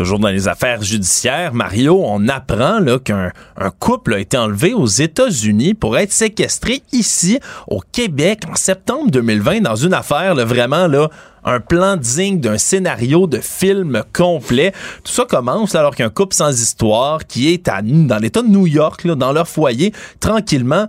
Toujours 0.00 0.18
dans 0.18 0.28
les 0.28 0.48
affaires 0.48 0.82
judiciaires, 0.82 1.52
Mario, 1.52 2.00
on 2.02 2.26
apprend 2.28 2.80
qu'un 3.04 3.32
un 3.58 3.70
couple 3.70 4.14
a 4.14 4.18
été 4.18 4.38
enlevé 4.38 4.72
aux 4.72 4.86
États-Unis 4.86 5.74
pour 5.74 5.98
être 5.98 6.10
séquestré 6.10 6.82
ici 6.90 7.38
au 7.68 7.82
Québec 7.92 8.44
en 8.50 8.54
septembre 8.54 9.10
2020 9.10 9.60
dans 9.60 9.76
une 9.76 9.92
affaire 9.92 10.36
vraiment 10.36 10.86
là 10.86 11.10
un 11.44 11.60
plan 11.60 11.96
digne 11.96 12.40
d'un 12.40 12.58
scénario 12.58 13.26
de 13.26 13.38
film 13.38 14.02
complet. 14.12 14.72
Tout 15.04 15.12
ça 15.12 15.24
commence 15.24 15.74
alors 15.74 15.94
qu'un 15.94 16.10
couple 16.10 16.34
sans 16.34 16.60
histoire 16.60 17.26
qui 17.26 17.52
est 17.52 17.68
à, 17.68 17.82
dans 17.82 18.18
l'État 18.18 18.42
de 18.42 18.48
New 18.48 18.66
York, 18.66 19.06
dans 19.06 19.32
leur 19.32 19.48
foyer, 19.48 19.92
tranquillement, 20.20 20.86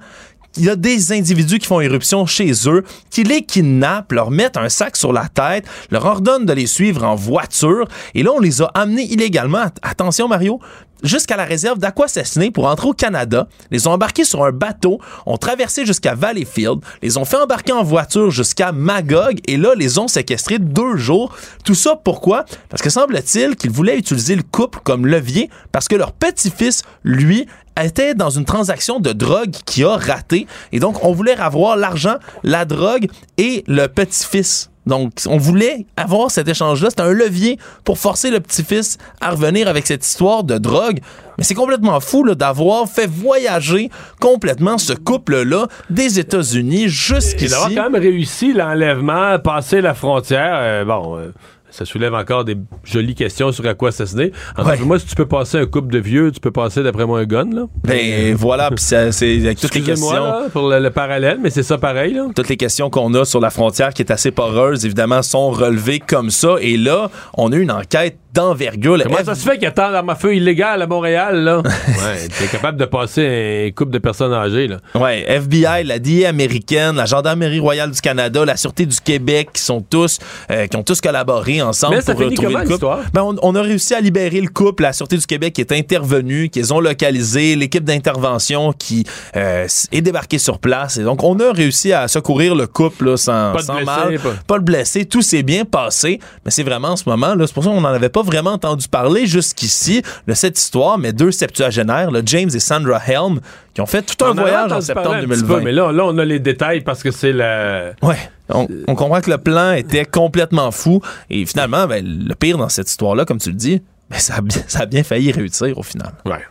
il 0.58 0.66
y 0.66 0.70
a 0.70 0.76
des 0.76 1.14
individus 1.14 1.60
qui 1.60 1.68
font 1.68 1.80
éruption 1.80 2.26
chez 2.26 2.52
eux, 2.66 2.84
qui 3.10 3.24
les 3.24 3.44
kidnappent, 3.44 4.12
leur 4.12 4.32
mettent 4.32 4.58
un 4.58 4.70
sac 4.70 4.98
sur 4.98 5.14
la 5.14 5.30
tête, 5.30 5.66
leur 5.92 6.06
ordonnent 6.06 6.46
de 6.46 6.54
les 6.54 6.68
suivre 6.68 7.04
en 7.04 7.16
voiture, 7.16 7.88
et 8.16 8.24
là, 8.24 8.32
on 8.36 8.40
les 8.40 8.62
a 8.62 8.66
amenés 8.74 9.04
illégalement. 9.04 9.66
Attention, 9.82 10.28
Mario, 10.28 10.60
jusqu'à 11.04 11.38
la 11.38 11.46
réserve 11.46 11.80
d'Aquassassiné 11.80 12.52
pour 12.52 12.68
entrer 12.68 12.88
au 12.88 12.94
Canada, 12.94 13.48
les 13.72 13.88
ont 13.88 13.92
embarqués 13.92 14.24
sur 14.24 14.44
un 14.44 14.52
bateau, 14.52 15.00
ont 15.26 15.38
traversé 15.38 15.86
jusqu'à 15.86 16.16
Valleyfield, 16.16 16.80
les 17.02 17.18
ont 17.18 17.26
fait 17.26 17.38
embarquer 17.38 17.72
en 17.74 17.84
voiture 17.84 18.32
jusqu'à 18.32 18.72
Magog 18.72 19.40
et 19.48 19.58
là, 19.58 19.74
les 19.76 20.00
ont 20.00 20.08
séquestrés 20.08 20.60
deux 20.60 20.96
jours. 20.98 21.36
Tout 21.64 21.76
ça 21.76 21.96
pourquoi? 21.96 22.46
Parce 22.70 22.82
que 22.82 22.90
semble-t-il 22.90 23.56
qu'ils 23.56 23.72
voulaient 23.72 23.98
utiliser 23.98 24.36
le 24.36 24.44
couple 24.44 24.80
comme 24.84 25.06
levier 25.06 25.50
parce 25.72 25.88
que 25.88 25.96
leur 25.96 26.12
petit-fils, 26.12 26.84
lui, 27.04 27.48
était 27.82 28.16
dans 28.16 28.30
une 28.30 28.46
transaction 28.46 29.00
de 29.00 29.12
drogue 29.12 29.52
qui 29.66 29.84
a 29.84 29.96
raté. 29.96 30.48
Et 30.72 30.80
donc, 30.80 31.04
on 31.04 31.14
voulait 31.14 31.38
avoir 31.38 31.78
l'argent, 31.78 32.16
la 32.44 32.66
drogue 32.66 33.08
et 33.38 33.64
le 33.68 33.88
petit-fils. 33.88 34.71
Donc, 34.86 35.12
on 35.28 35.38
voulait 35.38 35.86
avoir 35.96 36.32
cet 36.32 36.48
échange-là. 36.48 36.90
C'était 36.90 37.04
un 37.04 37.14
levier 37.14 37.58
pour 37.84 37.98
forcer 37.98 38.32
le 38.32 38.40
petit-fils 38.40 38.98
à 39.20 39.32
revenir 39.32 39.68
avec 39.68 39.86
cette 39.86 40.06
histoire 40.06 40.44
de 40.44 40.58
drogue. 40.58 41.00
Mais 41.38 41.44
c'est 41.44 41.54
complètement 41.54 42.00
fou 42.00 42.24
d'avoir 42.36 42.88
fait 42.88 43.08
voyager 43.08 43.90
complètement 44.20 44.78
ce 44.78 44.94
couple-là 44.94 45.68
des 45.90 46.20
États-Unis 46.20 46.90
jusqu'ici. 46.90 47.46
Et 47.46 47.50
d'avoir 47.50 47.70
quand 47.70 47.90
même 47.90 48.02
réussi 48.02 48.54
l'enlèvement, 48.54 49.40
passer 49.40 49.82
la 49.82 49.94
frontière. 49.94 50.58
Euh, 50.62 50.86
bon. 50.86 51.18
Euh, 51.18 51.32
ça 51.72 51.86
soulève 51.86 52.14
encore 52.14 52.46
des 52.46 52.58
jolies 52.84 53.16
questions 53.16 53.52
sur 53.52 53.66
à 53.66 53.74
quoi 53.74 53.90
assassiner. 53.90 54.32
En 54.58 54.66
fait, 54.66 54.80
moi, 54.82 55.00
si 55.00 55.06
tu 55.06 55.16
peux 55.16 55.26
passer 55.26 55.58
un 55.58 55.66
couple 55.66 55.92
de 55.92 56.00
vieux, 56.00 56.32
tu 56.32 56.40
peux 56.40 56.52
passer, 56.52 56.84
d'après 56.84 57.06
moi, 57.06 57.20
un 57.20 57.26
gun, 57.26 57.50
là. 57.52 57.66
Ben, 57.84 58.36
voilà, 58.36 58.70
puis 58.70 58.84
c'est 58.84 59.46
avec 59.46 59.60
toutes 59.60 59.76
les 59.76 59.82
questions... 59.82 60.12
Là, 60.12 60.48
pour 60.52 60.70
le, 60.70 60.90
parallèle, 60.90 61.40
mais 61.42 61.50
c'est 61.50 61.64
ça 61.64 61.78
pareil, 61.78 62.14
là. 62.14 62.28
Toutes 62.36 62.50
les 62.50 62.58
questions 62.58 62.90
qu'on 62.90 63.14
a 63.14 63.26
sur 63.26 63.40
la 63.40 63.50
frontière, 63.50 63.94
qui 63.94 64.02
est 64.02 64.12
assez 64.12 64.32
poreuse, 64.32 64.86
évidemment, 64.86 65.22
sont 65.22 65.50
relevées 65.52 66.00
comme 66.00 66.30
ça. 66.30 66.56
Et 66.60 66.78
là, 66.78 67.10
on 67.38 67.52
a 67.52 67.56
une 67.56 67.72
enquête 67.72 68.18
d'envergure. 68.34 68.98
Comment 69.04 69.24
ça 69.24 69.36
se 69.36 69.44
fait 69.44 69.54
qu'il 69.54 69.64
y 69.64 69.68
a 69.68 69.72
tant 69.72 69.92
d'armes 69.92 70.16
illégales 70.32 70.82
à 70.82 70.88
Montréal, 70.88 71.44
là? 71.44 71.58
ouais, 71.88 72.28
t'es 72.38 72.48
capable 72.48 72.78
de 72.78 72.86
passer 72.86 73.68
un 73.68 73.72
couple 73.72 73.92
de 73.92 73.98
personnes 73.98 74.34
âgées, 74.34 74.68
là. 74.68 74.78
Ouais, 74.96 75.26
FBI, 75.28 75.84
la 75.84 76.00
DIA 76.00 76.30
américaine, 76.30 76.96
la 76.96 77.06
Gendarmerie 77.06 77.60
royale 77.60 77.92
du 77.92 78.02
Canada, 78.02 78.46
la 78.46 78.58
Sûreté 78.58 78.86
du 78.86 79.00
Québec, 79.00 79.50
qui 79.54 79.62
sont 79.62 79.82
tous, 79.82 80.20
euh, 80.50 80.68
qui 80.68 80.78
ont 80.78 80.84
tous 80.84 81.02
collaboré 81.02 81.62
ensemble 81.62 82.04
pour 82.04 82.20
retrouver 82.20 82.54
le 82.54 82.68
couple. 82.68 82.86
Ben, 83.14 83.36
on, 83.42 83.56
a 83.56 83.62
réussi 83.62 83.94
à 83.94 84.02
libérer 84.02 84.42
le 84.42 84.50
couple. 84.50 84.84
La 84.84 84.94
Sûreté 84.94 85.18
du 85.18 85.26
Québec 85.26 85.58
est 85.60 85.72
intervenue, 85.72 86.50
qu'ils 86.50 86.74
ont 86.74 86.80
localisé, 86.80 87.56
l'équipe 87.56 87.84
d'intervention 87.84 88.74
qui 88.74 89.06
euh, 89.36 89.68
est 89.92 90.02
débarquée 90.02 90.38
sur 90.38 90.60
place. 90.60 90.98
Et 90.98 91.04
donc, 91.04 91.24
on 91.24 91.40
a 91.40 91.52
réussi 91.52 91.94
à 91.94 92.08
secourir 92.08 92.56
le 92.56 92.68
couple 92.68 93.18
sans, 93.18 93.54
mal, 93.86 94.20
pas. 94.48 94.58
le 94.58 94.64
blesser. 94.64 95.06
Tout 95.06 95.22
s'est 95.22 95.44
bien 95.44 95.66
passé, 95.66 96.20
mais 96.46 96.52
c'est 96.52 96.64
vraiment 96.64 96.90
en 96.90 96.96
ce 96.96 97.08
moment, 97.08 97.36
là, 97.36 97.48
c'est 97.48 97.54
pour 97.54 97.64
ça 97.64 97.70
qu'on 97.70 97.82
n'en 97.82 97.90
avait 97.90 98.10
pas 98.10 98.21
vraiment 98.22 98.52
entendu 98.52 98.88
parler 98.88 99.26
jusqu'ici 99.26 100.02
de 100.28 100.34
cette 100.34 100.58
histoire, 100.58 100.98
mais 100.98 101.14
deux 101.14 101.32
septuagénaires, 101.32 102.12
le 102.12 102.22
James 102.26 102.50
et 102.54 102.60
Sandra 102.60 103.02
Helm, 103.06 103.40
qui 103.74 103.82
ont 103.82 103.86
fait 103.86 104.02
tout 104.04 104.24
un 104.26 104.34
voyage 104.34 104.72
en 104.72 104.82
septembre 104.82 105.22
2020. 105.22 105.62
mais 105.62 105.72
là, 105.72 105.92
là, 105.92 106.06
on 106.06 106.18
a 106.18 106.26
les 106.26 106.40
détails 106.40 106.82
parce 106.82 107.04
que 107.04 107.12
c'est 107.12 107.34
la... 107.34 107.94
Ouais. 108.02 108.18
On, 108.50 108.96
comprend 108.96 109.22
que 109.22 109.32
le 109.32 109.38
plan 109.38 109.72
était 109.72 110.04
complètement 110.04 110.72
fou. 110.72 111.02
Et 111.30 111.46
finalement, 111.46 111.88
ben, 111.88 112.06
le 112.06 112.36
pire 112.36 112.58
dans 112.58 112.68
cette 112.68 112.90
histoire-là, 112.90 113.24
comme 113.24 113.40
tu 113.40 113.50
le 113.50 113.56
dis, 113.56 113.82
ben, 114.10 114.20
ça, 114.20 114.36
a, 114.36 114.42
ça 114.68 114.80
a 114.80 114.86
bien 114.86 115.04
failli 115.04 115.32
réussir 115.32 115.78
au 115.78 115.84
final. 115.84 116.12
Ouais. 116.26 116.44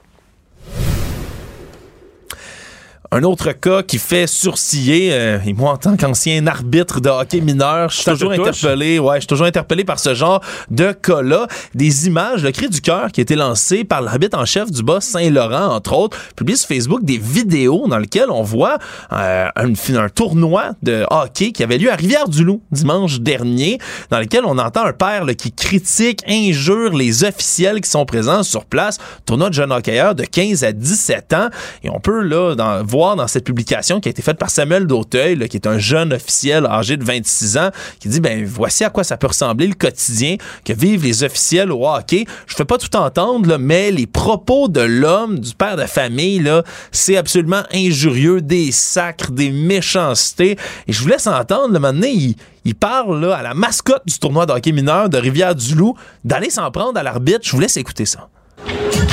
Un 3.12 3.24
autre 3.24 3.50
cas 3.50 3.82
qui 3.82 3.98
fait 3.98 4.28
sourciller, 4.28 5.12
euh, 5.12 5.40
et 5.44 5.52
moi 5.52 5.72
en 5.72 5.76
tant 5.76 5.96
qu'ancien 5.96 6.46
arbitre 6.46 7.00
de 7.00 7.08
hockey 7.08 7.40
mineur, 7.40 7.90
je 7.90 7.96
suis 7.96 8.04
toujours 8.04 8.30
interpellé, 8.30 9.00
ouais, 9.00 9.16
je 9.16 9.22
suis 9.22 9.26
toujours 9.26 9.46
interpellé 9.46 9.82
par 9.82 9.98
ce 9.98 10.14
genre 10.14 10.40
de 10.70 10.92
cas-là. 10.92 11.48
Des 11.74 12.06
images, 12.06 12.44
le 12.44 12.52
cri 12.52 12.68
du 12.68 12.80
cœur 12.80 13.10
qui 13.10 13.20
a 13.20 13.22
été 13.22 13.34
lancé 13.34 13.82
par 13.82 14.00
l'arbitre 14.00 14.38
en 14.38 14.44
chef 14.44 14.70
du 14.70 14.84
bas 14.84 15.00
Saint-Laurent, 15.00 15.74
entre 15.74 15.92
autres, 15.94 16.16
publie 16.36 16.56
sur 16.56 16.68
Facebook 16.68 17.02
des 17.02 17.18
vidéos 17.18 17.88
dans 17.88 17.98
lesquelles 17.98 18.30
on 18.30 18.42
voit 18.42 18.78
euh, 19.12 19.48
un, 19.56 19.72
un, 19.96 20.08
tournoi 20.08 20.74
de 20.84 21.04
hockey 21.10 21.50
qui 21.50 21.64
avait 21.64 21.78
lieu 21.78 21.90
à 21.90 21.96
Rivière-du-Loup 21.96 22.62
dimanche 22.70 23.18
dernier, 23.18 23.78
dans 24.10 24.20
lequel 24.20 24.44
on 24.44 24.56
entend 24.56 24.84
un 24.84 24.92
père 24.92 25.26
qui 25.36 25.50
critique, 25.50 26.22
injure 26.28 26.94
les 26.94 27.24
officiels 27.24 27.80
qui 27.80 27.90
sont 27.90 28.04
présents 28.04 28.44
sur 28.44 28.66
place. 28.66 28.98
Tournoi 29.26 29.48
de 29.48 29.54
jeunes 29.54 29.72
hockeyeurs 29.72 30.14
de 30.14 30.22
15 30.22 30.62
à 30.62 30.70
17 30.70 31.32
ans. 31.32 31.48
Et 31.82 31.90
on 31.90 31.98
peut 31.98 32.22
là 32.22 32.54
dans, 32.54 32.84
voir 32.84 32.99
dans 33.00 33.26
cette 33.26 33.44
publication 33.44 33.98
qui 33.98 34.08
a 34.08 34.10
été 34.10 34.20
faite 34.20 34.36
par 34.36 34.50
Samuel 34.50 34.86
Dauteuil, 34.86 35.48
qui 35.48 35.56
est 35.56 35.66
un 35.66 35.78
jeune 35.78 36.12
officiel 36.12 36.66
âgé 36.66 36.98
de 36.98 37.04
26 37.04 37.56
ans, 37.56 37.70
qui 37.98 38.08
dit 38.08 38.20
ben 38.20 38.44
voici 38.44 38.84
à 38.84 38.90
quoi 38.90 39.04
ça 39.04 39.16
peut 39.16 39.28
ressembler 39.28 39.66
le 39.66 39.74
quotidien 39.74 40.36
que 40.64 40.72
vivent 40.74 41.02
les 41.02 41.24
officiels 41.24 41.72
au 41.72 41.88
hockey. 41.88 42.26
Je 42.46 42.54
fais 42.54 42.66
pas 42.66 42.76
tout 42.76 42.94
entendre, 42.96 43.56
mais 43.58 43.90
les 43.90 44.06
propos 44.06 44.68
de 44.68 44.82
l'homme, 44.82 45.38
du 45.38 45.54
père 45.54 45.76
de 45.76 45.86
famille, 45.86 46.40
là, 46.40 46.62
c'est 46.92 47.16
absolument 47.16 47.62
injurieux, 47.72 48.42
des 48.42 48.70
sacres, 48.70 49.30
des 49.30 49.50
méchancetés. 49.50 50.58
Et 50.86 50.92
je 50.92 51.00
vous 51.02 51.08
laisse 51.08 51.26
entendre, 51.26 51.72
le 51.72 51.78
moment 51.78 52.02
il, 52.02 52.34
il 52.66 52.74
parle 52.74 53.24
là, 53.24 53.36
à 53.36 53.42
la 53.42 53.54
mascotte 53.54 54.02
du 54.06 54.18
tournoi 54.18 54.44
de 54.44 54.52
hockey 54.52 54.72
mineur 54.72 55.08
de 55.08 55.16
Rivière-du-Loup 55.16 55.96
d'aller 56.24 56.50
s'en 56.50 56.70
prendre 56.70 56.98
à 56.98 57.02
l'arbitre. 57.02 57.40
Je 57.44 57.52
vous 57.52 57.60
laisse 57.60 57.78
écouter 57.78 58.04
ça. 58.04 58.28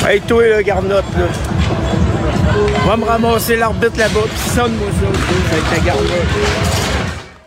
Hey, 0.05 0.19
toi, 0.21 0.43
le 0.57 0.61
garnotte, 0.61 1.05
là. 1.17 1.76
Va 2.85 2.97
me 2.97 3.05
ramasser 3.05 3.57
l'arbitre 3.57 3.97
là-bas, 3.97 4.19
puis 4.29 4.49
sonne-moi 4.49 4.87
ça, 4.99 5.73
avec 5.73 5.85
la 5.85 5.93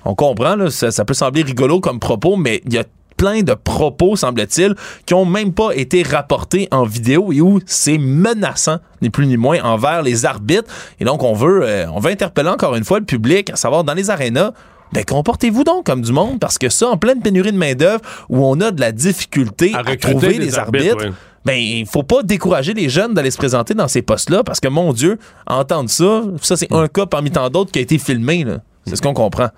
On 0.04 0.14
comprend, 0.14 0.56
là, 0.56 0.70
ça, 0.70 1.04
peut 1.04 1.14
sembler 1.14 1.42
rigolo 1.42 1.80
comme 1.80 1.98
propos, 1.98 2.36
mais 2.36 2.60
il 2.66 2.74
y 2.74 2.78
a 2.78 2.84
plein 3.16 3.42
de 3.42 3.54
propos, 3.54 4.16
semble-t-il, 4.16 4.74
qui 5.06 5.14
ont 5.14 5.24
même 5.24 5.52
pas 5.52 5.72
été 5.72 6.02
rapportés 6.02 6.68
en 6.70 6.84
vidéo 6.84 7.32
et 7.32 7.40
où 7.40 7.60
c'est 7.66 7.98
menaçant, 7.98 8.78
ni 9.02 9.10
plus 9.10 9.26
ni 9.26 9.36
moins, 9.36 9.62
envers 9.62 10.02
les 10.02 10.24
arbitres. 10.24 10.72
Et 11.00 11.04
donc, 11.04 11.22
on 11.22 11.34
veut, 11.34 11.62
euh, 11.62 11.86
on 11.92 12.00
veut 12.00 12.10
interpeller 12.10 12.48
encore 12.48 12.74
une 12.76 12.84
fois 12.84 12.98
le 12.98 13.04
public, 13.04 13.50
à 13.50 13.56
savoir 13.56 13.84
dans 13.84 13.94
les 13.94 14.10
arénas, 14.10 14.52
ben 14.92 15.04
comportez-vous 15.04 15.64
donc 15.64 15.86
comme 15.86 16.02
du 16.02 16.12
monde, 16.12 16.40
parce 16.40 16.58
que 16.58 16.68
ça, 16.68 16.88
en 16.88 16.96
pleine 16.96 17.20
pénurie 17.20 17.52
de 17.52 17.58
main-d'œuvre, 17.58 18.00
où 18.28 18.44
on 18.44 18.60
a 18.60 18.70
de 18.70 18.80
la 18.80 18.92
difficulté 18.92 19.72
à, 19.74 19.84
trouver 19.96 20.38
des, 20.38 20.58
arbitres, 20.58 21.12
ben 21.44 21.54
il 21.54 21.86
faut 21.86 22.02
pas 22.02 22.22
décourager 22.22 22.74
les 22.74 22.88
jeunes 22.88 23.14
d'aller 23.14 23.30
se 23.30 23.38
présenter 23.38 23.74
dans 23.74 23.88
ces 23.88 24.02
postes-là, 24.02 24.44
parce 24.44 24.60
que 24.60 24.68
mon 24.68 24.92
Dieu, 24.92 25.18
entendre 25.46 25.88
ça, 25.88 26.22
ça 26.42 26.56
c'est 26.56 26.72
un 26.72 26.88
cas 26.88 27.06
parmi 27.06 27.30
tant 27.30 27.48
d'autres 27.48 27.72
qui 27.72 27.78
a 27.78 27.82
été 27.82 27.98
filmé. 27.98 28.44
C'est 28.86 28.96
ce 28.96 29.02
qu'on 29.02 29.14
comprend. 29.14 29.48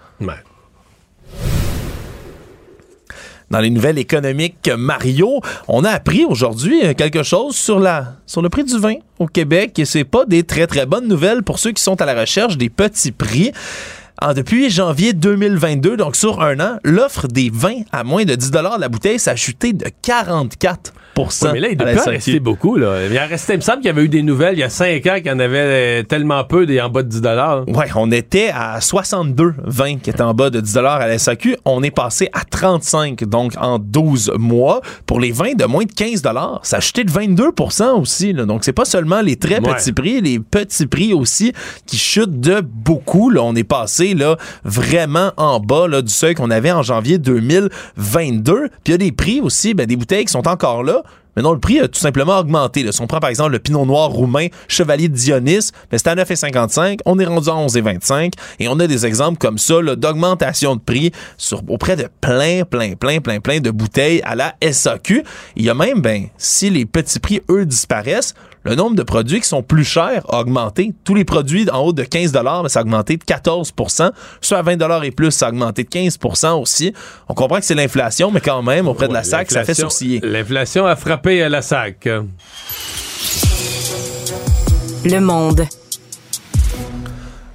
Dans 3.50 3.60
les 3.60 3.68
nouvelles 3.68 3.98
économiques 3.98 4.70
Mario, 4.78 5.40
on 5.68 5.84
a 5.84 5.90
appris 5.90 6.24
aujourd'hui 6.24 6.94
quelque 6.94 7.22
chose 7.22 7.54
sur 7.54 7.80
la 7.80 8.14
sur 8.24 8.40
le 8.40 8.48
prix 8.48 8.64
du 8.64 8.78
vin 8.78 8.94
au 9.18 9.26
Québec 9.26 9.78
et 9.78 9.84
c'est 9.84 10.04
pas 10.04 10.24
des 10.24 10.42
très 10.42 10.66
très 10.66 10.86
bonnes 10.86 11.06
nouvelles 11.06 11.42
pour 11.42 11.58
ceux 11.58 11.72
qui 11.72 11.82
sont 11.82 12.00
à 12.00 12.06
la 12.06 12.18
recherche 12.18 12.56
des 12.56 12.70
petits 12.70 13.12
prix. 13.12 13.52
Ah, 14.16 14.32
depuis 14.32 14.70
janvier 14.70 15.12
2022, 15.12 15.98
donc 15.98 16.16
sur 16.16 16.40
un 16.40 16.60
an, 16.60 16.78
l'offre 16.82 17.28
des 17.28 17.50
vins 17.52 17.82
à 17.92 18.04
moins 18.04 18.24
de 18.24 18.34
10 18.34 18.52
la 18.78 18.88
bouteille 18.88 19.18
s'est 19.18 19.36
chuté 19.36 19.74
de 19.74 19.86
44 20.00 20.94
mais 21.52 21.60
là, 21.60 21.68
il 21.70 21.76
doit 21.76 21.88
rester 21.88 22.40
beaucoup. 22.40 22.76
Là. 22.76 23.06
Il, 23.10 23.16
a 23.18 23.26
resté, 23.26 23.54
il 23.54 23.56
me 23.56 23.62
semble 23.62 23.78
qu'il 23.78 23.86
y 23.86 23.90
avait 23.90 24.04
eu 24.04 24.08
des 24.08 24.22
nouvelles 24.22 24.54
il 24.54 24.60
y 24.60 24.64
a 24.64 24.70
5 24.70 25.06
ans 25.06 25.16
qu'il 25.16 25.26
y 25.26 25.30
en 25.30 25.38
avait 25.38 26.04
tellement 26.04 26.44
peu 26.44 26.66
des 26.66 26.80
en 26.80 26.88
bas 26.88 27.02
de 27.02 27.08
10 27.08 27.20
Oui, 27.68 27.84
on 27.94 28.10
était 28.10 28.50
à 28.54 28.80
62 28.80 29.54
vins 29.64 29.98
qui 29.98 30.10
étaient 30.10 30.22
en 30.22 30.34
bas 30.34 30.50
de 30.50 30.60
10 30.60 30.76
à 30.78 31.06
la 31.06 31.18
SAQ. 31.18 31.56
On 31.64 31.82
est 31.82 31.90
passé 31.90 32.28
à 32.32 32.44
35 32.44 33.24
donc 33.24 33.52
en 33.58 33.78
12 33.78 34.32
mois. 34.38 34.80
Pour 35.06 35.20
les 35.20 35.32
vins 35.32 35.54
de 35.54 35.64
moins 35.64 35.84
de 35.84 35.92
15 35.92 36.22
ça 36.62 36.76
a 36.76 36.80
chuté 36.80 37.04
de 37.04 37.10
22 37.10 37.50
aussi. 37.96 38.32
Là. 38.32 38.44
Donc, 38.44 38.64
c'est 38.64 38.72
pas 38.72 38.84
seulement 38.84 39.20
les 39.20 39.36
très 39.36 39.60
petits 39.60 39.92
prix, 39.92 40.20
les 40.20 40.38
petits 40.38 40.86
prix 40.86 41.12
aussi 41.12 41.52
qui 41.86 41.96
chutent 41.96 42.40
de 42.40 42.60
beaucoup. 42.60 43.30
Là. 43.30 43.42
On 43.42 43.54
est 43.54 43.64
passé 43.64 44.14
là, 44.14 44.36
vraiment 44.64 45.32
en 45.36 45.60
bas 45.60 45.88
là, 45.88 46.02
du 46.02 46.12
seuil 46.12 46.34
qu'on 46.34 46.50
avait 46.50 46.72
en 46.72 46.82
janvier 46.82 47.18
2022. 47.18 48.68
Puis 48.68 48.80
il 48.86 48.90
y 48.92 48.94
a 48.94 48.98
des 48.98 49.12
prix 49.12 49.40
aussi, 49.40 49.74
ben, 49.74 49.86
des 49.86 49.96
bouteilles 49.96 50.24
qui 50.24 50.32
sont 50.32 50.48
encore 50.48 50.82
là, 50.82 51.01
mais 51.36 51.42
non, 51.42 51.52
le 51.52 51.58
prix 51.58 51.80
a 51.80 51.88
tout 51.88 52.00
simplement 52.00 52.38
augmenté. 52.38 52.90
Si 52.92 53.00
on 53.00 53.06
prend 53.06 53.20
par 53.20 53.30
exemple 53.30 53.52
le 53.52 53.58
Pinot 53.58 53.86
Noir 53.86 54.10
roumain 54.10 54.48
Chevalier 54.68 55.08
Dionys, 55.08 55.70
ben, 55.90 55.96
c'était 55.96 56.10
à 56.10 56.14
9,55. 56.14 56.98
On 57.06 57.18
est 57.18 57.24
rendu 57.24 57.48
à 57.48 57.52
11,25. 57.52 58.32
Et 58.58 58.68
on 58.68 58.78
a 58.78 58.86
des 58.86 59.06
exemples 59.06 59.38
comme 59.38 59.58
ça 59.58 59.80
d'augmentation 59.96 60.76
de 60.76 60.80
prix 60.80 61.12
sur, 61.38 61.62
auprès 61.68 61.96
de 61.96 62.08
plein, 62.20 62.64
plein, 62.64 62.94
plein, 62.94 63.20
plein, 63.20 63.40
plein 63.40 63.60
de 63.60 63.70
bouteilles 63.70 64.20
à 64.24 64.34
la 64.34 64.54
SAQ. 64.62 65.24
Il 65.56 65.64
y 65.64 65.70
a 65.70 65.74
même, 65.74 66.00
ben, 66.00 66.26
si 66.36 66.68
les 66.68 66.84
petits 66.84 67.18
prix, 67.18 67.40
eux, 67.50 67.64
disparaissent, 67.64 68.34
le 68.64 68.74
nombre 68.74 68.96
de 68.96 69.02
produits 69.02 69.40
qui 69.40 69.48
sont 69.48 69.62
plus 69.62 69.84
chers 69.84 70.24
a 70.32 70.40
augmenté. 70.40 70.92
Tous 71.04 71.14
les 71.14 71.24
produits 71.24 71.68
en 71.70 71.80
haut 71.80 71.92
de 71.92 72.02
15 72.02 72.32
mais 72.62 72.68
ça 72.68 72.80
a 72.80 72.82
augmenté 72.82 73.16
de 73.16 73.24
14% 73.24 74.10
Ceux 74.40 74.56
à 74.56 74.62
20 74.62 75.02
et 75.02 75.10
plus, 75.10 75.30
ça 75.30 75.46
a 75.46 75.48
augmenté 75.50 75.84
de 75.84 75.88
15% 75.88 76.60
aussi. 76.60 76.92
On 77.28 77.34
comprend 77.34 77.58
que 77.58 77.64
c'est 77.64 77.74
l'inflation, 77.74 78.30
mais 78.30 78.40
quand 78.40 78.62
même, 78.62 78.88
auprès 78.88 79.08
de 79.08 79.12
la 79.12 79.24
SAC, 79.24 79.50
ça 79.50 79.64
fait 79.64 79.74
sourciller. 79.74 80.20
L'inflation 80.22 80.86
a 80.86 80.96
frappé 80.96 81.42
à 81.42 81.48
la 81.48 81.62
SAC. 81.62 82.08
Le 85.04 85.18
monde 85.18 85.66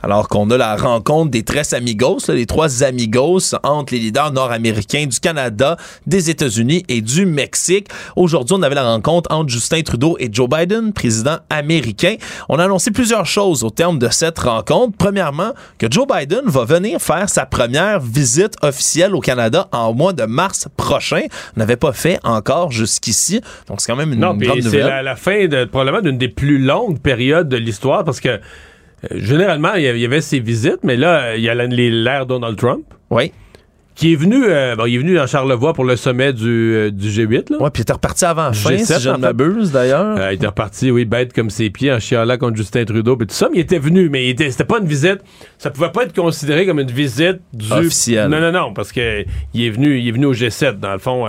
alors 0.07 0.29
qu'on 0.29 0.49
a 0.51 0.57
la 0.57 0.77
rencontre 0.77 1.31
des 1.31 1.43
Tres 1.43 1.73
Amigos, 1.73 2.19
les 2.29 2.45
trois 2.45 2.81
amigos 2.83 3.53
entre 3.63 3.93
les 3.93 3.99
leaders 3.99 4.31
nord-américains 4.31 5.05
du 5.05 5.19
Canada, 5.19 5.75
des 6.05 6.29
États-Unis 6.29 6.85
et 6.87 7.01
du 7.01 7.25
Mexique. 7.25 7.89
Aujourd'hui, 8.15 8.55
on 8.57 8.63
avait 8.63 8.75
la 8.75 8.89
rencontre 8.89 9.29
entre 9.33 9.49
Justin 9.49 9.81
Trudeau 9.81 10.15
et 10.17 10.29
Joe 10.31 10.47
Biden, 10.47 10.93
président 10.93 11.39
américain. 11.49 12.15
On 12.47 12.57
a 12.57 12.63
annoncé 12.63 12.91
plusieurs 12.91 13.25
choses 13.25 13.65
au 13.65 13.69
terme 13.69 13.99
de 13.99 14.07
cette 14.07 14.39
rencontre. 14.39 14.95
Premièrement, 14.97 15.51
que 15.77 15.87
Joe 15.91 16.07
Biden 16.07 16.43
va 16.45 16.63
venir 16.63 17.01
faire 17.01 17.27
sa 17.27 17.45
première 17.45 17.99
visite 17.99 18.55
officielle 18.61 19.13
au 19.13 19.19
Canada 19.19 19.67
en 19.73 19.93
mois 19.93 20.13
de 20.13 20.23
mars 20.23 20.69
prochain. 20.77 21.23
On 21.57 21.59
n'avait 21.59 21.75
pas 21.75 21.91
fait 21.91 22.17
encore 22.23 22.71
jusqu'ici. 22.71 23.41
Donc, 23.67 23.81
c'est 23.81 23.91
quand 23.91 23.97
même 23.97 24.13
une, 24.13 24.21
grande 24.21 24.41
nouvelle. 24.41 24.63
C'est 24.63 24.79
la, 24.79 25.03
la, 25.03 25.17
fin 25.17 25.47
de, 25.47 25.65
probablement 25.65 26.01
d'une 26.01 26.17
des 26.17 26.29
plus 26.29 26.59
longues 26.59 26.99
périodes 26.99 27.49
de 27.49 27.57
l'histoire 27.57 28.05
parce 28.05 28.21
que 28.21 28.39
généralement, 29.11 29.73
il 29.75 29.83
y 29.83 30.05
avait 30.05 30.21
ces 30.21 30.39
visites, 30.39 30.83
mais 30.83 30.95
là, 30.95 31.35
il 31.35 31.43
y 31.43 31.49
a 31.49 31.55
l'ère 31.55 32.25
Donald 32.25 32.57
Trump. 32.57 32.85
Oui 33.09 33.31
qui 33.97 34.13
est 34.13 34.15
venu, 34.15 34.43
euh, 34.45 34.75
bon, 34.75 34.85
il 34.85 34.93
est 34.93 34.99
venu 34.99 35.15
dans 35.15 35.25
Charlevoix 35.25 35.73
pour 35.73 35.83
le 35.83 35.95
sommet 35.95 36.31
du, 36.31 36.45
euh, 36.45 36.91
du 36.91 37.09
G8. 37.09 37.51
Là. 37.51 37.57
Ouais, 37.57 37.71
puis 37.71 37.79
il 37.79 37.81
était 37.81 37.93
reparti 37.93 38.25
avant 38.25 38.53
fin, 38.53 38.69
G7, 38.75 38.97
si 38.97 39.01
je 39.01 39.09
ne 39.09 39.17
m'abuse 39.17 39.71
d'ailleurs. 39.71 40.15
Euh, 40.19 40.31
il 40.31 40.35
était 40.35 40.45
reparti, 40.45 40.91
oui, 40.91 41.03
bête 41.03 41.33
comme 41.33 41.49
ses 41.49 41.71
pieds 41.71 41.91
en 41.91 41.99
chialant 41.99 42.37
contre 42.37 42.57
Justin 42.57 42.85
Trudeau, 42.85 43.17
puis 43.17 43.25
tout 43.25 43.33
ça, 43.33 43.49
mais 43.51 43.57
il 43.57 43.61
était 43.61 43.79
venu, 43.79 44.07
mais 44.09 44.35
c'était 44.37 44.65
pas 44.65 44.77
une 44.77 44.85
visite, 44.85 45.21
ça 45.57 45.71
pouvait 45.71 45.91
pas 45.91 46.03
être 46.03 46.13
considéré 46.13 46.67
comme 46.67 46.79
une 46.79 46.91
visite 46.91 47.39
du... 47.53 47.71
Officielle. 47.71 48.29
Non, 48.29 48.39
non, 48.39 48.51
non, 48.51 48.71
parce 48.71 48.91
que 48.91 49.25
il 49.55 49.65
est 49.65 49.71
venu, 49.71 49.97
il 49.97 50.07
est 50.07 50.11
venu 50.11 50.27
au 50.27 50.33
G7, 50.33 50.79
dans 50.79 50.93
le 50.93 50.99
fond, 50.99 51.25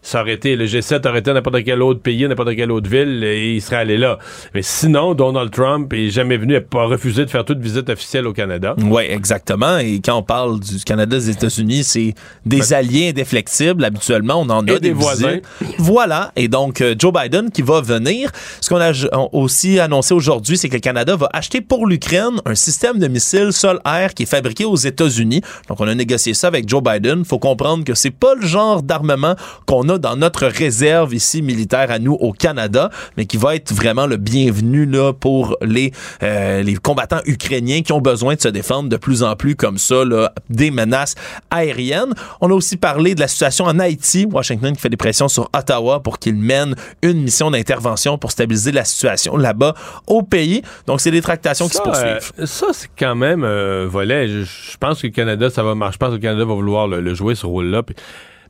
ça 0.00 0.22
aurait 0.22 0.32
été, 0.32 0.56
le 0.56 0.64
G7 0.64 1.06
aurait 1.06 1.18
été 1.18 1.34
n'importe 1.34 1.62
quel 1.64 1.82
autre 1.82 2.00
pays, 2.00 2.26
n'importe 2.26 2.56
quelle 2.56 2.72
autre 2.72 2.88
ville, 2.88 3.24
et 3.24 3.56
il 3.56 3.60
serait 3.60 3.76
allé 3.76 3.98
là. 3.98 4.18
Mais 4.54 4.62
sinon, 4.62 5.12
Donald 5.12 5.50
Trump 5.50 5.92
est 5.92 6.08
jamais 6.08 6.38
venu, 6.38 6.54
il 6.54 6.56
a 6.56 6.60
pas 6.62 6.86
refusé 6.86 7.26
de 7.26 7.30
faire 7.30 7.44
toute 7.44 7.58
visite 7.58 7.90
officielle 7.90 8.26
au 8.26 8.32
Canada. 8.32 8.74
Oui, 8.82 9.02
exactement, 9.06 9.76
et 9.76 10.00
quand 10.02 10.16
on 10.16 10.22
parle 10.22 10.60
du 10.60 10.78
Canada 10.82 11.16
des 11.18 11.28
États-Unis, 11.28 11.84
c'est 11.84 12.05
des 12.44 12.72
alliés 12.72 12.86
alliés 12.86 13.08
indéflexibles. 13.10 13.84
Habituellement, 13.84 14.40
on 14.40 14.50
en 14.50 14.66
a 14.66 14.78
des, 14.78 14.92
voisins. 14.92 15.38
Voilà. 15.78 16.32
Et 16.36 16.48
donc, 16.48 16.80
euh, 16.80 16.94
Joe 16.98 17.12
Biden 17.12 17.50
qui 17.50 17.62
va 17.62 17.80
venir. 17.80 18.30
Ce 18.60 18.68
qu'on 18.68 18.80
a 18.80 18.92
aussi 19.32 19.80
annoncé 19.80 20.14
aujourd'hui, 20.14 20.56
c'est 20.56 20.68
que 20.68 20.74
le 20.74 20.80
Canada 20.80 21.16
va 21.16 21.28
acheter 21.32 21.60
pour 21.60 21.86
l'Ukraine 21.86 22.40
un 22.44 22.54
système 22.54 22.98
de 22.98 23.08
missiles 23.08 23.52
sol-air 23.52 24.14
qui 24.14 24.24
est 24.24 24.26
fabriqué 24.26 24.64
aux 24.64 24.76
États-Unis. 24.76 25.42
Donc, 25.68 25.80
on 25.80 25.88
a 25.88 25.94
négocié 25.94 26.34
ça 26.34 26.48
avec 26.48 26.68
Joe 26.68 26.82
Biden. 26.82 27.24
Faut 27.24 27.38
comprendre 27.38 27.84
que 27.84 27.94
c'est 27.94 28.10
pas 28.10 28.34
le 28.34 28.46
genre 28.46 28.82
d'armement 28.82 29.34
qu'on 29.66 29.88
a 29.88 29.98
dans 29.98 30.16
notre 30.16 30.46
réserve 30.46 31.14
ici 31.14 31.42
militaire 31.42 31.90
à 31.90 31.98
nous 31.98 32.14
au 32.14 32.32
Canada, 32.32 32.90
mais 33.16 33.26
qui 33.26 33.36
va 33.36 33.54
être 33.56 33.72
vraiment 33.72 34.06
le 34.06 34.16
bienvenu 34.16 34.86
là 34.86 35.12
pour 35.12 35.56
les 35.62 35.92
euh, 36.22 36.62
les 36.62 36.74
combattants 36.74 37.20
ukrainiens 37.26 37.82
qui 37.82 37.92
ont 37.92 38.00
besoin 38.00 38.34
de 38.34 38.40
se 38.40 38.48
défendre 38.48 38.88
de 38.88 38.96
plus 38.96 39.22
en 39.22 39.36
plus 39.36 39.56
comme 39.56 39.78
ça 39.78 40.04
là, 40.04 40.32
des 40.48 40.70
menaces 40.70 41.14
aériennes. 41.50 41.95
On 42.40 42.50
a 42.50 42.54
aussi 42.54 42.76
parlé 42.76 43.14
de 43.14 43.20
la 43.20 43.28
situation 43.28 43.64
en 43.64 43.78
Haïti. 43.78 44.26
Washington 44.30 44.74
qui 44.74 44.80
fait 44.80 44.88
des 44.88 44.96
pressions 44.96 45.28
sur 45.28 45.48
Ottawa 45.56 46.00
pour 46.00 46.18
qu'il 46.18 46.36
mène 46.36 46.74
une 47.02 47.22
mission 47.22 47.50
d'intervention 47.50 48.18
pour 48.18 48.30
stabiliser 48.30 48.72
la 48.72 48.84
situation 48.84 49.36
là-bas 49.36 49.74
au 50.06 50.22
pays. 50.22 50.62
Donc, 50.86 51.00
c'est 51.00 51.10
des 51.10 51.22
tractations 51.22 51.68
qui 51.68 51.76
se 51.76 51.82
poursuivent. 51.82 52.32
Euh, 52.38 52.46
ça, 52.46 52.66
c'est 52.72 52.90
quand 52.98 53.14
même 53.14 53.44
euh, 53.44 53.86
volet. 53.88 54.28
Je, 54.28 54.76
pense 54.78 55.02
que 55.02 55.06
le 55.06 55.12
Canada, 55.12 55.50
ça 55.50 55.62
va 55.62 55.74
marcher. 55.74 55.94
Je 55.94 55.98
pense 55.98 56.08
que 56.10 56.14
le 56.14 56.20
Canada 56.20 56.44
va 56.44 56.54
vouloir 56.54 56.88
le, 56.88 57.14
jouer 57.14 57.34
ce 57.34 57.46
rôle-là. 57.46 57.82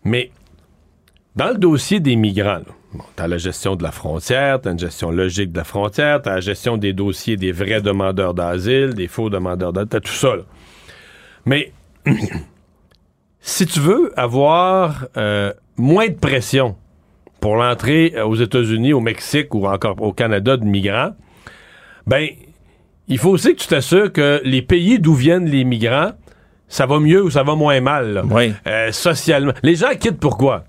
Mais 0.04 0.30
dans 1.34 1.48
le 1.48 1.58
dossier 1.58 2.00
des 2.00 2.16
migrants, 2.16 2.60
Bon, 2.94 3.04
t'as 3.14 3.26
la 3.26 3.36
gestion 3.36 3.76
de 3.76 3.82
la 3.82 3.90
frontière, 3.90 4.60
t'as 4.60 4.72
une 4.72 4.78
gestion 4.78 5.10
logique 5.10 5.52
de 5.52 5.58
la 5.58 5.64
frontière, 5.64 6.22
t'as 6.22 6.36
la 6.36 6.40
gestion 6.40 6.78
des 6.78 6.94
dossiers 6.94 7.36
des 7.36 7.52
vrais 7.52 7.82
demandeurs 7.82 8.32
d'asile, 8.32 8.94
des 8.94 9.08
faux 9.08 9.28
demandeurs 9.28 9.72
d'asile, 9.72 9.88
t'as 9.88 10.00
tout 10.00 10.12
ça. 10.12 10.36
Là. 10.36 10.42
Mais 11.44 11.72
si 13.46 13.64
tu 13.64 13.78
veux 13.78 14.12
avoir 14.16 15.06
euh, 15.16 15.52
moins 15.76 16.08
de 16.08 16.14
pression 16.14 16.74
pour 17.40 17.54
l'entrée 17.54 18.12
aux 18.20 18.34
États-Unis, 18.34 18.92
au 18.92 18.98
Mexique 18.98 19.54
ou 19.54 19.68
encore 19.68 20.02
au 20.02 20.12
Canada 20.12 20.56
de 20.56 20.64
migrants, 20.64 21.12
ben, 22.08 22.26
il 23.06 23.18
faut 23.18 23.30
aussi 23.30 23.54
que 23.54 23.60
tu 23.60 23.68
t'assures 23.68 24.12
que 24.12 24.40
les 24.42 24.62
pays 24.62 24.98
d'où 24.98 25.14
viennent 25.14 25.46
les 25.46 25.62
migrants, 25.62 26.10
ça 26.66 26.86
va 26.86 26.98
mieux 26.98 27.22
ou 27.22 27.30
ça 27.30 27.44
va 27.44 27.54
moins 27.54 27.80
mal, 27.80 28.24
oui. 28.32 28.52
Euh, 28.66 28.90
socialement. 28.90 29.52
Les 29.62 29.76
gens 29.76 29.90
quittent 29.98 30.18
pourquoi? 30.18 30.64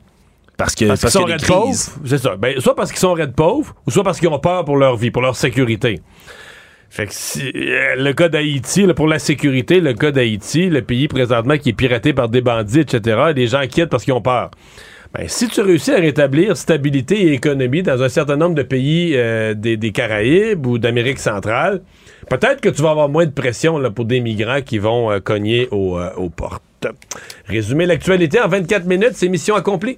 Parce 0.55 0.75
que 0.75 0.85
parce, 0.85 1.01
qu'ils 1.01 1.09
sont 1.09 1.23
raides 1.23 1.47
pauvres, 1.47 1.73
c'est 2.05 2.19
ça. 2.19 2.35
Ben, 2.35 2.59
soit 2.59 2.75
parce 2.75 2.91
qu'ils 2.91 2.99
sont 2.99 3.13
raides 3.13 3.33
pauvres, 3.33 3.73
ou 3.87 3.91
soit 3.91 4.03
parce 4.03 4.19
qu'ils 4.19 4.29
ont 4.29 4.39
peur 4.39 4.65
pour 4.65 4.77
leur 4.77 4.97
vie, 4.97 5.09
pour 5.09 5.23
leur 5.23 5.35
sécurité. 5.35 5.99
Fait 6.89 7.05
que 7.05 7.14
si, 7.14 7.51
euh, 7.55 7.95
le 7.95 8.14
cas 8.14 8.30
d'Haïti, 8.30 8.88
pour 8.95 9.07
la 9.07 9.19
sécurité, 9.19 9.80
le 9.80 9.93
cas 9.93 10.11
d'Haïti, 10.11 10.69
le 10.69 10.81
pays 10.81 11.07
présentement 11.07 11.57
qui 11.57 11.69
est 11.69 11.73
piraté 11.73 12.14
par 12.14 12.30
des 12.30 12.41
bandits, 12.41 12.80
etc., 12.80 13.34
des 13.35 13.47
gens 13.47 13.61
quittent 13.68 13.89
parce 13.89 14.03
qu'ils 14.03 14.14
ont 14.14 14.22
peur. 14.22 14.51
Ben, 15.14 15.27
si 15.27 15.47
tu 15.47 15.61
réussis 15.61 15.91
à 15.91 15.97
rétablir 15.97 16.57
stabilité 16.57 17.27
et 17.27 17.34
économie 17.34 17.81
dans 17.81 18.01
un 18.03 18.09
certain 18.09 18.35
nombre 18.35 18.55
de 18.55 18.64
pays 18.64 19.14
euh, 19.15 19.53
des, 19.53 19.91
Caraïbes 19.91 20.65
ou 20.65 20.77
d'Amérique 20.77 21.19
centrale, 21.19 21.81
peut-être 22.30 22.61
que 22.61 22.69
tu 22.69 22.81
vas 22.81 22.91
avoir 22.91 23.09
moins 23.09 23.26
de 23.26 23.31
pression 23.31 23.81
pour 23.91 24.05
des 24.05 24.19
migrants 24.19 24.61
qui 24.61 24.77
vont 24.77 25.11
euh, 25.11 25.19
cogner 25.19 25.68
aux, 25.72 25.99
aux 26.18 26.30
portes. 26.30 26.64
Résumer 27.47 27.85
l'actualité 27.85 28.39
en 28.39 28.47
24 28.47 28.85
minutes, 28.85 29.14
c'est 29.14 29.30
mission 29.30 29.55
accomplie. 29.55 29.97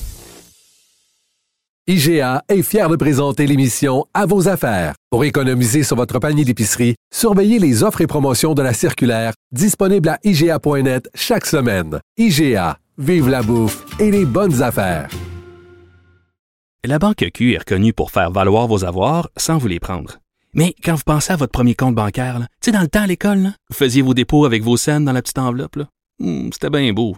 IGA 1.91 2.43
est 2.47 2.61
fier 2.61 2.87
de 2.87 2.95
présenter 2.95 3.45
l'émission 3.45 4.05
À 4.13 4.25
vos 4.25 4.47
affaires. 4.47 4.93
Pour 5.09 5.25
économiser 5.25 5.83
sur 5.83 5.97
votre 5.97 6.19
panier 6.19 6.45
d'épicerie, 6.45 6.95
surveillez 7.13 7.59
les 7.59 7.83
offres 7.83 7.99
et 7.99 8.07
promotions 8.07 8.53
de 8.53 8.61
la 8.61 8.71
circulaire 8.71 9.33
disponible 9.51 10.07
à 10.07 10.17
IGA.net 10.23 11.09
chaque 11.13 11.45
semaine. 11.45 11.99
IGA, 12.17 12.77
vive 12.97 13.27
la 13.27 13.43
bouffe 13.43 13.83
et 13.99 14.09
les 14.09 14.23
bonnes 14.23 14.61
affaires. 14.61 15.09
La 16.85 16.97
Banque 16.97 17.29
Q 17.33 17.55
est 17.55 17.69
reconnue 17.69 17.91
pour 17.91 18.11
faire 18.11 18.31
valoir 18.31 18.67
vos 18.67 18.85
avoirs 18.85 19.29
sans 19.35 19.57
vous 19.57 19.67
les 19.67 19.81
prendre. 19.81 20.19
Mais 20.53 20.73
quand 20.85 20.95
vous 20.95 21.03
pensez 21.05 21.33
à 21.33 21.35
votre 21.35 21.51
premier 21.51 21.75
compte 21.75 21.95
bancaire, 21.95 22.39
tu 22.61 22.69
sais, 22.69 22.71
dans 22.71 22.79
le 22.79 22.87
temps 22.87 23.03
à 23.03 23.07
l'école, 23.07 23.51
vous 23.69 23.75
faisiez 23.75 24.01
vos 24.01 24.13
dépôts 24.13 24.45
avec 24.45 24.63
vos 24.63 24.77
scènes 24.77 25.03
dans 25.03 25.11
la 25.11 25.21
petite 25.21 25.39
enveloppe. 25.39 25.79
Hmm, 26.19 26.51
c'était 26.53 26.69
bien 26.69 26.93
beau. 26.93 27.17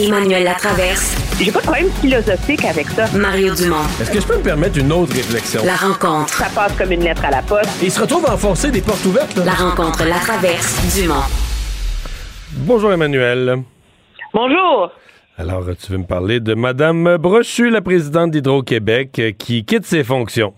Emmanuel 0.00 0.44
Latraverse. 0.44 1.14
J'ai 1.38 1.52
pas 1.52 1.60
de 1.60 1.64
problème 1.64 1.90
philosophique 2.00 2.64
avec 2.64 2.86
ça. 2.86 3.04
Mario 3.16 3.54
Dumont. 3.54 3.84
Est-ce 4.00 4.10
que 4.10 4.20
je 4.20 4.26
peux 4.26 4.38
me 4.38 4.42
permettre 4.42 4.78
une 4.78 4.90
autre 4.92 5.12
réflexion? 5.14 5.60
La 5.64 5.76
rencontre. 5.76 6.32
Ça 6.32 6.48
passe 6.54 6.74
comme 6.78 6.90
une 6.92 7.04
lettre 7.04 7.24
à 7.26 7.30
la 7.30 7.42
poste. 7.42 7.82
Et 7.82 7.86
il 7.86 7.90
se 7.90 8.00
retrouve 8.00 8.24
à 8.26 8.34
enfoncer 8.34 8.70
des 8.70 8.80
portes 8.80 9.04
ouvertes. 9.04 9.36
La 9.44 9.52
rencontre, 9.52 10.04
la 10.08 10.18
traverse, 10.18 10.98
Dumont. 10.98 11.26
Bonjour 12.66 12.92
Emmanuel. 12.92 13.58
Bonjour. 14.32 14.90
Alors, 15.36 15.64
tu 15.78 15.92
veux 15.92 15.98
me 15.98 16.06
parler 16.06 16.40
de 16.40 16.54
Madame 16.54 17.16
Brochu, 17.18 17.68
la 17.68 17.82
présidente 17.82 18.30
d'Hydro-Québec, 18.30 19.36
qui 19.38 19.64
quitte 19.64 19.84
ses 19.84 20.04
fonctions. 20.04 20.54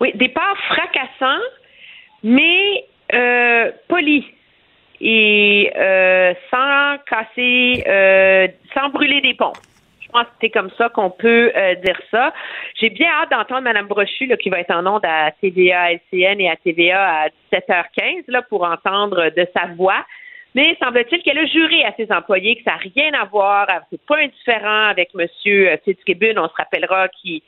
Oui, 0.00 0.10
départ 0.14 0.56
fracassant, 0.68 1.40
mais 2.24 2.84
euh, 3.12 3.70
poli 3.88 4.24
et 5.02 5.72
euh, 5.76 6.32
sans 6.48 6.96
casser, 7.04 7.82
euh, 7.86 8.46
sans 8.72 8.88
brûler 8.88 9.20
des 9.20 9.34
ponts. 9.34 9.52
Je 10.00 10.08
pense 10.08 10.24
que 10.24 10.32
c'est 10.42 10.50
comme 10.50 10.70
ça 10.78 10.88
qu'on 10.90 11.10
peut 11.10 11.50
euh, 11.56 11.74
dire 11.76 12.00
ça. 12.10 12.32
J'ai 12.78 12.90
bien 12.90 13.08
hâte 13.08 13.30
d'entendre 13.30 13.62
Mme 13.62 13.88
Brochu, 13.88 14.26
là, 14.26 14.36
qui 14.36 14.48
va 14.48 14.60
être 14.60 14.70
en 14.70 14.86
onde 14.86 15.04
à 15.04 15.32
TVA 15.40 15.94
LCN 15.94 16.40
et 16.40 16.50
à 16.50 16.56
TVA 16.56 17.24
à 17.24 17.28
17h15 17.52 18.24
là, 18.28 18.42
pour 18.42 18.62
entendre 18.62 19.30
de 19.36 19.46
sa 19.56 19.66
voix. 19.74 20.04
Mais 20.54 20.76
semble-t-il 20.80 21.22
qu'elle 21.22 21.38
a 21.38 21.46
juré 21.46 21.84
à 21.84 21.94
ses 21.96 22.12
employés 22.12 22.56
que 22.56 22.62
ça 22.62 22.72
n'a 22.72 22.76
rien 22.76 23.12
à 23.14 23.24
voir, 23.24 23.66
c'est 23.90 24.04
pas 24.06 24.18
indifférent 24.18 24.88
avec 24.90 25.10
M. 25.18 25.26
Fitzgibbon, 25.82 26.34
on 26.36 26.48
se 26.48 26.54
rappellera, 26.54 27.08
qui 27.08 27.42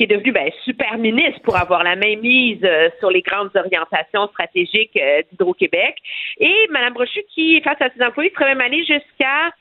est 0.00 0.06
devenu 0.06 0.32
ben, 0.32 0.50
super 0.64 0.98
ministre 0.98 1.40
pour 1.42 1.56
avoir 1.56 1.84
la 1.84 1.96
main 1.96 2.16
mise 2.16 2.62
euh, 2.64 2.88
sur 2.98 3.10
les 3.10 3.22
grandes 3.22 3.50
orientations 3.54 4.26
stratégiques 4.28 4.96
euh, 4.96 5.22
d'Hydro-Québec. 5.30 5.96
Et 6.38 6.66
Mme 6.70 6.94
Brochu, 6.94 7.20
qui, 7.34 7.60
face 7.62 7.80
à 7.80 7.90
ses 7.90 8.02
employés, 8.02 8.32
serait 8.34 8.46
même 8.46 8.60
allée 8.60 8.84
jusqu'à 8.84 9.52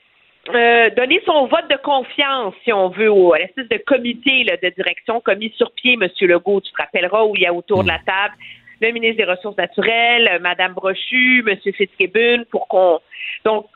euh, 0.53 0.89
donner 0.91 1.21
son 1.25 1.45
vote 1.45 1.69
de 1.69 1.77
confiance, 1.77 2.53
si 2.63 2.73
on 2.73 2.89
veut, 2.89 3.09
au, 3.09 3.33
à 3.33 3.39
l'espèce 3.39 3.69
de 3.69 3.77
comité 3.77 4.43
là, 4.43 4.57
de 4.57 4.69
direction 4.69 5.21
commis 5.21 5.53
sur 5.55 5.71
pied, 5.71 5.93
M. 5.93 6.09
Legault. 6.21 6.61
Tu 6.61 6.71
te 6.71 6.81
rappelleras 6.81 7.23
où 7.23 7.35
il 7.35 7.43
y 7.43 7.45
a 7.45 7.53
autour 7.53 7.83
de 7.83 7.87
la 7.87 7.99
table 7.99 8.35
le 8.81 8.91
ministre 8.91 9.17
des 9.17 9.31
Ressources 9.31 9.57
naturelles, 9.57 10.39
Mme 10.41 10.73
Brochu, 10.73 11.43
M. 11.47 11.57
Fitzgibbon, 11.73 12.43
pour 12.51 12.67
qu'on... 12.67 12.99
Donc, 13.45 13.67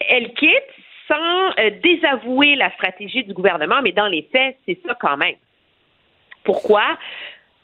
elle 0.00 0.32
quitte 0.34 0.74
sans 1.06 1.50
désavouer 1.82 2.56
la 2.56 2.70
stratégie 2.72 3.24
du 3.24 3.32
gouvernement, 3.32 3.80
mais 3.82 3.92
dans 3.92 4.06
les 4.06 4.28
faits, 4.32 4.56
c'est 4.66 4.78
ça 4.86 4.96
quand 5.00 5.16
même. 5.16 5.36
Pourquoi? 6.44 6.98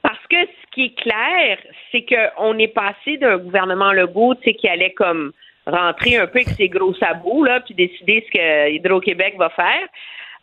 Parce 0.02 0.24
que 0.28 0.36
qui 0.76 0.84
est 0.84 0.94
clair, 0.94 1.58
c'est 1.90 2.04
qu'on 2.04 2.58
est 2.58 2.68
passé 2.68 3.16
d'un 3.16 3.38
gouvernement 3.38 3.92
Legault, 3.92 4.34
tu 4.34 4.42
sais, 4.44 4.54
qui 4.54 4.68
allait 4.68 4.92
comme 4.92 5.32
rentrer 5.66 6.18
un 6.18 6.26
peu 6.26 6.40
avec 6.40 6.48
ses 6.50 6.68
gros 6.68 6.94
sabots, 6.94 7.44
là, 7.44 7.60
puis 7.60 7.74
décider 7.74 8.22
ce 8.26 8.38
que 8.38 8.70
Hydro-Québec 8.72 9.36
va 9.38 9.48
faire, 9.48 9.88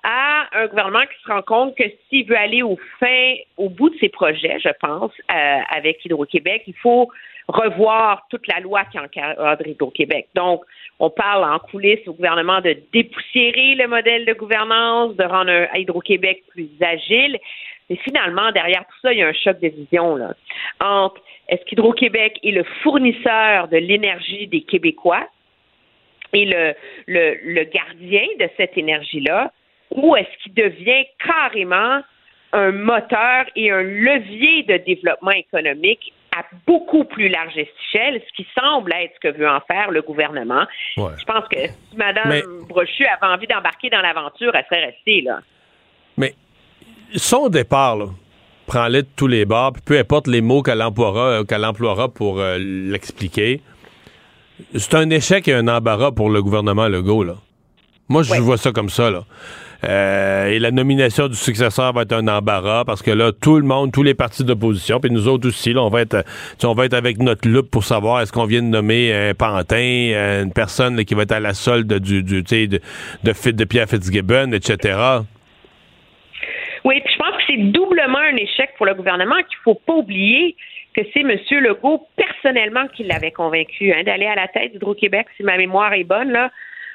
à 0.04 0.48
un 0.54 0.66
gouvernement 0.66 1.04
qui 1.04 1.24
se 1.24 1.32
rend 1.32 1.44
compte 1.44 1.78
que 1.78 1.84
s'il 2.10 2.26
veut 2.26 2.36
aller 2.36 2.64
au 2.64 2.78
fin, 3.00 3.36
au 3.58 3.70
bout 3.70 3.92
de 3.92 3.98
ses 4.00 4.10
projets, 4.10 4.58
je 4.60 4.72
pense, 4.82 5.12
euh, 5.32 5.60
avec 5.70 6.04
Hydro-Québec, 6.04 6.64
il 6.66 6.76
faut 6.82 7.10
revoir 7.48 8.26
toute 8.30 8.48
la 8.48 8.60
loi 8.60 8.86
qui 8.86 9.00
encadre 9.00 9.68
Hydro-Québec. 9.68 10.30
Donc, 10.34 10.64
on 11.00 11.10
parle 11.12 11.44
en 11.44 11.60
coulisses 11.60 12.08
au 12.08 12.14
gouvernement 12.14 12.60
de 12.60 12.76
dépoussiérer 12.92 13.76
le 13.76 13.88
modèle 13.88 14.26
de 14.26 14.34
gouvernance, 14.34 15.16
de 15.16 15.24
rendre 15.24 15.68
Hydro-Québec 15.76 16.44
plus 16.50 16.70
agile. 16.82 17.38
Mais 17.90 17.98
finalement, 17.98 18.52
derrière 18.52 18.86
tout 18.86 19.00
ça, 19.02 19.14
il 19.14 19.20
y 19.20 19.24
a 19.24 19.28
un 19.28 19.34
choc 19.34 19.60
de 19.60 19.68
vision 19.68 20.16
là, 20.16 20.34
entre 20.80 21.22
est-ce 21.50 21.64
qu'Hydro-Québec 21.66 22.40
est 22.44 22.52
le 22.52 22.64
fournisseur 22.82 23.68
de 23.68 23.78
l'énergie 23.78 24.48
des 24.48 24.62
Québécois 24.62 25.28
et 26.32 26.46
le, 26.46 26.74
le, 27.08 27.38
le 27.44 27.64
gardien 27.66 28.26
de 28.40 28.50
cette 28.58 28.78
énergie-là, 28.78 29.52
ou 29.92 30.16
est-ce 30.16 30.44
qu'il 30.44 30.54
devient 30.54 31.06
carrément 31.24 32.02
un 32.54 32.72
moteur 32.72 33.46
et 33.56 33.72
un 33.72 33.82
levier 33.82 34.64
de 34.64 34.78
développement 34.78 35.32
économique 35.32 36.14
à 36.36 36.44
beaucoup 36.66 37.04
plus 37.04 37.28
large 37.28 37.58
échelle, 37.58 38.22
ce 38.28 38.34
qui 38.36 38.48
semble 38.60 38.94
être 38.94 39.14
ce 39.16 39.20
que 39.20 39.38
veut 39.38 39.50
en 39.50 39.60
faire 39.62 39.92
le 39.92 40.02
gouvernement? 40.02 40.66
Je 40.96 41.26
pense 41.26 41.48
que 41.50 41.68
si 41.68 41.98
Mme 41.98 42.42
Brochu 42.68 43.06
avait 43.06 43.34
envie 43.34 43.48
d'embarquer 43.48 43.90
dans 43.90 44.02
l'aventure, 44.02 44.56
elle 44.56 44.66
serait 44.66 44.86
restée 44.86 45.22
là. 45.22 45.42
Mais 46.18 46.34
son 47.16 47.50
départ, 47.50 47.98
là, 47.98 48.06
prends-le 48.66 49.04
de 49.04 49.08
tous 49.16 49.28
les 49.28 49.46
bords, 49.46 49.74
peu 49.86 49.98
importe 49.98 50.28
les 50.28 50.42
mots 50.42 50.62
qu'elle 50.62 50.82
emploiera, 50.82 51.44
qu'elle 51.46 51.66
emploiera 51.66 52.10
pour 52.10 52.40
euh, 52.40 52.58
l'expliquer, 52.60 53.62
c'est 54.76 54.96
un 54.96 55.10
échec 55.10 55.48
et 55.48 55.54
un 55.54 55.68
embarras 55.68 56.12
pour 56.12 56.30
le 56.30 56.42
gouvernement 56.42 56.88
Legault. 56.88 57.24
Là. 57.24 57.36
Moi, 58.10 58.24
je 58.24 58.34
vois 58.36 58.58
ça 58.58 58.72
comme 58.72 58.90
ça. 58.90 59.10
Là. 59.10 59.24
Euh, 59.84 60.48
et 60.48 60.60
la 60.60 60.72
nomination 60.72 61.28
du 61.28 61.36
successeur 61.36 61.92
va 61.92 62.04
être 62.04 62.14
un 62.14 62.28
embarras 62.28 62.86
parce 62.86 63.02
que 63.02 63.12
là, 63.12 63.32
tout 63.34 63.58
le 63.58 63.66
monde, 63.66 63.92
tous 63.92 64.04
les 64.04 64.14
partis 64.14 64.44
d'opposition, 64.44 65.00
puis 65.00 65.12
nous 65.12 65.28
autres 65.28 65.50
aussi, 65.50 65.74
là, 65.74 65.82
on 65.82 65.90
va 65.90 66.02
être, 66.02 66.24
on 66.64 66.74
va 66.74 66.86
être 66.86 66.94
avec 66.94 67.20
notre 67.20 67.50
loupe 67.50 67.70
pour 67.70 67.84
savoir 67.84 68.22
est-ce 68.22 68.32
qu'on 68.32 68.46
vient 68.46 68.62
de 68.62 68.68
nommer 68.68 69.14
un 69.14 69.34
pantin, 69.34 70.42
une 70.42 70.54
personne 70.54 71.04
qui 71.04 71.16
va 71.16 71.24
être 71.24 71.34
à 71.34 71.42
la 71.42 71.54
solde 71.54 71.92
du, 72.00 72.24
du 72.24 72.44
de, 72.44 72.80
de, 73.24 73.52
de 73.52 73.64
Pierre 73.66 73.90
Fitzgibbon, 73.90 74.54
etc. 74.54 75.24
Oui, 76.84 77.00
puis 77.02 77.14
je 77.14 77.18
pense 77.18 77.36
que 77.38 77.44
c'est 77.48 77.72
doublement 77.72 78.20
un 78.20 78.36
échec 78.36 78.72
pour 78.78 78.86
le 78.86 78.94
gouvernement 78.94 79.38
qu'il 79.38 79.58
faut 79.64 79.76
pas 79.76 79.94
oublier 79.94 80.56
que 80.96 81.02
c'est 81.14 81.22
M. 81.22 81.38
Legault 81.62 82.08
personnellement 82.16 82.88
qui 82.88 83.04
l'avait 83.04 83.32
convaincu 83.32 83.94
hein, 83.94 84.04
d'aller 84.04 84.28
à 84.28 84.36
la 84.36 84.48
tête 84.48 84.74
d'Hydro-Québec, 84.74 85.28
si 85.38 85.44
ma 85.44 85.58
mémoire 85.58 85.94
est 85.94 86.04
bonne. 86.04 86.32
là. 86.32 86.52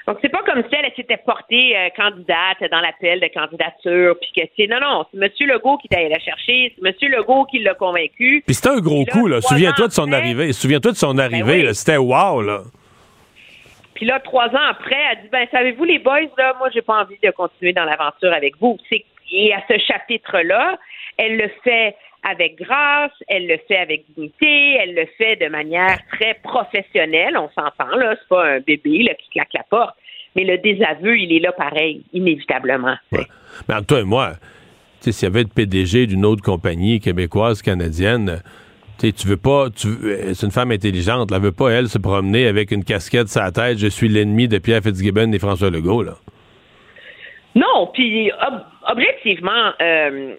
Donc, 0.06 0.18
c'est 0.22 0.30
pas 0.30 0.42
comme 0.46 0.62
si 0.62 0.74
elle 0.74 0.90
s'était 0.96 1.18
portée 1.18 1.76
euh, 1.76 1.88
candidate 1.94 2.70
dans 2.70 2.80
l'appel 2.80 3.20
de 3.20 3.26
candidature, 3.26 4.16
puis 4.18 4.30
que 4.34 4.48
c'est... 4.56 4.66
Non, 4.66 4.80
non, 4.80 5.04
c'est 5.12 5.18
M. 5.20 5.30
Legault 5.48 5.76
qui 5.76 5.88
est 5.90 5.96
allé 5.96 6.08
la 6.08 6.18
chercher, 6.18 6.74
c'est 6.74 6.88
M. 6.88 7.12
Legault 7.12 7.44
qui 7.44 7.58
l'a 7.58 7.74
convaincu. 7.74 8.42
Puis 8.46 8.54
c'était 8.54 8.70
un 8.70 8.80
gros 8.80 9.04
coup, 9.04 9.26
là. 9.26 9.42
Souviens-toi 9.42 9.88
de 9.88 9.92
son 9.92 10.10
arrivée. 10.12 10.52
Souviens-toi 10.54 10.92
de 10.92 10.96
son 10.96 11.12
ben 11.12 11.24
arrivée. 11.24 11.74
C'était 11.74 11.98
wow, 11.98 12.40
là. 12.40 12.62
Puis 13.94 14.06
là, 14.06 14.20
trois 14.20 14.46
ans 14.46 14.68
après, 14.70 14.96
elle 15.12 15.22
dit, 15.24 15.28
ben, 15.30 15.46
savez-vous, 15.50 15.84
les 15.84 15.98
boys, 15.98 16.20
là, 16.38 16.54
moi, 16.58 16.70
j'ai 16.72 16.82
pas 16.82 17.02
envie 17.02 17.18
de 17.22 17.30
continuer 17.30 17.74
dans 17.74 17.84
l'aventure 17.84 18.32
avec 18.32 18.56
vous. 18.58 18.78
C'est 18.88 19.04
et 19.30 19.52
à 19.52 19.62
ce 19.68 19.78
chapitre-là, 19.78 20.78
elle 21.16 21.36
le 21.36 21.50
fait 21.62 21.96
avec 22.22 22.56
grâce, 22.60 23.12
elle 23.28 23.46
le 23.46 23.58
fait 23.68 23.76
avec 23.76 24.04
dignité, 24.14 24.74
elle 24.74 24.94
le 24.94 25.06
fait 25.16 25.36
de 25.36 25.48
manière 25.48 25.98
très 26.12 26.34
professionnelle, 26.42 27.36
on 27.36 27.48
s'entend, 27.50 27.96
là, 27.96 28.16
c'est 28.18 28.28
pas 28.28 28.46
un 28.46 28.60
bébé 28.60 29.04
là, 29.04 29.14
qui 29.14 29.30
claque 29.30 29.52
la 29.54 29.62
porte. 29.68 29.96
Mais 30.36 30.44
le 30.44 30.58
désaveu, 30.58 31.18
il 31.18 31.32
est 31.32 31.40
là 31.40 31.52
pareil, 31.52 32.02
inévitablement. 32.12 32.96
Mais 33.12 33.74
entre 33.74 33.86
toi 33.86 34.00
et 34.00 34.04
moi, 34.04 34.32
s'il 35.00 35.22
y 35.22 35.26
avait 35.26 35.42
le 35.42 35.48
PDG 35.48 36.06
d'une 36.06 36.24
autre 36.24 36.42
compagnie 36.42 37.00
québécoise, 37.00 37.62
canadienne, 37.62 38.42
tu 38.98 39.26
veux 39.26 39.36
pas, 39.36 39.70
tu, 39.70 39.88
c'est 40.34 40.46
une 40.46 40.52
femme 40.52 40.72
intelligente, 40.72 41.30
elle 41.32 41.40
veut 41.40 41.52
pas, 41.52 41.70
elle, 41.70 41.88
se 41.88 41.98
promener 41.98 42.46
avec 42.46 42.72
une 42.72 42.84
casquette 42.84 43.28
sur 43.28 43.40
la 43.40 43.52
tête, 43.52 43.78
je 43.78 43.86
suis 43.86 44.08
l'ennemi 44.08 44.48
de 44.48 44.58
Pierre 44.58 44.82
Fitzgibbon 44.82 45.32
et 45.32 45.38
François 45.38 45.70
Legault, 45.70 46.02
là. 46.02 46.14
Non, 47.54 47.88
puis 47.92 48.30
objectivement, 48.88 49.72
euh, 49.80 50.34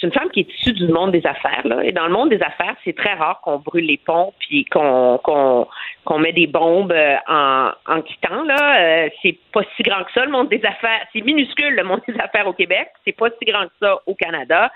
c'est 0.00 0.06
une 0.06 0.12
femme 0.12 0.30
qui 0.30 0.40
est 0.40 0.54
issue 0.58 0.72
du 0.72 0.88
monde 0.88 1.12
des 1.12 1.24
affaires. 1.26 1.66
Là, 1.66 1.84
et 1.84 1.92
dans 1.92 2.06
le 2.06 2.12
monde 2.12 2.30
des 2.30 2.42
affaires, 2.42 2.74
c'est 2.84 2.96
très 2.96 3.14
rare 3.14 3.40
qu'on 3.42 3.58
brûle 3.58 3.86
les 3.86 3.98
ponts 3.98 4.32
puis 4.38 4.64
qu'on 4.64 5.18
qu'on 5.18 6.18
met 6.18 6.32
des 6.32 6.46
bombes 6.46 6.92
euh, 6.92 7.16
en, 7.28 7.70
en 7.86 8.02
quittant. 8.02 8.42
Là, 8.44 8.80
euh, 8.80 9.08
c'est 9.22 9.38
pas 9.52 9.62
si 9.76 9.82
grand 9.82 10.04
que 10.04 10.12
ça 10.12 10.24
le 10.24 10.30
monde 10.30 10.48
des 10.48 10.64
affaires. 10.64 11.06
C'est 11.12 11.22
minuscule 11.22 11.74
le 11.74 11.84
monde 11.84 12.00
des 12.06 12.18
affaires 12.18 12.46
au 12.46 12.52
Québec. 12.52 12.88
C'est 13.04 13.16
pas 13.16 13.28
si 13.30 13.44
grand 13.50 13.64
que 13.64 13.72
ça 13.80 13.98
au 14.06 14.14
Canada. 14.14 14.72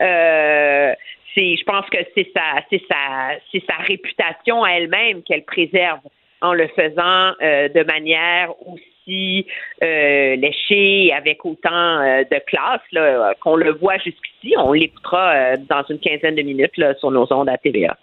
Euh, 0.00 0.94
c'est, 1.34 1.56
je 1.56 1.64
pense 1.64 1.86
que 1.90 1.98
c'est 2.14 2.30
sa, 2.34 2.62
c'est 2.70 2.82
sa, 2.90 3.38
c'est 3.52 3.62
sa 3.66 3.76
réputation 3.76 4.64
à 4.64 4.70
elle-même 4.70 5.22
qu'elle 5.22 5.44
préserve 5.44 6.00
en 6.40 6.52
le 6.52 6.66
faisant 6.68 7.32
de 7.40 7.84
manière 7.84 8.50
aussi 8.66 8.95
euh, 9.08 10.36
léché 10.36 11.12
avec 11.12 11.44
autant 11.44 12.00
euh, 12.00 12.24
de 12.24 12.40
classe 12.46 12.80
euh, 12.96 13.32
qu'on 13.40 13.56
le 13.56 13.72
voit 13.72 13.98
jusqu'ici. 13.98 14.54
On 14.58 14.72
l'écoutera 14.72 15.32
euh, 15.32 15.56
dans 15.68 15.84
une 15.88 15.98
quinzaine 15.98 16.34
de 16.34 16.42
minutes 16.42 16.76
là, 16.76 16.94
sur 16.96 17.10
nos 17.10 17.32
ondes 17.32 17.48
à 17.48 17.56
TVA. 17.58 17.96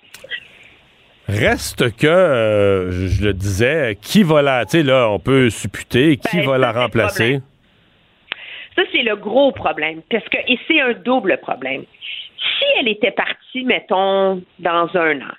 Reste 1.28 1.96
que, 1.96 2.90
je 2.92 3.24
le 3.24 3.34
disais, 3.34 3.98
qui 4.02 4.24
va 4.24 4.42
la, 4.42 4.66
tu 4.66 4.78
sais, 4.78 4.84
là, 4.84 5.10
on 5.10 5.20
peut 5.20 5.50
supputer, 5.50 6.18
qui 6.18 6.38
ben, 6.38 6.48
va 6.48 6.58
la 6.58 6.72
remplacer? 6.74 7.40
Ça, 8.76 8.82
c'est 8.92 9.04
le 9.04 9.16
gros 9.16 9.54
problème, 9.54 10.02
parce 10.10 10.28
que, 10.28 10.38
et 10.48 10.60
c'est 10.68 10.82
un 10.82 10.94
double 10.94 11.38
problème. 11.38 11.84
Si 12.38 12.66
elle 12.78 12.90
était 12.90 13.12
partie, 13.12 13.64
mettons, 13.64 14.42
dans 14.60 14.90
un 14.96 15.22
an, 15.22 15.34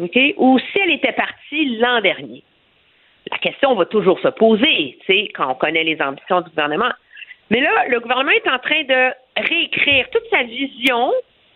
OK, 0.00 0.18
ou 0.38 0.58
si 0.58 0.78
elle 0.84 0.94
était 0.94 1.12
partie 1.12 1.76
l'an 1.78 2.00
dernier, 2.00 2.42
la 3.30 3.38
question 3.38 3.74
va 3.74 3.84
toujours 3.86 4.18
se 4.20 4.28
poser, 4.28 4.98
tu 5.00 5.06
sais, 5.06 5.28
quand 5.34 5.50
on 5.50 5.54
connaît 5.54 5.84
les 5.84 6.00
ambitions 6.00 6.40
du 6.40 6.50
gouvernement. 6.50 6.90
Mais 7.50 7.60
là, 7.60 7.86
le 7.88 8.00
gouvernement 8.00 8.32
est 8.32 8.48
en 8.48 8.58
train 8.58 8.82
de 8.84 9.12
réécrire 9.36 10.08
toute 10.10 10.24
sa 10.30 10.42
vision 10.42 11.12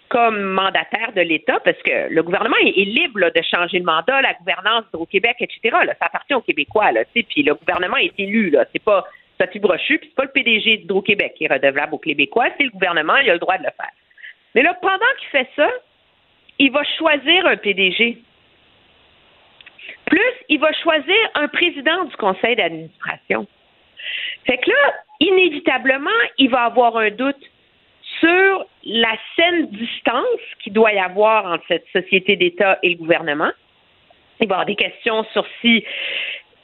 comme 0.09 0.43
mandataire 0.43 1.13
de 1.17 1.23
l'État, 1.23 1.59
parce 1.61 1.81
que 1.83 2.13
le 2.13 2.23
gouvernement 2.23 2.57
est, 2.59 2.85
libre 2.85 3.31
de 3.35 3.43
changer 3.43 3.79
le 3.79 3.85
mandat, 3.85 4.21
la 4.21 4.35
gouvernance 4.35 4.85
au 4.93 5.07
Québec, 5.07 5.37
etc. 5.41 5.75
ça 5.99 6.07
appartient 6.07 6.35
aux 6.35 6.43
Québécois, 6.43 6.93
là, 6.93 7.05
puis 7.15 7.43
le 7.43 7.55
gouvernement 7.55 7.97
est 7.97 8.13
élu, 8.19 8.51
là, 8.51 8.67
c'est 8.73 8.83
pas 8.83 9.07
Sophie 9.41 9.59
Brochu, 9.59 9.99
puis 9.99 10.09
c'est 10.11 10.15
pas 10.15 10.25
le 10.25 10.31
PDG 10.31 10.79
d'Hydro-Québec 10.79 11.33
qui 11.37 11.45
est 11.45 11.53
redevable 11.53 11.95
aux 11.95 11.99
Québécois, 11.99 12.49
c'est 12.59 12.65
le 12.65 12.71
gouvernement, 12.71 13.17
il 13.17 13.31
a 13.31 13.33
le 13.33 13.39
droit 13.39 13.57
de 13.57 13.63
le 13.63 13.71
faire. 13.75 13.93
Mais 14.55 14.63
là, 14.63 14.75
pendant 14.83 14.99
qu'il 15.19 15.29
fait 15.29 15.49
ça, 15.57 15.71
il 16.59 16.71
va 16.71 16.83
choisir 16.99 17.47
un 17.47 17.57
PDG. 17.57 18.19
Plus, 20.13 20.35
il 20.51 20.61
va 20.61 20.71
choisir 20.75 21.17
un 21.37 21.49
président 21.49 22.05
du 22.05 22.15
conseil 22.17 22.55
d'administration. 22.55 23.47
Fait 24.47 24.59
que 24.59 24.69
là, 24.69 24.95
inévitablement, 25.21 26.11
il 26.37 26.51
va 26.51 26.65
avoir 26.65 26.99
un 26.99 27.09
doute 27.09 27.43
sur 28.21 28.67
la 28.85 29.17
saine 29.37 29.71
distance 29.71 30.43
qu'il 30.63 30.75
doit 30.75 30.93
y 30.93 30.99
avoir 30.99 31.47
entre 31.47 31.65
cette 31.67 31.87
société 31.95 32.37
d'État 32.37 32.79
et 32.83 32.91
le 32.91 32.97
gouvernement. 32.97 33.53
Il 34.41 34.49
va 34.49 34.53
y 34.53 34.57
avoir 34.57 34.67
des 34.67 34.77
questions 34.77 35.25
sur 35.33 35.47
si 35.63 35.83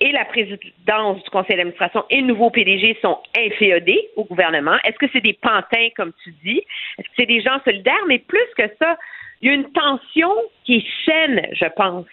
et 0.01 0.13
la 0.13 0.27
présidence 0.27 1.25
du 1.25 1.31
conseil 1.31 1.57
d'administration 1.57 2.05
et 2.11 2.21
le 2.21 2.27
nouveau 2.27 2.51
PDG 2.51 2.99
sont 3.01 3.19
inféodés 3.35 4.11
au 4.17 4.25
gouvernement. 4.25 4.77
Est-ce 4.85 4.99
que 4.99 5.07
c'est 5.11 5.23
des 5.23 5.39
pantins, 5.41 5.89
comme 5.97 6.13
tu 6.23 6.35
dis? 6.45 6.61
Est-ce 6.99 7.09
que 7.09 7.15
c'est 7.17 7.27
des 7.27 7.41
gens 7.41 7.61
solidaires? 7.65 8.05
Mais 8.09 8.19
plus 8.19 8.47
que 8.59 8.65
ça, 8.79 8.99
il 9.41 9.49
y 9.49 9.51
a 9.51 9.55
une 9.55 9.73
tension 9.73 10.35
qui 10.65 10.77
est 10.77 10.87
saine, 11.07 11.49
je 11.53 11.65
pense, 11.75 12.05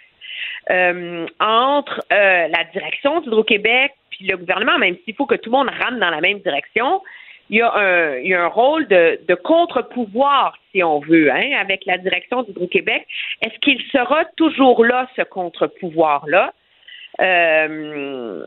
euh, 0.69 1.25
entre 1.39 2.01
euh, 2.11 2.47
la 2.47 2.63
direction 2.73 3.21
d'Hydro-Québec 3.21 3.91
puis 4.09 4.27
le 4.27 4.37
gouvernement, 4.37 4.77
même 4.77 4.95
s'il 5.03 5.15
faut 5.15 5.25
que 5.25 5.35
tout 5.35 5.51
le 5.51 5.57
monde 5.57 5.69
rentre 5.69 5.99
dans 5.99 6.09
la 6.09 6.21
même 6.21 6.39
direction. 6.39 7.01
Il 7.49 7.57
y 7.57 7.61
a 7.61 7.71
un, 7.75 8.47
rôle 8.47 8.87
de, 8.87 9.35
contre-pouvoir, 9.35 10.57
si 10.71 10.81
on 10.81 10.99
veut, 10.99 11.31
hein, 11.31 11.51
avec 11.59 11.85
la 11.85 11.99
direction 11.99 12.41
d'Hydro-Québec. 12.41 13.05
Est-ce 13.41 13.59
qu'il 13.59 13.79
sera 13.91 14.25
toujours 14.35 14.83
là, 14.83 15.07
ce 15.15 15.21
contre-pouvoir-là? 15.21 16.53
Euh, 17.21 18.45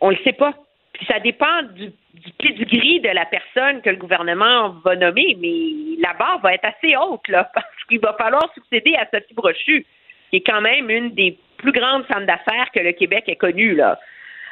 on 0.00 0.10
ne 0.10 0.16
le 0.16 0.22
sait 0.24 0.32
pas. 0.32 0.54
Puis 0.92 1.06
ça 1.06 1.20
dépend 1.20 1.62
du, 1.76 1.92
du 2.14 2.32
pedigree 2.38 3.00
de 3.00 3.08
la 3.08 3.26
personne 3.26 3.80
que 3.82 3.90
le 3.90 3.96
gouvernement 3.96 4.70
va 4.84 4.96
nommer, 4.96 5.36
mais 5.40 5.96
la 6.02 6.14
barre 6.14 6.40
va 6.40 6.54
être 6.54 6.64
assez 6.64 6.96
haute, 6.96 7.26
là, 7.28 7.50
parce 7.54 7.66
qu'il 7.88 8.00
va 8.00 8.14
falloir 8.18 8.52
succéder 8.54 8.94
à 8.96 9.06
Sophie 9.12 9.34
Brochu, 9.34 9.86
qui 10.30 10.36
est 10.36 10.46
quand 10.46 10.60
même 10.60 10.88
une 10.90 11.10
des 11.14 11.36
plus 11.58 11.72
grandes 11.72 12.04
femmes 12.06 12.26
d'affaires 12.26 12.70
que 12.74 12.80
le 12.80 12.92
Québec 12.92 13.24
ait 13.26 13.36
connues, 13.36 13.74
là. 13.74 13.98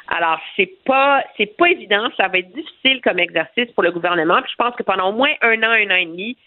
Alors, 0.07 0.39
c'est 0.55 0.71
pas 0.85 1.23
c'est 1.37 1.55
pas 1.57 1.69
évident, 1.69 2.09
ça 2.17 2.27
va 2.27 2.39
être 2.39 2.51
difficile 2.51 2.99
comme 3.03 3.19
exercice 3.19 3.71
pour 3.73 3.83
le 3.83 3.91
gouvernement. 3.91 4.41
Puis 4.41 4.51
je 4.51 4.63
pense 4.63 4.75
que 4.75 4.83
pendant 4.83 5.09
au 5.09 5.13
moins 5.13 5.31
un 5.41 5.61
an, 5.61 5.69
un 5.69 5.91
an 5.91 5.95
et 5.95 6.05
demi, 6.05 6.37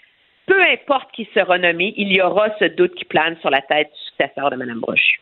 peu 0.46 0.60
importe 0.60 1.10
qui 1.12 1.28
sera 1.32 1.58
nommé, 1.58 1.94
il 1.96 2.12
y 2.12 2.20
aura 2.20 2.48
ce 2.58 2.64
doute 2.64 2.94
qui 2.94 3.04
plane 3.04 3.36
sur 3.40 3.50
la 3.50 3.60
tête 3.62 3.88
du 3.92 4.00
successeur 4.10 4.50
de 4.50 4.56
Mme 4.56 4.80
Brochu. 4.80 5.20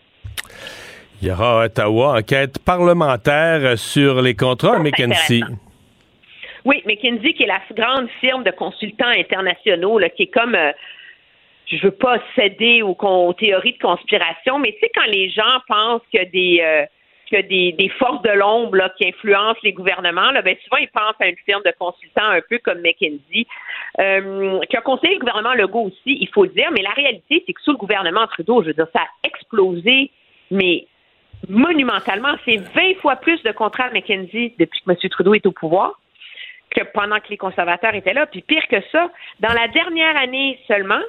Il 1.21 1.29
y 1.29 1.31
aura 1.31 1.63
à 1.63 1.67
Ottawa 1.67 2.19
enquête 2.19 2.59
parlementaire 2.65 3.79
sur 3.79 4.23
les 4.23 4.35
contrats 4.35 4.79
McKinsey. 4.79 5.43
Oui, 6.65 6.83
McKinsey, 6.87 7.35
qui 7.35 7.43
est 7.43 7.47
la 7.47 7.61
grande 7.75 8.09
firme 8.21 8.43
de 8.43 8.51
consultants 8.51 9.09
internationaux, 9.09 9.99
là, 9.99 10.09
qui 10.09 10.25
est 10.25 10.33
comme, 10.33 10.55
euh, 10.55 10.73
je 11.71 11.83
veux 11.83 11.93
pas 11.93 12.19
céder 12.35 12.83
aux, 12.83 13.33
théories 13.35 13.75
de 13.75 13.79
conspiration, 13.79 14.59
mais 14.59 14.73
tu 14.73 14.81
sais, 14.81 14.91
quand 14.95 15.07
les 15.07 15.31
gens 15.31 15.61
pensent 15.69 16.03
que 16.13 16.25
des, 16.31 16.61
euh, 16.63 16.85
que 17.31 17.41
des, 17.47 17.73
des, 17.73 17.89
forces 17.91 18.23
de 18.23 18.31
l'ombre 18.31 18.91
qui 18.99 19.07
influencent 19.07 19.61
les 19.63 19.73
gouvernements, 19.73 20.33
là, 20.33 20.43
ben, 20.43 20.57
souvent 20.65 20.79
ils 20.79 20.89
pensent 20.89 21.21
à 21.21 21.29
une 21.29 21.37
firme 21.47 21.63
de 21.65 21.73
consultants 21.79 22.29
un 22.29 22.41
peu 22.49 22.59
comme 22.59 22.81
McKinsey, 22.81 23.47
euh, 24.01 24.59
qui 24.69 24.77
a 24.77 24.81
conseillé 24.81 25.15
le 25.15 25.21
gouvernement 25.21 25.55
Legault 25.55 25.87
aussi, 25.87 26.19
il 26.21 26.29
faut 26.29 26.45
le 26.45 26.51
dire, 26.51 26.71
mais 26.73 26.83
la 26.83 26.91
réalité, 26.91 27.45
c'est 27.47 27.53
que 27.53 27.61
sous 27.63 27.73
le 27.73 27.79
gouvernement 27.79 28.27
Trudeau, 28.27 28.63
je 28.63 28.69
veux 28.69 28.75
dire, 28.75 28.89
ça 28.93 29.03
a 29.03 29.27
explosé, 29.27 30.11
mais 30.51 30.87
monumentalement. 31.49 32.35
C'est 32.45 32.57
20 32.57 32.97
fois 33.01 33.17
plus 33.17 33.43
de 33.43 33.53
contrats 33.53 33.85
à 33.85 33.91
McKinsey 33.91 34.55
depuis 34.59 34.81
que 34.81 34.91
M. 34.91 34.97
Trudeau 35.11 35.35
est 35.35 35.47
au 35.47 35.53
pouvoir 35.53 35.99
que 36.71 36.85
pendant 36.95 37.19
que 37.19 37.29
les 37.31 37.37
conservateurs 37.37 37.95
étaient 37.95 38.13
là. 38.13 38.27
Puis 38.27 38.43
pire 38.43 38.67
que 38.69 38.81
ça, 38.93 39.11
dans 39.41 39.53
la 39.53 39.69
dernière 39.69 40.17
année 40.21 40.59
seulement, 40.69 41.01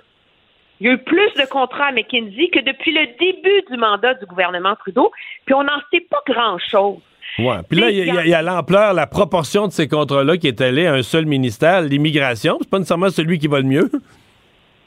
il 0.82 0.88
y 0.88 0.90
a 0.90 0.94
eu 0.94 0.98
plus 0.98 1.32
de 1.36 1.48
contrats 1.48 1.88
à 1.88 1.92
McKinsey 1.92 2.50
que 2.50 2.60
depuis 2.60 2.92
le 2.92 3.06
début 3.20 3.62
du 3.70 3.78
mandat 3.78 4.16
du 4.16 4.26
gouvernement 4.26 4.76
Trudeau, 4.76 5.12
puis 5.46 5.54
on 5.54 5.64
n'en 5.64 5.80
sait 5.94 6.02
pas 6.10 6.22
grand-chose. 6.28 6.98
Ouais. 7.38 7.58
Puis 7.70 7.80
là, 7.80 7.92
il 7.92 8.28
y 8.28 8.34
a, 8.34 8.42
l'ampleur, 8.42 8.96
la 8.96 9.06
proportion 9.06 9.68
de 9.68 9.72
ces 9.72 9.88
contrats-là 9.88 10.38
qui 10.38 10.48
est 10.48 10.60
allée 10.60 10.88
à 10.88 10.94
un 10.94 11.04
seul 11.04 11.28
ministère, 11.28 11.82
l'immigration. 11.82 12.58
C'est 12.62 12.70
pas 12.70 12.80
nécessairement 12.80 13.12
celui 13.12 13.38
qui 13.38 13.48
va 13.48 13.60
le 13.60 13.68
mieux. 13.68 13.90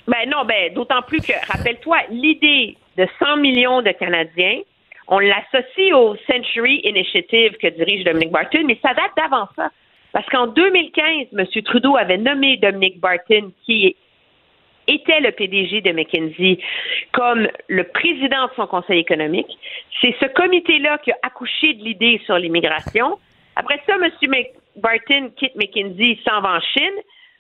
Ben 0.06 0.28
non, 0.28 0.44
ben 0.44 0.70
d'autant 0.74 1.00
plus 1.00 1.22
que, 1.22 1.32
rappelle-toi, 1.50 1.96
l'idée 2.10 2.76
de 2.98 3.08
100 3.18 3.38
millions 3.38 3.80
de 3.80 3.90
Canadiens, 3.92 4.60
on 5.08 5.18
l'associe 5.18 5.94
au 5.94 6.14
Century 6.30 6.82
Initiative 6.84 7.52
que 7.52 7.68
dirige 7.68 8.04
Dominic 8.04 8.30
Barton, 8.30 8.64
mais 8.66 8.78
ça 8.82 8.92
date 8.92 9.12
d'avant 9.16 9.48
ça. 9.56 9.70
Parce 10.12 10.26
qu'en 10.26 10.48
2015, 10.48 11.28
M. 11.32 11.46
Trudeau 11.64 11.96
avait 11.96 12.18
nommé 12.18 12.58
Dominic 12.58 13.00
Barton, 13.00 13.50
qui 13.64 13.96
était 14.86 15.20
le 15.20 15.32
PDG 15.32 15.81
de 15.81 15.93
McKinsey, 15.93 16.59
comme 17.12 17.48
le 17.69 17.85
président 17.85 18.47
de 18.47 18.52
son 18.56 18.66
conseil 18.66 19.01
économique. 19.01 19.59
C'est 20.01 20.15
ce 20.20 20.27
comité-là 20.27 20.98
qui 20.98 21.12
a 21.12 21.19
accouché 21.23 21.74
de 21.74 21.85
l'idée 21.85 22.20
sur 22.24 22.39
l'immigration. 22.39 23.19
Après 23.56 23.81
ça, 23.86 23.94
M. 23.94 24.11
Barton 24.77 25.31
quitte 25.36 25.55
McKinsey, 25.56 26.19
s'en 26.28 26.40
va 26.40 26.56
en 26.56 26.61
Chine. 26.61 26.94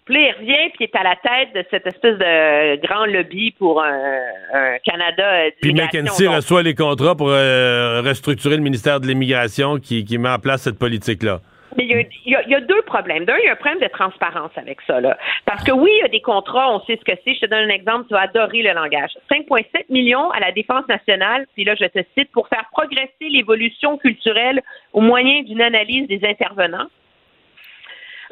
Puis 0.04 0.14
là, 0.14 0.20
il 0.20 0.32
revient, 0.38 0.70
puis 0.74 0.80
il 0.80 0.84
est 0.84 0.96
à 0.96 1.02
la 1.02 1.16
tête 1.16 1.54
de 1.54 1.64
cette 1.70 1.86
espèce 1.86 2.18
de 2.18 2.86
grand 2.86 3.06
lobby 3.06 3.52
pour 3.52 3.82
un, 3.82 4.20
un 4.52 4.78
Canada 4.84 5.50
Puis 5.62 5.72
McKinsey 5.72 6.28
reçoit 6.28 6.62
les 6.62 6.74
contrats 6.74 7.14
pour 7.14 7.30
euh, 7.30 8.02
restructurer 8.02 8.56
le 8.56 8.62
ministère 8.62 9.00
de 9.00 9.06
l'Immigration 9.06 9.78
qui, 9.78 10.04
qui 10.04 10.18
met 10.18 10.28
en 10.28 10.38
place 10.38 10.62
cette 10.62 10.78
politique-là. 10.78 11.40
Mais 11.76 11.84
il 11.84 12.08
y, 12.26 12.54
a, 12.54 12.60
deux 12.60 12.82
problèmes. 12.82 13.24
D'un, 13.24 13.36
il 13.38 13.46
y 13.46 13.48
a 13.48 13.52
un 13.52 13.56
problème 13.56 13.80
de 13.80 13.88
transparence 13.88 14.52
avec 14.56 14.80
ça. 14.86 15.00
Là. 15.00 15.18
Parce 15.44 15.64
que 15.64 15.72
oui, 15.72 15.90
il 15.92 16.02
y 16.02 16.04
a 16.04 16.08
des 16.08 16.20
contrats, 16.20 16.72
on 16.72 16.80
sait 16.84 16.96
ce 16.96 17.04
que 17.04 17.18
c'est. 17.24 17.34
Je 17.34 17.40
te 17.40 17.46
donne 17.46 17.70
un 17.70 17.74
exemple, 17.74 18.06
tu 18.06 18.14
vas 18.14 18.22
adorer 18.22 18.62
le 18.62 18.72
langage. 18.72 19.10
5,7 19.30 19.86
millions 19.90 20.30
à 20.30 20.40
la 20.40 20.52
Défense 20.52 20.86
nationale, 20.88 21.46
puis 21.54 21.64
là, 21.64 21.74
je 21.74 21.86
te 21.86 21.98
cite, 22.16 22.30
pour 22.32 22.48
faire 22.48 22.64
progresser 22.72 23.28
l'évolution 23.28 23.98
culturelle 23.98 24.62
au 24.92 25.00
moyen 25.00 25.42
d'une 25.42 25.62
analyse 25.62 26.06
des 26.06 26.20
intervenants. 26.24 26.86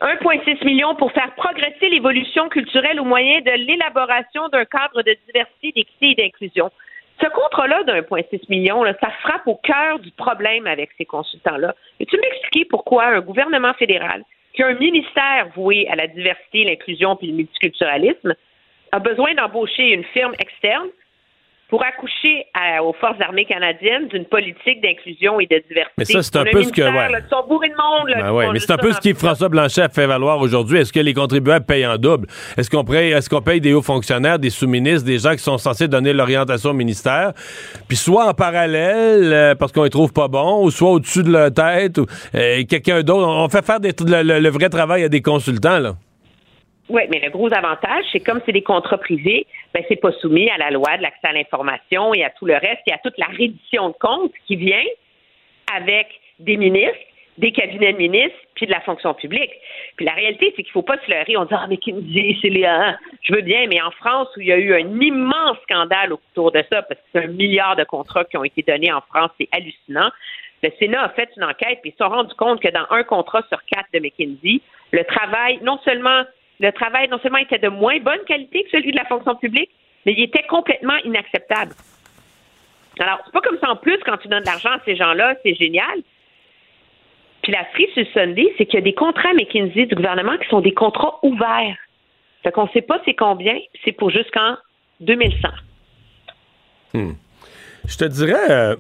1,6 0.01 0.65
million 0.65 0.95
pour 0.97 1.13
faire 1.13 1.33
progresser 1.37 1.89
l'évolution 1.89 2.49
culturelle 2.49 3.01
au 3.01 3.05
moyen 3.05 3.41
de 3.41 3.51
l'élaboration 3.51 4.49
d'un 4.49 4.65
cadre 4.65 5.03
de 5.03 5.17
diversité, 5.27 5.73
d'équité 5.75 6.11
et 6.11 6.15
d'inclusion. 6.15 6.71
Ce 7.23 7.29
contrat-là 7.29 7.85
d'1,6 7.85 8.41
million, 8.49 8.83
là, 8.83 8.95
ça 9.01 9.11
frappe 9.23 9.47
au 9.47 9.55
cœur 9.55 10.01
du 10.01 10.11
problème 10.11 10.67
avec 10.67 10.91
ces 10.99 11.05
consultants-là. 11.05 11.75
Et 12.01 12.07
tu 12.07 12.19
m'expliquer 12.19 12.65
pourquoi 12.65 13.05
un 13.05 13.21
gouvernement 13.21 13.75
fédéral 13.75 14.25
qui 14.55 14.63
a 14.63 14.67
un 14.67 14.75
ministère 14.75 15.49
voué 15.55 15.87
à 15.89 15.95
la 15.95 16.09
diversité, 16.09 16.65
l'inclusion 16.65 17.17
et 17.23 17.27
le 17.27 17.35
multiculturalisme 17.35 18.35
a 18.91 18.99
besoin 18.99 19.35
d'embaucher 19.35 19.93
une 19.93 20.05
firme 20.05 20.35
externe 20.39 20.89
pour 21.73 21.83
accoucher 21.83 22.45
à, 22.53 22.85
aux 22.85 22.93
forces 22.93 23.19
armées 23.23 23.47
canadiennes 23.47 24.07
d'une 24.09 24.27
politique 24.27 24.83
d'inclusion 24.83 25.41
et 25.41 25.47
de 25.47 25.57
diversité. 25.67 25.95
Mais 25.97 26.05
ça, 26.05 26.23
c'est 26.23 26.37
un 26.37 26.45
peu 26.45 26.63
ce 26.63 26.71
que. 26.71 26.83
Ouais. 26.83 27.11
Là, 27.11 27.21
ils 27.21 27.31
sont 27.31 27.49
bourrés 27.49 27.71
de 27.71 27.75
monde. 27.75 28.11
Là, 28.11 28.23
ben 28.25 28.33
ouais, 28.33 28.53
mais 28.53 28.59
c'est 28.59 28.73
un 28.73 28.77
peu 28.77 28.93
ce 28.93 29.01
que 29.01 29.15
François 29.19 29.49
Blanchet 29.49 29.81
a 29.81 29.89
fait 29.89 30.07
valoir 30.07 30.39
aujourd'hui. 30.39 30.81
Est-ce 30.81 30.93
que 30.93 31.01
les 31.01 31.15
contribuables 31.15 31.65
payent 31.65 31.87
en 31.87 31.97
double? 31.97 32.27
Est-ce 32.59 32.69
qu'on 32.69 32.85
paye, 32.85 33.13
est 33.13 33.27
qu'on 33.27 33.41
paye 33.41 33.63
des 33.63 33.73
hauts 33.73 33.81
fonctionnaires, 33.81 34.39
des 34.39 34.51
sous-ministres, 34.51 35.07
des 35.07 35.19
gens 35.19 35.33
qui 35.33 35.39
sont 35.39 35.57
censés 35.57 35.89
donner 35.89 36.13
l'orientation 36.13 36.73
au 36.73 36.75
ministère, 36.75 37.33
puis 37.89 37.97
soit 37.97 38.27
en 38.27 38.35
parallèle, 38.35 39.33
euh, 39.33 39.55
parce 39.55 39.73
qu'on 39.73 39.85
les 39.85 39.89
trouve 39.89 40.13
pas 40.13 40.29
bons, 40.29 40.67
ou 40.67 40.71
soit 40.71 40.91
au-dessus 40.91 41.23
de 41.23 41.33
leur 41.33 41.55
tête, 41.55 41.97
ou 41.97 42.05
euh, 42.35 42.65
quelqu'un 42.69 43.03
d'autre. 43.03 43.27
On 43.27 43.49
fait 43.49 43.65
faire 43.65 43.81
des, 43.81 43.93
le, 44.07 44.23
le, 44.23 44.41
le 44.41 44.49
vrai 44.51 44.69
travail 44.69 45.05
à 45.05 45.09
des 45.09 45.23
consultants, 45.23 45.79
là. 45.79 45.95
Oui, 46.93 47.05
mais 47.09 47.21
le 47.21 47.31
gros 47.31 47.51
avantage, 47.55 48.05
c'est 48.13 48.21
comme 48.21 48.43
c'est 48.45 48.53
des 48.53 48.63
contrats 48.63 48.99
privés, 48.99 49.47
ben 49.73 49.83
c'est 49.89 49.97
pas 49.97 50.13
soumis 50.21 50.51
à 50.51 50.59
la 50.59 50.71
loi 50.71 50.99
de 50.99 51.03
l'accès 51.03 51.27
à 51.27 51.33
l'information 51.33 52.13
et 52.13 52.23
à 52.23 52.29
tout 52.29 52.45
le 52.45 52.53
reste 52.53 52.83
et 52.87 52.93
à 52.93 52.99
toute 52.99 53.17
la 53.17 53.29
reddition 53.29 53.89
de 53.89 53.95
comptes 53.95 54.35
qui 54.47 54.57
vient 54.57 54.85
avec 55.75 56.09
des 56.39 56.59
ministres, 56.59 57.01
des 57.39 57.51
cabinets 57.51 57.95
de 57.95 57.97
ministres, 57.97 58.37
puis 58.57 58.67
de 58.67 58.73
la 58.73 58.83
fonction 58.83 59.15
publique. 59.15 59.53
Puis 59.97 60.05
la 60.05 60.13
réalité, 60.13 60.53
c'est 60.55 60.63
qu'il 60.63 60.71
faut 60.71 60.83
pas 60.83 60.99
se 60.99 61.11
leurrer. 61.11 61.35
On 61.39 61.47
dit 61.47 61.55
ah 61.55 61.67
mais 61.67 61.79
c'est 62.43 62.51
les 62.51 62.67
hein? 62.67 62.99
je 63.23 63.33
veux 63.33 63.41
bien, 63.41 63.69
mais 63.69 63.81
en 63.81 63.91
France 63.93 64.29
où 64.37 64.43
il 64.43 64.49
y 64.49 64.53
a 64.53 64.59
eu 64.59 64.75
un 64.75 65.01
immense 65.01 65.57
scandale 65.63 66.13
autour 66.13 66.53
de 66.53 66.63
ça 66.71 66.83
parce 66.83 67.01
que 67.01 67.07
c'est 67.15 67.25
un 67.25 67.29
milliard 67.29 67.75
de 67.75 67.85
contrats 67.85 68.27
qui 68.27 68.37
ont 68.37 68.45
été 68.45 68.61
donnés 68.61 68.93
en 68.93 69.01
France, 69.01 69.31
c'est 69.41 69.49
hallucinant. 69.51 70.11
Le 70.63 70.71
Sénat 70.79 71.05
a 71.05 71.09
fait 71.09 71.31
une 71.39 71.45
enquête 71.45 71.79
puis 71.81 71.89
ils 71.89 71.93
se 71.93 72.05
sont 72.05 72.11
rendus 72.11 72.35
compte 72.35 72.61
que 72.61 72.69
dans 72.69 72.85
un 72.91 73.03
contrat 73.03 73.43
sur 73.49 73.65
quatre 73.65 73.89
de 73.95 73.99
McKinsey, 73.99 74.61
le 74.91 75.05
travail 75.05 75.59
non 75.63 75.79
seulement 75.87 76.25
le 76.63 76.73
travail 76.73 77.09
non 77.09 77.19
seulement 77.19 77.39
était 77.39 77.59
de 77.59 77.69
moins 77.69 77.99
bonne 77.99 78.25
qualité 78.27 78.63
que 78.63 78.71
celui 78.71 78.93
de 78.93 78.97
la 78.97 79.05
fonction 79.05 79.35
publique, 79.35 79.71
mais 80.07 80.13
il 80.13 80.23
était 80.23 80.45
complètement 80.45 80.97
inacceptable. 81.05 81.75
Alors, 83.01 83.21
c'est 83.25 83.33
pas 83.33 83.41
comme 83.41 83.59
ça 83.61 83.71
en 83.71 83.77
plus, 83.77 83.99
quand 84.07 84.17
tu 84.19 84.29
donnes 84.29 84.43
de 84.43 84.47
l'argent 84.47 84.71
à 84.71 84.81
ces 84.85 84.95
gens-là, 84.95 85.35
c'est 85.43 85.55
génial. 85.55 86.03
Puis 87.43 87.53
la 87.53 87.65
frise 87.73 87.89
sur 87.95 88.07
Sunday, 88.13 88.47
c'est 88.57 88.67
qu'il 88.67 88.75
y 88.75 88.79
a 88.79 88.83
des 88.83 88.95
contrats 88.95 89.33
McKinsey 89.35 89.87
du 89.87 89.95
gouvernement 89.97 90.37
qui 90.39 90.49
sont 90.49 90.61
des 90.61 90.73
contrats 90.73 91.19
ouverts. 91.23 91.77
Fait 92.45 92.53
qu'on 92.53 92.65
ne 92.65 92.71
sait 92.71 92.83
pas 92.83 93.01
c'est 93.05 93.15
combien, 93.15 93.59
c'est 93.85 93.93
pour 93.93 94.11
jusqu'en 94.11 94.57
2100. 95.01 95.49
Hmm. 96.95 97.13
Je 97.89 97.97
te 97.97 98.05
dirais, 98.05 98.51
euh, 98.51 98.77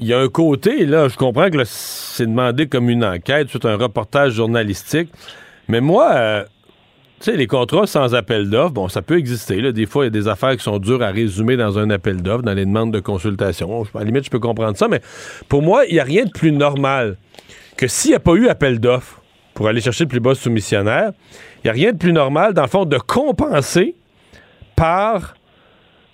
il 0.00 0.08
y 0.08 0.14
a 0.14 0.18
un 0.18 0.28
côté, 0.28 0.86
là, 0.86 1.08
je 1.08 1.16
comprends 1.16 1.50
que 1.50 1.62
c'est 1.64 2.26
demandé 2.26 2.68
comme 2.68 2.90
une 2.90 3.04
enquête, 3.04 3.48
c'est 3.50 3.64
un 3.64 3.76
reportage 3.76 4.32
journalistique, 4.32 5.10
mais 5.68 5.80
moi, 5.80 6.10
euh, 6.14 6.44
tu 7.20 7.30
sais, 7.30 7.36
les 7.36 7.46
contrats 7.46 7.86
sans 7.86 8.14
appel 8.14 8.48
d'offres, 8.48 8.72
bon, 8.72 8.88
ça 8.88 9.02
peut 9.02 9.18
exister. 9.18 9.60
Là. 9.60 9.72
Des 9.72 9.84
fois, 9.84 10.04
il 10.04 10.06
y 10.06 10.08
a 10.08 10.10
des 10.10 10.26
affaires 10.26 10.56
qui 10.56 10.62
sont 10.62 10.78
dures 10.78 11.02
à 11.02 11.10
résumer 11.10 11.58
dans 11.58 11.78
un 11.78 11.90
appel 11.90 12.22
d'offres, 12.22 12.42
dans 12.42 12.54
les 12.54 12.64
demandes 12.64 12.92
de 12.92 13.00
consultation. 13.00 13.82
À 13.94 13.98
la 13.98 14.04
limite, 14.04 14.24
je 14.24 14.30
peux 14.30 14.38
comprendre 14.38 14.74
ça, 14.78 14.88
mais 14.88 15.02
pour 15.46 15.60
moi, 15.60 15.84
il 15.84 15.92
n'y 15.92 16.00
a 16.00 16.04
rien 16.04 16.24
de 16.24 16.30
plus 16.30 16.50
normal 16.50 17.18
que 17.76 17.86
s'il 17.88 18.12
n'y 18.12 18.16
a 18.16 18.20
pas 18.20 18.32
eu 18.32 18.48
appel 18.48 18.80
d'offres 18.80 19.20
pour 19.52 19.68
aller 19.68 19.82
chercher 19.82 20.04
le 20.04 20.08
plus 20.08 20.20
bas 20.20 20.34
soumissionnaire, 20.34 21.12
il 21.56 21.66
n'y 21.66 21.70
a 21.70 21.74
rien 21.74 21.92
de 21.92 21.98
plus 21.98 22.14
normal, 22.14 22.54
dans 22.54 22.62
le 22.62 22.68
fond, 22.68 22.86
de 22.86 22.96
compenser 22.96 23.96
par 24.74 25.34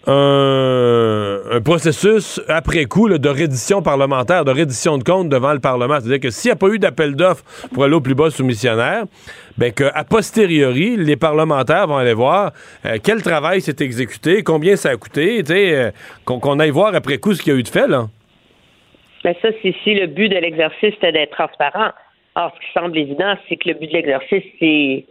un, 0.07 1.61
processus 1.65 2.41
après 2.49 2.85
coup 2.85 3.09
de 3.09 3.29
reddition 3.29 3.83
parlementaire, 3.83 4.45
de 4.45 4.53
reddition 4.53 4.99
de 4.99 5.05
comptes 5.05 5.29
devant 5.29 5.53
le 5.53 5.61
Parlement. 5.61 5.99
C'est-à-dire 6.01 6.21
que 6.21 6.31
s'il 6.31 6.51
n'y 6.51 6.53
a 6.53 6.57
pas 6.57 6.69
eu 6.69 6.79
d'appel 6.79 7.17
d'offres 7.17 7.45
pour 7.73 7.85
aller 7.85 7.95
au 7.95 8.01
plus 8.01 8.15
bas 8.15 8.31
soumissionnaire, 8.31 9.05
ben 9.59 9.73
que 9.73 9.85
posteriori, 10.09 10.97
les 10.97 11.17
parlementaires 11.17 11.87
vont 11.87 11.97
aller 11.97 12.15
voir 12.15 12.53
euh, 12.85 12.99
quel 13.03 13.23
travail 13.23 13.61
s'est 13.61 13.77
exécuté, 13.81 14.43
combien 14.43 14.77
ça 14.77 14.91
a 14.91 14.97
coûté, 14.97 15.43
euh, 15.51 15.91
qu'on 16.25 16.59
aille 16.61 16.71
voir 16.71 16.95
après 16.95 17.19
coup 17.19 17.35
ce 17.35 17.43
qu'il 17.43 17.53
y 17.53 17.57
a 17.57 17.59
eu 17.59 17.63
de 17.63 17.69
fait. 17.69 17.89
Là. 17.89 18.07
Ben 19.25 19.35
ça, 19.43 19.49
c'est 19.63 19.75
si 19.83 19.95
le 19.95 20.07
but 20.07 20.29
de 20.29 20.37
l'exercice 20.37 20.95
était 20.95 21.13
d'être 21.13 21.33
transparent. 21.33 21.91
Or, 22.37 22.53
ce 22.55 22.67
qui 22.67 22.73
semble 22.79 22.99
évident, 22.99 23.35
c'est 23.49 23.57
que 23.57 23.71
le 23.71 23.75
but 23.75 23.89
de 23.89 23.95
l'exercice, 23.95 24.45
c'est 24.61 25.07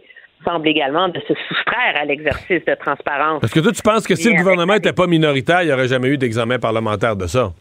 semble 0.46 0.68
également 0.68 1.08
de 1.08 1.20
se 1.20 1.34
soustraire 1.48 1.96
à 1.96 2.04
l'exercice 2.04 2.64
de 2.64 2.74
transparence. 2.74 3.42
Est-ce 3.42 3.54
que 3.54 3.60
toi, 3.60 3.72
tu 3.72 3.82
penses 3.82 4.06
que 4.06 4.14
si 4.14 4.30
le 4.30 4.36
gouvernement 4.36 4.74
n'était 4.74 4.92
pas 4.92 5.06
minoritaire, 5.06 5.62
il 5.62 5.66
n'y 5.66 5.72
aurait 5.72 5.88
jamais 5.88 6.08
eu 6.08 6.18
d'examen 6.18 6.58
parlementaire 6.58 7.16
de 7.16 7.26
ça? 7.26 7.52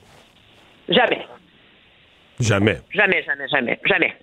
Jamais. 0.89 1.25
Jamais. 2.39 2.77
Jamais, 2.93 3.23
jamais, 3.23 3.47
jamais, 3.47 3.79
jamais. 3.85 4.13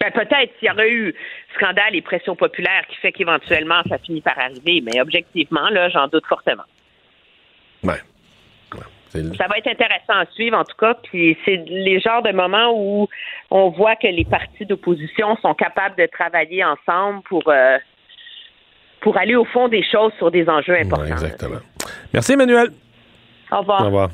Ben, 0.00 0.10
peut-être 0.12 0.52
s'il 0.58 0.68
y 0.68 0.70
aurait 0.70 0.90
eu 0.90 1.14
scandale 1.56 1.94
et 1.94 2.02
pression 2.02 2.36
populaire 2.36 2.86
qui 2.88 2.96
fait 2.96 3.12
qu'éventuellement 3.12 3.82
ça 3.88 3.98
finit 3.98 4.20
par 4.20 4.38
arriver, 4.38 4.80
mais 4.82 5.00
objectivement, 5.00 5.68
là, 5.70 5.88
j'en 5.88 6.06
doute 6.06 6.24
fortement. 6.26 6.64
Ouais. 7.82 8.00
Ça 9.12 9.46
va 9.48 9.58
être 9.58 9.68
intéressant 9.68 10.20
à 10.20 10.26
suivre, 10.34 10.56
en 10.56 10.64
tout 10.64 10.76
cas. 10.78 10.94
Puis 11.02 11.36
c'est 11.44 11.56
les 11.66 12.00
genres 12.00 12.22
de 12.22 12.32
moments 12.32 12.72
où 12.74 13.08
on 13.50 13.70
voit 13.70 13.96
que 13.96 14.06
les 14.06 14.24
partis 14.24 14.66
d'opposition 14.66 15.36
sont 15.40 15.54
capables 15.54 15.96
de 15.96 16.06
travailler 16.06 16.64
ensemble 16.64 17.22
pour, 17.22 17.42
euh, 17.48 17.78
pour 19.00 19.16
aller 19.16 19.34
au 19.34 19.44
fond 19.44 19.68
des 19.68 19.82
choses 19.82 20.12
sur 20.18 20.30
des 20.30 20.48
enjeux 20.48 20.76
importants. 20.76 21.06
exactement. 21.06 21.60
Merci, 22.12 22.32
Emmanuel. 22.32 22.68
Au 23.50 23.58
revoir. 23.58 23.82
Au 23.82 23.86
revoir. 23.86 24.10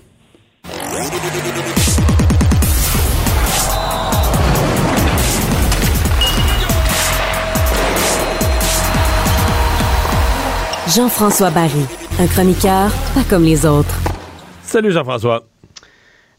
Jean-François 10.87 11.51
Barry, 11.51 11.87
un 12.21 12.27
chroniqueur 12.27 12.93
pas 13.15 13.25
comme 13.29 13.43
les 13.43 13.67
autres. 13.67 14.14
Salut 14.75 14.91
Jean-François. 14.91 15.45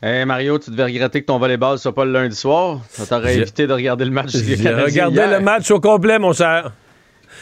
Hey 0.04 0.26
Mario, 0.26 0.60
tu 0.60 0.70
devais 0.70 0.84
regretter 0.84 1.22
que 1.22 1.26
ton 1.26 1.40
volleyball 1.40 1.80
soit 1.80 1.96
pas 1.96 2.04
le 2.04 2.12
lundi 2.12 2.36
soir. 2.36 2.82
Ça 2.90 3.06
t'aurait 3.06 3.38
évité 3.38 3.66
de 3.66 3.72
regarder 3.72 4.04
le 4.04 4.12
match 4.12 4.34
regardé 4.36 5.22
le 5.26 5.40
match 5.40 5.72
au 5.72 5.80
complet, 5.80 6.20
mon 6.20 6.34
cher. 6.34 6.74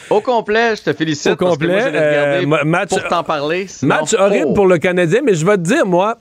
Au 0.08 0.20
complet, 0.20 0.76
je 0.76 0.84
te 0.84 0.92
félicite. 0.92 1.32
Au 1.32 1.36
complet. 1.36 1.82
Euh, 1.92 2.46
match, 2.64 2.90
pour 2.90 3.08
t'en 3.08 3.24
parler. 3.24 3.66
match 3.82 4.14
horrible 4.14 4.50
oh. 4.50 4.54
pour 4.54 4.68
le 4.68 4.78
Canadien, 4.78 5.22
mais 5.24 5.34
je 5.34 5.44
vais 5.44 5.56
te 5.56 5.62
dire, 5.62 5.84
moi, 5.84 6.16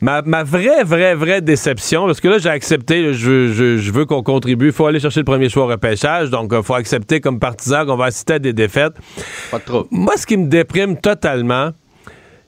ma, 0.00 0.22
vraie, 0.42 0.84
vraie, 0.84 1.14
vraie 1.14 1.42
déception, 1.42 2.06
parce 2.06 2.22
que 2.22 2.28
là, 2.28 2.38
j'ai 2.38 2.48
accepté, 2.48 3.12
je, 3.12 3.92
veux 3.92 4.06
qu'on 4.06 4.22
contribue. 4.22 4.68
Il 4.68 4.72
faut 4.72 4.86
aller 4.86 5.00
chercher 5.00 5.20
le 5.20 5.24
premier 5.24 5.50
choix 5.50 5.64
au 5.64 5.68
repêchage, 5.68 6.30
donc 6.30 6.48
il 6.52 6.56
euh, 6.56 6.62
faut 6.62 6.72
accepter 6.72 7.20
comme 7.20 7.38
partisan 7.38 7.84
qu'on 7.84 7.96
va 7.96 8.06
assister 8.06 8.32
à 8.32 8.38
des 8.38 8.54
défaites. 8.54 8.94
Pas 9.50 9.58
trop. 9.58 9.86
Moi, 9.90 10.14
ce 10.16 10.26
qui 10.26 10.38
me 10.38 10.46
déprime 10.46 10.98
totalement, 10.98 11.72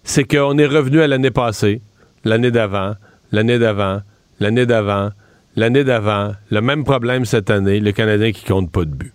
c'est 0.07 0.25
qu'on 0.25 0.57
est 0.57 0.67
revenu 0.67 1.03
à 1.03 1.09
l'année 1.09 1.33
passée, 1.33 1.83
l'année 2.25 2.53
d'avant, 2.53 2.95
l'année 3.33 3.59
d'avant, 3.59 4.01
l'année 4.41 4.65
d'avant, 4.65 5.11
l'année 5.57 5.85
d'avant, 5.85 6.33
le 6.51 6.61
même 6.61 6.85
problème 6.85 7.25
cette 7.25 7.51
année, 7.51 7.81
le 7.81 7.91
Canadien 7.93 8.31
qui 8.31 8.45
compte 8.45 8.71
pas 8.71 8.85
de 8.85 8.95
but. 8.95 9.13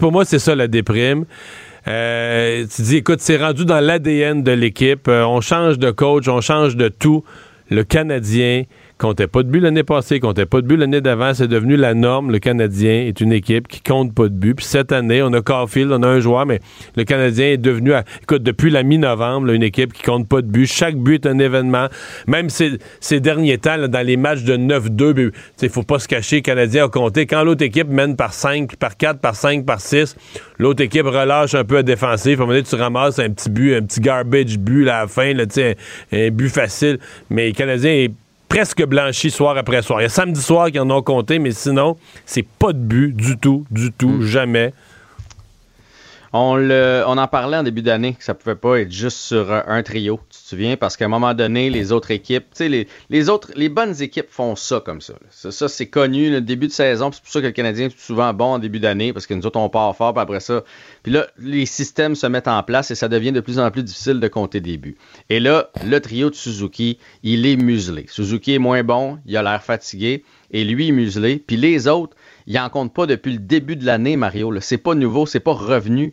Pour 0.00 0.12
moi, 0.12 0.24
c'est 0.24 0.40
ça 0.40 0.54
la 0.56 0.66
déprime. 0.66 1.24
Euh, 1.86 2.66
tu 2.74 2.82
dis, 2.82 2.96
écoute, 2.96 3.20
c'est 3.20 3.36
rendu 3.36 3.64
dans 3.64 3.80
l'ADN 3.80 4.42
de 4.42 4.52
l'équipe. 4.52 5.06
Euh, 5.08 5.24
on 5.24 5.40
change 5.40 5.78
de 5.78 5.90
coach, 5.92 6.28
on 6.28 6.40
change 6.40 6.76
de 6.76 6.88
tout. 6.88 7.24
Le 7.70 7.84
Canadien 7.84 8.64
comptait 8.98 9.26
pas 9.26 9.42
de 9.42 9.48
but 9.48 9.60
l'année 9.60 9.82
passée, 9.82 10.20
comptait 10.20 10.46
pas 10.46 10.60
de 10.60 10.66
but 10.66 10.76
l'année 10.76 11.00
d'avant. 11.00 11.34
C'est 11.34 11.48
devenu 11.48 11.76
la 11.76 11.94
norme. 11.94 12.30
Le 12.30 12.38
Canadien 12.38 13.04
est 13.06 13.20
une 13.20 13.32
équipe 13.32 13.68
qui 13.68 13.80
compte 13.80 14.14
pas 14.14 14.28
de 14.28 14.34
but. 14.34 14.54
Puis 14.54 14.66
cette 14.66 14.92
année, 14.92 15.22
on 15.22 15.32
a 15.32 15.40
Caulfield, 15.40 15.90
on 15.92 16.02
a 16.02 16.08
un 16.08 16.20
joueur, 16.20 16.46
mais 16.46 16.60
le 16.96 17.04
Canadien 17.04 17.46
est 17.46 17.56
devenu, 17.56 17.92
écoute, 18.22 18.42
depuis 18.42 18.70
la 18.70 18.82
mi-novembre, 18.82 19.50
une 19.50 19.62
équipe 19.62 19.92
qui 19.92 20.02
compte 20.02 20.28
pas 20.28 20.42
de 20.42 20.46
but. 20.46 20.66
Chaque 20.66 20.96
but 20.96 21.24
est 21.24 21.28
un 21.28 21.38
événement. 21.38 21.88
Même 22.26 22.48
ces, 22.50 23.20
derniers 23.20 23.58
temps, 23.58 23.76
dans 23.88 24.06
les 24.06 24.16
matchs 24.16 24.42
de 24.42 24.56
9-2, 24.56 25.12
ben, 25.12 25.30
il 25.60 25.68
faut 25.68 25.82
pas 25.82 25.98
se 25.98 26.08
cacher, 26.08 26.36
le 26.36 26.42
Canadien 26.42 26.84
a 26.86 26.88
compté. 26.88 27.26
Quand 27.26 27.42
l'autre 27.44 27.62
équipe 27.62 27.88
mène 27.88 28.16
par 28.16 28.32
5, 28.32 28.76
par 28.76 28.96
4, 28.96 29.20
par 29.20 29.34
5, 29.34 29.66
par 29.66 29.80
6, 29.80 30.16
l'autre 30.58 30.82
équipe 30.82 31.06
relâche 31.06 31.54
un 31.54 31.64
peu 31.64 31.78
à 31.78 31.82
défensif. 31.82 32.38
À 32.38 32.42
un 32.42 32.46
moment 32.46 32.52
donné, 32.52 32.62
tu 32.62 32.74
ramasses 32.74 33.18
un 33.18 33.30
petit 33.30 33.50
but, 33.50 33.74
un 33.74 33.82
petit 33.82 34.00
garbage 34.00 34.58
but 34.58 34.88
à 34.88 35.02
la 35.02 35.06
fin, 35.08 35.32
là, 35.34 35.44
un, 35.56 35.72
un 36.16 36.30
but 36.30 36.48
facile. 36.48 36.98
Mais 37.30 37.48
le 37.48 37.52
Canadien 37.52 37.92
est 37.92 38.10
presque 38.52 38.84
blanchi 38.84 39.30
soir 39.30 39.56
après 39.56 39.80
soir. 39.80 40.02
Il 40.02 40.02
y 40.02 40.06
a 40.06 40.10
samedi 40.10 40.42
soir 40.42 40.70
qui 40.70 40.78
en 40.78 40.90
ont 40.90 41.00
compté, 41.00 41.38
mais 41.38 41.52
sinon, 41.52 41.96
c'est 42.26 42.42
pas 42.42 42.74
de 42.74 42.78
but 42.78 43.16
du 43.16 43.38
tout, 43.38 43.64
du 43.70 43.90
tout, 43.92 44.10
mm. 44.10 44.22
jamais. 44.24 44.74
On, 46.34 46.56
le, 46.56 47.04
on 47.06 47.18
en 47.18 47.28
parlait 47.28 47.58
en 47.58 47.62
début 47.62 47.82
d'année 47.82 48.14
que 48.14 48.24
ça 48.24 48.32
pouvait 48.32 48.56
pas 48.56 48.80
être 48.80 48.90
juste 48.90 49.18
sur 49.18 49.52
un, 49.52 49.82
trio, 49.82 50.18
tu 50.30 50.38
te 50.38 50.48
souviens, 50.48 50.78
parce 50.78 50.96
qu'à 50.96 51.04
un 51.04 51.08
moment 51.08 51.34
donné, 51.34 51.68
les 51.68 51.92
autres 51.92 52.10
équipes, 52.10 52.46
tu 52.54 52.70
sais, 52.70 52.86
les, 53.10 53.28
autres, 53.28 53.50
les 53.54 53.68
bonnes 53.68 54.00
équipes 54.00 54.30
font 54.30 54.56
ça 54.56 54.80
comme 54.80 55.02
ça. 55.02 55.14
Ça, 55.30 55.68
c'est 55.68 55.88
connu, 55.88 56.30
le 56.30 56.40
début 56.40 56.68
de 56.68 56.72
saison, 56.72 57.10
c'est 57.12 57.22
pour 57.22 57.30
ça 57.30 57.40
que 57.40 57.46
le 57.46 57.52
Canadien 57.52 57.86
est 57.86 57.98
souvent 57.98 58.32
bon 58.32 58.54
en 58.54 58.58
début 58.58 58.80
d'année, 58.80 59.12
parce 59.12 59.26
que 59.26 59.34
nous 59.34 59.44
autres, 59.46 59.58
on 59.58 59.68
part 59.68 59.94
fort, 59.94 60.14
puis 60.14 60.22
après 60.22 60.40
ça, 60.40 60.64
puis 61.02 61.12
là, 61.12 61.26
les 61.38 61.66
systèmes 61.66 62.14
se 62.14 62.26
mettent 62.26 62.48
en 62.48 62.62
place 62.62 62.90
et 62.90 62.94
ça 62.94 63.08
devient 63.08 63.32
de 63.32 63.40
plus 63.40 63.58
en 63.58 63.70
plus 63.70 63.82
difficile 63.82 64.18
de 64.18 64.28
compter 64.28 64.60
des 64.60 64.78
buts. 64.78 64.96
Et 65.28 65.38
là, 65.38 65.70
le 65.84 66.00
trio 66.00 66.30
de 66.30 66.34
Suzuki, 66.34 66.98
il 67.22 67.44
est 67.44 67.56
muselé. 67.56 68.06
Suzuki 68.08 68.54
est 68.54 68.58
moins 68.58 68.82
bon, 68.82 69.18
il 69.26 69.36
a 69.36 69.42
l'air 69.42 69.62
fatigué, 69.62 70.24
et 70.50 70.64
lui 70.64 70.92
muselé, 70.92 71.42
puis 71.46 71.56
les 71.56 71.88
autres, 71.88 72.16
il 72.46 72.58
en 72.58 72.68
compte 72.68 72.92
pas 72.92 73.06
depuis 73.06 73.32
le 73.32 73.38
début 73.38 73.76
de 73.76 73.84
l'année, 73.84 74.16
Mario. 74.16 74.52
C'est 74.60 74.78
pas 74.78 74.94
nouveau, 74.94 75.26
c'est 75.26 75.40
pas 75.40 75.52
revenu. 75.52 76.12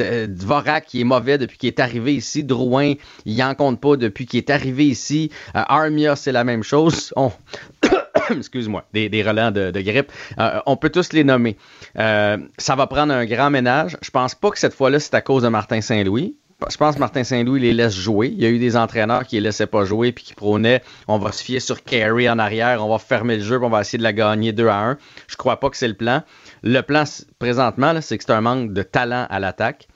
Euh, 0.00 0.26
Dvorak 0.26 0.86
qui 0.86 1.00
est 1.00 1.04
mauvais 1.04 1.38
depuis 1.38 1.58
qu'il 1.58 1.68
est 1.68 1.80
arrivé 1.80 2.14
ici. 2.14 2.44
Drouin, 2.44 2.94
il 3.24 3.42
en 3.42 3.54
compte 3.54 3.80
pas 3.80 3.96
depuis 3.96 4.26
qu'il 4.26 4.38
est 4.38 4.50
arrivé 4.50 4.86
ici. 4.86 5.30
Euh, 5.54 5.62
Armia, 5.66 6.16
c'est 6.16 6.32
la 6.32 6.44
même 6.44 6.62
chose. 6.62 7.12
Excuse-moi, 8.30 8.84
des, 8.92 9.22
relents 9.22 9.50
de, 9.50 9.70
grippe. 9.80 10.12
Euh, 10.38 10.60
on 10.66 10.76
peut 10.76 10.90
tous 10.90 11.12
les 11.12 11.24
nommer. 11.24 11.56
ça 11.96 12.76
va 12.76 12.86
prendre 12.86 13.12
un 13.12 13.24
grand 13.26 13.50
ménage. 13.50 13.96
Je 14.02 14.10
pense 14.10 14.34
pas 14.34 14.50
que 14.50 14.58
cette 14.58 14.74
fois-là, 14.74 15.00
c'est 15.00 15.14
à 15.14 15.20
cause 15.20 15.42
de 15.42 15.48
Martin 15.48 15.80
Saint-Louis 15.80 16.36
je 16.68 16.76
pense 16.76 16.96
que 16.96 17.00
Martin 17.00 17.22
Saint-Louis 17.22 17.60
les 17.60 17.72
laisse 17.72 17.94
jouer. 17.94 18.28
Il 18.28 18.42
y 18.42 18.46
a 18.46 18.48
eu 18.48 18.58
des 18.58 18.76
entraîneurs 18.76 19.24
qui 19.24 19.36
les 19.36 19.42
laissaient 19.42 19.68
pas 19.68 19.84
jouer 19.84 20.10
puis 20.10 20.24
qui 20.24 20.34
prônaient 20.34 20.82
on 21.06 21.18
va 21.18 21.30
se 21.30 21.42
fier 21.42 21.60
sur 21.60 21.84
Carey 21.84 22.28
en 22.28 22.38
arrière, 22.38 22.84
on 22.84 22.90
va 22.90 22.98
fermer 22.98 23.36
le 23.36 23.42
jeu, 23.42 23.58
puis 23.58 23.66
on 23.66 23.70
va 23.70 23.80
essayer 23.80 23.98
de 23.98 24.02
la 24.02 24.12
gagner 24.12 24.52
2 24.52 24.66
à 24.66 24.78
1. 24.78 24.98
Je 25.28 25.36
crois 25.36 25.60
pas 25.60 25.70
que 25.70 25.76
c'est 25.76 25.88
le 25.88 25.94
plan. 25.94 26.22
Le 26.62 26.80
plan 26.80 27.04
présentement, 27.38 28.00
c'est 28.00 28.18
que 28.18 28.24
c'est 28.24 28.32
un 28.32 28.40
manque 28.40 28.72
de 28.72 28.82
talent 28.82 29.26
à 29.30 29.38
l'attaque 29.38 29.88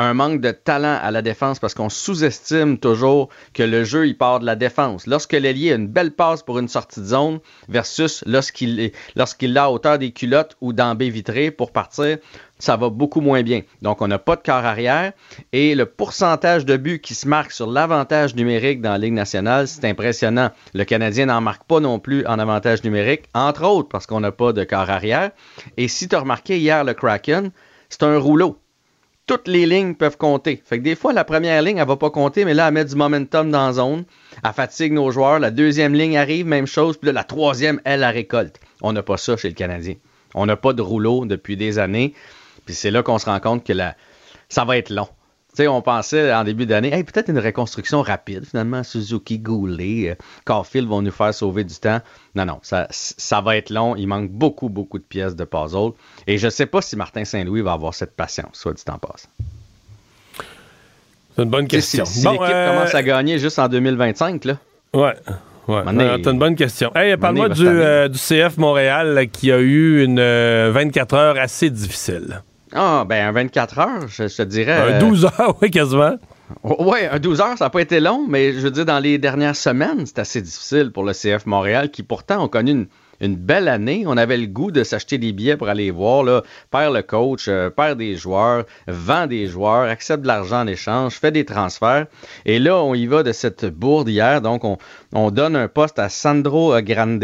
un 0.00 0.14
manque 0.14 0.40
de 0.40 0.50
talent 0.50 0.98
à 1.02 1.10
la 1.10 1.20
défense 1.20 1.58
parce 1.58 1.74
qu'on 1.74 1.90
sous-estime 1.90 2.78
toujours 2.78 3.28
que 3.52 3.62
le 3.62 3.84
jeu 3.84 4.06
il 4.06 4.16
part 4.16 4.40
de 4.40 4.46
la 4.46 4.56
défense. 4.56 5.06
Lorsque 5.06 5.34
l'ailier 5.34 5.72
a 5.72 5.74
une 5.74 5.88
belle 5.88 6.12
passe 6.12 6.42
pour 6.42 6.58
une 6.58 6.68
sortie 6.68 7.00
de 7.00 7.04
zone 7.04 7.40
versus 7.68 8.24
lorsqu'il 8.26 8.92
lorsqu'il 9.14 9.52
l'a 9.52 9.64
à 9.64 9.68
hauteur 9.68 9.98
des 9.98 10.12
culottes 10.12 10.56
ou 10.62 10.72
dans 10.72 10.94
baie 10.94 11.10
vitrée 11.10 11.50
pour 11.50 11.70
partir, 11.70 12.16
ça 12.60 12.76
va 12.76 12.88
beaucoup 12.88 13.20
moins 13.20 13.42
bien. 13.42 13.62
Donc 13.82 14.00
on 14.02 14.08
n'a 14.08 14.18
pas 14.18 14.36
de 14.36 14.42
corps 14.42 14.64
arrière 14.64 15.12
et 15.52 15.74
le 15.74 15.86
pourcentage 15.86 16.64
de 16.64 16.76
buts 16.76 17.00
qui 17.00 17.14
se 17.14 17.26
marque 17.26 17.52
sur 17.52 17.70
l'avantage 17.70 18.34
numérique 18.36 18.80
dans 18.80 18.92
la 18.92 18.98
Ligue 18.98 19.14
nationale, 19.14 19.66
c'est 19.66 19.84
impressionnant. 19.84 20.50
Le 20.74 20.84
Canadien 20.84 21.26
n'en 21.26 21.40
marque 21.40 21.64
pas 21.64 21.80
non 21.80 21.98
plus 21.98 22.24
en 22.26 22.38
avantage 22.38 22.84
numérique, 22.84 23.24
entre 23.34 23.66
autres 23.66 23.88
parce 23.88 24.06
qu'on 24.06 24.20
n'a 24.20 24.32
pas 24.32 24.52
de 24.52 24.64
corps 24.64 24.90
arrière. 24.90 25.30
Et 25.76 25.88
si 25.88 26.08
tu 26.08 26.14
as 26.14 26.20
remarqué 26.20 26.58
hier 26.58 26.84
le 26.84 26.94
Kraken, 26.94 27.50
c'est 27.88 28.04
un 28.04 28.18
rouleau 28.18 28.58
toutes 29.30 29.46
les 29.46 29.64
lignes 29.64 29.94
peuvent 29.94 30.16
compter. 30.16 30.60
Fait 30.64 30.80
que 30.80 30.82
des 30.82 30.96
fois, 30.96 31.12
la 31.12 31.22
première 31.22 31.62
ligne, 31.62 31.76
elle 31.76 31.86
va 31.86 31.94
pas 31.94 32.10
compter, 32.10 32.44
mais 32.44 32.52
là, 32.52 32.66
elle 32.66 32.74
met 32.74 32.84
du 32.84 32.96
momentum 32.96 33.48
dans 33.48 33.64
la 33.64 33.72
zone. 33.74 34.04
Elle 34.44 34.52
fatigue 34.52 34.92
nos 34.92 35.12
joueurs. 35.12 35.38
La 35.38 35.52
deuxième 35.52 35.94
ligne 35.94 36.18
arrive, 36.18 36.46
même 36.46 36.66
chose. 36.66 36.96
Puis 36.96 37.06
là, 37.06 37.12
la 37.12 37.22
troisième, 37.22 37.80
elle, 37.84 38.00
la 38.00 38.10
récolte. 38.10 38.58
On 38.82 38.92
n'a 38.92 39.04
pas 39.04 39.18
ça 39.18 39.36
chez 39.36 39.46
le 39.46 39.54
Canadien. 39.54 39.94
On 40.34 40.46
n'a 40.46 40.56
pas 40.56 40.72
de 40.72 40.82
rouleau 40.82 41.26
depuis 41.26 41.56
des 41.56 41.78
années. 41.78 42.12
Puis 42.70 42.76
c'est 42.76 42.92
là 42.92 43.02
qu'on 43.02 43.18
se 43.18 43.26
rend 43.26 43.40
compte 43.40 43.66
que 43.66 43.72
la... 43.72 43.96
ça 44.48 44.64
va 44.64 44.76
être 44.76 44.90
long. 44.90 45.08
sais, 45.54 45.66
on 45.66 45.82
pensait 45.82 46.32
en 46.32 46.44
début 46.44 46.66
d'année, 46.66 46.94
hey, 46.94 47.02
peut-être 47.02 47.28
une 47.28 47.40
reconstruction 47.40 48.00
rapide. 48.00 48.44
Finalement, 48.44 48.84
Suzuki, 48.84 49.40
Goulet, 49.40 50.10
euh, 50.10 50.14
Caulfield 50.44 50.86
vont 50.86 51.02
nous 51.02 51.10
faire 51.10 51.34
sauver 51.34 51.64
du 51.64 51.74
temps. 51.74 52.00
Non, 52.36 52.44
non, 52.44 52.60
ça, 52.62 52.86
ça 52.90 53.40
va 53.40 53.56
être 53.56 53.70
long. 53.70 53.96
Il 53.96 54.06
manque 54.06 54.30
beaucoup, 54.30 54.68
beaucoup 54.68 55.00
de 55.00 55.02
pièces 55.02 55.34
de 55.34 55.42
puzzle. 55.42 55.94
Et 56.28 56.38
je 56.38 56.46
ne 56.46 56.50
sais 56.50 56.66
pas 56.66 56.80
si 56.80 56.94
Martin 56.94 57.24
Saint-Louis 57.24 57.60
va 57.60 57.72
avoir 57.72 57.92
cette 57.92 58.14
patience, 58.14 58.52
soit 58.52 58.74
du 58.74 58.84
temps 58.84 58.98
passe. 58.98 59.28
C'est 61.34 61.42
une 61.42 61.50
bonne 61.50 61.66
question. 61.66 62.04
Si, 62.04 62.24
l'équipe 62.24 62.40
euh, 62.40 62.72
commence 62.72 62.94
à 62.94 63.02
gagner 63.02 63.40
juste 63.40 63.58
en 63.58 63.66
2025, 63.66 64.44
là. 64.44 64.58
Ouais. 64.94 65.16
Ouais, 65.66 65.82
c'est 65.86 66.30
une 66.30 66.38
bonne 66.38 66.54
question. 66.54 66.92
Hey, 66.94 67.16
parle-moi 67.16 67.48
du, 67.48 67.66
euh, 67.66 68.06
du, 68.06 68.18
CF 68.18 68.58
Montréal 68.58 69.26
qui 69.32 69.50
a 69.50 69.58
eu 69.58 70.04
une 70.04 70.20
24 70.20 71.14
heures 71.14 71.36
assez 71.36 71.68
difficile. 71.68 72.42
Ah, 72.72 73.04
ben 73.08 73.28
un 73.28 73.32
24 73.32 73.78
heures, 73.78 74.08
je, 74.08 74.24
te 74.24 74.42
dirais. 74.42 74.94
Un 74.94 74.98
12 74.98 75.24
heures, 75.24 75.56
oui, 75.60 75.70
quasiment. 75.70 76.16
Oui, 76.64 76.98
un 77.10 77.18
12 77.18 77.40
heures, 77.40 77.58
ça 77.58 77.66
n'a 77.66 77.70
pas 77.70 77.80
été 77.80 78.00
long, 78.00 78.26
mais 78.28 78.52
je 78.52 78.60
veux 78.60 78.70
dire, 78.70 78.84
dans 78.84 78.98
les 78.98 79.18
dernières 79.18 79.56
semaines, 79.56 80.06
c'est 80.06 80.18
assez 80.18 80.42
difficile 80.42 80.90
pour 80.92 81.04
le 81.04 81.12
CF 81.12 81.46
Montréal, 81.46 81.90
qui 81.90 82.02
pourtant 82.02 82.44
ont 82.44 82.48
connu 82.48 82.72
une, 82.72 82.86
une 83.20 83.36
belle 83.36 83.68
année. 83.68 84.04
On 84.06 84.16
avait 84.16 84.36
le 84.36 84.46
goût 84.46 84.70
de 84.70 84.84
s'acheter 84.84 85.18
des 85.18 85.32
billets 85.32 85.56
pour 85.56 85.68
aller 85.68 85.90
voir, 85.90 86.22
là, 86.22 86.42
perd 86.70 86.94
le 86.94 87.02
coach, 87.02 87.46
euh, 87.48 87.70
perd 87.70 87.98
des 87.98 88.16
joueurs, 88.16 88.64
vend 88.86 89.26
des 89.26 89.46
joueurs, 89.46 89.88
accepte 89.88 90.22
de 90.22 90.26
l'argent 90.28 90.62
en 90.62 90.66
échange, 90.66 91.14
fait 91.14 91.32
des 91.32 91.44
transferts. 91.44 92.06
Et 92.46 92.58
là, 92.58 92.76
on 92.82 92.94
y 92.94 93.06
va 93.06 93.22
de 93.22 93.32
cette 93.32 93.66
bourde 93.66 94.08
hier. 94.08 94.40
Donc, 94.40 94.64
on, 94.64 94.78
on 95.14 95.30
donne 95.30 95.56
un 95.56 95.68
poste 95.68 95.98
à 95.98 96.08
Sandro 96.08 96.80
Grande, 96.82 97.20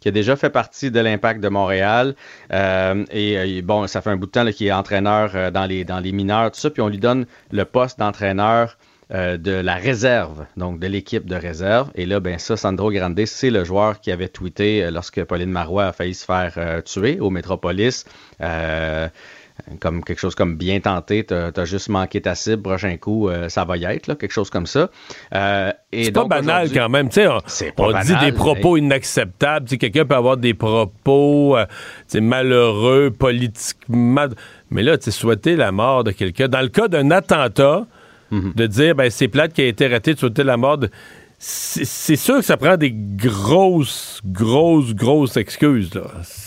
qui 0.00 0.08
a 0.08 0.10
déjà 0.10 0.36
fait 0.36 0.50
partie 0.50 0.90
de 0.90 1.00
l'Impact 1.00 1.40
de 1.40 1.48
Montréal. 1.48 2.14
Euh, 2.52 3.04
et, 3.10 3.62
bon, 3.62 3.86
ça 3.86 4.00
fait 4.00 4.10
un 4.10 4.16
bout 4.16 4.26
de 4.26 4.30
temps 4.30 4.44
qu'il 4.50 4.66
est 4.66 4.72
entraîneur 4.72 5.32
euh, 5.34 5.50
dans 5.50 5.66
les, 5.66 5.84
dans 5.84 6.00
les 6.00 6.12
mineurs, 6.12 6.50
tout 6.50 6.60
ça. 6.60 6.70
Puis 6.70 6.82
on 6.82 6.88
lui 6.88 6.98
donne 6.98 7.26
le 7.50 7.64
poste 7.64 7.98
d'entraîneur 7.98 8.76
euh, 9.10 9.38
de 9.38 9.52
la 9.52 9.76
réserve, 9.76 10.44
donc 10.58 10.80
de 10.80 10.86
l'équipe 10.86 11.24
de 11.24 11.34
réserve. 11.34 11.90
Et 11.94 12.04
là, 12.04 12.20
ben 12.20 12.38
ça, 12.38 12.58
Sandro 12.58 12.92
Grande, 12.92 13.18
c'est 13.24 13.48
le 13.48 13.64
joueur 13.64 14.00
qui 14.00 14.12
avait 14.12 14.28
tweeté 14.28 14.84
euh, 14.84 14.90
lorsque 14.90 15.24
Pauline 15.24 15.50
Marois 15.50 15.86
a 15.86 15.92
failli 15.94 16.12
se 16.12 16.26
faire 16.26 16.52
euh, 16.58 16.82
tuer 16.82 17.18
au 17.18 17.30
Métropolis. 17.30 18.04
comme 19.80 20.04
quelque 20.04 20.18
chose 20.18 20.34
comme 20.34 20.56
bien 20.56 20.78
tenté, 20.80 21.24
t'as 21.24 21.50
as 21.56 21.64
juste 21.64 21.88
manqué 21.88 22.20
ta 22.20 22.34
cible, 22.34 22.60
prochain 22.60 22.98
coup, 22.98 23.30
ça 23.48 23.64
va 23.64 23.78
y 23.78 23.84
être, 23.86 24.08
là, 24.08 24.14
quelque 24.14 24.30
chose 24.30 24.50
comme 24.50 24.66
ça. 24.66 24.90
c'est 25.32 26.12
pas 26.12 26.24
banal 26.26 26.70
quand 26.70 26.90
même, 26.90 27.08
tu 27.08 27.22
sais, 27.46 27.72
on, 27.78 28.00
dit 28.02 28.14
des 28.20 28.32
propos 28.32 28.76
inacceptables, 28.76 29.66
quelqu'un 29.66 30.04
peut 30.04 30.14
avoir 30.14 30.36
des 30.36 30.54
propos 30.54 31.56
malheureux, 32.14 33.10
politiquement, 33.10 34.26
mais 34.70 34.82
là, 34.82 34.98
tu 34.98 35.10
souhaiter 35.10 35.56
la 35.56 35.72
mort 35.72 36.04
de 36.04 36.12
quelqu'un. 36.12 36.48
Dans 36.48 36.60
le 36.60 36.68
cas 36.68 36.88
d'un 36.88 37.10
attentat, 37.10 37.86
Mhm. 38.30 38.52
de 38.54 38.66
dire 38.66 38.94
ben 38.94 39.10
c'est 39.10 39.28
plate 39.28 39.52
qui 39.52 39.62
a 39.62 39.66
été 39.66 39.86
raté 39.86 40.14
de 40.14 40.18
sauter 40.18 40.44
la 40.44 40.56
mort. 40.56 40.78
C'est 41.40 42.16
sûr 42.16 42.38
que 42.38 42.42
ça 42.42 42.56
prend 42.56 42.76
des 42.76 42.90
grosses, 42.92 44.20
grosses, 44.24 44.92
grosses 44.92 45.36
excuses. 45.36 45.94
Là. 45.94 46.02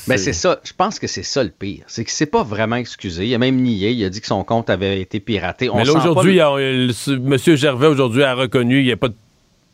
Ben 0.08 0.18
c'est 0.18 0.34
ça. 0.34 0.60
Je 0.66 0.74
pense 0.74 1.00
que 1.00 1.08
c'est 1.08 1.24
ça 1.24 1.46
le 1.46 1.50
pire. 1.50 1.86
C'est 1.88 2.04
que 2.04 2.12
c'est 2.12 2.26
pas 2.26 2.44
vraiment 2.44 2.76
excusé. 2.76 3.26
Il 3.26 3.34
a 3.34 3.38
même 3.38 3.56
nié. 3.56 3.92
Il 3.92 4.04
a 4.04 4.10
dit 4.10 4.20
que 4.20 4.28
son 4.28 4.44
compte 4.44 4.70
avait 4.70 5.00
été 5.00 5.22
piraté. 5.22 5.70
Mais 5.74 5.86
là, 5.86 5.94
aujourd'hui, 5.94 6.40
M. 6.40 7.38
Gervais, 7.38 7.88
aujourd'hui, 7.88 8.24
a 8.24 8.34
reconnu 8.36 8.80
qu'il 8.80 8.86
n'y 8.88 8.92
a 8.92 8.98
pas 8.98 9.08
de 9.08 9.16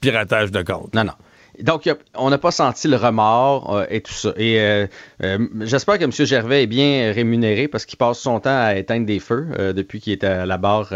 piratage 0.01 0.51
de 0.51 0.61
compte. 0.61 0.93
Non, 0.93 1.03
non. 1.03 1.13
Donc, 1.61 1.89
on 2.15 2.29
n'a 2.29 2.37
pas 2.37 2.51
senti 2.51 2.87
le 2.87 2.97
remords 2.97 3.75
euh, 3.75 3.85
et 3.89 4.01
tout 4.01 4.13
ça. 4.13 4.33
Et 4.37 4.59
euh, 4.59 4.85
euh, 5.23 5.39
j'espère 5.61 5.97
que 5.97 6.03
M. 6.03 6.11
Gervais 6.11 6.63
est 6.63 6.67
bien 6.67 7.11
rémunéré 7.13 7.67
parce 7.67 7.85
qu'il 7.85 7.97
passe 7.97 8.19
son 8.19 8.39
temps 8.39 8.57
à 8.57 8.75
éteindre 8.75 9.05
des 9.05 9.19
feux 9.19 9.47
depuis 9.73 9.99
qu'il 9.99 10.13
est 10.13 10.23
à 10.23 10.45
la 10.45 10.57
barre 10.57 10.93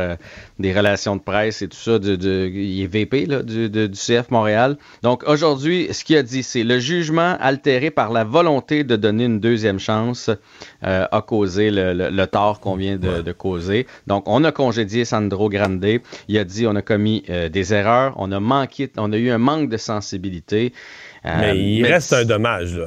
des 0.59 0.73
relations 0.73 1.15
de 1.15 1.21
presse 1.21 1.61
et 1.61 1.67
tout 1.67 1.77
ça. 1.77 1.97
De, 1.97 2.47
il 2.47 2.81
est 2.81 2.87
VP 2.87 3.25
là, 3.25 3.41
du, 3.41 3.69
du, 3.69 3.89
CF 3.91 4.29
Montréal. 4.29 4.77
Donc, 5.01 5.23
aujourd'hui, 5.27 5.87
ce 5.91 6.03
qu'il 6.03 6.17
a 6.17 6.23
dit, 6.23 6.43
c'est 6.43 6.63
le 6.63 6.79
jugement 6.79 7.37
altéré 7.39 7.89
par 7.89 8.11
la 8.11 8.23
volonté 8.23 8.83
de 8.83 8.95
donner 8.95 9.25
une 9.25 9.39
deuxième 9.39 9.79
chance 9.79 10.29
a 10.81 11.21
causé 11.21 11.69
le, 11.71 12.25
tort 12.25 12.59
qu'on 12.59 12.75
vient 12.75 12.97
de, 12.97 13.21
de, 13.21 13.31
causer. 13.31 13.87
Donc, 14.07 14.23
on 14.27 14.43
a 14.43 14.51
congédié 14.51 15.05
Sandro 15.05 15.49
Grande. 15.49 15.85
Il 16.27 16.37
a 16.37 16.43
dit 16.43 16.65
on 16.67 16.75
a 16.75 16.81
commis 16.81 17.23
des 17.51 17.73
erreurs, 17.73 18.13
on 18.17 18.31
a 18.31 18.39
manqué, 18.39 18.91
on 18.97 19.11
a 19.13 19.17
eu 19.17 19.29
un 19.29 19.37
manque 19.37 19.69
de 19.69 19.77
sensibilité 19.77 20.73
euh, 21.25 21.37
mais 21.39 21.59
il 21.59 21.85
reste 21.85 22.13
un 22.13 22.25
dommage. 22.25 22.79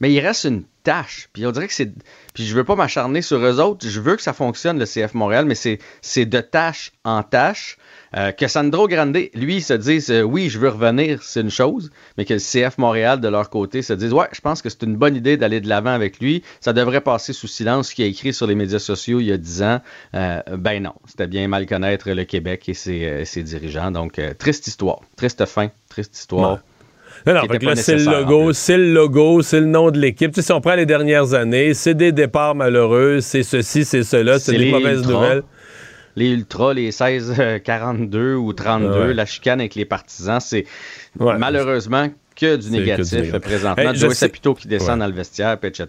Mais 0.00 0.12
il 0.12 0.20
reste 0.20 0.44
une 0.44 0.64
tâche. 0.82 1.28
Puis 1.32 1.46
on 1.46 1.52
dirait 1.52 1.68
que 1.68 1.74
c'est. 1.74 1.92
Puis 2.34 2.44
je 2.44 2.54
veux 2.54 2.64
pas 2.64 2.76
m'acharner 2.76 3.22
sur 3.22 3.38
eux 3.38 3.60
autres. 3.60 3.88
Je 3.88 4.00
veux 4.00 4.16
que 4.16 4.22
ça 4.22 4.32
fonctionne, 4.32 4.78
le 4.78 4.86
CF 4.86 5.14
Montréal, 5.14 5.44
mais 5.44 5.54
c'est 5.54 6.26
de 6.26 6.40
tâche 6.40 6.92
en 7.04 7.22
tâche. 7.22 7.78
Euh, 8.16 8.32
que 8.32 8.46
Sandro 8.46 8.88
Grande, 8.88 9.16
lui, 9.34 9.60
se 9.60 9.74
dise 9.74 10.10
euh, 10.10 10.22
oui, 10.22 10.48
je 10.48 10.58
veux 10.58 10.68
revenir, 10.68 11.22
c'est 11.22 11.40
une 11.40 11.50
chose, 11.50 11.90
mais 12.16 12.24
que 12.24 12.34
le 12.34 12.40
CF 12.40 12.78
Montréal, 12.78 13.20
de 13.20 13.28
leur 13.28 13.50
côté, 13.50 13.82
se 13.82 13.92
dise 13.92 14.12
ouais, 14.12 14.26
je 14.32 14.40
pense 14.40 14.62
que 14.62 14.68
c'est 14.68 14.82
une 14.82 14.96
bonne 14.96 15.16
idée 15.16 15.36
d'aller 15.36 15.60
de 15.60 15.68
l'avant 15.68 15.90
avec 15.90 16.20
lui. 16.20 16.42
Ça 16.60 16.72
devrait 16.72 17.00
passer 17.00 17.32
sous 17.32 17.48
silence 17.48 17.88
ce 17.88 17.94
qu'il 17.94 18.04
a 18.04 18.08
écrit 18.08 18.32
sur 18.32 18.46
les 18.46 18.54
médias 18.54 18.78
sociaux 18.78 19.20
il 19.20 19.26
y 19.26 19.32
a 19.32 19.36
dix 19.36 19.62
ans. 19.62 19.80
ben 20.12 20.82
non, 20.82 20.94
c'était 21.06 21.26
bien 21.26 21.48
mal 21.48 21.66
connaître 21.66 22.10
le 22.10 22.24
Québec 22.24 22.68
et 22.68 22.74
ses, 22.74 23.24
ses 23.24 23.42
dirigeants. 23.42 23.90
Donc, 23.90 24.20
triste 24.38 24.66
histoire, 24.66 25.00
triste 25.16 25.44
fin 25.46 25.70
triste 25.88 26.16
histoire. 26.16 26.58
Non, 27.26 27.34
non, 27.34 27.74
c'est 27.74 27.96
le 27.96 28.04
logo, 28.04 28.52
c'est 28.52 28.76
le 28.76 28.92
logo, 28.92 29.42
c'est 29.42 29.60
le 29.60 29.66
nom 29.66 29.90
de 29.90 29.98
l'équipe. 29.98 30.32
Tu 30.32 30.42
sais, 30.42 30.46
si 30.46 30.52
on 30.52 30.60
prend 30.60 30.74
les 30.74 30.84
dernières 30.84 31.32
années, 31.32 31.72
c'est 31.72 31.94
des 31.94 32.12
départs 32.12 32.54
malheureux, 32.54 33.20
c'est 33.20 33.42
ceci, 33.42 33.84
c'est 33.84 34.02
cela, 34.02 34.38
c'est 34.38 34.56
des 34.56 34.70
mauvaises 34.70 35.06
nouvelles. 35.06 35.42
Les 36.16 36.30
ultras, 36.30 36.74
les 36.74 36.92
16, 36.92 37.60
42 37.64 38.34
ou 38.34 38.52
32, 38.52 39.12
la 39.12 39.26
chicane 39.26 39.60
avec 39.60 39.74
les 39.74 39.84
partisans, 39.84 40.40
c'est 40.40 40.64
malheureusement 41.18 42.08
que 42.36 42.56
du 42.56 42.70
négatif 42.70 43.36
présentement. 43.38 43.90
Hey, 43.90 43.96
Joey 43.96 44.14
Sapito 44.14 44.54
qui 44.54 44.68
descend 44.68 45.00
dans 45.00 45.06
le 45.06 45.12
vestiaire, 45.12 45.56
etc. 45.62 45.86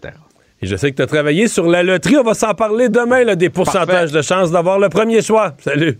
Et 0.62 0.68
je 0.68 0.76
sais 0.76 0.92
que 0.92 0.96
tu 0.96 1.02
as 1.02 1.08
travaillé 1.08 1.48
sur 1.48 1.68
la 1.68 1.84
loterie. 1.84 2.18
On 2.18 2.24
va 2.24 2.34
s'en 2.34 2.54
parler 2.54 2.90
demain, 2.90 3.24
là, 3.24 3.36
des 3.36 3.50
pourcentages 3.50 4.12
de 4.12 4.22
chances 4.22 4.52
d'avoir 4.52 4.80
le 4.80 4.90
premier 4.90 5.22
choix. 5.22 5.56
Salut. 5.60 6.00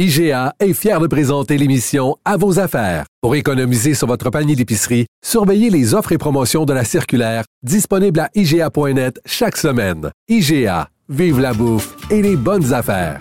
IGA 0.00 0.54
est 0.60 0.74
fier 0.74 1.00
de 1.00 1.08
présenter 1.08 1.58
l'émission 1.58 2.16
À 2.24 2.36
vos 2.36 2.60
affaires. 2.60 3.04
Pour 3.20 3.34
économiser 3.34 3.94
sur 3.94 4.06
votre 4.06 4.30
panier 4.30 4.54
d'épicerie, 4.54 5.06
surveillez 5.26 5.70
les 5.70 5.92
offres 5.92 6.12
et 6.12 6.18
promotions 6.18 6.64
de 6.64 6.72
la 6.72 6.84
circulaire 6.84 7.42
disponible 7.64 8.20
à 8.20 8.30
IGA.net 8.36 9.20
chaque 9.26 9.56
semaine. 9.56 10.12
IGA, 10.28 10.88
vive 11.08 11.40
la 11.40 11.52
bouffe 11.52 11.96
et 12.12 12.22
les 12.22 12.36
bonnes 12.36 12.72
affaires. 12.72 13.18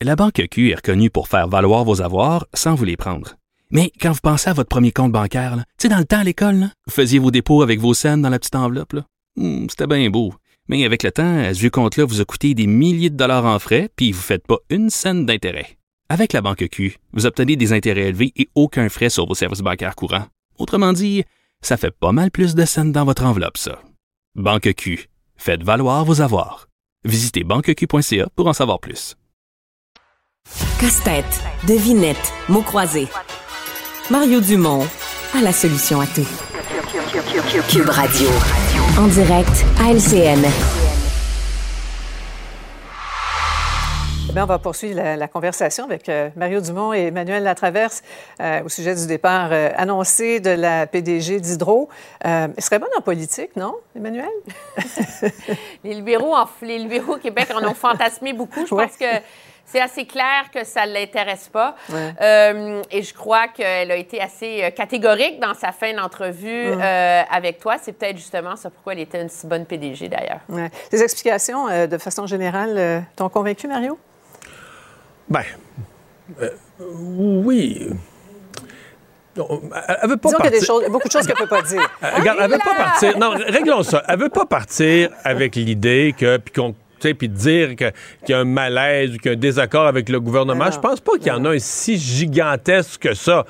La 0.00 0.16
Banque 0.16 0.42
Q 0.50 0.70
est 0.70 0.76
reconnue 0.76 1.10
pour 1.10 1.28
faire 1.28 1.48
valoir 1.48 1.84
vos 1.84 2.00
avoirs 2.00 2.46
sans 2.54 2.74
vous 2.74 2.86
les 2.86 2.96
prendre. 2.96 3.36
Mais 3.70 3.92
quand 4.00 4.12
vous 4.12 4.20
pensez 4.22 4.48
à 4.48 4.54
votre 4.54 4.70
premier 4.70 4.90
compte 4.90 5.12
bancaire, 5.12 5.56
tu 5.78 5.82
sais, 5.82 5.88
dans 5.90 5.98
le 5.98 6.06
temps 6.06 6.20
à 6.20 6.24
l'école, 6.24 6.70
vous 6.86 6.92
faisiez 6.94 7.18
vos 7.18 7.30
dépôts 7.30 7.60
avec 7.60 7.78
vos 7.78 7.92
scènes 7.92 8.22
dans 8.22 8.30
la 8.30 8.38
petite 8.38 8.56
enveloppe. 8.56 8.96
Hmm, 9.36 9.66
c'était 9.68 9.86
bien 9.86 10.08
beau. 10.08 10.32
Mais 10.68 10.84
avec 10.84 11.02
le 11.02 11.12
temps, 11.12 11.52
ce 11.52 11.58
vieux 11.58 11.70
compte-là 11.70 12.04
vous 12.04 12.20
a 12.20 12.24
coûté 12.24 12.54
des 12.54 12.66
milliers 12.66 13.10
de 13.10 13.16
dollars 13.16 13.44
en 13.44 13.58
frais, 13.58 13.90
puis 13.96 14.12
vous 14.12 14.18
ne 14.18 14.24
faites 14.24 14.46
pas 14.46 14.58
une 14.70 14.90
scène 14.90 15.26
d'intérêt. 15.26 15.76
Avec 16.08 16.32
la 16.32 16.40
banque 16.40 16.68
Q, 16.70 16.98
vous 17.12 17.26
obtenez 17.26 17.56
des 17.56 17.72
intérêts 17.72 18.08
élevés 18.08 18.32
et 18.36 18.48
aucun 18.54 18.88
frais 18.88 19.10
sur 19.10 19.26
vos 19.26 19.34
services 19.34 19.60
bancaires 19.60 19.96
courants. 19.96 20.26
Autrement 20.58 20.92
dit, 20.92 21.24
ça 21.60 21.76
fait 21.76 21.90
pas 21.90 22.12
mal 22.12 22.30
plus 22.30 22.54
de 22.54 22.64
scènes 22.64 22.92
dans 22.92 23.04
votre 23.04 23.24
enveloppe, 23.24 23.58
ça. 23.58 23.80
Banque 24.34 24.72
Q, 24.74 25.08
faites 25.36 25.62
valoir 25.62 26.04
vos 26.04 26.20
avoirs. 26.20 26.68
Visitez 27.04 27.44
banqueq.ca 27.44 28.28
pour 28.34 28.46
en 28.46 28.52
savoir 28.52 28.80
plus. 28.80 29.16
Casse-tête, 30.78 31.42
devinette, 31.66 32.32
mots 32.48 32.62
croisés. 32.62 33.08
Mario 34.10 34.40
Dumont 34.40 34.86
a 35.34 35.40
la 35.40 35.52
solution 35.52 36.00
à 36.00 36.06
tout. 36.06 36.28
Cube 37.68 37.88
Radio. 37.88 38.28
En 38.96 39.08
direct 39.08 39.64
à 39.80 39.90
LCN. 39.90 40.44
Eh 44.36 44.40
on 44.40 44.46
va 44.46 44.58
poursuivre 44.60 45.00
la, 45.00 45.26
conversation 45.26 45.84
avec 45.84 46.08
euh, 46.08 46.28
Mario 46.36 46.60
Dumont 46.60 46.92
et 46.92 47.06
Emmanuel 47.06 47.42
Latraverse 47.42 48.02
euh, 48.40 48.62
au 48.62 48.68
sujet 48.68 48.94
du 48.94 49.06
départ 49.08 49.50
euh, 49.50 49.70
annoncé 49.76 50.38
de 50.38 50.50
la 50.50 50.86
PDG 50.86 51.40
d'Hydro. 51.40 51.88
elle 52.20 52.52
serait 52.58 52.78
bonne 52.78 52.90
en 52.96 53.00
politique, 53.00 53.56
non, 53.56 53.74
Emmanuel? 53.96 54.28
les, 55.84 55.94
libéraux 55.94 56.36
les 56.62 56.78
libéraux 56.78 57.14
au 57.14 57.18
Québec 57.18 57.48
en 57.52 57.66
ont 57.68 57.74
fantasmé 57.74 58.32
beaucoup. 58.32 58.64
Je 58.64 58.74
pense 58.74 58.96
que 58.96 59.06
c'est 59.66 59.80
assez 59.80 60.04
clair 60.06 60.44
que 60.52 60.64
ça 60.64 60.86
ne 60.86 60.92
l'intéresse 60.92 61.48
pas. 61.52 61.74
Euh, 62.20 62.82
et 62.90 63.02
je 63.02 63.12
crois 63.14 63.48
qu'elle 63.48 63.90
a 63.90 63.96
été 63.96 64.20
assez 64.20 64.62
euh, 64.62 64.70
catégorique 64.70 65.40
dans 65.40 65.54
sa 65.54 65.72
fin 65.72 65.92
d'entrevue 65.94 66.68
euh, 66.70 67.22
avec 67.30 67.58
toi. 67.58 67.76
C'est 67.82 67.92
peut-être 67.92 68.16
justement 68.18 68.56
ça 68.56 68.70
pourquoi 68.70 68.92
elle 68.92 69.00
était 69.00 69.20
une 69.22 69.28
si 69.28 69.46
bonne 69.46 69.64
PDG 69.66 70.08
d'ailleurs. 70.08 70.40
Ouais. 70.48 70.70
Les 70.92 71.02
explications, 71.02 71.68
euh, 71.68 71.86
de 71.86 71.98
façon 71.98 72.26
générale, 72.26 72.74
euh, 72.76 73.00
t'ont 73.16 73.28
convaincu, 73.28 73.66
Mario? 73.66 73.98
Ben, 75.28 75.42
euh, 76.42 76.50
oui. 76.80 77.88
Non, 79.36 79.60
Elle 80.02 80.08
veut 80.10 80.16
pas 80.16 80.28
Disons 80.28 80.36
qu'il 80.42 80.44
y 80.44 80.48
a 80.48 80.50
des 80.50 80.56
partir- 80.58 80.66
choses, 80.66 80.84
beaucoup 80.90 81.08
de 81.08 81.12
choses 81.12 81.26
qu'elle 81.26 81.34
ne 81.34 81.40
peut 81.40 81.48
pas 81.48 81.62
dire. 81.62 81.90
Euh, 82.04 82.08
Regarde, 82.18 82.38
elle 82.40 82.50
veut 82.52 82.58
pas 82.58 82.74
partir. 82.76 83.18
Non, 83.18 83.30
réglons 83.30 83.82
ça. 83.82 84.04
Elle 84.06 84.20
veut 84.20 84.28
pas 84.28 84.46
partir 84.46 85.10
avec 85.24 85.56
l'idée 85.56 86.14
que 86.16 86.36
puis 86.36 86.52
qu'on 86.52 86.74
puis 87.12 87.28
de 87.28 87.34
dire 87.34 87.76
qu'il 87.76 87.92
y 88.28 88.32
a 88.32 88.38
un 88.38 88.44
malaise 88.44 89.10
ou 89.14 89.18
qu'il 89.18 89.26
y 89.26 89.34
a 89.34 89.36
un 89.36 89.40
désaccord 89.40 89.86
avec 89.86 90.08
le 90.08 90.20
gouvernement. 90.20 90.70
Je 90.70 90.78
pense 90.78 91.00
pas 91.00 91.18
qu'il 91.18 91.26
y 91.26 91.30
en 91.32 91.44
a 91.44 91.50
un 91.50 91.58
si 91.58 91.98
gigantesque 91.98 93.02
que 93.02 93.12
ça. 93.14 93.44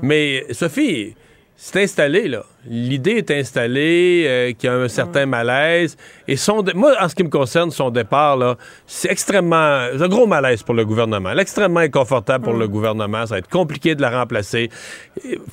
Mais 0.00 0.46
Sophie, 0.52 1.14
c'est 1.56 1.82
installé 1.82 2.28
là. 2.28 2.44
L'idée 2.66 3.12
est 3.12 3.30
installée, 3.30 4.24
euh, 4.26 4.52
qu'il 4.52 4.68
y 4.70 4.72
a 4.72 4.76
un 4.76 4.88
certain 4.88 5.26
malaise. 5.26 5.96
Et 6.26 6.36
son, 6.36 6.62
dé- 6.62 6.72
moi, 6.74 6.94
en 6.98 7.08
ce 7.10 7.14
qui 7.14 7.22
me 7.22 7.28
concerne, 7.28 7.70
son 7.70 7.90
départ 7.90 8.36
là, 8.38 8.56
c'est 8.86 9.10
extrêmement, 9.10 9.86
c'est 9.94 10.02
un 10.02 10.08
gros 10.08 10.26
malaise 10.26 10.62
pour 10.62 10.74
le 10.74 10.84
gouvernement, 10.86 11.30
Elle 11.30 11.38
est 11.38 11.42
extrêmement 11.42 11.80
inconfortable 11.80 12.42
pour 12.44 12.54
le 12.54 12.66
gouvernement. 12.68 13.26
Ça 13.26 13.34
va 13.34 13.38
être 13.38 13.50
compliqué 13.50 13.94
de 13.94 14.00
la 14.02 14.18
remplacer. 14.18 14.70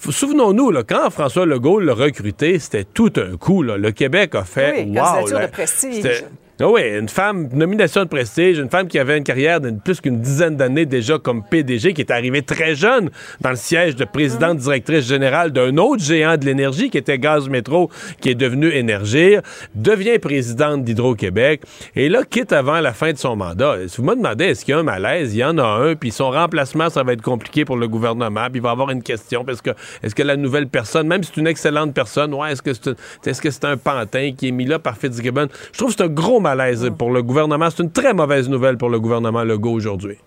Souvenons-nous 0.09 0.71
là, 0.71 0.83
quand 0.83 1.09
François 1.09 1.45
Legault 1.45 1.79
l'a 1.79 1.93
recruté, 1.93 2.59
c'était 2.59 2.85
tout 2.85 3.11
un 3.17 3.37
coup. 3.37 3.61
Là. 3.63 3.77
Le 3.77 3.91
Québec 3.91 4.33
a 4.35 4.43
fait, 4.43 4.83
Oui, 4.85 4.97
wow, 4.97 5.27
là, 5.27 5.47
de 5.47 5.51
prestige. 5.51 6.23
Ah 6.63 6.69
oui, 6.69 6.81
une 6.95 7.09
femme, 7.09 7.49
nomination 7.53 8.03
de 8.03 8.07
prestige, 8.07 8.59
une 8.59 8.69
femme 8.69 8.87
qui 8.87 8.99
avait 8.99 9.17
une 9.17 9.23
carrière 9.23 9.59
de 9.59 9.71
plus 9.71 9.99
qu'une 9.99 10.21
dizaine 10.21 10.57
d'années 10.57 10.85
déjà 10.85 11.17
comme 11.17 11.43
PDG, 11.43 11.93
qui 11.93 12.01
est 12.01 12.11
arrivée 12.11 12.43
très 12.43 12.75
jeune 12.75 13.09
dans 13.39 13.49
le 13.49 13.55
siège 13.55 13.95
de 13.95 14.05
présidente 14.05 14.59
directrice 14.59 15.07
générale 15.07 15.51
d'un 15.51 15.75
autre 15.77 16.03
géant 16.03 16.37
de 16.37 16.45
l'énergie 16.45 16.91
qui 16.91 16.99
était 16.99 17.17
Gaz 17.17 17.49
Métro, 17.49 17.89
qui 18.19 18.29
est 18.29 18.35
devenu 18.35 18.71
Énergir, 18.71 19.41
devient 19.73 20.19
présidente 20.19 20.83
d'Hydro-Québec, 20.83 21.63
et 21.95 22.09
là, 22.09 22.21
quitte 22.29 22.53
avant 22.53 22.79
la 22.79 22.93
fin 22.93 23.11
de 23.11 23.17
son 23.17 23.35
mandat. 23.35 23.77
Si 23.87 23.97
vous 23.97 24.03
me 24.03 24.15
demandez, 24.15 24.45
est-ce 24.45 24.63
qu'il 24.63 24.73
y 24.73 24.75
a 24.75 24.79
un 24.81 24.83
malaise? 24.83 25.33
Il 25.33 25.39
y 25.39 25.43
en 25.43 25.57
a 25.57 25.63
un, 25.63 25.95
puis 25.95 26.11
son 26.11 26.29
remplacement, 26.29 26.91
ça 26.91 27.01
va 27.01 27.13
être 27.13 27.23
compliqué 27.23 27.65
pour 27.65 27.77
le 27.77 27.87
gouvernement, 27.87 28.45
puis 28.51 28.59
il 28.59 28.61
va 28.61 28.69
avoir 28.69 28.91
une 28.91 29.01
question, 29.01 29.43
parce 29.43 29.63
que 29.63 29.71
est-ce 30.03 30.13
que 30.13 30.23
la 30.23 30.37
nouvelle 30.37 30.67
personne, 30.67 31.07
même 31.07 31.23
si 31.23 31.31
c'est 31.33 31.41
une 31.41 31.47
excellente 31.47 31.95
personne, 31.95 32.35
ouais, 32.35 32.51
est-ce 32.51 32.61
que 32.61 32.73
c'est 32.73 32.91
est-ce 33.25 33.41
que 33.41 33.49
c'est 33.49 33.65
un 33.65 33.77
pantin 33.77 34.31
qui 34.37 34.49
est 34.49 34.51
mis 34.51 34.65
là 34.65 34.77
par 34.77 34.95
Fitzgibbon? 34.97 35.47
Je 35.71 35.77
trouve 35.79 35.89
que 35.89 35.95
c'est 35.97 36.03
un 36.03 36.07
gros 36.07 36.39
malaise 36.39 36.50
pour 36.97 37.11
le 37.11 37.21
gouvernement. 37.23 37.69
C'est 37.69 37.83
une 37.83 37.91
très 37.91 38.13
mauvaise 38.13 38.47
nouvelle 38.49 38.77
pour 38.77 38.89
le 38.89 38.99
gouvernement 38.99 39.43
Legault 39.43 39.71
aujourd'hui. 39.73 40.17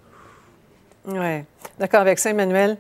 Oui. 1.07 1.43
D'accord 1.79 2.01
avec 2.01 2.19
ça, 2.19 2.31
Emmanuel? 2.31 2.77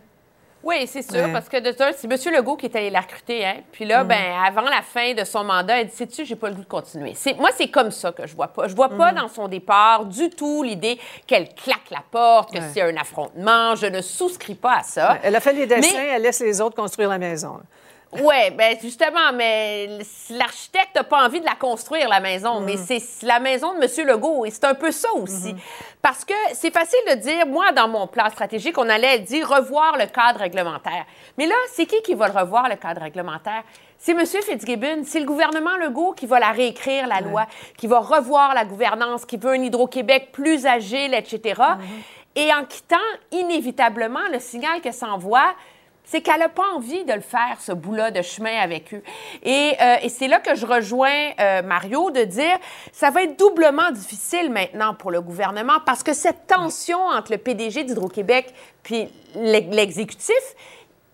Oui, 0.66 0.87
c'est 0.87 1.03
sûr, 1.03 1.23
Ouais. 1.25 1.31
parce 1.33 1.47
que 1.51 1.59
de 1.61 1.75
c'est 1.95 2.11
M. 2.11 2.35
Legault 2.35 2.57
qui 2.57 2.65
est 2.65 2.75
allé 2.75 2.89
la 2.89 3.01
recruter. 3.03 3.45
Hein? 3.45 3.57
Puis 3.71 3.85
là, 3.85 4.03
Mhm. 4.03 4.09
ben, 4.09 4.23
avant 4.47 4.62
la 4.62 4.81
fin 4.81 5.12
de 5.12 5.23
son 5.25 5.45
mandat, 5.45 5.81
elle 5.83 5.89
dit 5.89 5.95
Sais-tu, 5.95 6.25
j'ai 6.25 6.37
pas 6.37 6.49
le 6.49 6.55
goût 6.55 6.62
de 6.62 6.66
continuer. 6.66 7.12
Moi, 7.39 7.51
c'est 7.55 7.69
comme 7.69 7.91
ça 7.91 8.12
que 8.12 8.27
je 8.27 8.35
vois 8.35 8.49
pas. 8.49 8.66
Je 8.66 8.75
vois 8.75 8.89
pas 8.89 9.12
Mhm. 9.12 9.19
dans 9.19 9.29
son 9.29 9.47
départ 9.47 10.07
du 10.07 10.31
tout 10.31 10.62
l'idée 10.62 10.99
qu'elle 11.27 11.51
claque 11.55 11.91
la 11.91 12.03
porte, 12.11 12.51
que 12.55 12.59
Ouais. 12.61 12.65
c'est 12.73 12.81
un 12.81 12.97
affrontement. 12.97 13.75
Je 13.75 13.87
ne 13.89 14.01
souscris 14.01 14.55
pas 14.55 14.79
à 14.79 14.83
ça. 14.83 15.12
Ouais, 15.12 15.21
Elle 15.25 15.37
a 15.37 15.41
fait 15.41 15.53
les 15.53 15.66
dessins, 15.66 15.81
Mais- 15.95 16.12
elle 16.16 16.23
laisse 16.23 16.41
les 16.41 16.59
autres 16.62 16.77
construire 16.77 17.11
la 17.11 17.19
maison. 17.19 17.61
Oui, 18.23 18.51
ben 18.57 18.77
justement, 18.81 19.32
mais 19.35 19.99
l'architecte 20.31 20.95
n'a 20.95 21.05
pas 21.05 21.24
envie 21.24 21.41
de 21.41 21.45
la 21.45 21.55
construire, 21.55 22.09
la 22.09 22.20
maison, 22.20 22.61
mais 22.61 22.77
c'est 22.77 23.01
la 23.23 23.41
maison 23.41 23.74
de 23.74 23.85
M. 23.85 24.07
Legault, 24.07 24.45
et 24.45 24.51
c'est 24.51 24.65
un 24.65 24.74
peu 24.74 24.91
ça 24.91 25.12
aussi. 25.15 25.55
Parce 26.01 26.24
que 26.24 26.35
c'est 26.53 26.73
facile 26.73 27.01
de 27.11 27.15
dire, 27.15 27.47
moi, 27.47 27.73
dans 27.73 27.89
mon 27.89 28.07
plan 28.07 28.28
stratégique, 28.31 28.78
on 28.78 28.89
allait 28.89 29.19
dire 29.20 29.49
revoir 29.49 29.97
le 29.97 30.07
cadre 30.07 30.41
réglementaire. 30.41 31.07
Mais 31.39 31.47
là, 31.47 31.55
c'est 31.73 31.86
qui 31.86 32.01
qui 32.03 32.15
va 32.15 32.28
le 32.28 32.39
revoir, 32.39 32.69
le 32.69 32.77
cadre 32.77 33.01
réglementaire? 33.03 33.62
C'est 33.99 34.12
M. 34.12 34.27
Fitzgibbon, 34.27 35.03
c'est 35.05 35.20
le 35.20 35.24
gouvernement 35.24 35.77
Legault 35.78 36.12
qui 36.12 36.27
va 36.27 36.39
la 36.39 36.51
réécrire, 36.51 37.07
la 37.07 37.20
loi, 37.20 37.47
qui 37.77 37.86
va 37.86 38.01
revoir 38.01 38.55
la 38.55 38.65
gouvernance, 38.65 39.24
qui 39.24 39.39
veut 39.39 39.53
un 39.53 39.62
Hydro-Québec 39.62 40.28
plus 40.31 40.66
agile, 40.66 41.15
etc. 41.15 41.62
Et 42.36 42.53
en 42.53 42.65
quittant, 42.65 42.97
inévitablement, 43.32 44.28
le 44.31 44.41
signal 44.41 44.81
que 44.81 44.93
ça 44.93 45.07
envoie, 45.07 45.55
c'est 46.05 46.20
qu'elle 46.20 46.39
n'a 46.40 46.48
pas 46.51 46.66
envie 46.74 47.05
de 47.05 47.12
le 47.12 47.20
faire, 47.20 47.56
ce 47.60 47.72
bout-là 47.72 48.10
de 48.10 48.20
chemin 48.22 48.59
avec 48.60 48.93
eux. 48.93 49.02
Et, 49.43 49.72
euh, 49.81 49.97
et 50.02 50.09
c'est 50.10 50.28
là 50.28 50.39
que 50.39 50.55
je 50.55 50.66
rejoins 50.66 51.31
euh, 51.40 51.62
Mario 51.62 52.10
de 52.10 52.24
dire, 52.24 52.56
ça 52.93 53.10
va 53.10 53.22
être 53.22 53.39
doublement 53.39 53.90
difficile 53.90 54.51
maintenant 54.51 54.94
pour 54.94 55.10
le 55.10 55.20
gouvernement 55.22 55.81
parce 55.86 56.02
que 56.02 56.12
cette 56.12 56.47
tension 56.47 56.98
entre 57.06 57.32
le 57.32 57.39
PDG 57.39 57.85
d'Hydro-Québec 57.85 58.52
puis 58.82 59.09
l'ex- 59.35 59.74
l'exécutif, 59.74 60.35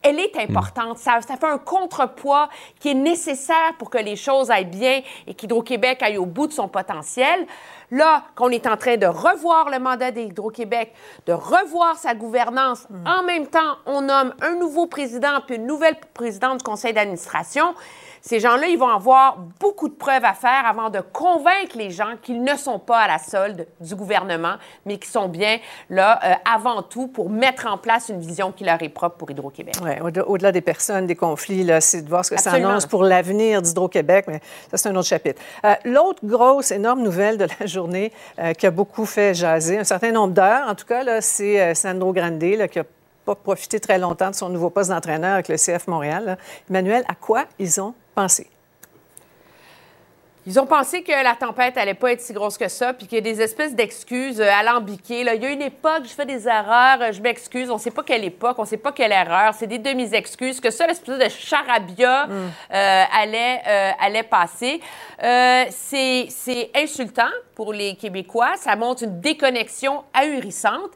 elle 0.03 0.19
est 0.19 0.37
importante. 0.39 0.99
Ça, 0.99 1.21
ça 1.21 1.37
fait 1.37 1.47
un 1.47 1.59
contrepoids 1.59 2.49
qui 2.81 2.89
est 2.89 2.95
nécessaire 2.95 3.75
pour 3.79 3.91
que 3.91 3.99
les 3.99 4.17
choses 4.17 4.51
aillent 4.51 4.65
bien 4.65 5.03
et 5.27 5.35
qu'Hydro-Québec 5.35 6.03
aille 6.03 6.17
au 6.19 6.25
bout 6.27 6.47
de 6.47 6.53
son 6.53 6.69
potentiel. 6.69 7.47
Là, 7.91 8.25
qu'on 8.37 8.51
est 8.51 8.67
en 8.67 8.77
train 8.77 8.97
de 8.97 9.07
revoir 9.07 9.69
le 9.71 9.79
mandat 9.79 10.11
d'Hydro-Québec, 10.11 10.95
de 11.27 11.33
revoir 11.33 11.97
sa 11.97 12.15
gouvernance, 12.15 12.87
en 13.05 13.25
même 13.25 13.47
temps, 13.47 13.77
on 13.87 14.03
nomme 14.03 14.33
un 14.41 14.55
nouveau 14.55 14.87
président 14.87 15.41
puis 15.47 15.57
une 15.57 15.67
nouvelle 15.67 15.97
présidente 16.15 16.59
du 16.59 16.65
conseil 16.65 16.93
d'administration. 16.93 17.75
Ces 18.23 18.39
gens-là, 18.41 18.67
ils 18.67 18.79
vont 18.79 18.89
avoir 18.89 19.39
beaucoup 19.59 19.89
de 19.89 19.95
preuves 19.95 20.25
à 20.25 20.35
faire 20.35 20.65
avant 20.67 20.91
de 20.91 21.01
convaincre 21.01 21.77
les 21.77 21.91
gens 21.91 22.15
qu'ils 22.23 22.43
ne 22.43 22.55
sont 22.57 22.79
pas 22.79 22.99
à 22.99 23.09
la 23.09 23.19
solde 23.19 23.67
du 23.81 23.95
gouvernement, 23.95 24.55
mais 24.85 24.99
qu'ils 24.99 25.11
sont 25.11 25.29
bien 25.29 25.59
là 25.89 26.21
euh, 26.25 26.35
avant 26.51 26.83
tout 26.83 27.09
pour 27.09 27.31
mettre 27.31 27.67
en 27.67 27.79
place 27.79 28.09
une 28.11 28.21
vision 28.21 28.53
qui 28.53 28.65
leur 28.65 28.83
est 28.83 28.89
propre 28.91 29.17
pour 29.17 29.31
Hydro-Québec. 29.31 29.75
Ouais, 29.83 30.01
au- 30.03 30.33
au-delà 30.33 30.53
des 30.53 30.61
personnes, 30.61 31.07
des 31.07 31.17
conflits, 31.17 31.65
là, 31.65 31.81
c'est 31.81 32.03
de 32.03 32.09
voir 32.09 32.25
ce 32.25 32.31
que 32.31 32.41
ça 32.41 32.51
annonce 32.69 32.87
pour 32.87 33.05
l'avenir 33.05 33.63
d'Hydro-Québec, 33.63 34.27
mais 34.29 34.41
ça, 34.71 34.77
c'est 34.77 34.89
un 34.91 34.97
autre 34.97 35.09
chapitre. 35.09 35.41
Euh, 35.65 35.75
L'autre 35.85 36.21
grosse, 36.25 36.71
énorme 36.73 37.01
nouvelle 37.03 37.39
de 37.39 37.47
la 37.59 37.67
journée 37.67 38.13
euh, 38.39 38.53
qui 38.53 38.67
a 38.67 38.71
beaucoup 38.71 39.07
fait 39.07 39.35
jaser, 39.35 39.79
un 39.79 39.85
certain 39.85 40.13
nombre 40.13 40.35
d'heures, 40.35 40.69
en 40.69 40.75
tout 40.75 40.85
cas, 40.87 41.03
là, 41.03 41.21
c'est 41.21 41.75
Sandro 41.75 42.13
Grande, 42.13 42.43
là, 42.43 42.69
qui 42.69 42.79
a 42.79 42.85
pas 43.35 43.43
profité 43.43 43.79
très 43.81 43.99
longtemps 43.99 44.31
de 44.31 44.35
son 44.35 44.49
nouveau 44.49 44.71
poste 44.71 44.91
d'entraîneur 44.91 45.35
avec 45.35 45.49
le 45.49 45.57
CF 45.57 45.87
Montréal. 45.87 46.25
là. 46.25 46.37
Emmanuel, 46.69 47.05
à 47.09 47.15
quoi 47.15 47.45
ils 47.59 47.81
ont 47.81 47.95
pensé? 48.15 48.49
Ils 50.47 50.59
ont 50.59 50.67
pensé 50.67 51.03
que 51.03 51.13
la 51.13 51.35
tempête 51.35 51.77
allait 51.77 51.95
pas 51.95 52.13
être 52.13 52.23
si 52.23 52.33
grosse 52.33 52.57
que 52.57 52.67
ça, 52.67 52.95
puis 52.95 53.07
qu'il 53.07 53.17
y 53.17 53.19
a 53.19 53.21
des 53.21 53.43
espèces 53.43 53.75
d'excuses 53.75 54.41
euh, 54.41 54.51
alambiquées. 54.51 55.23
Là. 55.23 55.35
Il 55.35 55.43
y 55.43 55.47
a 55.47 55.51
une 55.51 55.61
époque, 55.61 56.03
je 56.05 56.09
fais 56.09 56.25
des 56.25 56.49
erreurs, 56.49 57.03
euh, 57.03 57.13
je 57.13 57.21
m'excuse. 57.21 57.71
On 57.71 57.77
sait 57.77 57.91
pas 57.91 58.03
quelle 58.03 58.25
époque, 58.25 58.57
on 58.59 58.65
sait 58.65 58.79
pas 58.79 58.91
quelle 58.91 59.13
erreur. 59.13 59.53
C'est 59.55 59.67
des 59.67 59.79
demi-excuses. 59.79 60.59
Que 60.59 60.71
ça, 60.71 60.87
l'espèce 60.87 61.19
de 61.19 61.29
charabia 61.29 62.27
euh, 62.27 63.05
allait, 63.13 63.61
euh, 63.69 63.91
allait 64.01 64.23
passer. 64.23 64.81
Euh, 65.23 65.67
c'est 65.71 66.27
c'est 66.31 66.71
insultant 66.75 67.31
pour 67.55 67.75
les 67.75 67.95
Québécois. 67.95 68.55
Ça 68.57 68.75
montre 68.77 69.05
une 69.05 69.21
déconnexion 69.21 70.05
ahurissante. 70.15 70.91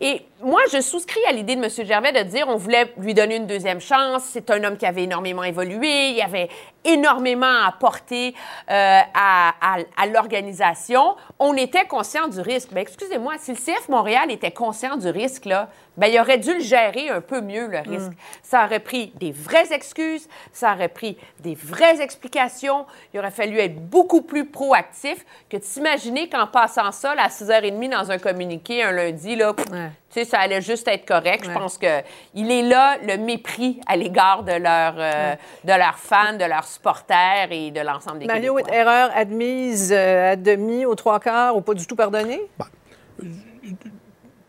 Et 0.00 0.22
moi, 0.42 0.60
je 0.72 0.80
souscris 0.80 1.20
à 1.28 1.32
l'idée 1.32 1.56
de 1.56 1.64
M. 1.64 1.86
Gervais 1.86 2.12
de 2.12 2.22
dire 2.28 2.46
on 2.48 2.56
voulait 2.56 2.92
lui 2.98 3.14
donner 3.14 3.36
une 3.36 3.46
deuxième 3.46 3.80
chance. 3.80 4.22
C'est 4.24 4.50
un 4.50 4.62
homme 4.64 4.76
qui 4.76 4.84
avait 4.86 5.04
énormément 5.04 5.42
évolué, 5.44 6.10
il 6.10 6.20
avait 6.22 6.48
énormément 6.84 7.64
apporté 7.66 8.34
euh, 8.70 9.00
à, 9.14 9.54
à- 9.60 9.78
à 9.96 10.06
l'organisation. 10.06 11.16
On 11.38 11.54
était 11.54 11.86
conscient 11.86 12.28
du 12.28 12.40
risque. 12.40 12.68
Ben, 12.72 12.80
excusez-moi, 12.80 13.34
si 13.38 13.52
le 13.52 13.56
CF 13.56 13.88
Montréal 13.88 14.30
était 14.30 14.52
conscient 14.52 14.96
du 14.96 15.08
risque, 15.08 15.46
là, 15.46 15.68
ben, 15.96 16.08
il 16.08 16.20
aurait 16.20 16.38
dû 16.38 16.52
le 16.54 16.60
gérer 16.60 17.08
un 17.08 17.20
peu 17.20 17.40
mieux, 17.40 17.66
le 17.66 17.78
risque. 17.78 18.12
Ça 18.42 18.64
aurait 18.66 18.80
pris 18.80 19.12
des 19.16 19.32
vraies 19.32 19.72
excuses, 19.72 20.28
ça 20.52 20.74
aurait 20.74 20.88
pris 20.90 21.16
des 21.40 21.54
vraies 21.54 22.00
explications. 22.02 22.86
Il 23.14 23.18
aurait 23.20 23.30
fallu 23.30 23.58
être 23.58 23.76
beaucoup 23.80 24.22
plus 24.22 24.44
proactif 24.46 25.24
que 25.50 25.56
de 25.56 25.64
s'imaginer 25.64 26.28
qu'en 26.28 26.46
passant 26.46 26.92
ça 26.92 27.14
là, 27.14 27.24
à 27.24 27.28
6h30 27.28 27.88
dans 27.90 28.10
un 28.12 28.18
communiqué 28.18 28.82
un 28.82 28.92
lundi, 28.92 29.34
là, 29.34 29.54
tu 29.56 29.64
sais, 30.10 30.24
ça 30.26 30.38
allait 30.40 30.60
juste 30.60 30.86
être 30.88 31.06
correct. 31.06 31.44
Je 31.46 31.50
pense 31.50 31.78
qu'il 31.78 32.50
est 32.50 32.62
là 32.62 32.98
le 33.06 33.16
mépris 33.16 33.80
à 33.86 33.96
l'égard 33.96 34.42
de, 34.42 34.52
leurs 34.52 34.94
euh, 34.98 35.34
de 35.64 35.68
leurs 35.72 35.96
fans, 35.98 36.34
de 36.34 36.44
leurs 36.44 36.64
supporters 36.66 37.48
et 37.50 37.70
de 37.70 37.80
l'ensemble 37.80 38.18
des 38.18 38.26
Mario, 38.26 38.56
Québécois. 38.56 38.76
erreur 38.76 39.10
admise 39.14 39.90
euh, 39.92 40.32
à 40.32 40.36
demi, 40.36 40.84
aux 40.84 40.94
trois 40.94 41.18
quarts, 41.20 41.56
ou 41.56 41.62
pas 41.62 41.72
du 41.74 41.86
tout 41.86 41.96
pardonnée? 41.96 42.42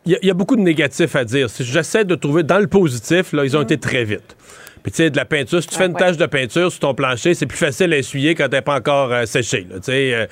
Il 0.05 0.11
y, 0.13 0.15
a- 0.15 0.19
il 0.21 0.27
y 0.27 0.31
a 0.31 0.33
beaucoup 0.33 0.55
de 0.55 0.61
négatifs 0.61 1.15
à 1.15 1.25
dire. 1.25 1.49
Si 1.49 1.63
J'essaie 1.63 2.05
de 2.05 2.15
trouver 2.15 2.43
dans 2.43 2.59
le 2.59 2.67
positif, 2.67 3.33
là, 3.33 3.43
ils 3.43 3.57
ont 3.57 3.61
été 3.61 3.77
très 3.77 4.03
vite. 4.03 4.35
Puis 4.87 4.93
tu 4.93 5.03
sais, 5.03 5.09
de 5.09 5.17
la 5.17 5.25
peinture, 5.25 5.61
si 5.61 5.67
tu 5.67 5.75
fais 5.75 5.87
une 5.87 5.95
tache 5.95 6.15
de 6.15 6.25
peinture 6.27 6.71
sur 6.71 6.79
ton 6.79 6.93
plancher, 6.93 7.33
c'est 7.33 7.45
plus 7.45 7.57
facile 7.57 7.91
à 7.91 7.97
essuyer 7.97 8.35
quand 8.35 8.47
t'es 8.47 8.61
pas 8.61 8.77
encore 8.77 9.11
euh, 9.11 9.25
séché. 9.25 9.67
Là, 9.69 9.79
euh, 9.89 10.27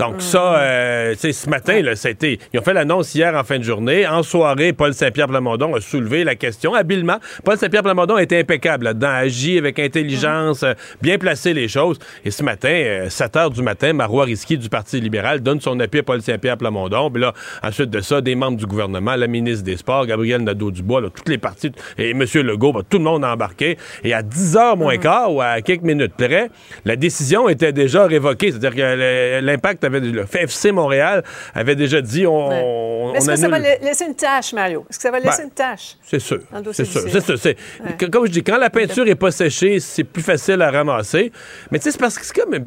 donc 0.00 0.16
Mm. 0.16 0.20
ça, 0.20 0.58
euh, 0.58 1.12
tu 1.12 1.20
sais, 1.20 1.32
ce 1.32 1.48
matin, 1.48 1.80
là, 1.80 1.94
c'était, 1.94 2.40
ils 2.52 2.58
ont 2.58 2.62
fait 2.64 2.72
l'annonce 2.72 3.14
hier 3.14 3.32
en 3.36 3.44
fin 3.44 3.58
de 3.58 3.62
journée. 3.62 4.08
En 4.08 4.24
soirée, 4.24 4.72
Paul 4.72 4.94
Saint-Pierre 4.94 5.28
Plamondon 5.28 5.76
a 5.76 5.80
soulevé 5.80 6.24
la 6.24 6.34
question 6.34 6.74
habilement. 6.74 7.18
Paul 7.44 7.56
Saint-Pierre 7.56 7.84
Plamondon 7.84 8.16
a 8.16 8.22
été 8.24 8.36
impeccable 8.36 8.86
là-dedans, 8.86 9.10
agi 9.10 9.58
avec 9.58 9.78
intelligence, 9.78 10.64
euh, 10.64 10.72
bien 11.00 11.16
placé 11.16 11.54
les 11.54 11.68
choses. 11.68 12.00
Et 12.24 12.32
ce 12.32 12.42
matin, 12.42 12.68
euh, 12.68 13.08
7 13.10 13.36
heures 13.36 13.50
du 13.50 13.62
matin, 13.62 13.92
Marois 13.92 14.24
Risky 14.24 14.58
du 14.58 14.68
Parti 14.68 15.00
libéral 15.00 15.38
donne 15.38 15.60
son 15.60 15.78
appui 15.78 16.00
à 16.00 16.02
Paul 16.02 16.20
Saint-Pierre 16.20 16.56
Plamondon. 16.56 17.12
Puis 17.12 17.22
là, 17.22 17.32
ensuite 17.62 17.90
de 17.90 18.00
ça, 18.00 18.20
des 18.20 18.34
membres 18.34 18.58
du 18.58 18.66
gouvernement, 18.66 19.14
la 19.14 19.28
ministre 19.28 19.62
des 19.64 19.76
Sports, 19.76 20.06
Gabriel 20.06 20.42
Nadeau-Dubois, 20.42 21.00
là, 21.00 21.10
toutes 21.14 21.28
les 21.28 21.38
parties, 21.38 21.70
et 21.96 22.10
M. 22.10 22.24
Legault, 22.34 22.72
bah, 22.72 22.80
tout 22.90 22.98
le 22.98 23.04
monde 23.04 23.24
a 23.24 23.32
embarqué. 23.32 23.78
Et 24.04 24.14
à 24.14 24.22
10 24.22 24.56
heures 24.56 24.76
moins 24.76 24.96
quart, 24.98 25.32
ou 25.32 25.40
à 25.40 25.60
quelques 25.60 25.82
minutes 25.82 26.14
près, 26.16 26.50
la 26.84 26.96
décision 26.96 27.48
était 27.48 27.72
déjà 27.72 28.06
révoquée. 28.06 28.50
C'est-à-dire 28.50 28.74
que 28.74 29.40
l'impact 29.40 29.84
avait, 29.84 30.00
le 30.00 30.24
FC 30.32 30.72
Montréal 30.72 31.22
avait 31.54 31.76
déjà 31.76 32.00
dit 32.00 32.26
on, 32.26 32.48
on, 32.48 33.12
Mais 33.12 33.18
Est-ce 33.18 33.30
que 33.30 33.36
ça 33.36 33.48
va 33.48 33.58
laisser 33.58 34.06
une 34.06 34.14
tâche, 34.14 34.52
Mario? 34.52 34.86
Est-ce 34.88 34.98
que 34.98 35.02
ça 35.02 35.10
va 35.10 35.20
laisser 35.20 35.42
Ben, 35.42 35.44
une 35.44 35.50
tâche? 35.50 35.96
C'est 36.02 36.18
sûr. 36.18 36.40
C'est 36.72 36.84
sûr. 36.84 37.38
sûr. 37.38 37.54
Ouais. 37.84 38.08
Comme 38.10 38.26
je 38.26 38.32
dis, 38.32 38.42
quand 38.42 38.58
la 38.58 38.70
peinture 38.70 39.04
n'est 39.04 39.14
pas 39.14 39.30
séchée, 39.30 39.80
c'est 39.80 40.04
plus 40.04 40.22
facile 40.22 40.62
à 40.62 40.70
ramasser. 40.70 41.32
Mais 41.70 41.78
tu 41.78 41.84
sais, 41.84 41.92
c'est 41.92 42.00
parce 42.00 42.18
que 42.18 42.24
c'est 42.24 42.38
comme. 42.38 42.64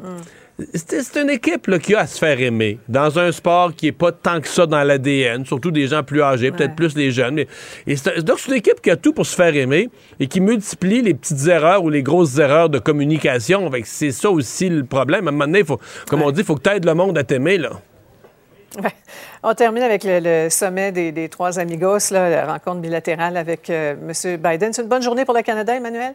C'est 0.75 1.15
une 1.19 1.29
équipe 1.31 1.65
là, 1.67 1.79
qui 1.79 1.95
a 1.95 2.01
à 2.01 2.07
se 2.07 2.17
faire 2.19 2.39
aimer 2.39 2.77
dans 2.87 3.17
un 3.17 3.31
sport 3.31 3.73
qui 3.75 3.87
est 3.87 3.91
pas 3.91 4.11
tant 4.11 4.39
que 4.39 4.47
ça 4.47 4.65
dans 4.67 4.83
l'ADN, 4.83 5.45
surtout 5.45 5.71
des 5.71 5.87
gens 5.87 6.03
plus 6.03 6.21
âgés, 6.21 6.51
peut-être 6.51 6.75
plus 6.75 6.95
les 6.95 7.11
jeunes. 7.11 7.35
Mais, 7.35 7.47
et 7.87 7.95
c'est- 7.95 8.21
donc, 8.21 8.39
c'est 8.39 8.51
une 8.51 8.57
équipe 8.57 8.79
qui 8.81 8.91
a 8.91 8.95
tout 8.95 9.13
pour 9.13 9.25
se 9.25 9.35
faire 9.35 9.55
aimer 9.55 9.89
et 10.19 10.27
qui 10.27 10.39
multiplie 10.41 11.01
les 11.01 11.15
petites 11.15 11.47
erreurs 11.47 11.83
ou 11.83 11.89
les 11.89 12.03
grosses 12.03 12.37
erreurs 12.37 12.69
de 12.69 12.77
communication. 12.79 13.69
C'est 13.83 14.11
ça 14.11 14.29
aussi 14.29 14.69
le 14.69 14.83
problème. 14.83 15.27
À 15.27 15.29
un 15.29 15.31
moment 15.31 15.45
donné, 15.45 15.63
faut, 15.63 15.79
comme 16.07 16.21
on 16.21 16.29
dit, 16.31 16.41
il 16.41 16.45
faut 16.45 16.55
que 16.55 16.61
tu 16.61 16.75
aides 16.75 16.85
le 16.85 16.93
monde 16.93 17.17
à 17.17 17.23
t'aimer. 17.23 17.57
là. 17.57 17.71
Ouais. 18.81 18.91
On 19.43 19.53
termine 19.53 19.83
avec 19.83 20.03
le, 20.03 20.19
le 20.19 20.49
sommet 20.49 20.91
des, 20.91 21.11
des 21.11 21.29
trois 21.29 21.59
amigos, 21.59 22.11
là, 22.11 22.29
la 22.29 22.45
rencontre 22.53 22.79
bilatérale 22.81 23.37
avec 23.37 23.69
euh, 23.69 23.93
M. 23.93 24.37
Biden. 24.37 24.73
C'est 24.73 24.81
une 24.81 24.87
bonne 24.87 25.03
journée 25.03 25.25
pour 25.25 25.35
le 25.35 25.41
Canada, 25.41 25.75
Emmanuel? 25.75 26.13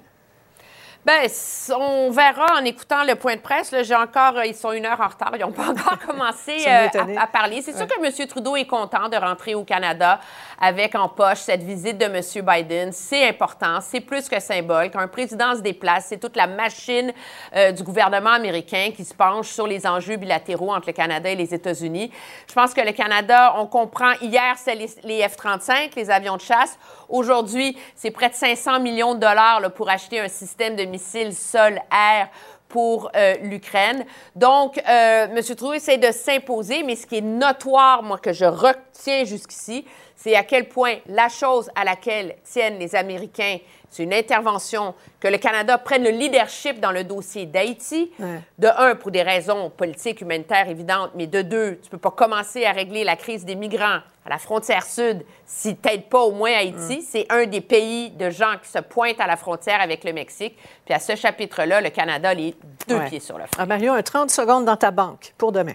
Ben, 1.09 1.27
on 1.75 2.11
verra 2.11 2.61
en 2.61 2.65
écoutant 2.67 3.03
le 3.03 3.15
point 3.15 3.37
de 3.37 3.41
presse. 3.41 3.75
J'ai 3.83 3.95
encore, 3.95 4.37
euh, 4.37 4.45
ils 4.45 4.55
sont 4.55 4.73
une 4.73 4.85
heure 4.85 5.01
en 5.01 5.09
retard. 5.09 5.31
Ils 5.33 5.41
n'ont 5.41 5.53
pas 5.53 5.69
encore 5.71 5.99
commencé 6.01 6.59
euh, 6.67 7.17
à, 7.17 7.23
à 7.23 7.27
parler. 7.27 7.63
C'est 7.63 7.75
sûr 7.75 7.87
que 7.87 8.05
M. 8.05 8.27
Trudeau 8.29 8.57
est 8.57 8.67
content 8.67 9.09
de 9.09 9.17
rentrer 9.17 9.55
au 9.55 9.65
Canada 9.65 10.21
avec 10.61 10.95
en 10.95 11.09
poche 11.09 11.39
cette 11.39 11.63
visite 11.63 11.97
de 11.97 12.05
M. 12.05 12.21
Biden. 12.45 12.93
C'est 12.93 13.27
important. 13.27 13.81
C'est 13.81 14.03
plus 14.03 14.29
que 14.29 14.39
symbole. 14.39 14.91
Quand 14.91 14.99
un 14.99 15.09
président 15.09 15.55
se 15.55 15.61
déplace, 15.61 16.09
c'est 16.11 16.19
toute 16.19 16.37
la 16.37 16.47
machine 16.47 17.11
euh, 17.57 17.73
du 17.73 17.83
gouvernement 17.85 18.33
américain 18.33 18.91
qui 18.95 19.07
se 19.07 19.15
penche 19.15 19.49
sur 19.49 19.67
les 19.67 19.87
enjeux 19.87 20.17
bilatéraux 20.17 20.75
entre 20.75 20.89
le 20.89 20.93
Canada 20.93 21.31
et 21.31 21.37
les 21.37 21.55
États-Unis. 21.55 22.11
Je 22.47 22.53
pense 22.53 22.75
que 22.75 22.83
le 22.83 22.93
Canada, 22.93 23.55
on 23.57 23.67
comprend, 23.67 24.13
hier, 24.21 24.57
c'est 24.59 24.75
les, 24.75 24.91
les 25.05 25.27
F-35, 25.27 25.93
les 25.97 26.11
avions 26.11 26.37
de 26.37 26.43
chasse. 26.43 26.79
Aujourd'hui, 27.09 27.79
c'est 27.95 28.11
près 28.11 28.29
de 28.29 28.35
500 28.35 28.81
millions 28.81 29.15
de 29.15 29.21
dollars 29.21 29.61
là, 29.61 29.71
pour 29.71 29.89
acheter 29.89 30.21
un 30.21 30.29
système 30.29 30.77
de 30.77 30.85
missiles 30.99 31.35
sol-air 31.35 32.29
pour 32.69 33.11
euh, 33.17 33.35
l'Ukraine. 33.43 34.05
Donc, 34.37 34.79
euh, 34.79 35.27
M. 35.27 35.43
Trudeau 35.43 35.73
essaie 35.73 35.97
de 35.97 36.13
s'imposer, 36.13 36.83
mais 36.83 36.97
ce 36.97 37.07
qui 37.07 37.17
est 37.17 37.23
notoire, 37.23 38.03
moi, 38.03 38.19
que 38.19 38.33
je 38.33 38.45
retiens 38.45 39.25
jusqu'ici, 39.25 39.87
c'est 40.15 40.35
à 40.35 40.43
quel 40.43 40.69
point 40.69 40.97
la 41.07 41.29
chose 41.29 41.71
à 41.75 41.85
laquelle 41.85 42.37
tiennent 42.45 42.79
les 42.79 42.95
Américains, 42.95 43.59
c'est 43.91 44.03
une 44.03 44.13
intervention, 44.15 44.95
que 45.21 45.29
le 45.29 45.39
Canada 45.39 45.79
prenne 45.79 46.05
le 46.05 46.11
leadership 46.11 46.79
dans 46.81 46.91
le 46.93 47.05
dossier 47.05 47.47
d'Haïti. 47.47 48.11
Ouais. 48.19 48.41
De 48.59 48.69
un, 48.69 48.95
pour 48.95 49.11
des 49.11 49.23
raisons 49.23 49.71
politiques, 49.71 50.21
humanitaires 50.21 50.69
évidentes, 50.69 51.11
mais 51.15 51.27
de 51.27 51.43
deux, 51.43 51.79
tu 51.83 51.89
peux 51.91 51.99
pas 51.99 52.11
commencer 52.11 52.65
à 52.65 52.73
régler 52.73 53.05
la 53.05 53.17
crise 53.17 53.45
des 53.45 53.55
migrants 53.55 54.01
à 54.27 54.29
la 54.31 54.39
frontière 54.39 54.85
sud 54.85 55.25
si 55.47 55.75
t'aides 55.77 56.09
pas 56.11 56.21
au 56.21 56.33
moins 56.33 56.53
Haïti. 56.53 57.03
C'est 57.03 57.27
un 57.31 57.47
des 57.47 57.63
pays 57.63 58.11
de 58.11 58.29
gens 58.29 58.55
qui 58.63 58.69
se 58.69 58.79
pointent 58.79 59.21
à 59.21 59.27
la 59.27 59.37
frontière 59.37 59.81
avec 59.81 60.05
le 60.05 60.13
Mexique. 60.13 60.57
Puis 60.85 60.93
à 60.95 60.99
ce 60.99 61.17
chapitre-là, 61.17 61.81
le 61.81 61.89
Canada 61.91 62.29
a 62.31 62.35
les 62.35 62.55
deux 62.87 62.97
Ouais. 62.97 63.09
pieds 63.09 63.21
sur 63.21 63.39
le 63.39 63.45
front. 63.45 63.57
Ah, 63.59 63.67
Mario, 63.67 63.93
un 63.95 64.03
30 64.03 64.31
secondes 64.31 64.65
dans 64.67 64.77
ta 64.77 64.91
banque 64.91 65.33
pour 65.39 65.51
demain. 65.53 65.73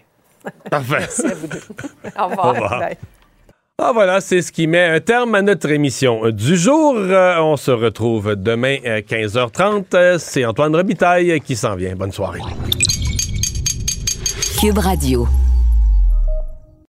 Parfait. 0.69 0.95
Merci 0.99 1.25
à 1.25 1.33
vous 1.33 1.47
deux. 1.47 1.61
Au 2.19 2.25
revoir. 2.27 2.45
Au 2.45 2.51
revoir. 2.51 2.79
Bye. 2.79 2.97
Ah 3.81 3.91
voilà, 3.91 4.21
c'est 4.21 4.43
ce 4.43 4.51
qui 4.51 4.67
met 4.67 4.83
un 4.83 4.99
terme 4.99 5.33
à 5.33 5.41
notre 5.41 5.71
émission 5.71 6.29
du 6.29 6.55
jour. 6.57 6.93
Euh, 6.95 7.39
on 7.39 7.57
se 7.57 7.71
retrouve 7.71 8.35
demain 8.35 8.77
à 8.85 8.99
15h30. 9.01 9.85
Euh, 9.95 10.17
C'est 10.19 10.45
Antoine 10.45 10.75
Robitaille 10.75 11.41
qui 11.41 11.55
s'en 11.55 11.75
vient. 11.75 11.95
Bonne 11.95 12.11
soirée. 12.11 12.39
Cube 14.61 14.77
Radio. 14.77 15.27